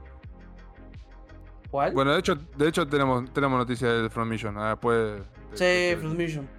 [1.71, 1.93] ¿Cuál?
[1.93, 4.57] Bueno, de hecho, de hecho tenemos, tenemos noticias del From Mission.
[4.57, 5.21] ah, después.
[5.53, 6.49] sí, Fruit Mission.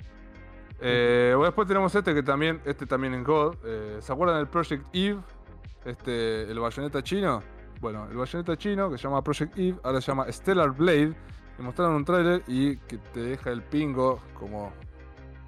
[0.81, 3.57] Eh, bueno, después tenemos este que también, este también en God.
[3.65, 5.19] Eh, ¿Se acuerdan del Project Eve?
[5.85, 7.43] Este, el bayoneta chino.
[7.81, 11.15] Bueno, el bayoneta chino que se llama Project Eve, ahora se llama Stellar Blade.
[11.59, 14.73] Y mostraron un tráiler y que te deja el pingo como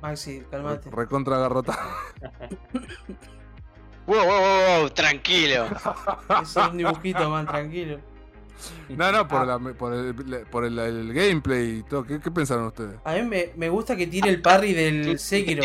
[0.03, 0.91] Maxi, calmate.
[0.91, 1.79] recontra agarrotado.
[4.07, 5.67] Wow, wow, wow, wow, tranquilo.
[6.43, 8.01] Es un dibujito, man, tranquilo.
[8.89, 9.45] No, no, por, Ah.
[9.47, 10.15] la- por, el,
[10.51, 12.05] por el- el gameplay y todo.
[12.05, 12.97] ¿Qué, qué pensaron ustedes?
[13.05, 15.65] A mí me, me gusta que tire el parry del Sekiro.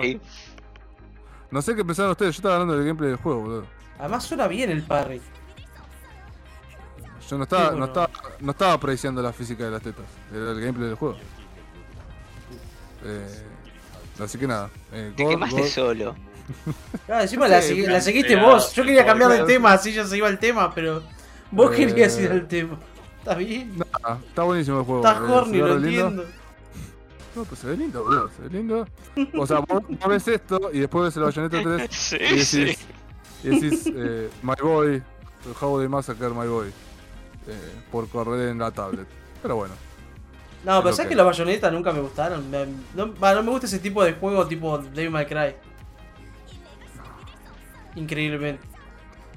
[1.52, 2.36] No sé qué pensaron ustedes.
[2.36, 3.66] Yo estaba hablando del gameplay del juego, boludo.
[4.00, 5.22] Además suena bien el parry.
[7.30, 7.80] Yo no estaba, Sí, bueno.
[7.80, 8.10] no estaba,
[8.40, 10.06] no estaba apreciando la física de las tetas.
[10.32, 11.18] Era el gameplay del juego.
[13.04, 13.44] Eh,
[14.24, 14.70] así que nada.
[14.92, 15.68] Eh, Te God, quemaste God.
[15.68, 16.16] solo.
[17.10, 18.74] Ah, encima la, Sí, la seguiste vos.
[18.74, 21.02] Yo quería cambiar de tema, así ya se iba el tema, pero
[21.56, 21.76] vos Eh.
[21.76, 22.78] querías ir al tema.
[23.20, 23.74] ¿Está bien?
[24.04, 25.08] Ah, está buenísimo el juego.
[25.08, 25.88] Está eh, horny, lo lindo.
[26.08, 26.26] entiendo.
[27.36, 28.30] No, pues se ve lindo, boludo.
[28.30, 28.88] Se ve lindo.
[29.38, 32.60] O sea, vos, vos ves esto y después ves el Bayonetta 3 Sí, y sí.
[32.64, 32.86] decís,
[33.44, 35.02] y decís eh, My Boy,
[35.60, 36.68] How they Massacre My Boy.
[37.48, 39.08] eh, por correr en la tablet.
[39.42, 39.74] Pero bueno.
[40.64, 42.50] No, pero Es sabes que que- los bayonetas nunca me gustaron.
[42.50, 45.56] Me- no, va, no me gusta ese tipo de juego tipo Devil May Cry.
[47.96, 48.66] Increíblemente.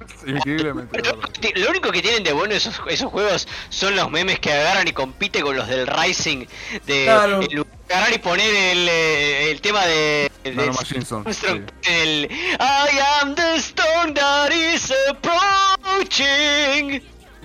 [0.26, 1.00] Increíblemente.
[1.02, 4.38] Lo, único que- lo único que tienen de bueno esos, esos juegos son los memes
[4.40, 6.46] que agarran y compiten con los del Rising.
[6.86, 7.40] De Claro.
[7.40, 10.30] el- agarrar y poner el, eh, el tema de.
[10.44, 11.46] de Armstrong, sí.
[11.88, 17.02] el I am the stone that is approaching.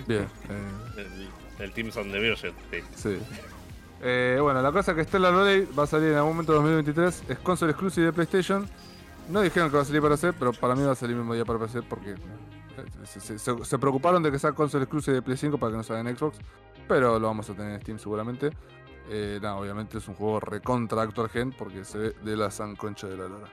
[0.07, 0.27] Bien.
[0.49, 1.29] eh, El,
[1.63, 2.51] el Team Son de Virgin.
[2.71, 2.79] sí.
[2.95, 3.19] Sí.
[4.05, 6.57] Eh, bueno, la cosa es que Stellar Blade va a salir en algún momento de
[6.57, 7.23] 2023.
[7.29, 8.69] Es console exclusive de PlayStation.
[9.29, 11.19] No dijeron que va a salir para PC, pero para mí va a salir el
[11.19, 12.17] mismo día para PC porque eh,
[13.05, 15.77] se, se- se- se preocuparon de que sea console exclusive de Play 5 para que
[15.77, 16.37] no salga en Xbox.
[16.87, 18.51] Pero lo vamos a tener en Steam seguramente.
[19.09, 23.07] Eh, no, obviamente es un juego recontra Actor Gen porque se ve de la sanconcha
[23.07, 23.47] de la lora.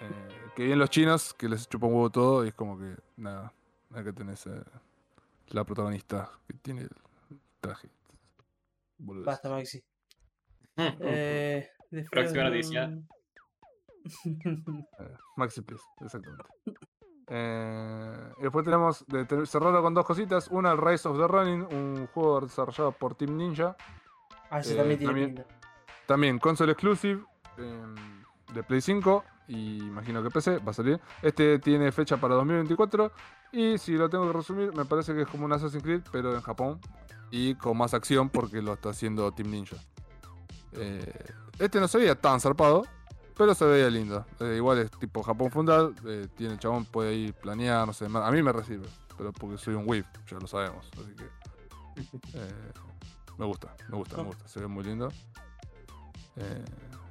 [0.00, 2.94] Eh, que bien los chinos, que les chupa un huevo todo y es como que,
[3.16, 3.52] nada,
[3.94, 4.48] acá tenés
[5.48, 6.90] la protagonista que tiene el
[7.60, 7.88] traje.
[9.24, 9.82] Basta, Maxi.
[11.00, 11.70] Eh,
[12.10, 12.90] Próxima noticia.
[14.98, 16.44] Eh, Maxi Please, exactamente.
[17.28, 20.48] Eh, y después tenemos de cerrarlo con dos cositas.
[20.48, 23.76] Una, el Rise of the Running, un juego desarrollado por Team Ninja.
[24.50, 25.56] ah, ese Eh, también tiene también- pinta.
[26.06, 27.24] También console exclusive
[27.58, 27.84] eh,
[28.54, 31.00] de Play 5 y imagino que PC va a salir.
[31.20, 33.10] Este tiene fecha para 2024
[33.52, 36.32] y si lo tengo que resumir, me parece que es como un Assassin's Creed, pero
[36.34, 36.78] en Japón
[37.32, 39.76] y con más acción porque lo está haciendo Team Ninja.
[41.58, 42.84] Este no se veía tan zarpado,
[43.36, 44.24] pero se veía lindo.
[44.40, 48.06] Eh, igual es tipo Japón fundal, eh, tiene el chabón, puede ir planear, no sé,
[48.06, 51.24] a mí me recibe, pero porque soy un whip, ya lo sabemos, así que...
[52.38, 52.72] eh,
[53.38, 55.08] me gusta, me gusta, me gusta, se ve muy lindo.
[56.36, 56.64] Eh,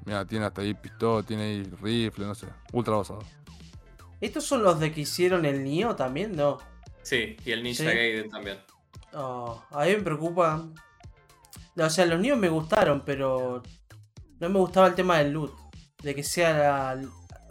[0.06, 3.24] mira, tiene hasta ahí pistola, tiene ahí rifle, no sé, ultra basado.
[4.22, 6.36] ¿Estos son los de que hicieron el Nio también?
[6.36, 6.58] No.
[7.04, 7.86] Sí, y el Ninja Sí.
[7.86, 8.58] Gaiden también.
[9.14, 10.66] Oh, a mí me preocupa.
[11.76, 13.62] No, o sea, los Nio me gustaron, pero
[14.40, 15.52] no me gustaba el tema del loot.
[16.06, 17.02] De que sea la-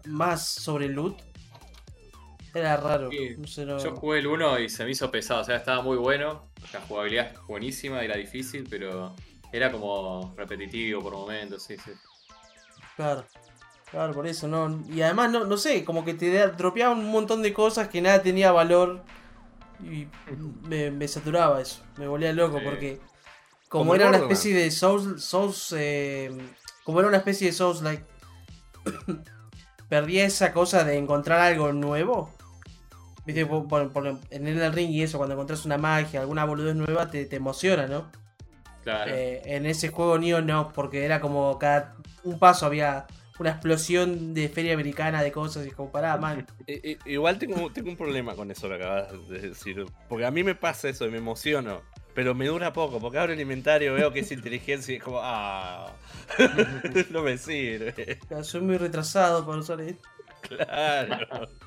[0.06, 1.16] más sobre el loot.
[2.54, 3.10] Era raro.
[3.10, 5.56] Sí, No sé, no- Yo jugué el 1 y se me hizo pesado, o sea,
[5.56, 9.16] estaba muy bueno, la jugabilidad es buenísima, era difícil, pero
[9.52, 11.90] era como repetitivo por momentos, sí, sí.
[12.96, 13.24] Claro.
[13.90, 14.82] Claro, por eso, no.
[14.92, 18.22] Y además, no, no sé, como que te dropeaban un montón de cosas que nada
[18.22, 19.02] tenía valor.
[19.82, 20.06] Y
[20.68, 21.82] me, me saturaba eso.
[21.98, 22.64] Me volvía loco Sí.
[22.64, 23.00] porque.
[23.68, 25.22] Como Como era una especie de Souls.
[25.24, 26.30] Souls eh,
[26.84, 28.04] como era una especie de Souls like.
[29.88, 32.30] perdía esa cosa de encontrar algo nuevo.
[33.26, 36.74] Viste, por, por- por- en el ring y eso, cuando encontrás una magia, alguna boludez
[36.76, 38.10] nueva, te, te emociona, ¿no?
[38.82, 39.12] Claro.
[39.14, 43.06] Eh, en ese juego Neo no, porque era como cada un paso había
[43.38, 46.46] una explosión de feria americana de cosas y como pará, man.
[47.06, 49.86] Igual tengo, tengo un problema con eso que acabas de decir.
[50.08, 51.80] Porque a mí me pasa eso y me emociono.
[52.14, 55.18] Pero me dura poco, porque abro el inventario, veo que es inteligencia y es como,
[55.22, 55.92] ah,
[57.10, 58.18] no me sirve.
[58.42, 60.08] Soy muy retrasado para usar esto.
[60.42, 61.48] Claro.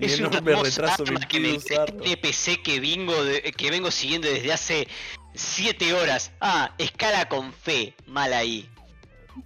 [0.00, 2.02] Es una hermosa retraso me arma que me usarlo.
[2.04, 4.88] este PC que vengo, de- que vengo siguiendo desde hace
[5.34, 6.32] 7 horas.
[6.40, 7.94] Ah, escala con fe.
[8.06, 8.68] Mal ahí.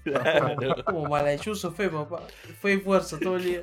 [0.04, 0.56] Claro.
[0.86, 2.26] Como malayuso fe, papá.
[2.62, 3.60] Fe y fuerza todo el día.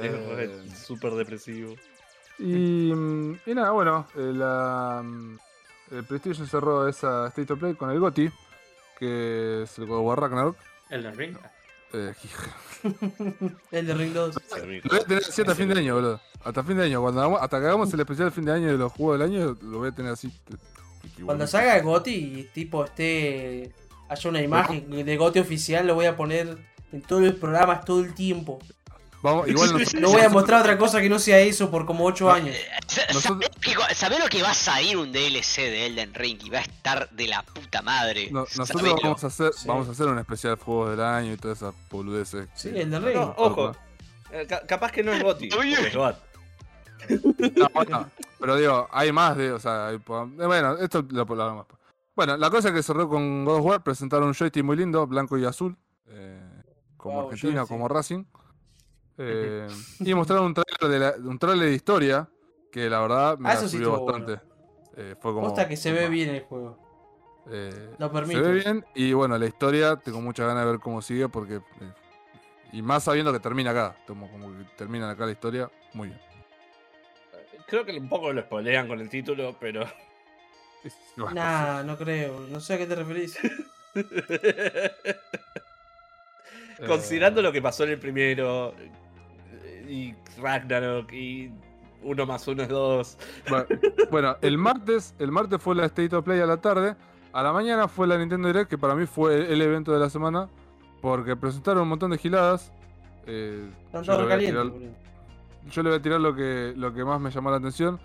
[0.00, 1.74] Es Eh, súper depresivo.
[2.38, 5.34] Y, mm, y nada, bueno, eh, la, mm,
[5.92, 8.30] eh, PlayStation cerró esa State of Play con el GOTY,
[8.98, 10.56] que es el God of War Ragnarok.
[10.90, 11.36] Elden Ring.
[11.92, 12.12] Eh,
[13.70, 14.34] El de Ring 2.
[14.84, 16.20] lo voy a tener así hasta fin de año, boludo.
[16.44, 17.00] Hasta fin de año.
[17.00, 19.56] Cuando hasta que hagamos el especial de fin de año de los juegos del año,
[19.62, 20.32] lo voy a tener así.
[21.24, 23.72] Cuando salga el GOTI y tipo esté.
[24.08, 26.58] haya una imagen de GOTI oficial, lo voy a poner
[26.92, 28.58] en todos los programas todo el tiempo.
[29.24, 32.04] Vamos, igual nos- No voy a mostrar otra cosa que no sea eso por como
[32.04, 32.54] 8 años.
[33.12, 36.50] Nosotros- ¿Sabés que, sabés lo que va a salir un DLC de Elden Ring y
[36.50, 38.28] va a estar de la puta madre?
[38.30, 39.66] no- nosotros vamos a hacer Sí.
[39.66, 42.48] vamos a hacer un especial juegos del año y todas esas boludeces.
[42.54, 43.16] Sí, que- el de Ring.
[43.16, 43.74] No, ojo.
[44.30, 45.48] Eh, ca- capaz que no es Gotti.
[45.48, 46.14] Es God.
[47.56, 51.32] No, bueno, pero digo, hay más de, o sea, hay eh, bueno, esto lo, lo
[51.42, 51.80] hablamos después.
[52.14, 55.06] Bueno, la cosa es que cerró con God of War, presentaron un joystick muy lindo,
[55.06, 55.76] blanco y azul,
[56.08, 56.40] eh,
[56.96, 58.24] como Wow, Argentina, como Racing.
[59.18, 59.68] Eh,
[60.00, 62.28] y mostraron un trailer, de la- un trailer de historia
[62.70, 64.40] que la verdad me Ah, eso sí bastante.
[64.96, 66.78] Eh, fue como, Posta que se ve bien el juego.
[67.50, 68.40] eh, Lo se permite.
[68.40, 71.56] ve bien y bueno, la historia tengo muchas ganas de ver cómo sigue porque...
[71.56, 71.92] eh,
[72.72, 76.20] y más sabiendo que termina acá, como, como que termina acá la historia, muy bien.
[77.66, 79.84] Creo que un poco lo spoilean con el título, pero.
[81.16, 82.40] Bueno, Nah, no creo.
[82.48, 83.38] No sé a qué te referís.
[86.86, 88.74] Considerando eh, lo que pasó en el primero.
[89.88, 91.52] Y Ragnarok y
[92.02, 93.18] uno más uno es dos.
[93.48, 93.66] Bueno,
[94.10, 96.96] bueno, el martes, el martes fue la State of Play a la tarde.
[97.32, 100.08] A la mañana fue la Nintendo Direct, que para mí fue el evento de la
[100.10, 100.48] semana.
[101.00, 102.72] Porque presentaron un montón de giladas.
[103.26, 104.92] Eh, Están yo, le todos voy a calientes, tirar, boludo.
[105.70, 107.98] yo le voy a tirar lo que, lo que más me llamó la atención.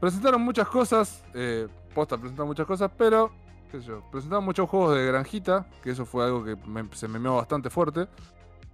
[0.00, 1.24] Presentaron muchas cosas.
[1.34, 3.30] Eh, posta, presentaron muchas cosas, pero.
[3.70, 5.66] qué sé yo, presentaron muchos juegos de granjita.
[5.82, 8.06] Que eso fue algo que me- se me meó bastante fuerte.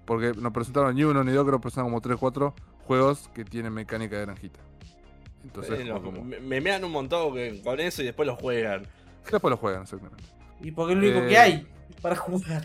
[0.09, 2.55] Porque no presentaron ni uno ni dos, creo que presentaron como 3 4
[2.87, 4.59] juegos que tienen mecánica de granjita.
[5.45, 8.87] Entonces, Eh, como- me, me mean un montón que- con eso y después lo juegan.
[9.31, 10.25] Después lo juegan, exactamente.
[10.63, 11.69] Y porque es lo único Eh, que hay
[12.01, 12.65] para jugar.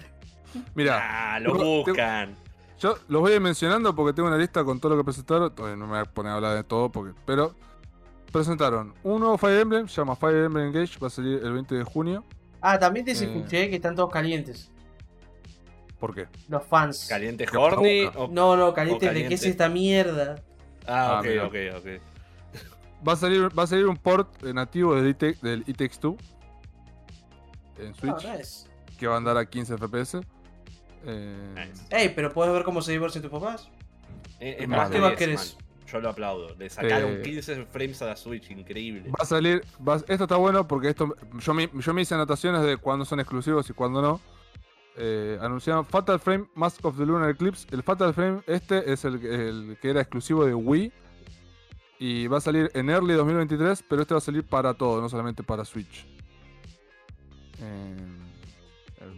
[0.74, 1.02] Mira,
[1.36, 2.36] Ah, lo tengo- buscan.
[2.80, 5.54] yo los voy a ir mencionando porque tengo una lista con todo lo que presentaron.
[5.54, 7.54] Todavía no me voy a poner a hablar de todo, porque, pero
[8.32, 11.76] presentaron un nuevo Fire Emblem, se llama Fire Emblem Engage, va a salir el 20
[11.76, 12.24] de junio.
[12.62, 13.16] Ah, también te eh.
[13.16, 14.72] escuché que están todos calientes.
[16.04, 16.28] ¿Por qué?
[16.50, 17.06] Los fans.
[17.08, 18.04] ¿Caliente horny?
[18.14, 19.48] o- No, no, calientes o de qué es caliente.
[19.50, 20.36] esta mierda.
[20.86, 21.46] Ah, Ah, ok, mira.
[21.48, 21.88] ok, ok.
[23.08, 26.00] Va a salir, va a salir un port eh, nativo del IT, del It Takes
[26.02, 26.18] Two
[27.80, 28.68] en Ah, Switch, nice.
[29.00, 30.20] que va a andar a 15 FPS.
[31.06, 31.86] Eh, Nice.
[31.90, 33.70] Ey, pero puedes ver cómo se divorcian tus papás.
[34.42, 35.56] Eh, Es Más que más 10, querés.
[35.56, 35.66] man.
[35.88, 36.54] Yo lo aplaudo.
[36.56, 39.10] Le sacaron Eh, 15 frames a la Switch, increíble.
[39.10, 39.64] Va a salir.
[39.88, 41.16] va- esto está bueno porque esto.
[41.40, 44.20] Yo me, yo me hice anotaciones de cuándo son exclusivos y cuándo no.
[44.96, 47.68] Eh, anunciaron Fatal Frame Mask of the Lunar Eclipse.
[47.72, 50.92] El Fatal Frame, este es el, el que era exclusivo de Wii.
[52.00, 55.08] Y va a salir en Early 2023, pero este va a salir para todo, no
[55.10, 56.06] solamente para Switch.
[57.60, 57.96] Eh,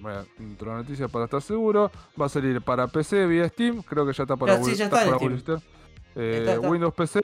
[0.02, 1.92] voy a intro la noticia para estar seguro.
[2.20, 3.82] Va a salir para PC vía Steam.
[3.82, 5.60] Creo que ya está para sí, Wii- ya está en para Steam.
[6.18, 6.70] Eh, Está, está.
[6.70, 7.20] Windows PC,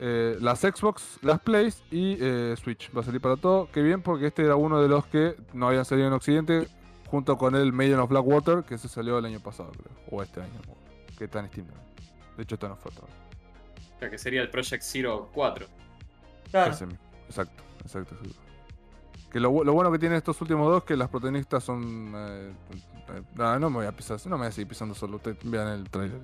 [0.00, 2.90] eh, las Xbox, las Plays y eh, Switch.
[2.94, 3.68] Va a salir para todo.
[3.72, 6.68] Qué bien, porque este era uno de los que no habían salido en Occidente,
[7.10, 9.92] junto con el Maiden of Blackwater, que se salió el año pasado, creo.
[10.10, 10.60] O este año,
[11.16, 11.66] que está en Steam.
[12.36, 13.00] De hecho, está en oferta.
[13.02, 15.66] O sea, que sería el Project Zero 4.
[16.50, 16.70] Claro.
[16.72, 16.84] Ese.
[17.26, 18.14] Exacto, exacto.
[18.14, 18.40] exacto.
[19.30, 22.12] Que lo, bu- lo bueno que tienen estos últimos dos que las protagonistas son.
[22.16, 22.52] eh,
[23.10, 25.16] eh, no, no me voy a pisar, no me voy a seguir pisando solo.
[25.16, 26.20] Ustedes vean el trailer.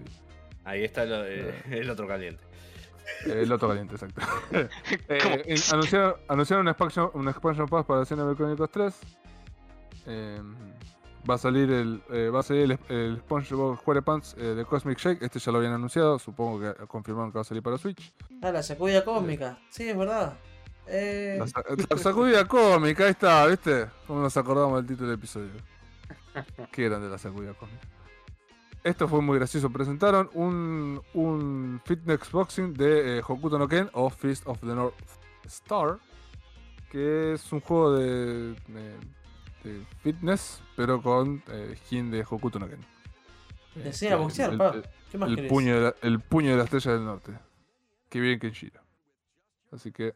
[0.64, 2.42] Ahí está lo- eh, el otro caliente.
[3.26, 4.22] El otro caliente, exacto.
[5.08, 5.54] Eh,
[6.28, 9.00] anunciaron un expansion, un expansion pass para Xenoblade Chronicles 3.
[10.06, 10.40] Eh,
[11.28, 14.98] va a salir el eh, va a salir el, el SpongeBob SquarePants eh, de Cosmic
[14.98, 15.22] Shake.
[15.22, 16.18] Este ya lo habían anunciado.
[16.18, 18.12] Supongo que confirmaron que va a salir para Switch.
[18.42, 19.58] Ah, la sacudida cósmica.
[19.70, 20.34] Sí, es verdad.
[20.86, 23.86] Eh, La, sa- la sacudida cómica, ahí está, ¿viste?
[24.06, 25.50] Como nos acordamos del título del episodio.
[26.72, 27.80] Qué grande la sacudida cómica.
[28.82, 29.70] Esto fue muy gracioso.
[29.70, 34.94] Presentaron un, un fitness boxing de eh, Hokuto no Ken o Fist of the North
[35.46, 35.98] Star.
[36.90, 38.98] Que es un juego de, de-
[39.64, 42.80] de fitness, pero con eh, skin de Hokuto no Ken.
[43.76, 44.68] A que boxear, el- pa.
[44.70, 45.48] el- ¿Qué más el querés?
[45.50, 47.32] puño, de la, el puño de la estrella del norte.
[48.08, 48.80] Qué bien Kenshiro.
[49.72, 50.14] Así que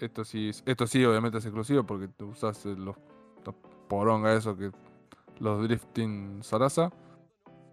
[0.00, 2.96] esto sí, es- esto sí obviamente es exclusivo porque tú usas eh, los,
[3.44, 3.54] los
[3.88, 4.72] poronga eso que
[5.38, 6.90] los drifting Sarasa.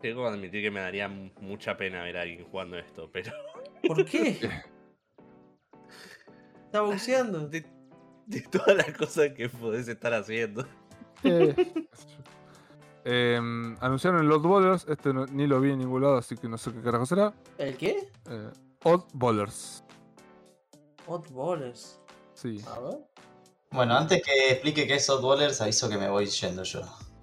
[0.02, 3.32] Tengo que admitir que me daría mucha pena ver a alguien jugando esto, pero.
[3.88, 4.38] ¿Por qué?
[6.66, 7.48] Está boxeando.
[7.50, 7.66] De,
[8.28, 10.66] de todas las cosas que podés estar haciendo.
[13.04, 16.48] Em, anunciaron el Odd Ballers, este no- ni lo vi en ningún lado, así que
[16.48, 17.34] no sé qué carajo será.
[17.58, 18.10] ¿El qué?
[18.30, 18.50] Eh,
[18.84, 19.84] Odd Ballers.
[21.08, 22.00] Odd Ballers.
[22.36, 22.62] Sí.
[22.68, 23.00] A ver.
[23.72, 26.82] Bueno, antes que explique qué es Oddballers, aviso que me voy yendo yo.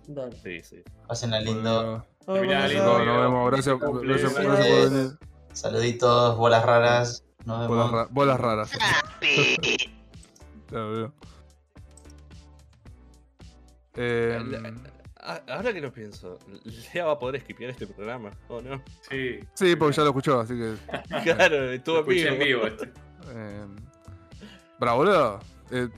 [0.09, 0.36] Dale.
[0.43, 0.83] Sí, sí.
[1.07, 2.05] Pásenla lindo.
[2.27, 3.05] Bueno, vemos, lindo.
[3.05, 3.51] nos vemos.
[3.52, 4.18] Gracias, gracias, feliz.
[4.18, 5.18] gracias por venir.
[5.52, 7.25] Saluditos, bolas raras.
[7.44, 7.68] Nos vemos.
[7.91, 8.70] Bolas, ra- bolas raras.
[13.99, 14.73] Eh,
[15.49, 16.39] Ahora que lo pienso,
[16.94, 18.81] Lea va a poder esquipear este programa, ¿o no?
[19.10, 19.41] Sí.
[19.55, 20.75] sí, porque ya lo escuchó, así que.
[21.35, 22.67] Claro, estuvo en vivo.
[22.67, 22.85] este.
[23.35, 23.65] Eh,
[24.78, 25.41] bravo, boludo.
[25.73, 25.89] Eh,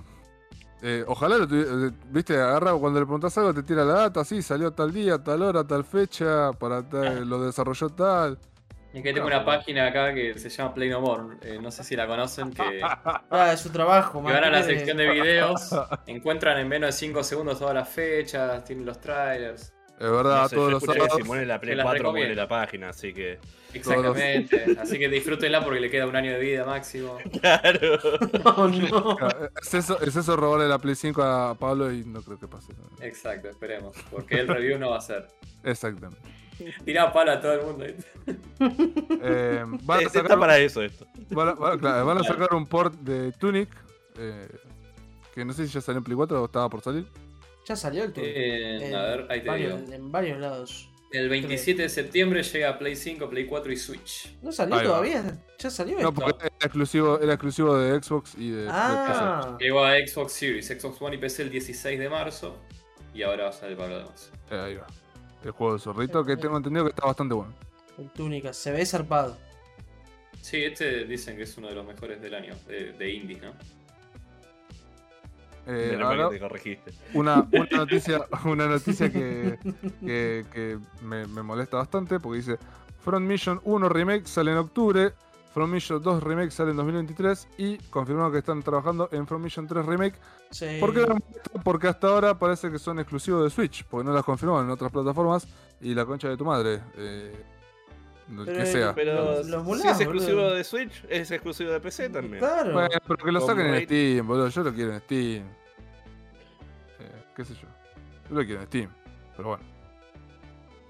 [0.82, 4.24] eh, ojalá lo tuvi- eh, viste, agarra cuando le preguntas algo, te tira la data,
[4.24, 8.38] sí, salió tal día, tal hora, tal fecha, para tal- lo desarrolló tal.
[8.92, 11.36] Y que tengo una página acá que se llama Play No More.
[11.42, 12.52] eh, no sé si la conocen.
[12.52, 12.80] Que,
[13.30, 14.32] Ah, es su trabajo, que man.
[14.34, 15.70] van a la ¿Qué sección de videos.
[16.06, 18.64] Encuentran en menos de 5 segundos todas las fechas.
[18.64, 19.72] Tienen los trailers.
[20.00, 21.12] Es verdad, No sé, todos yo los sábados.
[21.18, 23.38] si muere la Play Te las 4 muere la página, así que.
[23.74, 24.76] Exactamente.
[24.80, 27.18] Así que disfrútenla porque le queda un año de vida máximo.
[27.40, 27.98] Claro.
[28.44, 29.16] No, no.
[29.62, 32.72] Es eso, es eso robarle la Play 5 a Pablo y no creo que pase.
[33.02, 33.94] Exacto, esperemos.
[34.10, 35.28] Porque el review no va a ser.
[35.62, 36.28] Exactamente.
[36.84, 37.84] Tirá palo a todo el mundo.
[39.22, 41.06] Eh, van, a Está sacar, para eso esto.
[41.30, 43.68] van a- van a- claro, van a sacar un port de Tunic.
[44.18, 44.48] eh,
[45.34, 47.06] que no sé si ya salió en Play 4 o estaba por salir.
[47.66, 48.24] Ya salió el tour.
[48.26, 49.92] Eh, En a ver, ahí te varios- digo.
[49.94, 50.86] En varios lados.
[51.12, 54.36] El 27 de septiembre llega a Play 5, Play 4 y Switch.
[54.42, 54.86] ¿No salió Ahí va.
[54.90, 55.38] todavía?
[55.58, 56.14] ¿Ya salió No, esto?
[56.14, 60.66] porque era exclusivo, era exclusivo de Xbox y de, de Ah, Llegó a Xbox Series,
[60.68, 62.56] Xbox One y PC el 16 de marzo.
[63.12, 64.30] Y ahora va a salir para los demás.
[64.48, 64.54] PC.
[64.56, 64.86] Eh, ahí va.
[65.44, 67.52] El juego de zorrito que tengo entendido que está bastante bueno.
[67.98, 68.52] el túnica.
[68.52, 69.36] Se ve zarpado.
[70.40, 73.52] Sí, este dicen que es uno de los mejores del año, de, de indies, ¿no?
[75.66, 76.92] Eh, ahora, te corregiste.
[77.14, 79.58] una, una noticia, una noticia que,
[80.00, 82.58] que, que me, me molesta bastante porque dice
[83.04, 85.12] Front Mission 1 Remake sale en octubre,
[85.52, 89.66] Front Mission 2 Remake sale en 2023 y confirmaron que están trabajando en Front Mission
[89.66, 90.16] 3 Remake.
[90.50, 90.78] Sí.
[90.80, 91.06] ¿Por qué?
[91.62, 94.90] Porque hasta ahora parece que son exclusivos de Switch, porque no las confirmaron en otras
[94.90, 95.46] plataformas
[95.80, 96.80] y la concha de tu madre.
[96.96, 97.32] Eh,
[98.28, 98.94] Pero que sea.
[98.94, 100.54] Pero Lo- si es exclusivo boludo.
[100.54, 102.38] de Switch, es exclusivo de PC también.
[102.40, 102.72] Claro.
[102.72, 103.84] Bueno, pero que lo saquen en.
[103.84, 104.48] Steam, boludo.
[104.48, 105.44] Yo lo quiero en Steam.
[106.98, 107.68] Eh, ¿Qué sé yo?
[108.28, 108.90] Yo lo quiero en Steam.
[109.36, 109.64] Pero bueno.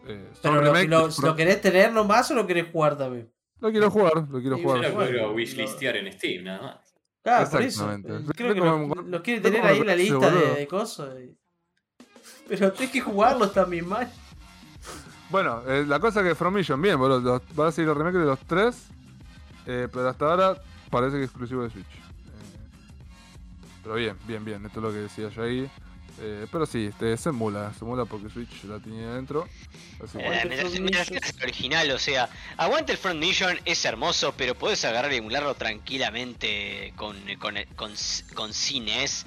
[0.07, 3.31] Eh, Pero lo, remake- lo- ¿lo querés tener nomás o lo querés jugar también?
[3.61, 4.91] Lo quiero jugar, lo quiero Sí, Yo jugar.
[4.91, 5.33] lo quiero no.
[5.35, 6.90] wishlistear en Steam, nada más.
[7.23, 7.85] Claro, por eso.
[7.91, 8.09] Exactamente.
[8.15, 11.11] Eh, Ve- Creo que lo, lo quiere tener ahí en la lista de, cosas.
[12.49, 14.11] Pero tenés que jugarlos también, man.
[15.29, 17.21] Bueno, eh, la cosa que From Mission, bien, boludo.
[17.21, 18.87] los- va a seguir el remake de los tres.
[19.67, 21.85] eh, pero hasta ahora parece que es exclusivo de Switch.
[21.87, 22.69] Eh,
[23.83, 24.67] pero bien, bien, bien.
[24.67, 25.71] Esto es lo que decía yo ahí.
[26.23, 29.49] Eh, pero sí, este, se emula, se emula porque Switch la tenía dentro.
[30.05, 34.35] Así que- Eh, mientras, mientras el original, o sea, aguante el Front Mission, es hermoso,
[34.37, 37.93] pero puedes agarrar y emularlo tranquilamente con, con, con,
[38.35, 39.25] con cines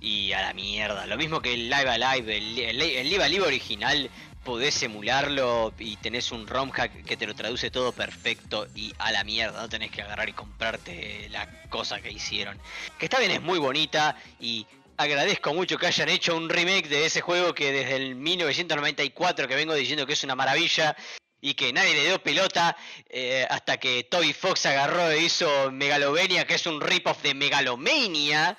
[0.00, 1.06] y a la mierda.
[1.06, 4.10] Lo mismo que el Live Alive, el, el, el Live Alive original,
[4.44, 9.10] podés emularlo y tenés un ROM hack que te lo traduce todo perfecto y a
[9.10, 12.58] la mierda, no tenés que agarrar y comprarte la cosa que hicieron.
[12.98, 17.06] Que está bien, es muy bonita y agradezco mucho que hayan hecho un remake de
[17.06, 20.96] ese juego que desde el 1994 que vengo diciendo que es una maravilla
[21.40, 22.76] y que nadie le dio pelota
[23.08, 28.56] eh, hasta que Toby Fox agarró e hizo Megalovania, que es un rip-off de Megalomania.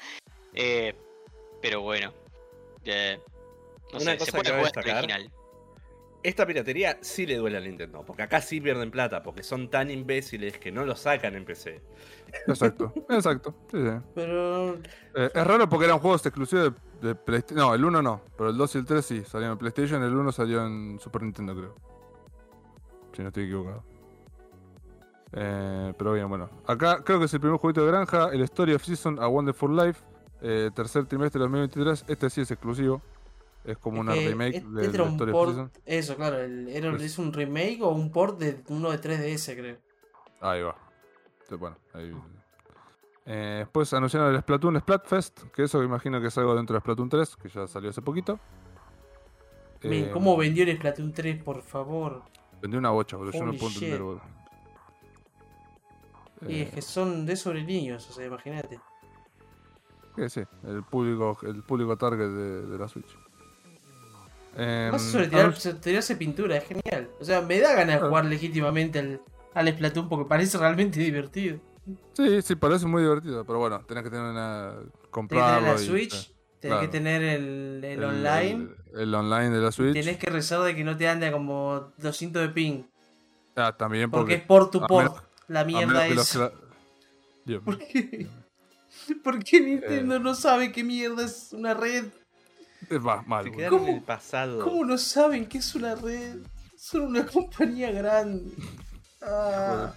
[0.53, 0.93] Eh,
[1.61, 2.13] pero bueno,
[2.85, 3.19] eh,
[3.91, 5.31] no Una sé, se cosa puede que jugar el destacar original.
[6.23, 9.89] Esta piratería sí le duele a Nintendo, porque acá sí pierden plata, porque son tan
[9.89, 11.81] imbéciles que no lo sacan en PC.
[12.47, 13.55] Exacto, exacto.
[13.71, 13.91] sí, sí.
[14.15, 14.75] Pero.
[15.15, 17.65] Eh, es raro porque eran juegos exclusivos de, de PlayStation.
[17.67, 20.03] No, el 1 no, pero el 2 y el 3 sí salieron en PlayStation.
[20.03, 21.75] El 1 salió en Super Nintendo, creo.
[23.13, 23.83] Si no estoy equivocado.
[25.33, 26.49] Eh, pero bien, bueno.
[26.65, 28.29] Acá creo que es el primer jueguito de granja.
[28.31, 30.01] El Story of Season A Wonderful Life.
[30.41, 32.05] eh, tercer trimestre de 2023.
[32.07, 33.01] Este sí es exclusivo.
[33.67, 35.77] Es como una que remake este del era un Story port-.
[35.85, 36.39] Eso, claro.
[36.39, 39.77] el- era, Pues- es un remake o un port de uno de 3DS, creo.
[40.41, 40.75] Ahí va.
[41.47, 42.11] Sí, Bueno, ahí.
[43.25, 47.09] Eh, después anunciaron el Splatoon Splatfest, que eso imagino que es algo dentro de Splatoon
[47.09, 48.39] 3, que ya salió hace poquito.
[49.81, 52.23] Eh, ¿Cómo vendió el Splatoon 3, por favor?
[52.61, 53.33] Vendió una bocha, boludo.
[53.33, 54.21] Yo no puedo entender, boludo.
[56.47, 58.79] Y Eh, es que son de sobre niños, o sea, imagínate.
[60.15, 63.15] que sí, el público, el público target de, de la Switch.
[64.59, 67.09] Eh, Más sobre tirar, anun- sobre tirarse pintura, es genial.
[67.19, 68.09] O sea, me da ganas de Ah.
[68.09, 69.21] jugar legítimamente al,
[69.53, 71.59] al Splatoon porque parece realmente divertido.
[72.13, 74.71] sí, sí, parece muy divertido, pero bueno, tenés que tener una.
[74.77, 75.57] Tenés que comprarlo.
[75.59, 79.49] tener la y- Switch, eh, tenés que tener el, el el- online, El, el online
[79.51, 79.93] de la Switch.
[79.93, 82.83] tenés que rezar de que no te ande como 200 de ping.
[83.55, 84.33] Ah, también Porque porque.
[84.35, 85.03] es por tu a por.
[85.03, 86.15] menos- La a mierda es.
[86.15, 86.37] los.
[89.23, 92.05] ¿Por qué Nintendo no sabe qué mierda es una red?
[92.89, 93.45] Es va, mal.
[93.45, 93.89] Se quedaron ¿Cómo?
[93.89, 94.63] en el pasado.
[94.63, 96.37] ¿Cómo no saben qué es una red?
[96.77, 98.51] Son una compañía grande.
[99.21, 99.93] Ah.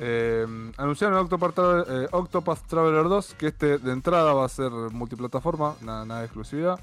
[0.00, 1.58] Eh, anunciaron Octopath,
[1.88, 6.26] eh, Octopath Traveler 2, que este de entrada va a ser multiplataforma, nada, nada de
[6.26, 6.78] exclusividad.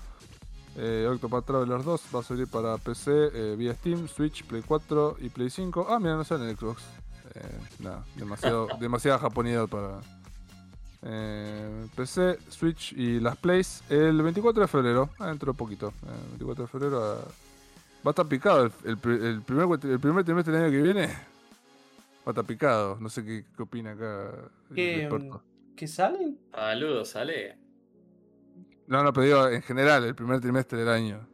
[0.77, 5.17] Eh, Octopath Traveler 2 va a salir para PC eh, vía Steam, Switch, Play 4
[5.21, 5.87] y Play 5.
[5.89, 6.81] Ah, mira, no sale en Xbox.
[7.33, 10.01] Eh, nada, demasiado, demasiada japonidad para
[11.05, 15.89] eh, PC, Switch y las Plays el 24 de febrero, ah, dentro de poquito.
[16.03, 17.17] eh, 24 de febrero ah,
[18.05, 20.81] va a estar picado el, el pri- el primer, el primer trimestre del año que
[20.81, 21.07] viene.
[21.07, 24.31] Va a estar picado, no sé qué, qué opina acá
[24.71, 25.09] el ¿Qué.
[25.75, 26.39] ¿Qué salen?
[26.51, 27.57] Saludos, sale.
[28.87, 31.27] No, no, pero digo en general, el primer trimestre del año.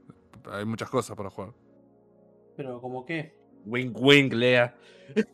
[0.52, 1.54] Hay muchas cosas para jugar.
[2.58, 3.36] Pero como qué.
[3.66, 4.76] Wink, wink, Lea.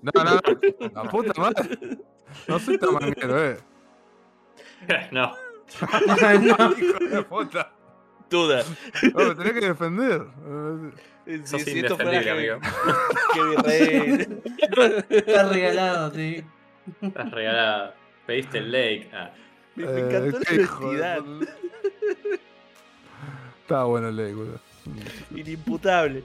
[0.02, 1.80] No, no, no, la puta madre.
[2.48, 3.58] No soy tan manguero, eh.
[5.12, 5.34] no.
[6.78, 7.72] Hijo de puta.
[8.30, 8.64] Duda.
[9.14, 10.22] No, me tenés que defender.
[11.46, 12.60] Sos Si, si esto fuera amigo.
[13.34, 14.42] que virrey.
[15.10, 16.44] Está regalado, sí.
[17.02, 17.96] Estás regalada.
[18.26, 19.10] Pediste el lake.
[19.14, 19.32] Ah.
[19.76, 21.18] Me, encantó Eh, la qué puta.
[23.62, 24.60] Estaba bueno el ley, boludo.
[25.36, 26.24] Inimputable.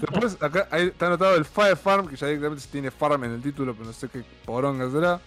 [0.00, 3.42] Después, acá ahí está anotado el Fire Farm, que ya directamente tiene Farm en el
[3.42, 5.20] título, pero no sé qué poronga será.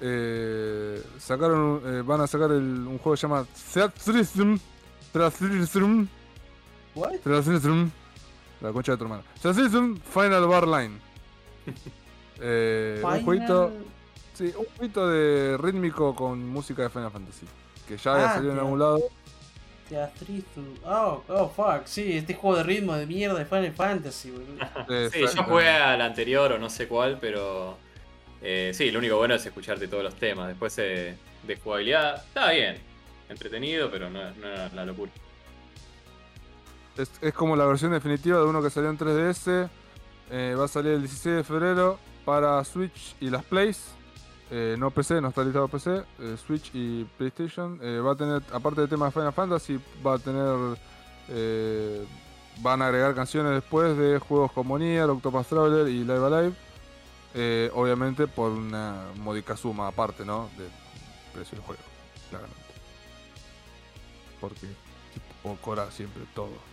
[0.00, 4.58] Eh, sacaron, un- eh, van a sacar el- un juego que se llama Theatrhythm.
[5.12, 6.06] Theatrhythm.
[6.94, 7.12] ¿What?
[8.60, 9.22] La concha de tu hermana.
[9.40, 10.98] Theatrhythm Final Bar Line.
[12.40, 13.72] Eh, un Final- jueguito,
[14.34, 17.46] sí, un jueguito de rítmico con música de Final Fantasy.
[17.88, 19.00] Que ya había Ah, salido en algún lado.
[19.88, 20.60] Teatrito.
[20.84, 21.86] Oh, oh, fuck.
[21.86, 24.64] Sí, este juego de ritmo de mierda de Final Fantasy, boludo.
[24.88, 27.76] Eh, Sí, yo jugué al anterior o no sé cuál, pero.
[28.42, 30.48] Eh, sí, lo único bueno es escucharte todos los temas.
[30.48, 32.76] Después eh, de jugabilidad, está bien.
[33.28, 35.10] Entretenido, pero no, no era la locura.
[36.96, 39.68] Es, como la versión definitiva de uno que salió en 3DS.
[40.30, 43.92] eh, va a salir el 16 de febrero para Switch y las Plays.
[44.50, 46.02] Eh, no PC, no está listado PC.
[46.44, 47.78] Switch y PlayStation.
[47.78, 50.78] Va a tener, aparte de temas de Final Fantasy, va a tener.
[52.62, 56.67] van a agregar canciones después de juegos como Nier, Octopath Traveler y Live Alive.
[57.34, 60.48] Eh, obviamente por una módica suma aparte, ¿no?
[60.56, 60.70] Del
[61.32, 61.82] precio del juego,
[62.30, 62.62] claramente.
[64.40, 64.66] Porque
[65.12, 66.68] tipo, cobra siempre todo.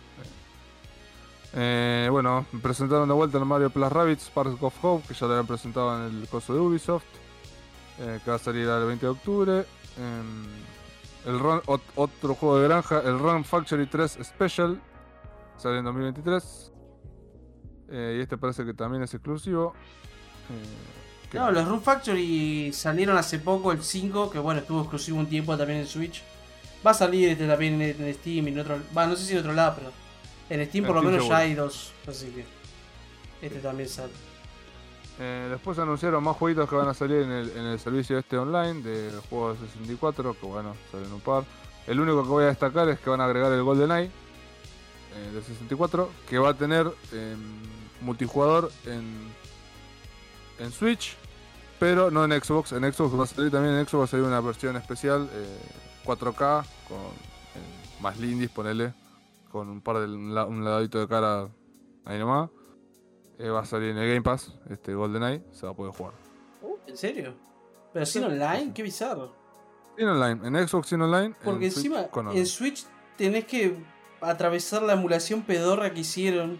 [1.54, 5.32] Eh, bueno, presentaron de vuelta el Mario Plus Rabbids Sparks of Hope, que ya lo
[5.32, 7.04] habían presentado en el coso de Ubisoft,
[8.00, 9.64] eh, que va a salir el 20 de octubre.
[11.26, 11.40] El
[11.96, 14.80] otro juego de granja, el Run Factory 3 Special,
[15.56, 16.72] sale en 2023.
[17.88, 19.74] Eh, y este parece que también es exclusivo.
[20.50, 21.54] Eh, ¿qué No, más?
[21.54, 25.80] los Room Factory salieron hace poco, el 5, que bueno, estuvo exclusivo un tiempo también
[25.80, 26.22] en Switch.
[26.86, 28.78] Va a salir este también en, en Steam y en otro.
[28.96, 29.92] Va, no sé si en otro lado, pero.
[30.48, 31.28] En Steam En por lo menos seguro.
[31.28, 31.92] ya hay dos.
[32.06, 32.46] Así que.
[33.46, 34.12] Este también sale.
[35.18, 38.36] Eh, después anunciaron más jueguitos que van a salir en el, en el servicio este
[38.36, 41.44] online de juegos de 64, que bueno, salen un par.
[41.86, 45.42] El único que voy a destacar es que van a agregar el GoldenEye eh, de
[45.42, 47.38] 64, que va a tener em,
[48.02, 49.32] multijugador en,
[50.58, 51.16] en Switch,
[51.78, 52.72] pero no en Xbox.
[52.72, 55.58] En Xbox va a salir también, en Xbox va a salir una versión especial eh,
[56.04, 58.94] 4K, con eh, más lindis, ponele,
[59.50, 61.48] con un par de un un ladito de cara
[62.04, 62.50] ahí nomás.
[63.38, 66.14] Eh, va a salir en el Game Pass, este GoldenEye, se va a poder jugar.
[66.62, 67.34] Uh, ¿En serio?
[67.92, 68.72] ¿Pero sin online?
[68.74, 69.34] Qué bizarro.
[69.96, 71.34] Sin online, en Xbox sin online.
[71.44, 72.40] Porque en Switch encima con online.
[72.40, 72.86] en Switch
[73.16, 73.76] tenés que
[74.20, 76.58] atravesar la emulación pedorra que hicieron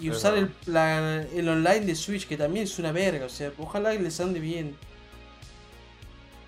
[0.00, 3.26] y Es usar el, la- el online de Switch, que también es una verga.
[3.26, 4.76] O sea, ojalá que les ande bien.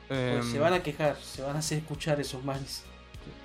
[0.08, 2.84] Em, se van a quejar, se van a hacer escuchar esos manes.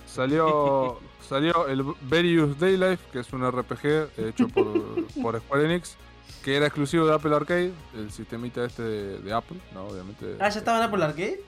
[0.05, 5.95] Salió, salió el Various Daylife, que es un RPG hecho por, por Square Enix,
[6.43, 9.87] que era exclusivo de Apple Arcade, el sistemita este de, de Apple, ¿no?
[9.87, 10.35] Obviamente.
[10.39, 11.41] Ah, ya estaban Apple Arcade.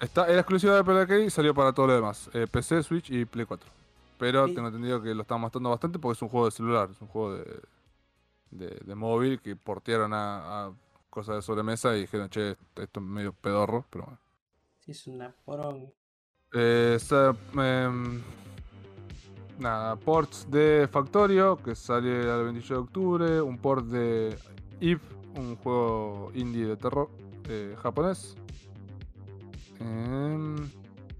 [0.00, 3.10] Está, era exclusivo de Apple Arcade y salió para todo lo demás, eh, PC, Switch
[3.10, 3.68] y Play 4.
[4.18, 4.54] Pero Sí.
[4.54, 7.08] tengo entendido que lo están mostrando bastante porque es un juego de celular, es un
[7.08, 7.60] juego de,
[8.50, 10.72] de, de móvil que portearon a, a
[11.10, 14.18] cosas de sobremesa y dijeron, che, esto es medio pedorro, pero bueno.
[14.80, 15.92] Sí, es una porón.
[16.52, 16.98] Eh,
[17.54, 18.22] em,
[19.58, 23.42] nada, ports de Factorio, que sale el 28 de octubre.
[23.42, 24.38] Un port de
[24.80, 25.00] Eve,
[25.36, 27.10] un juego indie de terror
[27.48, 28.36] eh, japonés.
[29.80, 30.56] Em,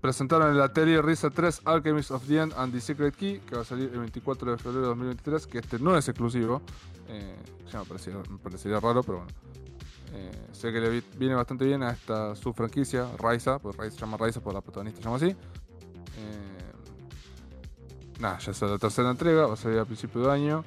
[0.01, 3.63] presentaron el Atelier Risa 3 Alchemist of the End and the Secret Key, que va
[3.63, 6.63] a salir el 24 de febrero de 2023, que este no es exclusivo.
[7.09, 7.37] Eh,
[8.31, 9.33] me parecería raro, pero bueno.
[10.15, 13.95] Eh, sé que le vi- viene bastante bien a esta su franquicia, Raiza, pues Raiza
[13.97, 15.27] se llama Raiza por la protagonista se llama así.
[15.27, 16.73] Eh,
[18.21, 20.65] nada, ya es la tercera entrega, va a salir a principio de año.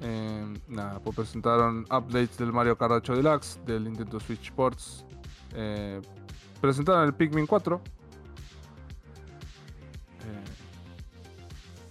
[0.00, 5.04] Eh, nada, pues presentaron updates del Mario Kart 8 Deluxe, del Nintendo Switch Sports.
[6.60, 7.80] Presentaron el Pikmin 4.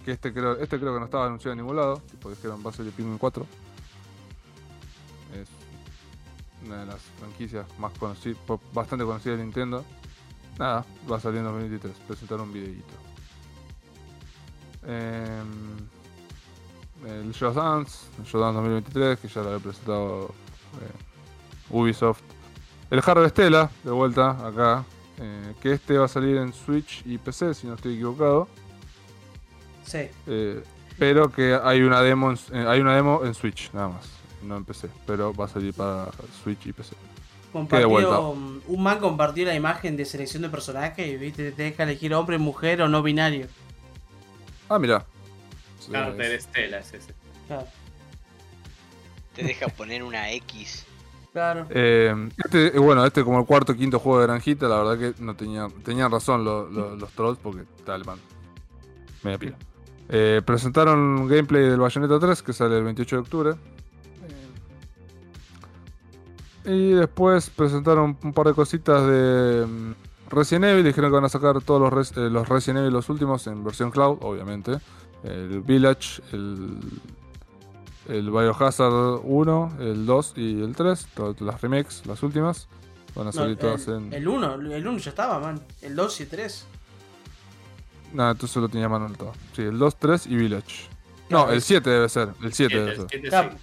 [0.04, 2.70] Que este creo, este creo que no estaba anunciado en ningún lado, tipo dijeron va
[2.70, 3.46] a salir Pikmin 4.
[5.40, 5.48] Es
[6.66, 8.38] una de las franquicias más conocidas,
[8.72, 9.84] bastante conocidas de Nintendo.
[10.58, 12.94] Nada, va a salir en 2023, presentaron un videíto.
[14.86, 15.88] Em,
[17.06, 20.34] el Just Dance, el Just Dance 2023, que ya lo había presentado
[20.80, 22.20] eh, Ubisoft.
[22.90, 24.84] El Hard Stella, de vuelta acá,
[25.18, 28.48] eh, que este va a salir en Switch y PC, si no estoy equivocado.
[29.84, 30.08] Sí.
[30.26, 30.62] Eh,
[30.98, 34.08] pero que hay una demo en, eh, hay una demo en Switch, nada más,
[34.42, 36.08] no en PC, pero va a salir para
[36.42, 36.94] Switch y PC.
[37.52, 41.82] Compartió, um, un man compartió la imagen de selección de personajes y viste, te deja
[41.82, 43.46] elegir hombre, mujer o no binario.
[44.68, 45.04] Ah, mira.
[45.90, 47.14] Carter Estela es ese.
[47.48, 47.66] Claro.
[49.34, 50.86] Te deja poner una X.
[51.32, 51.66] claro.
[51.70, 55.22] Eh, este, bueno, este como el cuarto o quinto juego de granjita, la verdad que
[55.22, 58.18] no tenía, tenían razón lo- lo- los trolls porque tal man.
[59.22, 59.56] Media pila.
[60.14, 63.54] Eh, presentaron gameplay del Bayonetta 3 que sale el 28 de octubre.
[66.64, 69.92] Y después presentaron un par de cositas de mm,
[70.30, 70.84] Resident Evil.
[70.84, 73.64] Dijeron que van a sacar todos los, res- eh, los Resident Evil, los últimos, en
[73.64, 74.78] versión cloud, obviamente.
[75.24, 76.78] El Village, el,
[78.08, 81.08] el Biohazard 1, el 2 y el 3.
[81.14, 82.68] Todas las remakes, las últimas.
[83.14, 84.12] Van a No, salir todas en.
[84.12, 85.60] el 1, el 1 ya estaba, man.
[85.82, 86.66] El 2 y el 3.
[88.12, 89.32] No, entonces lo tenía mano todo.
[89.54, 90.86] Sí, el 2, 3 y Village.
[91.30, 92.28] No, el es- 7 debe ser.
[92.42, 93.06] El 7 debe el ser.
[93.10, 93.50] 7 Claro.
[93.52, 93.56] sí.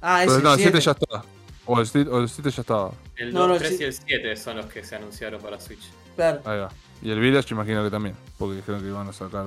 [0.00, 0.84] Ah, es Pero el no, el 7 7.
[0.84, 1.24] ya está.
[1.66, 2.92] O el 7 o el 7 ya estaba.
[3.16, 3.82] El No, 2, no, 3 sí.
[3.82, 5.82] y el 7 son los que se anunciaron para Switch.
[6.16, 6.40] Claro.
[6.44, 6.70] Ahí va.
[7.02, 8.14] Y el Village imagino que también.
[8.38, 9.46] Porque dijeron que iban a sacar.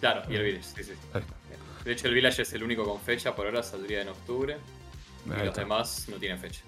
[0.00, 0.92] Claro, y el Village, sí, sí.
[1.14, 1.34] Ahí está.
[1.84, 4.58] De hecho, el Village es el único con fecha, por ahora saldría en octubre.
[5.26, 5.62] Y Ahí los está.
[5.62, 6.60] demás no tienen fecha.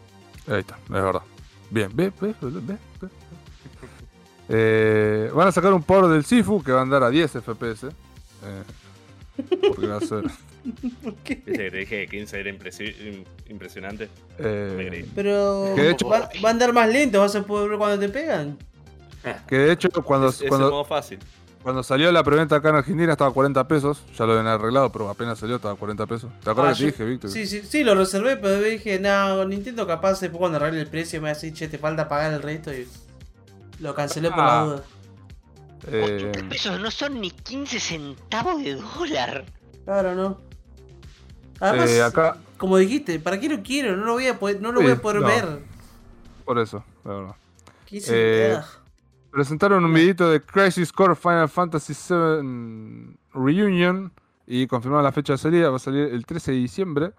[0.49, 1.23] Ahí está, es verdad.
[1.71, 2.61] Bien, ve, ve, ve, ve,
[3.01, 3.09] ve.
[4.53, 7.85] Eh, van a sacar un port del Sifu que va a andar a 10 FPS.
[7.87, 7.93] Eh,
[9.69, 10.25] porque va a ser.
[10.63, 14.09] Dice que te dije que 15 era impresi- im- impresionante.
[14.39, 15.11] eh, Me creí.
[15.15, 17.99] Pero Que de hecho- va, va a andar más lento, vas a poder ver cuando
[17.99, 18.59] te pegan.
[19.49, 21.19] que de hecho, cuando, Es, es el cuando, modo fácil.
[21.63, 24.03] cuando salió la preventa acá en Argentina estaba a 40 pesos.
[24.19, 26.31] Ya lo habían arreglado, pero apenas salió estaba a 40 pesos.
[26.45, 27.31] ¿Te acuerdas Ah, que te yo- dije, Víctor?
[27.31, 31.21] Sí, sí, sí, lo reservé, pero dije, no, Nintendo capaz después cuando arregle el precio
[31.21, 32.87] me va a decir, che, te falta pagar el resto y
[33.81, 34.47] lo cancelé por Ah.
[34.47, 34.85] la duda.
[35.89, 39.45] Eh, 80 pesos no son ni 15 centavos de dólar.
[39.85, 40.39] Claro, no.
[41.61, 43.97] Además, eh, acá, como dijiste, ¿para qué lo quiero?
[43.97, 45.27] No lo voy a poder, no lo Sí, voy a poder no.
[45.27, 45.63] ver.
[46.45, 47.35] por eso, la verdad.
[47.87, 48.03] ¿Qué?
[48.09, 48.67] Eh, Ah.
[49.31, 54.13] Presentaron un videito de Crisis Core Final Fantasy VII Reunion
[54.47, 55.71] y confirmaron la fecha de salida.
[55.71, 57.13] Va a salir el 13 de diciembre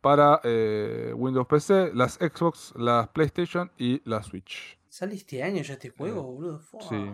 [0.00, 4.76] para eh, Windows PC, las Xbox, las PlayStation y la Switch.
[4.94, 6.60] ¿Sale este año ya este juego, boludo?
[6.60, 6.80] Fua.
[6.88, 7.10] Sí.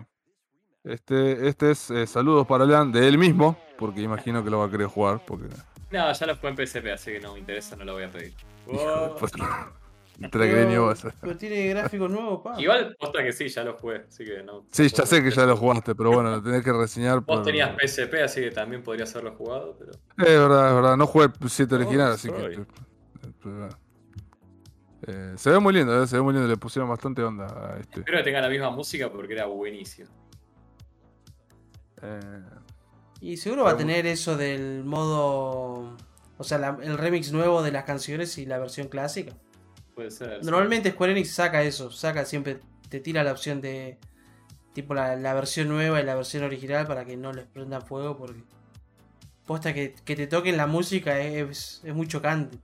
[0.83, 4.65] Este, este es eh, saludos para Lean de él mismo, porque imagino que lo va
[4.65, 5.23] a querer jugar.
[5.25, 5.45] Porque,
[5.91, 8.11] No, ya lo jugué en PSP, así que no me interesa, no lo voy a
[8.11, 8.35] pedir.
[8.67, 9.15] ni Pero,
[10.85, 11.07] vos.
[11.21, 12.61] pero tiene gráficos nuevos, pa.
[12.61, 14.63] Igual, posta que sí, ya lo jugué, así que no.
[14.69, 17.21] Sí, ya sé que ya lo jugaste, pero bueno, lo tenés que reseñar.
[17.21, 19.91] Vos por- tenías PSP, así que también podrías haberlo jugado, pero.
[19.93, 20.97] Es verdad, es verdad.
[20.97, 22.57] No jugué el 7 Oh, original, así sorry.
[22.57, 22.65] que.
[25.07, 26.47] Eh, se ve muy lindo, eh, se ve muy lindo.
[26.47, 27.99] Le pusieron bastante onda a este.
[27.99, 30.09] Espero que tenga la misma música porque era buenísimo.
[32.01, 32.41] Eh,
[33.19, 35.95] Y seguro va a tener eso del modo.
[36.39, 39.33] O sea, la- el remix nuevo de las canciones y la versión clásica.
[39.93, 40.39] Puede ser.
[40.39, 40.45] sí.
[40.49, 43.99] Normalmente Square Enix saca eso, saca siempre, te tira la opción de
[44.73, 48.17] tipo la, la versión nueva y la versión original para que no les prendan fuego
[48.17, 48.41] porque
[49.45, 52.57] posta que, que te toquen la música es, es muy chocante.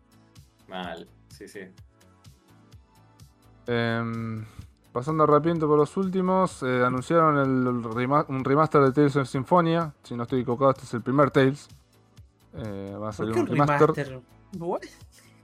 [0.68, 1.60] Mal, sí, sí.
[3.68, 4.44] Em,
[4.92, 9.94] pasando rapidito por los últimos, eh, anunciaron el rema- un remaster de Tales of Symphonia.
[10.04, 11.68] Si no estoy equivocado, este es el primer Tales.
[12.56, 13.90] Eh, va a ¿Por salir qué un un remaster.
[13.94, 14.22] remaster?
[14.58, 14.82] What?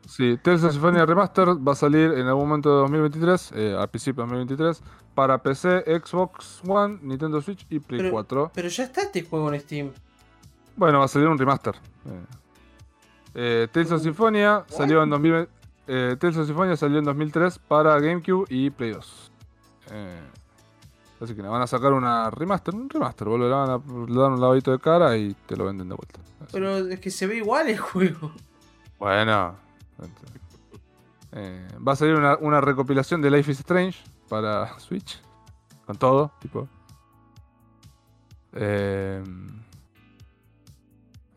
[0.07, 3.87] Sí, Tales of Symphonia Remaster va a salir en algún momento de 2023, eh, al
[3.89, 4.81] principio de 2023,
[5.15, 8.51] para PC, Xbox One, Nintendo Switch y Play Pero- 4.
[8.53, 9.91] Pero ya está este juego en Steam.
[10.75, 11.75] Bueno, va a salir un remaster.
[12.05, 12.25] Eh,
[13.35, 15.47] eh, Tales of Symphonia salió en 2000,
[15.87, 19.31] eh, Tales of Symphonia salió en 2003 para GameCube y Play 2.
[19.91, 20.21] Eh,
[21.21, 23.77] así que nada, van a sacar una remaster, un remaster, boludo, le van a
[24.09, 26.19] le dan un lavadito de cara y te lo venden de vuelta.
[26.41, 26.49] Así.
[26.53, 28.31] Pero es que se ve igual el juego.
[28.99, 29.55] Bueno.
[31.33, 35.21] Eh, va a salir una, una recopilación de Life is Strange para Switch.
[35.85, 36.67] Con todo, tipo.
[38.53, 39.23] Eh,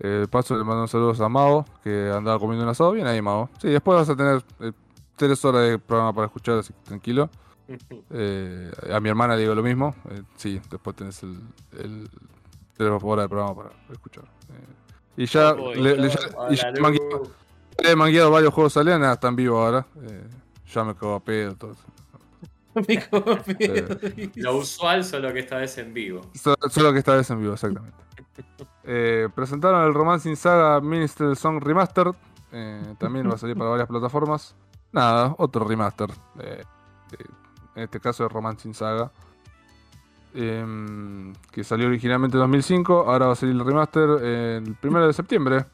[0.00, 2.92] eh, paso le mando un saludo a Mao, que andaba comiendo un asado.
[2.92, 3.48] Bien ahí, Mao.
[3.60, 4.72] Sí, después vas a tener eh,
[5.16, 7.30] tres horas de programa para escuchar, así que tranquilo.
[8.10, 9.92] Eh, a mi hermana le digo lo mismo.
[10.10, 11.40] eh, sí, después tenés el,
[11.80, 12.08] el
[12.76, 14.22] tres horas de programa para escuchar.
[14.24, 16.18] Eh, y ya Uy, le, le- ya-
[16.50, 16.78] y ya le
[17.90, 19.84] he mangueado varios juegos aliens, están vivos ahora.
[20.02, 20.28] Eh,
[20.72, 21.82] ya me cago a pedo, todo eso.
[24.36, 26.20] Lo usual, solo que esta vez en vivo.
[26.34, 27.96] So- Solo que esta vez en vivo, exactamente.
[28.86, 32.14] Eh, presentaron el Romancing Saga Minister Song Remastered.
[32.52, 34.54] eh, también va a salir para varias plataformas.
[34.92, 36.08] Nada, otro remaster.
[36.38, 36.62] eh,
[37.74, 39.10] en este caso es Romancing Saga.
[40.34, 43.04] em, que salió originalmente en 2005.
[43.10, 45.64] Ahora va a salir el remaster el 1 de septiembre.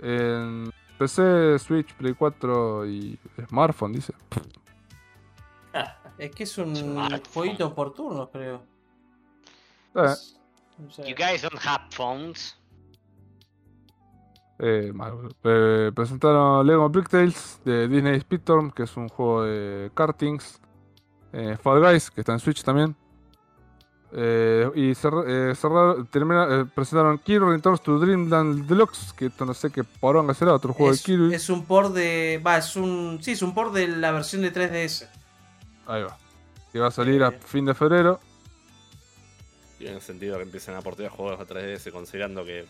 [0.00, 4.14] En PC, Switch, Play 4 y smartphone, dice.
[6.18, 7.22] Es que es un Smartphone.
[7.32, 8.62] jueguito por turnos, creo.
[9.94, 10.14] Eh,
[10.98, 12.56] You guys don't have phones.
[14.58, 15.34] Eh, mal.
[15.44, 20.60] Eh, presentaron Lego Brick Tales de Disney Speedstorm, que es un juego de kartings.
[21.32, 22.94] Eh, Fall Guys, que está en Switch también.
[24.12, 29.46] Eh, y cerra- eh, cerrar- termina- eh, presentaron Kirby Returns to Dreamland Deluxe, que esto
[29.46, 31.34] no sé qué poronga será, otro juego es, de Kirby.
[31.34, 32.42] es un port de.
[32.44, 33.18] Va, es un.
[33.22, 35.08] Sí, es un port de la versión de 3DS.
[35.86, 36.16] Ahí va.
[36.72, 38.18] Que va a salir a fin de febrero.
[39.80, 42.66] Tiene sentido que empiecen a portear juegos a 3DS considerando que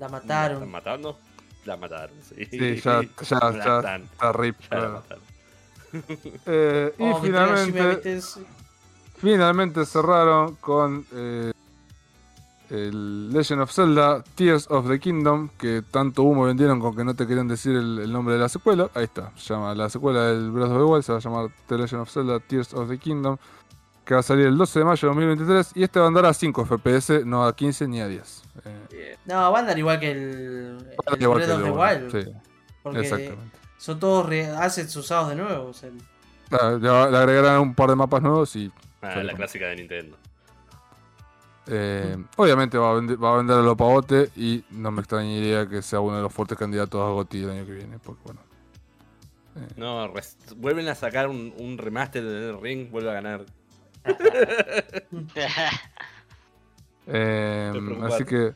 [0.00, 0.56] La la mataron.
[0.56, 1.18] están matando.
[1.66, 2.46] La mataron, sí.
[2.46, 4.56] Sí, ya, ya, La ya están, está rip.
[4.70, 5.22] ya la mataron.
[6.46, 8.20] Eh, y Oh, Shin finalmente.
[9.18, 11.52] Finalmente cerraron con eh,
[12.70, 17.14] el Legend of Zelda Tears of the Kingdom, que tanto humo vendieron con que no
[17.14, 18.90] te querían decir el, el nombre de la secuela.
[18.94, 21.50] Ahí está, se llama la secuela del Breath of the Wild, se va a llamar
[21.68, 23.36] The Legend of Zelda Tears of the Kingdom,
[24.04, 26.26] que va a salir el 12 de mayo de 2023 y este va a andar
[26.26, 28.42] a 5 FPS, no a 15 ni a 10.
[28.92, 30.76] Eh, No, va a andar igual que el.
[30.78, 32.32] va a el igual Breath que of the Wild, sí,
[32.82, 33.56] porque exactamente.
[33.78, 35.68] son todos assets usados de nuevo.
[35.68, 35.90] o sea,
[36.50, 36.78] Ah, Le,
[37.10, 40.16] le agregarán un par de mapas nuevos y Ah, la clásica de Nintendo.
[41.66, 45.66] Eh, obviamente va a, vender, va a vender a lo pavote y no me extrañaría
[45.66, 47.98] que sea uno de los fuertes candidatos a GOTY el año que viene.
[47.98, 48.40] Porque bueno.
[49.76, 53.46] No, res- vuelven a sacar un, un remaster de Elden Ring, vuelve a ganar.
[57.06, 57.72] Eh,
[58.04, 58.54] así que.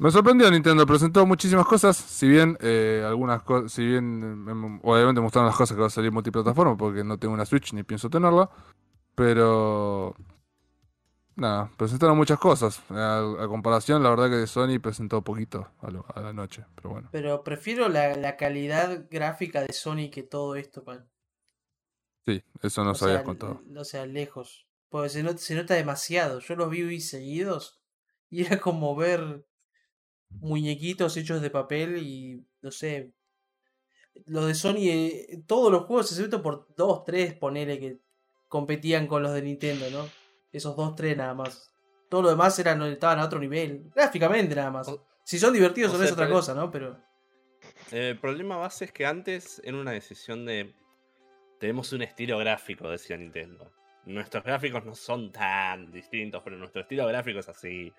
[0.00, 5.20] Me sorprendió Nintendo, presentó muchísimas cosas, si bien eh, algunas cosas, si bien em, obviamente
[5.20, 8.08] mostraron las cosas que va a salir multiplataforma, porque no tengo una Switch ni pienso
[8.08, 8.48] tenerla,
[9.16, 10.14] pero
[11.34, 12.80] nada, presentaron muchas cosas.
[12.90, 16.90] A, a comparación, la verdad que Sony presentó poquito a, lo- a la noche, pero
[16.90, 17.08] bueno.
[17.10, 21.08] Pero prefiero la, la calidad gráfica de Sony que todo esto, pan.
[22.28, 23.62] Sí, eso no o se había sea, contado.
[23.74, 24.66] O sea, lejos.
[24.90, 26.40] Porque se, not- se nota demasiado.
[26.40, 27.80] Yo los vi seguidos
[28.30, 29.46] y era como ver
[30.28, 33.12] muñequitos hechos de papel y no sé.
[34.26, 38.00] Los de Sony, eh, todos los juegos, excepto por dos, tres, ponele que
[38.48, 40.08] competían con los de Nintendo, ¿no?
[40.52, 41.72] Esos dos, tres nada más.
[42.10, 43.90] Todo lo demás eran, estaban a otro nivel.
[43.94, 44.88] Gráficamente nada más.
[44.88, 46.70] O- Si son divertidos o no es otra cosa, ¿no?
[46.70, 46.98] Pero.
[47.90, 50.74] El problema base es que antes era una decisión de.
[51.58, 53.70] Tenemos un estilo gráfico, decía Nintendo.
[54.06, 57.92] Nuestros gráficos no son tan distintos, pero nuestro estilo gráfico es así.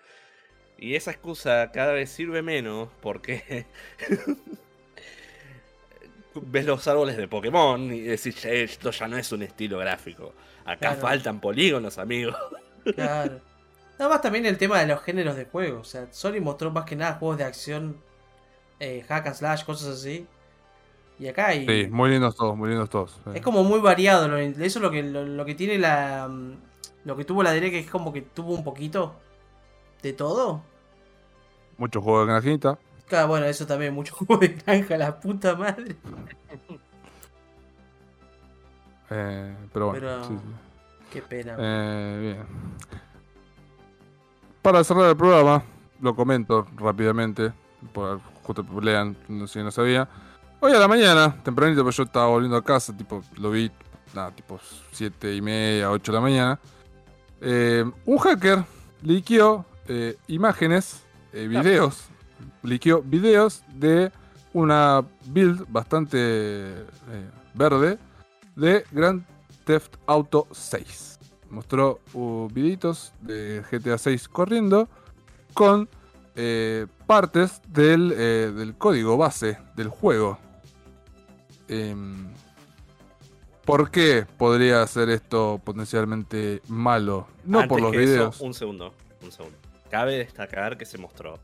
[0.77, 3.65] Y esa excusa cada vez sirve menos porque.
[6.41, 10.33] ves los árboles de Pokémon y decís, "Che, esto ya no es un estilo gráfico.
[10.63, 11.01] Acá Claro.
[11.01, 12.35] faltan polígonos, amigos.
[12.95, 13.41] Claro.
[13.97, 15.81] Nada más también el tema de los géneros de juego.
[15.81, 18.01] O sea, Sony mostró más que nada juegos de acción,
[18.79, 20.25] eh, hack and slash, cosas así.
[21.19, 21.67] Y acá hay.
[21.67, 23.19] Sí, muy lindos todos, muy lindos todos.
[23.33, 24.27] Es como muy variado.
[24.29, 26.27] lo- Eso es lo que, lo, lo que tiene la.
[26.29, 26.53] mm,
[27.05, 29.15] Lo que tuvo la que es como que tuvo un poquito
[30.01, 30.61] de todo.
[31.77, 32.77] Muchos juegos de granjita.
[33.07, 35.95] Claro, bueno, eso también, mucho juego de granja, la puta madre.
[39.09, 40.53] eh, pero bueno, Pero- sí, sí.
[41.11, 41.55] Qué pena.
[41.57, 42.45] Eh, bien.
[44.61, 45.63] Para cerrar el programa,
[46.01, 47.51] lo comento rápidamente.
[47.93, 49.15] Por, justo lean,
[49.47, 50.07] si no sabía.
[50.61, 53.71] Hoy a la mañana, tempranito, pues yo estaba volviendo a casa, tipo, lo vi,
[54.13, 54.59] nada, tipo
[54.91, 56.59] 7 y media, 8 de la mañana.
[57.39, 58.65] Eh, un hacker
[59.01, 62.07] liqueó eh, imágenes, eh, videos,
[62.61, 64.11] liqueó videos de
[64.51, 66.85] una build bastante eh,
[67.53, 67.97] verde
[68.57, 69.25] de Grand
[69.63, 71.19] Theft Auto 6.
[71.51, 74.89] Mostró uh, videitos de GTA 6 corriendo
[75.53, 75.87] con
[77.05, 80.37] partes del, del código base del juego.
[81.69, 82.27] Em,
[83.65, 87.27] ¿por qué podría ser esto potencialmente malo?
[87.45, 88.41] No Antes por los que eso, videos.
[88.41, 89.57] un segundo, un segundo.
[89.89, 91.39] Cabe destacar que se mostró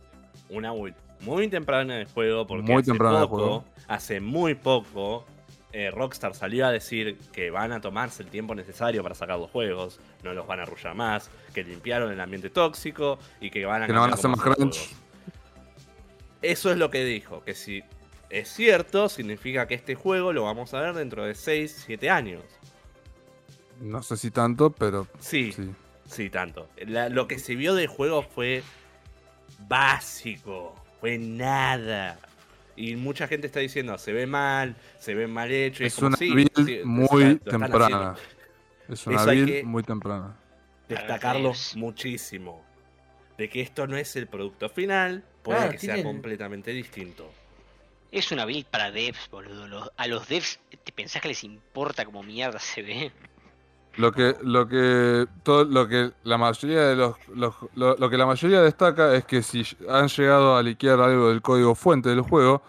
[0.49, 3.65] una build muy temprana del juego porque Muy hace temprana del poco, juego.
[3.87, 5.25] hace muy poco,
[5.71, 9.49] eh, Rockstar salió a decir que van a tomarse el tiempo necesario para sacar los
[9.49, 13.83] juegos, no los van a arrullar más, que limpiaron el ambiente tóxico y que van
[13.83, 14.57] a Que no van a hacer más crunch.
[14.59, 14.89] juegos.
[16.41, 17.83] Eso es lo que dijo, que si
[18.29, 22.43] es cierto, significa que este juego lo vamos a ver dentro de 6, 7 años.
[23.81, 25.69] No sé si tanto, pero Sí, sí,
[26.07, 26.29] sí.
[26.29, 26.69] tanto.
[26.85, 28.63] La- lo que se vio del juego fue
[29.67, 32.17] básico, fue nada.
[32.75, 35.83] Y mucha gente está diciendo, se ve mal, se ve mal hecho.
[35.83, 38.15] Es como, una sí, build sí, muy temprana.
[38.89, 40.35] Es una Eso build muy temprana.
[40.89, 42.63] Destacarlo muchísimo.
[43.37, 47.29] De que esto no es el producto final, puede Claro, que sea completamente distinto.
[48.15, 49.91] Es una build para devs, boludo.
[49.97, 53.11] A los devs, ¿te pensás que les importa cómo mierda se ve?
[53.97, 57.17] Lo que, lo que, todo, lo que la mayoría de los,
[57.75, 61.75] lo, que la mayoría destaca es que si han llegado a liquear algo del código
[61.75, 62.61] fuente del juego,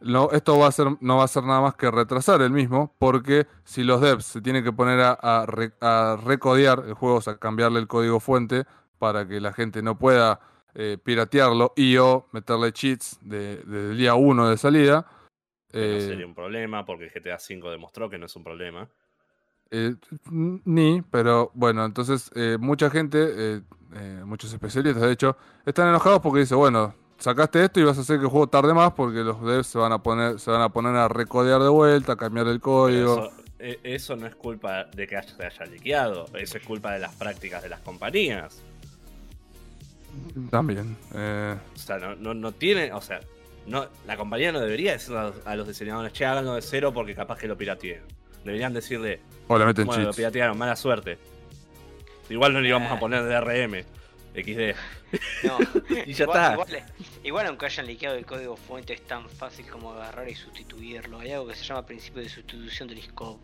[0.00, 2.90] no, esto va a ser, no va a ser nada más que retrasar el mismo,
[2.98, 5.46] porque si los devs se tienen que poner a, a
[5.82, 8.64] a recodear el juego, o sea, cambiarle el código fuente
[8.98, 10.40] para que la gente no pueda
[10.78, 15.06] eh, piratearlo y o meterle cheats de- desde el día 1 de salida.
[15.72, 18.88] No eh, sería un problema, porque GTA V demostró que no es un problema.
[19.70, 19.94] Eh,
[20.30, 23.62] ni, pero bueno, entonces eh, mucha gente,
[24.24, 28.18] muchos especialistas de hecho, están enojados porque dice, bueno, sacaste esto y vas a hacer
[28.18, 30.68] que el juego tarde más porque los devs se van a poner, se van a
[30.68, 33.14] poner a recodear de vuelta, a cambiar el código.
[33.14, 37.00] Eso, eh, eso no es culpa de que se haya liqueado, eso es culpa de
[37.00, 38.62] las prácticas de las compañías.
[40.50, 40.96] También.
[41.14, 43.20] eh, O sea, no, no, no tiene, o sea,
[43.66, 47.14] no, la compañía no debería decirle a, a los diseñadores, che, háganlo de cero porque
[47.14, 48.02] capaz que lo pirateen.
[48.44, 51.18] Deberían decirle, o le meten bueno, lo piratearon, mala suerte.
[52.28, 52.98] Igual no le íbamos a Eh.
[53.00, 53.84] poner DRM,
[54.34, 54.76] XD.
[55.44, 55.58] No.
[56.06, 56.52] Y ya igual, está.
[56.52, 56.84] Igual,
[57.24, 61.18] igual aunque hayan liqueado el código fuente es tan fácil como agarrar y sustituirlo.
[61.20, 63.40] Hay algo que se llama principio de sustitución del scope.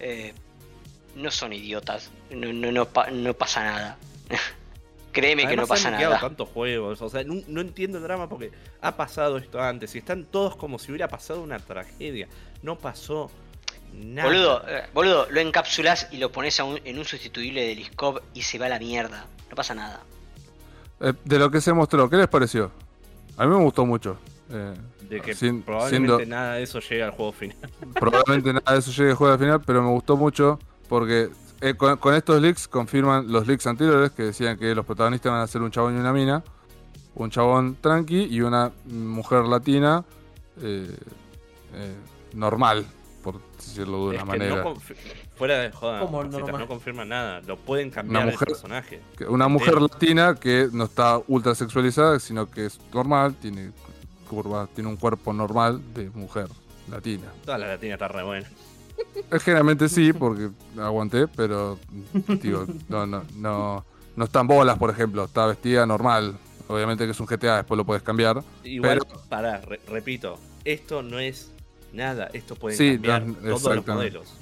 [0.00, 0.32] Eh,
[1.16, 2.10] no son idiotas.
[2.30, 3.98] No, no, no, no pasa nada.
[5.14, 6.20] Créeme que no pasa han nada.
[6.20, 8.50] tantos juegos, o sea, no, no entiendo el drama porque
[8.82, 12.28] ha pasado esto antes y están todos como si hubiera pasado una tragedia.
[12.62, 13.30] No pasó
[13.94, 14.28] nada.
[14.28, 18.20] Boludo, eh, boludo, lo encapsulás y lo pones a un- en un sustituible del scope
[18.34, 19.26] y se va a la mierda.
[19.48, 20.00] No pasa nada.
[21.00, 22.70] Eh, de lo que se mostró, ¿qué les pareció?
[23.36, 24.18] A mí me gustó mucho.
[24.50, 27.56] eh, De que sin- probablemente siendo- nada de eso llegue al juego final.
[27.94, 31.74] Probablemente nada de eso llegue al juego al final, pero me gustó mucho porque eh,
[31.74, 35.46] con, con estos leaks confirman los leaks anteriores que decían que los protagonistas van a
[35.46, 36.42] ser un chabón y una mina,
[37.14, 40.04] un chabón tranqui y una mujer latina
[40.60, 40.96] eh,
[41.74, 41.94] eh,
[42.34, 42.84] normal,
[43.22, 44.64] por decirlo de Es una que manera.
[44.64, 44.74] no
[45.36, 47.40] fuera de joda, no confirma nada.
[47.40, 49.00] Lo pueden cambiar mujer- el personaje.
[49.28, 53.72] Una mujer latina que no está ultra sexualizada, sino que es normal, tiene
[54.28, 56.48] curva, tiene un cuerpo normal de mujer
[56.90, 57.26] latina.
[57.44, 58.48] Toda la latina está re buena.
[59.40, 61.78] Generalmente sí, porque aguanté, pero
[62.40, 63.84] digo, no, no, no,
[64.16, 66.36] no está en bolas, por ejemplo, está vestida normal.
[66.68, 68.42] Obviamente que es un GTA, después lo puedes cambiar.
[68.62, 71.50] Igual, Pero- pará, re- repito, esto no es
[71.92, 72.30] nada.
[72.32, 74.32] Esto pueden Sí, cambiar no, todos los modelos.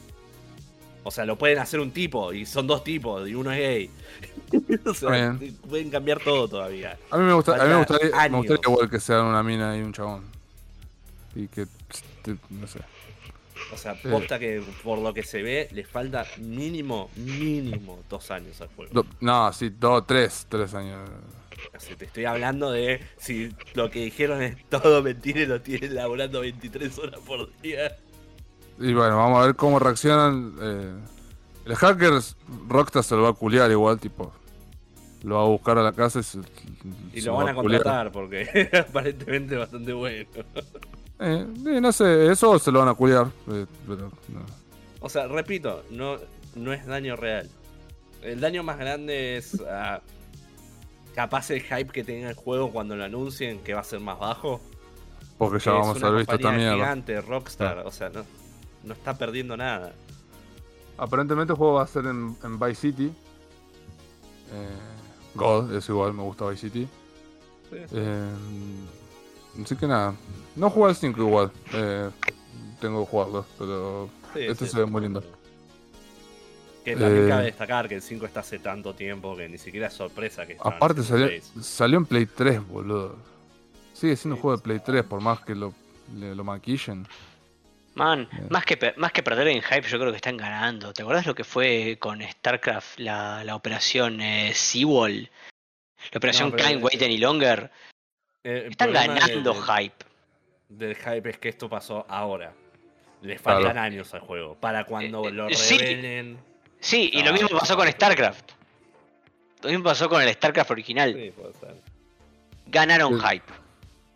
[1.04, 3.90] O sea, lo pueden hacer un tipo y son dos tipos y uno es gay.
[4.86, 5.56] o sea, Bien.
[5.68, 6.96] pueden cambiar todo todavía.
[7.10, 9.76] A mí me, gusta, a mí me gustaría, me gustaría igual que sean una mina
[9.76, 10.22] y un chabón.
[11.34, 11.66] Y que,
[12.50, 12.80] no sé.
[13.70, 18.60] O sea, posta que por lo que se ve, le falta mínimo, mínimo dos años
[18.60, 19.04] al juego.
[19.20, 21.08] No, sí, dos, tres, tres años.
[21.74, 25.60] O sea, te estoy hablando de si lo que dijeron es todo mentira y lo
[25.62, 27.96] tienen laburando 23 horas por día.
[28.78, 30.54] Y bueno, vamos a ver cómo reaccionan.
[30.60, 30.92] eh,
[31.66, 32.12] el hacker,
[32.68, 34.32] Rockstar se lo va a culiar igual, tipo.
[35.22, 36.40] Lo va a buscar a la casa y, se-
[37.14, 37.82] Y se lo van va a culiar.
[37.82, 40.26] contratar porque aparentemente es bastante bueno.
[41.18, 41.46] Eh,
[41.80, 43.26] no sé, eso se lo van a culiar.
[43.48, 44.40] eh, pero no.
[45.00, 46.18] O sea, repito, no,
[46.54, 47.48] no es daño real.
[48.22, 50.00] El daño más grande es ah,
[51.14, 54.18] capaz el hype que tenga el juego cuando lo anuncien que va a ser más
[54.18, 54.60] bajo.
[55.38, 56.74] Porque que ya vamos a haber visto mierda.
[56.74, 58.24] gigante, Rockstar, o sea, no,
[58.84, 59.92] no está perdiendo nada.
[60.98, 63.06] Aparentemente el juego va a ser en, en Vice City.
[64.52, 64.78] Eh,
[65.34, 66.88] God, es igual, me gusta Vice City.
[67.70, 67.96] Sí, sí.
[67.96, 68.30] Eh,
[69.62, 70.14] así que nada.
[70.56, 71.50] No jugué al 5 igual.
[71.72, 72.10] eh,
[72.80, 75.22] tengo que jugarlo, pero Sí, este sí, se ve muy lindo.
[76.84, 79.86] Que también Eh, cabe destacar que el 5 está hace tanto tiempo que ni siquiera
[79.86, 83.16] es sorpresa que estaban Aparte haciendo salió, salió en Play 3, boludo.
[83.94, 84.82] Sigue siendo un juego de Play no.
[84.84, 85.72] 3, por más que lo,
[86.16, 87.06] le- lo maquillen.
[87.94, 88.46] Man, Eh.
[88.50, 90.92] más que, más que perder en hype, yo creo que están ganando.
[90.92, 95.30] ¿Te acordás lo que fue con StarCraft, la, la operación eh, Seawall?
[96.10, 97.70] La operación No, Can't Wait Any Longer.
[98.44, 100.04] Eh, Están ganando del- hype.
[100.68, 102.52] Del hype es que esto pasó ahora.
[103.22, 103.80] Le faltan Claro.
[103.80, 104.54] años al juego.
[104.56, 105.78] Para cuando Eh, lo eh, sí.
[105.78, 106.38] revelen.
[106.80, 107.86] Sí, y Ah, lo mismo pasó con.
[107.88, 108.50] StarCraft.
[109.62, 111.14] Lo mismo pasó con el StarCraft original.
[111.14, 111.76] Sí, puede ser.
[112.66, 113.44] Ganaron hype.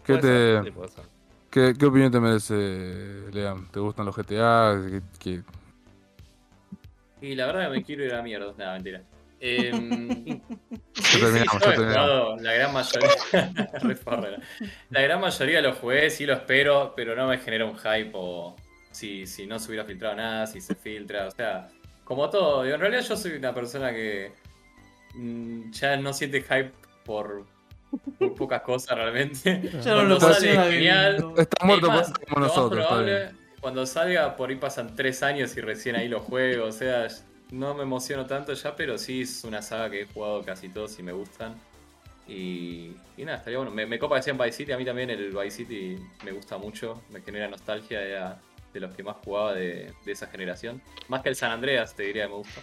[0.04, 1.04] ¿Qué, ser, te, sí, puede ser.
[1.50, 2.54] qué, qué opinión te merece,
[3.32, 3.68] Leam?
[3.70, 4.76] ¿Te gustan los GTA?
[4.90, 5.42] ¿Qué- qué-
[7.20, 8.52] Y la verdad que me quiero ir a la mierda.
[8.58, 9.02] Nada, mentira.
[10.96, 12.42] Ya sí, terminamos, sí, ya yo terminamos.
[12.42, 13.10] la gran mayoría.
[14.90, 18.56] La gran mayoría lo jugué, sí lo espero, pero no me genera un hype o
[18.90, 21.68] si, si no se hubiera filtrado nada, si se filtra, o sea,
[22.04, 22.62] como todo.
[22.62, 24.32] Digo, En realidad yo soy una persona que
[25.14, 26.72] mm, ya no siente hype
[27.04, 27.44] por,
[28.18, 29.60] por pocas cosas realmente.
[29.82, 31.32] Ya no Cuando lo sale, genial.
[31.36, 32.86] Está muerto más, pues, como más nosotros.
[32.86, 36.66] probable, cuando salga, por ahí pasan tres años y recién ahí lo juego.
[36.66, 37.06] O sea,
[37.50, 40.98] no me emociono tanto ya, pero sí es una saga que he jugado casi todos
[40.98, 41.54] y me gustan.
[42.28, 43.72] Y, y nada, estaría bueno.
[43.72, 44.72] Me, me copa que sea en Vice City.
[44.72, 47.02] A mí también el Vice City me gusta mucho.
[47.10, 48.02] Me genera nostalgia.
[48.02, 48.40] Era
[48.72, 50.82] de los que más jugaba de, de esa generación.
[51.08, 52.60] Más que el San Andreas, te diría que me gusta.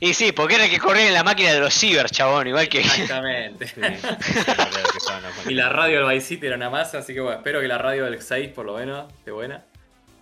[0.00, 2.68] Y sí, porque era el que corría en la máquina de los ciber, chabón, igual
[2.68, 2.80] que.
[2.80, 3.66] Exactamente.
[3.78, 7.68] Sí, y la radio del Vice City era una masa, así que bueno, espero que
[7.68, 9.64] la radio del 6 por lo menos esté buena.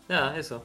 [0.08, 0.64] Nada, eso.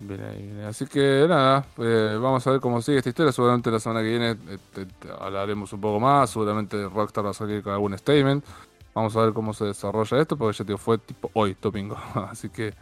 [0.00, 0.64] Bien ahí, bien ahí.
[0.66, 3.32] Así que nada, eh, vamos a ver cómo sigue esta historia.
[3.32, 6.30] Seguramente la semana que viene eh, te- te hablaremos un poco más.
[6.30, 8.44] Seguramente Rockstar va a salir con algún statement.
[8.94, 11.96] Vamos a ver cómo se desarrolla esto, porque ya te digo, fue tipo hoy, domingo.
[12.30, 12.72] Así que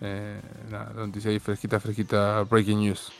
[0.00, 0.40] eh,
[0.70, 3.10] nada, la noticia ahí fresquita, fresquita, breaking news.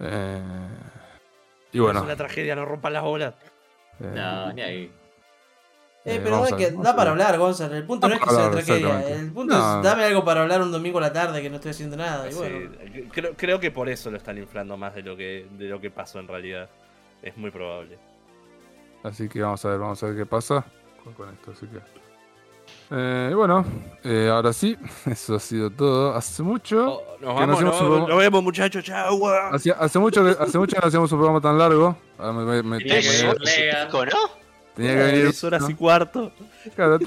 [0.00, 0.42] Eh,
[1.72, 3.34] y bueno, Es una tragedia, no rompan las bolas.
[4.00, 4.92] eh, No, ni ahí.
[6.08, 7.74] Eh, Eh, pero a que, da para hablar, Gonzalo.
[7.76, 9.08] El punto no es que sea tragedia.
[9.08, 9.78] El punto No.
[9.78, 12.28] es dame algo para hablar un domingo a la tarde que no estoy haciendo nada.
[12.28, 12.70] Y Sí, bueno,
[13.12, 15.90] creo, creo que por eso lo están inflando más de lo que, de lo que
[15.90, 16.68] pasó en realidad.
[17.22, 17.98] Es muy probable.
[19.02, 20.64] Así que vamos a ver, vamos a ver qué pasa
[21.04, 21.50] con, con esto.
[21.52, 21.78] Así que.
[22.90, 23.64] Eh, y bueno,
[24.04, 26.14] eh, ahora sí, eso ha sido todo.
[26.14, 26.94] Hace mucho.
[26.94, 29.16] Oh, nos vamos, programa- vemos muchachos, chao.
[29.16, 29.54] guau.
[29.54, 31.96] Hacía- hace mucho que hace mucho que no hacíamos un programa tan largo.
[32.18, 33.86] Ahora me- me- me- Lean.
[33.86, 34.47] pico, ¿no?
[34.78, 35.22] Tenía que venir.
[35.24, 35.70] Tres horas ¿no?
[35.70, 36.32] y cuarto.
[36.74, 37.06] Claro, No,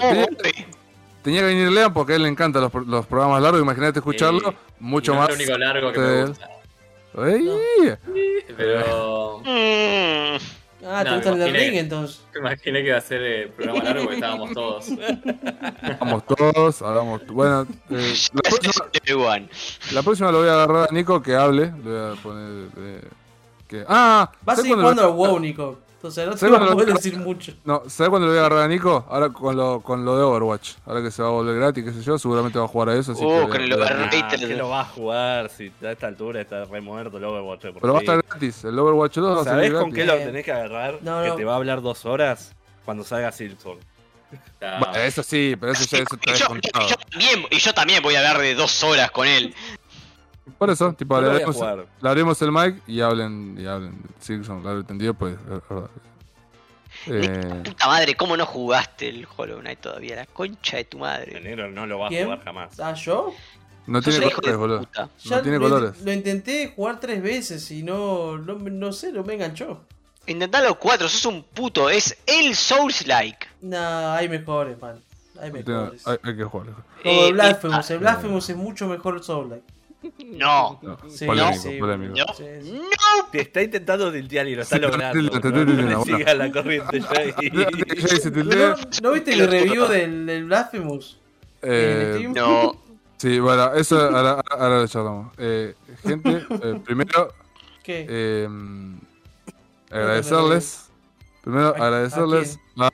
[1.24, 3.62] tenía, que venir Lean porque a él le encantan los, pro- los programas largos.
[3.62, 4.52] Imagínate escucharlo.
[4.52, 4.56] Sí.
[4.80, 5.30] mucho Y no más.
[5.30, 6.50] Es lo único largo que de me gusta.
[7.28, 7.96] ¡Ey!
[8.58, 9.40] Pero.
[9.40, 12.22] Mm, ah, te No, gusta el del ring entonces.
[12.34, 14.86] Me imaginé que iba a ser el programa largo porque estábamos todos.
[16.00, 17.26] Vamos todos, hablamos.
[17.28, 19.50] Bueno, eh, la, próxima, Everyone.
[19.94, 21.66] la próxima lo voy a agarrar a Nico que hable.
[21.66, 22.70] Le voy a poner.
[22.78, 23.02] eh,
[23.68, 24.30] que, ¡Ah!
[24.42, 25.80] Vas a ¿sabes seguir jugando al WoW, Nico.
[26.02, 27.54] Entonces no te ¿Sabes vas a lo- poder decir mucho.
[27.64, 29.06] No, ¿sabes cuándo le voy a agarrar a Nico?
[29.08, 30.72] Ahora con lo, con lo de Overwatch.
[30.88, 32.96] Ahora que se va a volver gratis, qué sé yo, seguramente va a jugar a
[32.96, 33.12] eso.
[33.12, 34.16] Así Uh, que con el Overwatch.
[34.24, 37.62] Ah, que lo va a jugar si a esta altura está re muerto el Overwatch.
[37.80, 38.64] Pero va a estar gratis.
[38.64, 40.98] El Overwatch 2 va a ¿Sabés salir con qué lo tenés que agarrar?
[41.04, 41.36] No, que no.
[41.36, 42.52] te va a hablar dos horas
[42.84, 43.32] cuando salga
[44.80, 46.86] Bueno, eso sí, pero eso ya eso está Y yo, descontado.
[46.86, 49.54] y yo también, y yo también voy a hablar de dos horas con él.
[50.58, 51.44] Por eso, tipo, le
[52.10, 54.00] abrimos el mic y hablen, y hablen.
[54.20, 55.90] Silson, claro, entendido, pues, es verdad.
[57.08, 60.16] Eh, Puta madre, ¿cómo no jugaste el Hollow Knight todavía?
[60.18, 61.42] La concha de tu El madre.
[61.42, 62.80] negro no lo va a jugar jamás.
[62.80, 63.34] Ah, yo.
[63.88, 64.90] no tiene colores, boludo.
[65.30, 66.02] No tiene lo, colores.
[66.02, 69.82] lo intenté jugar tres veces y no, no, no sé, no me enganchó.
[70.28, 71.90] Intentalo cuatro, sos un puto.
[71.90, 73.48] Es el Souls-like.
[73.62, 75.00] Nah, hay mejores, man.
[75.42, 76.08] Hay No mejores.
[76.08, 76.74] hay, hay que jugarlo.
[76.76, 77.90] Como Eh, el Blasphemous.
[77.90, 79.64] eh, El Blasphemous es mucho mejor el Soul-like.
[80.26, 80.80] No.
[80.82, 82.14] No, Sí, polémico, sí, polémico.
[82.18, 82.34] No.
[82.34, 82.44] Sí.
[82.74, 83.26] No.
[83.32, 85.22] Te está intentando tiltear y lo está logrando.
[85.52, 87.00] No, sigas la corriente
[87.54, 87.66] ¿No,
[88.32, 88.76] tildea.
[89.04, 91.20] ¿no viste el review del, del Blasphemous?
[91.62, 92.28] Eh.
[92.36, 92.76] No.
[93.18, 95.34] sí, bueno, eso ahora, ahora lo charlamos.
[95.38, 97.34] Eh, gente, eh, primero,
[97.84, 98.06] ¿Qué?
[98.10, 98.48] eh,
[99.92, 100.90] agradecerles.
[101.44, 102.92] Primero, ¿A- a agradecerles a, a-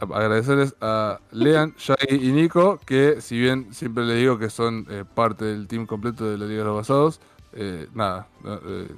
[0.00, 5.04] agradecerles a Lean, Shai y Nico, que si bien siempre les digo que son eh,
[5.14, 7.20] parte del team completo de la Liga de los Basados,
[7.52, 8.26] eh, nada.
[8.44, 8.88] eh,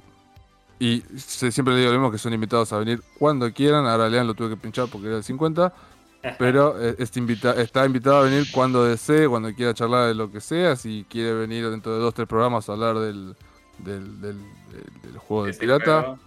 [0.78, 3.86] y se- siempre les digo lo mismo, que son invitados a venir cuando quieran.
[3.86, 5.72] Ahora Lean lo tuve que pinchar porque era el 50.
[6.39, 10.40] Pero este invita- está invitado a venir cuando desee, cuando quiera charlar de lo que
[10.40, 10.76] sea.
[10.76, 13.34] Si quiere venir dentro de dos, tres programas a hablar del,
[13.78, 14.36] del, del,
[15.18, 16.02] juego de ese pirata.
[16.02, 16.18] juego.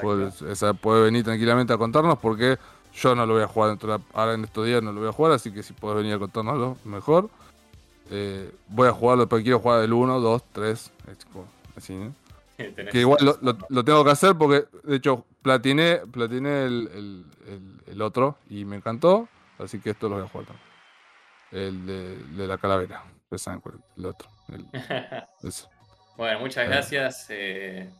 [0.00, 2.58] Juego de- puede venir tranquilamente a contarnos porque
[2.96, 5.00] yo no lo voy a jugar dentro de la- ahora en estos días no lo
[5.00, 7.30] voy a jugar, así que si puedes venir a contárnoslo, mejor.
[8.10, 12.14] Eh, voy a jugarlo, pero quiero jugar el 1, 2, 3, es como así, ¿no?
[12.56, 13.44] Que igual lo, razón.
[13.60, 18.38] lo- lo tengo que hacer porque, de hecho, platiné, platiné el, el- el- el otro
[18.48, 20.66] y me encantó, así que esto lo voy a jugar también.
[21.52, 23.02] El de, de la calavera.
[23.96, 24.28] El otro.
[26.16, 26.68] Bueno, muchas Eh.
[26.68, 27.26] gracias.
[27.28, 27.90] eh,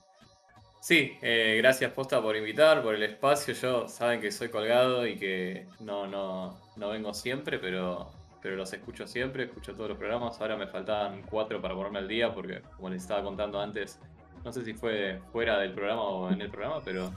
[0.86, 3.54] Sí, eh, gracias Posta por invitar, por el espacio.
[3.54, 8.08] Yo saben que soy colgado y que no, no, no vengo siempre, pero,
[8.40, 10.40] pero los escucho siempre, escucho todos los programas.
[10.40, 13.98] Ahora me faltaban cuatro para ponerme al día porque, como les estaba contando antes,
[14.44, 17.12] no sé si fue fuera del programa o en el programa, pero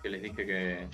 [0.00, 0.86] que les dije que,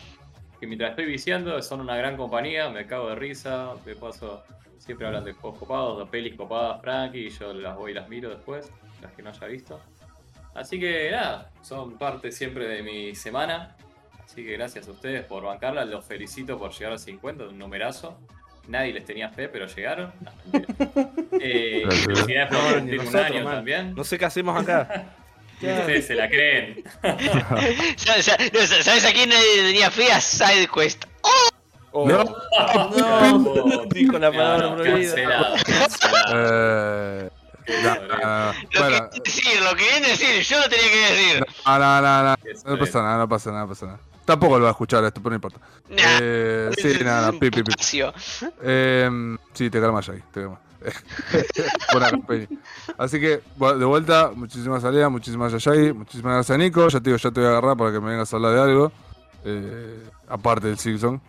[0.59, 4.45] que mientras estoy viciando son una gran compañía, me cago de risa, de paso
[4.79, 8.09] siempre hablan de juegos copados, de pelis copadas, Frankie, y yo las voy y las
[8.09, 8.73] miro después,
[9.03, 9.79] las que no haya visto.
[10.59, 13.77] Así que nada, son parte siempre de mi semana.
[14.25, 15.85] Así que gracias a ustedes por bancarla.
[15.85, 18.19] Los felicito por llegar a 50, un numerazo.
[18.67, 20.13] Nadie les tenía fe, pero llegaron.
[20.21, 20.33] No.
[21.41, 23.55] Eh, felicidades por No, un nosotros, año man.
[23.55, 23.95] también.
[23.95, 25.07] No sé qué hacemos acá.
[25.63, 26.83] Ustedes se la creen.
[27.97, 30.11] Sa- sa- no, sa- ¿Sabes a quién nadie tenía fe?
[30.13, 31.05] A SideQuest.
[31.93, 32.23] Oh, No.
[32.59, 35.15] Oh, Dijo la no, palabra no, prohibida.
[35.15, 37.27] cancelado, cancelado.
[37.27, 37.31] Eh,
[38.25, 41.47] ah, Lo bueno, que decir, lo que viene decir, yo lo tenía que decir.
[41.67, 44.01] no, no, no, no, no pasa nada, no pasa nada, no pasa nada.
[44.25, 45.59] Tampoco lo va a escuchar esto, pero no importa.
[45.89, 47.73] Nah, Eh, sí, nada, pi, pi, pi.
[48.63, 50.59] Eh, sí, te calmas ahí, te calmas.
[51.93, 52.47] Buena campaña.
[52.99, 56.89] Así que, de vuelta, muchísimas salidas, muchísimas gracias Yagi, muchísimas gracias a Nico.
[56.89, 58.61] Ya te digo, ya te voy a agarrar para que me vengas a hablar de
[58.61, 58.93] algo.
[59.45, 61.21] Eh, aparte del Simpson.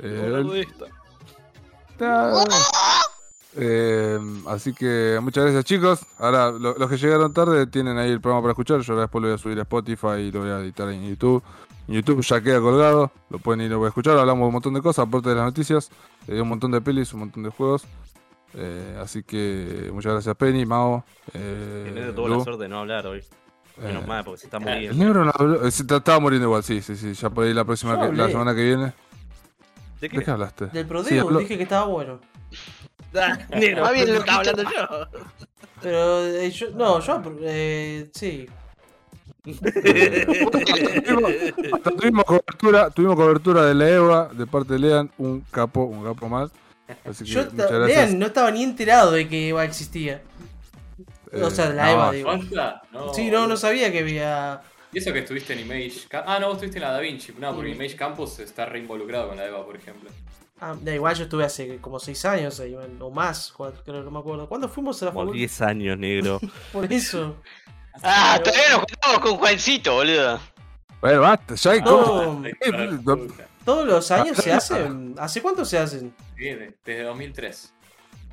[0.00, 0.66] Eh,
[3.56, 4.18] eh,
[4.48, 6.00] así que muchas gracias chicos.
[6.18, 8.80] Ahora, lo- los que llegaron tarde tienen ahí el programa para escuchar.
[8.80, 11.42] Yo después lo voy a subir a Spotify y lo voy a editar en YouTube.
[11.86, 14.16] En YouTube ya queda colgado, lo pueden ir a escuchar.
[14.18, 15.90] Hablamos de un montón de cosas, aparte de las noticias.
[16.26, 17.84] Eh, un montón de pelis, un montón de juegos.
[18.54, 21.04] Eh, así que muchas gracias Penny, Mao.
[21.32, 22.38] Eh, El negro tuvo Lu.
[22.38, 23.22] la suerte de no hablar hoy.
[23.82, 25.04] Menos Eh, mal, porque se está El muriendo.
[25.04, 27.12] negro no habló, se estaba muriendo igual, sí, sí, sí.
[27.14, 28.92] Ya por ahí la próxima, que- la semana que viene.
[30.00, 30.66] ¿De ¿De qué hablaste?
[30.66, 32.20] Del Sí, Prodeo, habló- dije que estaba bueno.
[33.50, 35.08] Negro, Más bien, lo estaba hablando yo.
[35.80, 38.46] Pero eh, yo, no, yo, eh, sí.
[41.72, 46.02] Hasta tuvimos cobertura, tuvimos cobertura de la EVA de parte de Lean, un capo, un
[46.02, 46.50] capo más.
[47.04, 50.22] Así que Yo, vean, no estaba ni enterado de que Eva existía.
[51.32, 52.32] o sea, la no, Eva, digo.
[52.92, 54.62] No, Sí, no, no sabía que había.
[54.92, 56.32] Y eso que estuviste en Image Campus.
[56.32, 57.34] Ah, no, vos estuviste en la Da Vinci.
[57.38, 60.08] No, porque Image Campus está re involucrado con la EVA, por ejemplo.
[60.60, 63.52] Ah, da igual, yo estuve hace como 6 años ahí, o más,
[63.84, 64.48] creo, no me acuerdo.
[64.48, 65.38] ¿Cuándo fuimos a la Como facultad?
[65.38, 66.40] 10 años, negro.
[66.72, 67.36] Por eso.
[68.02, 70.40] Ah, todavía nos juntamos con Juancito, boludo.
[71.00, 72.42] Bueno, basta, ya hay No.
[73.64, 75.14] Todos los años se hacen.
[75.18, 76.14] ¿Hace cuánto se hacen?
[76.36, 77.74] Sí, de- desde 2003.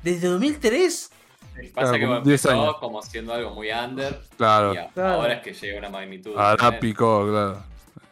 [0.02, 1.10] ¿Desde 2003?
[1.52, 2.76] Pasa Claro, que como 10 empezó años.
[2.78, 4.20] como siendo algo muy under.
[4.36, 5.14] Claro, Y a- Claro.
[5.20, 6.36] ahora es que llega a una magnitud.
[6.36, 7.62] ahora picó, claro.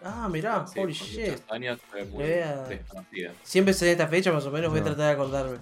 [0.02, 1.30] Ah, mirá, Sí, holy shit.
[1.30, 2.56] muchos años fue muy Vea.
[2.64, 3.32] desconocida.
[3.42, 4.86] Siempre se da esta fecha, más o menos, voy a No.
[4.88, 5.58] tratar de acordarme.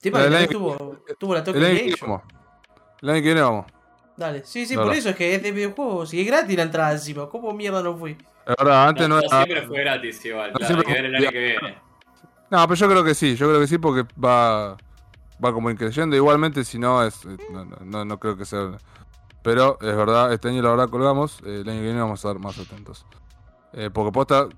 [0.00, 2.08] Tipo, El que año- tuvo, tuvo la Tokyo Game viene Show.
[2.08, 2.22] vamos.
[3.00, 3.66] El año que viene vamos.
[4.16, 4.98] Dale, sí, sí, No, por no.
[4.98, 7.28] eso es que es de videojuegos y es gratis la entrada encima.
[7.28, 8.16] ¿Cómo mierda no fui?
[8.58, 9.44] Ahora, antes no, No, era.
[9.44, 10.50] siempre fue gratis igual.
[10.52, 11.78] Claro, siempre que ver el año que viene.
[12.50, 14.76] No, pero yo creo que sí, yo creo que sí porque va
[15.44, 16.16] va como increyendo.
[16.16, 18.76] Igualmente, si no, es no, no, no, no creo que sea.
[19.42, 22.28] Pero es verdad, este año la verdad colgamos, eh, el año que viene vamos a
[22.28, 23.06] estar más atentos.
[23.74, 24.48] Eh, porque posta,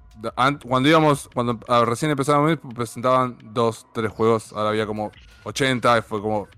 [0.67, 5.11] cuando íbamos, cuando ah, recién empezábamos, presentaban dos, tres juegos, ahora había como
[5.45, 6.49] 80, y fue como.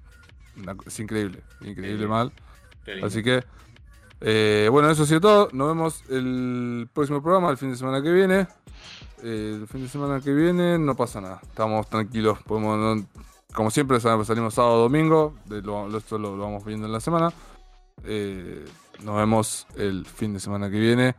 [0.87, 2.09] es increíble, increíble Sí.
[2.09, 2.33] mal.
[3.03, 3.43] Así que,
[4.21, 5.49] eh, bueno, eso ha sido todo.
[5.53, 8.47] Nos vemos el próximo programa, el fin de semana que viene.
[9.23, 11.41] Eh, el fin de semana que viene no pasa nada.
[11.43, 12.39] Estamos tranquilos.
[12.43, 13.07] Podemos, no-
[13.55, 15.35] como siempre, sal- salimos sábado domingo.
[15.47, 17.33] de lo, lo- esto lo, lo vamos viendo en la semana.
[18.05, 18.65] Eh,
[19.03, 21.15] nos vemos el fin de semana que viene.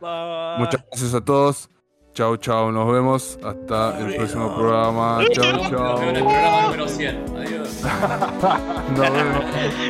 [0.58, 1.70] Muchas gracias a todos.
[2.14, 2.72] Chau, chau.
[2.72, 3.40] Nos vemos.
[3.44, 5.20] Hasta el próximo programa.
[5.32, 6.00] Chau, Nos chau.
[6.00, 7.38] vemos en el programa número 100.
[7.38, 7.84] Adiós.
[8.96, 9.44] Nos vemos.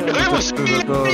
[0.06, 0.52] Nos vemos.
[0.52, 1.08] A todos.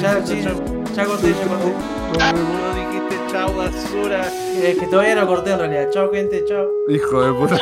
[0.00, 1.72] Ya, sí, ya corté, ya corté.
[2.18, 4.22] No dijiste chau, basura.
[4.62, 5.90] Es que todavía no corté en realidad.
[6.12, 6.44] Gente.
[6.88, 7.56] Hijo de puta.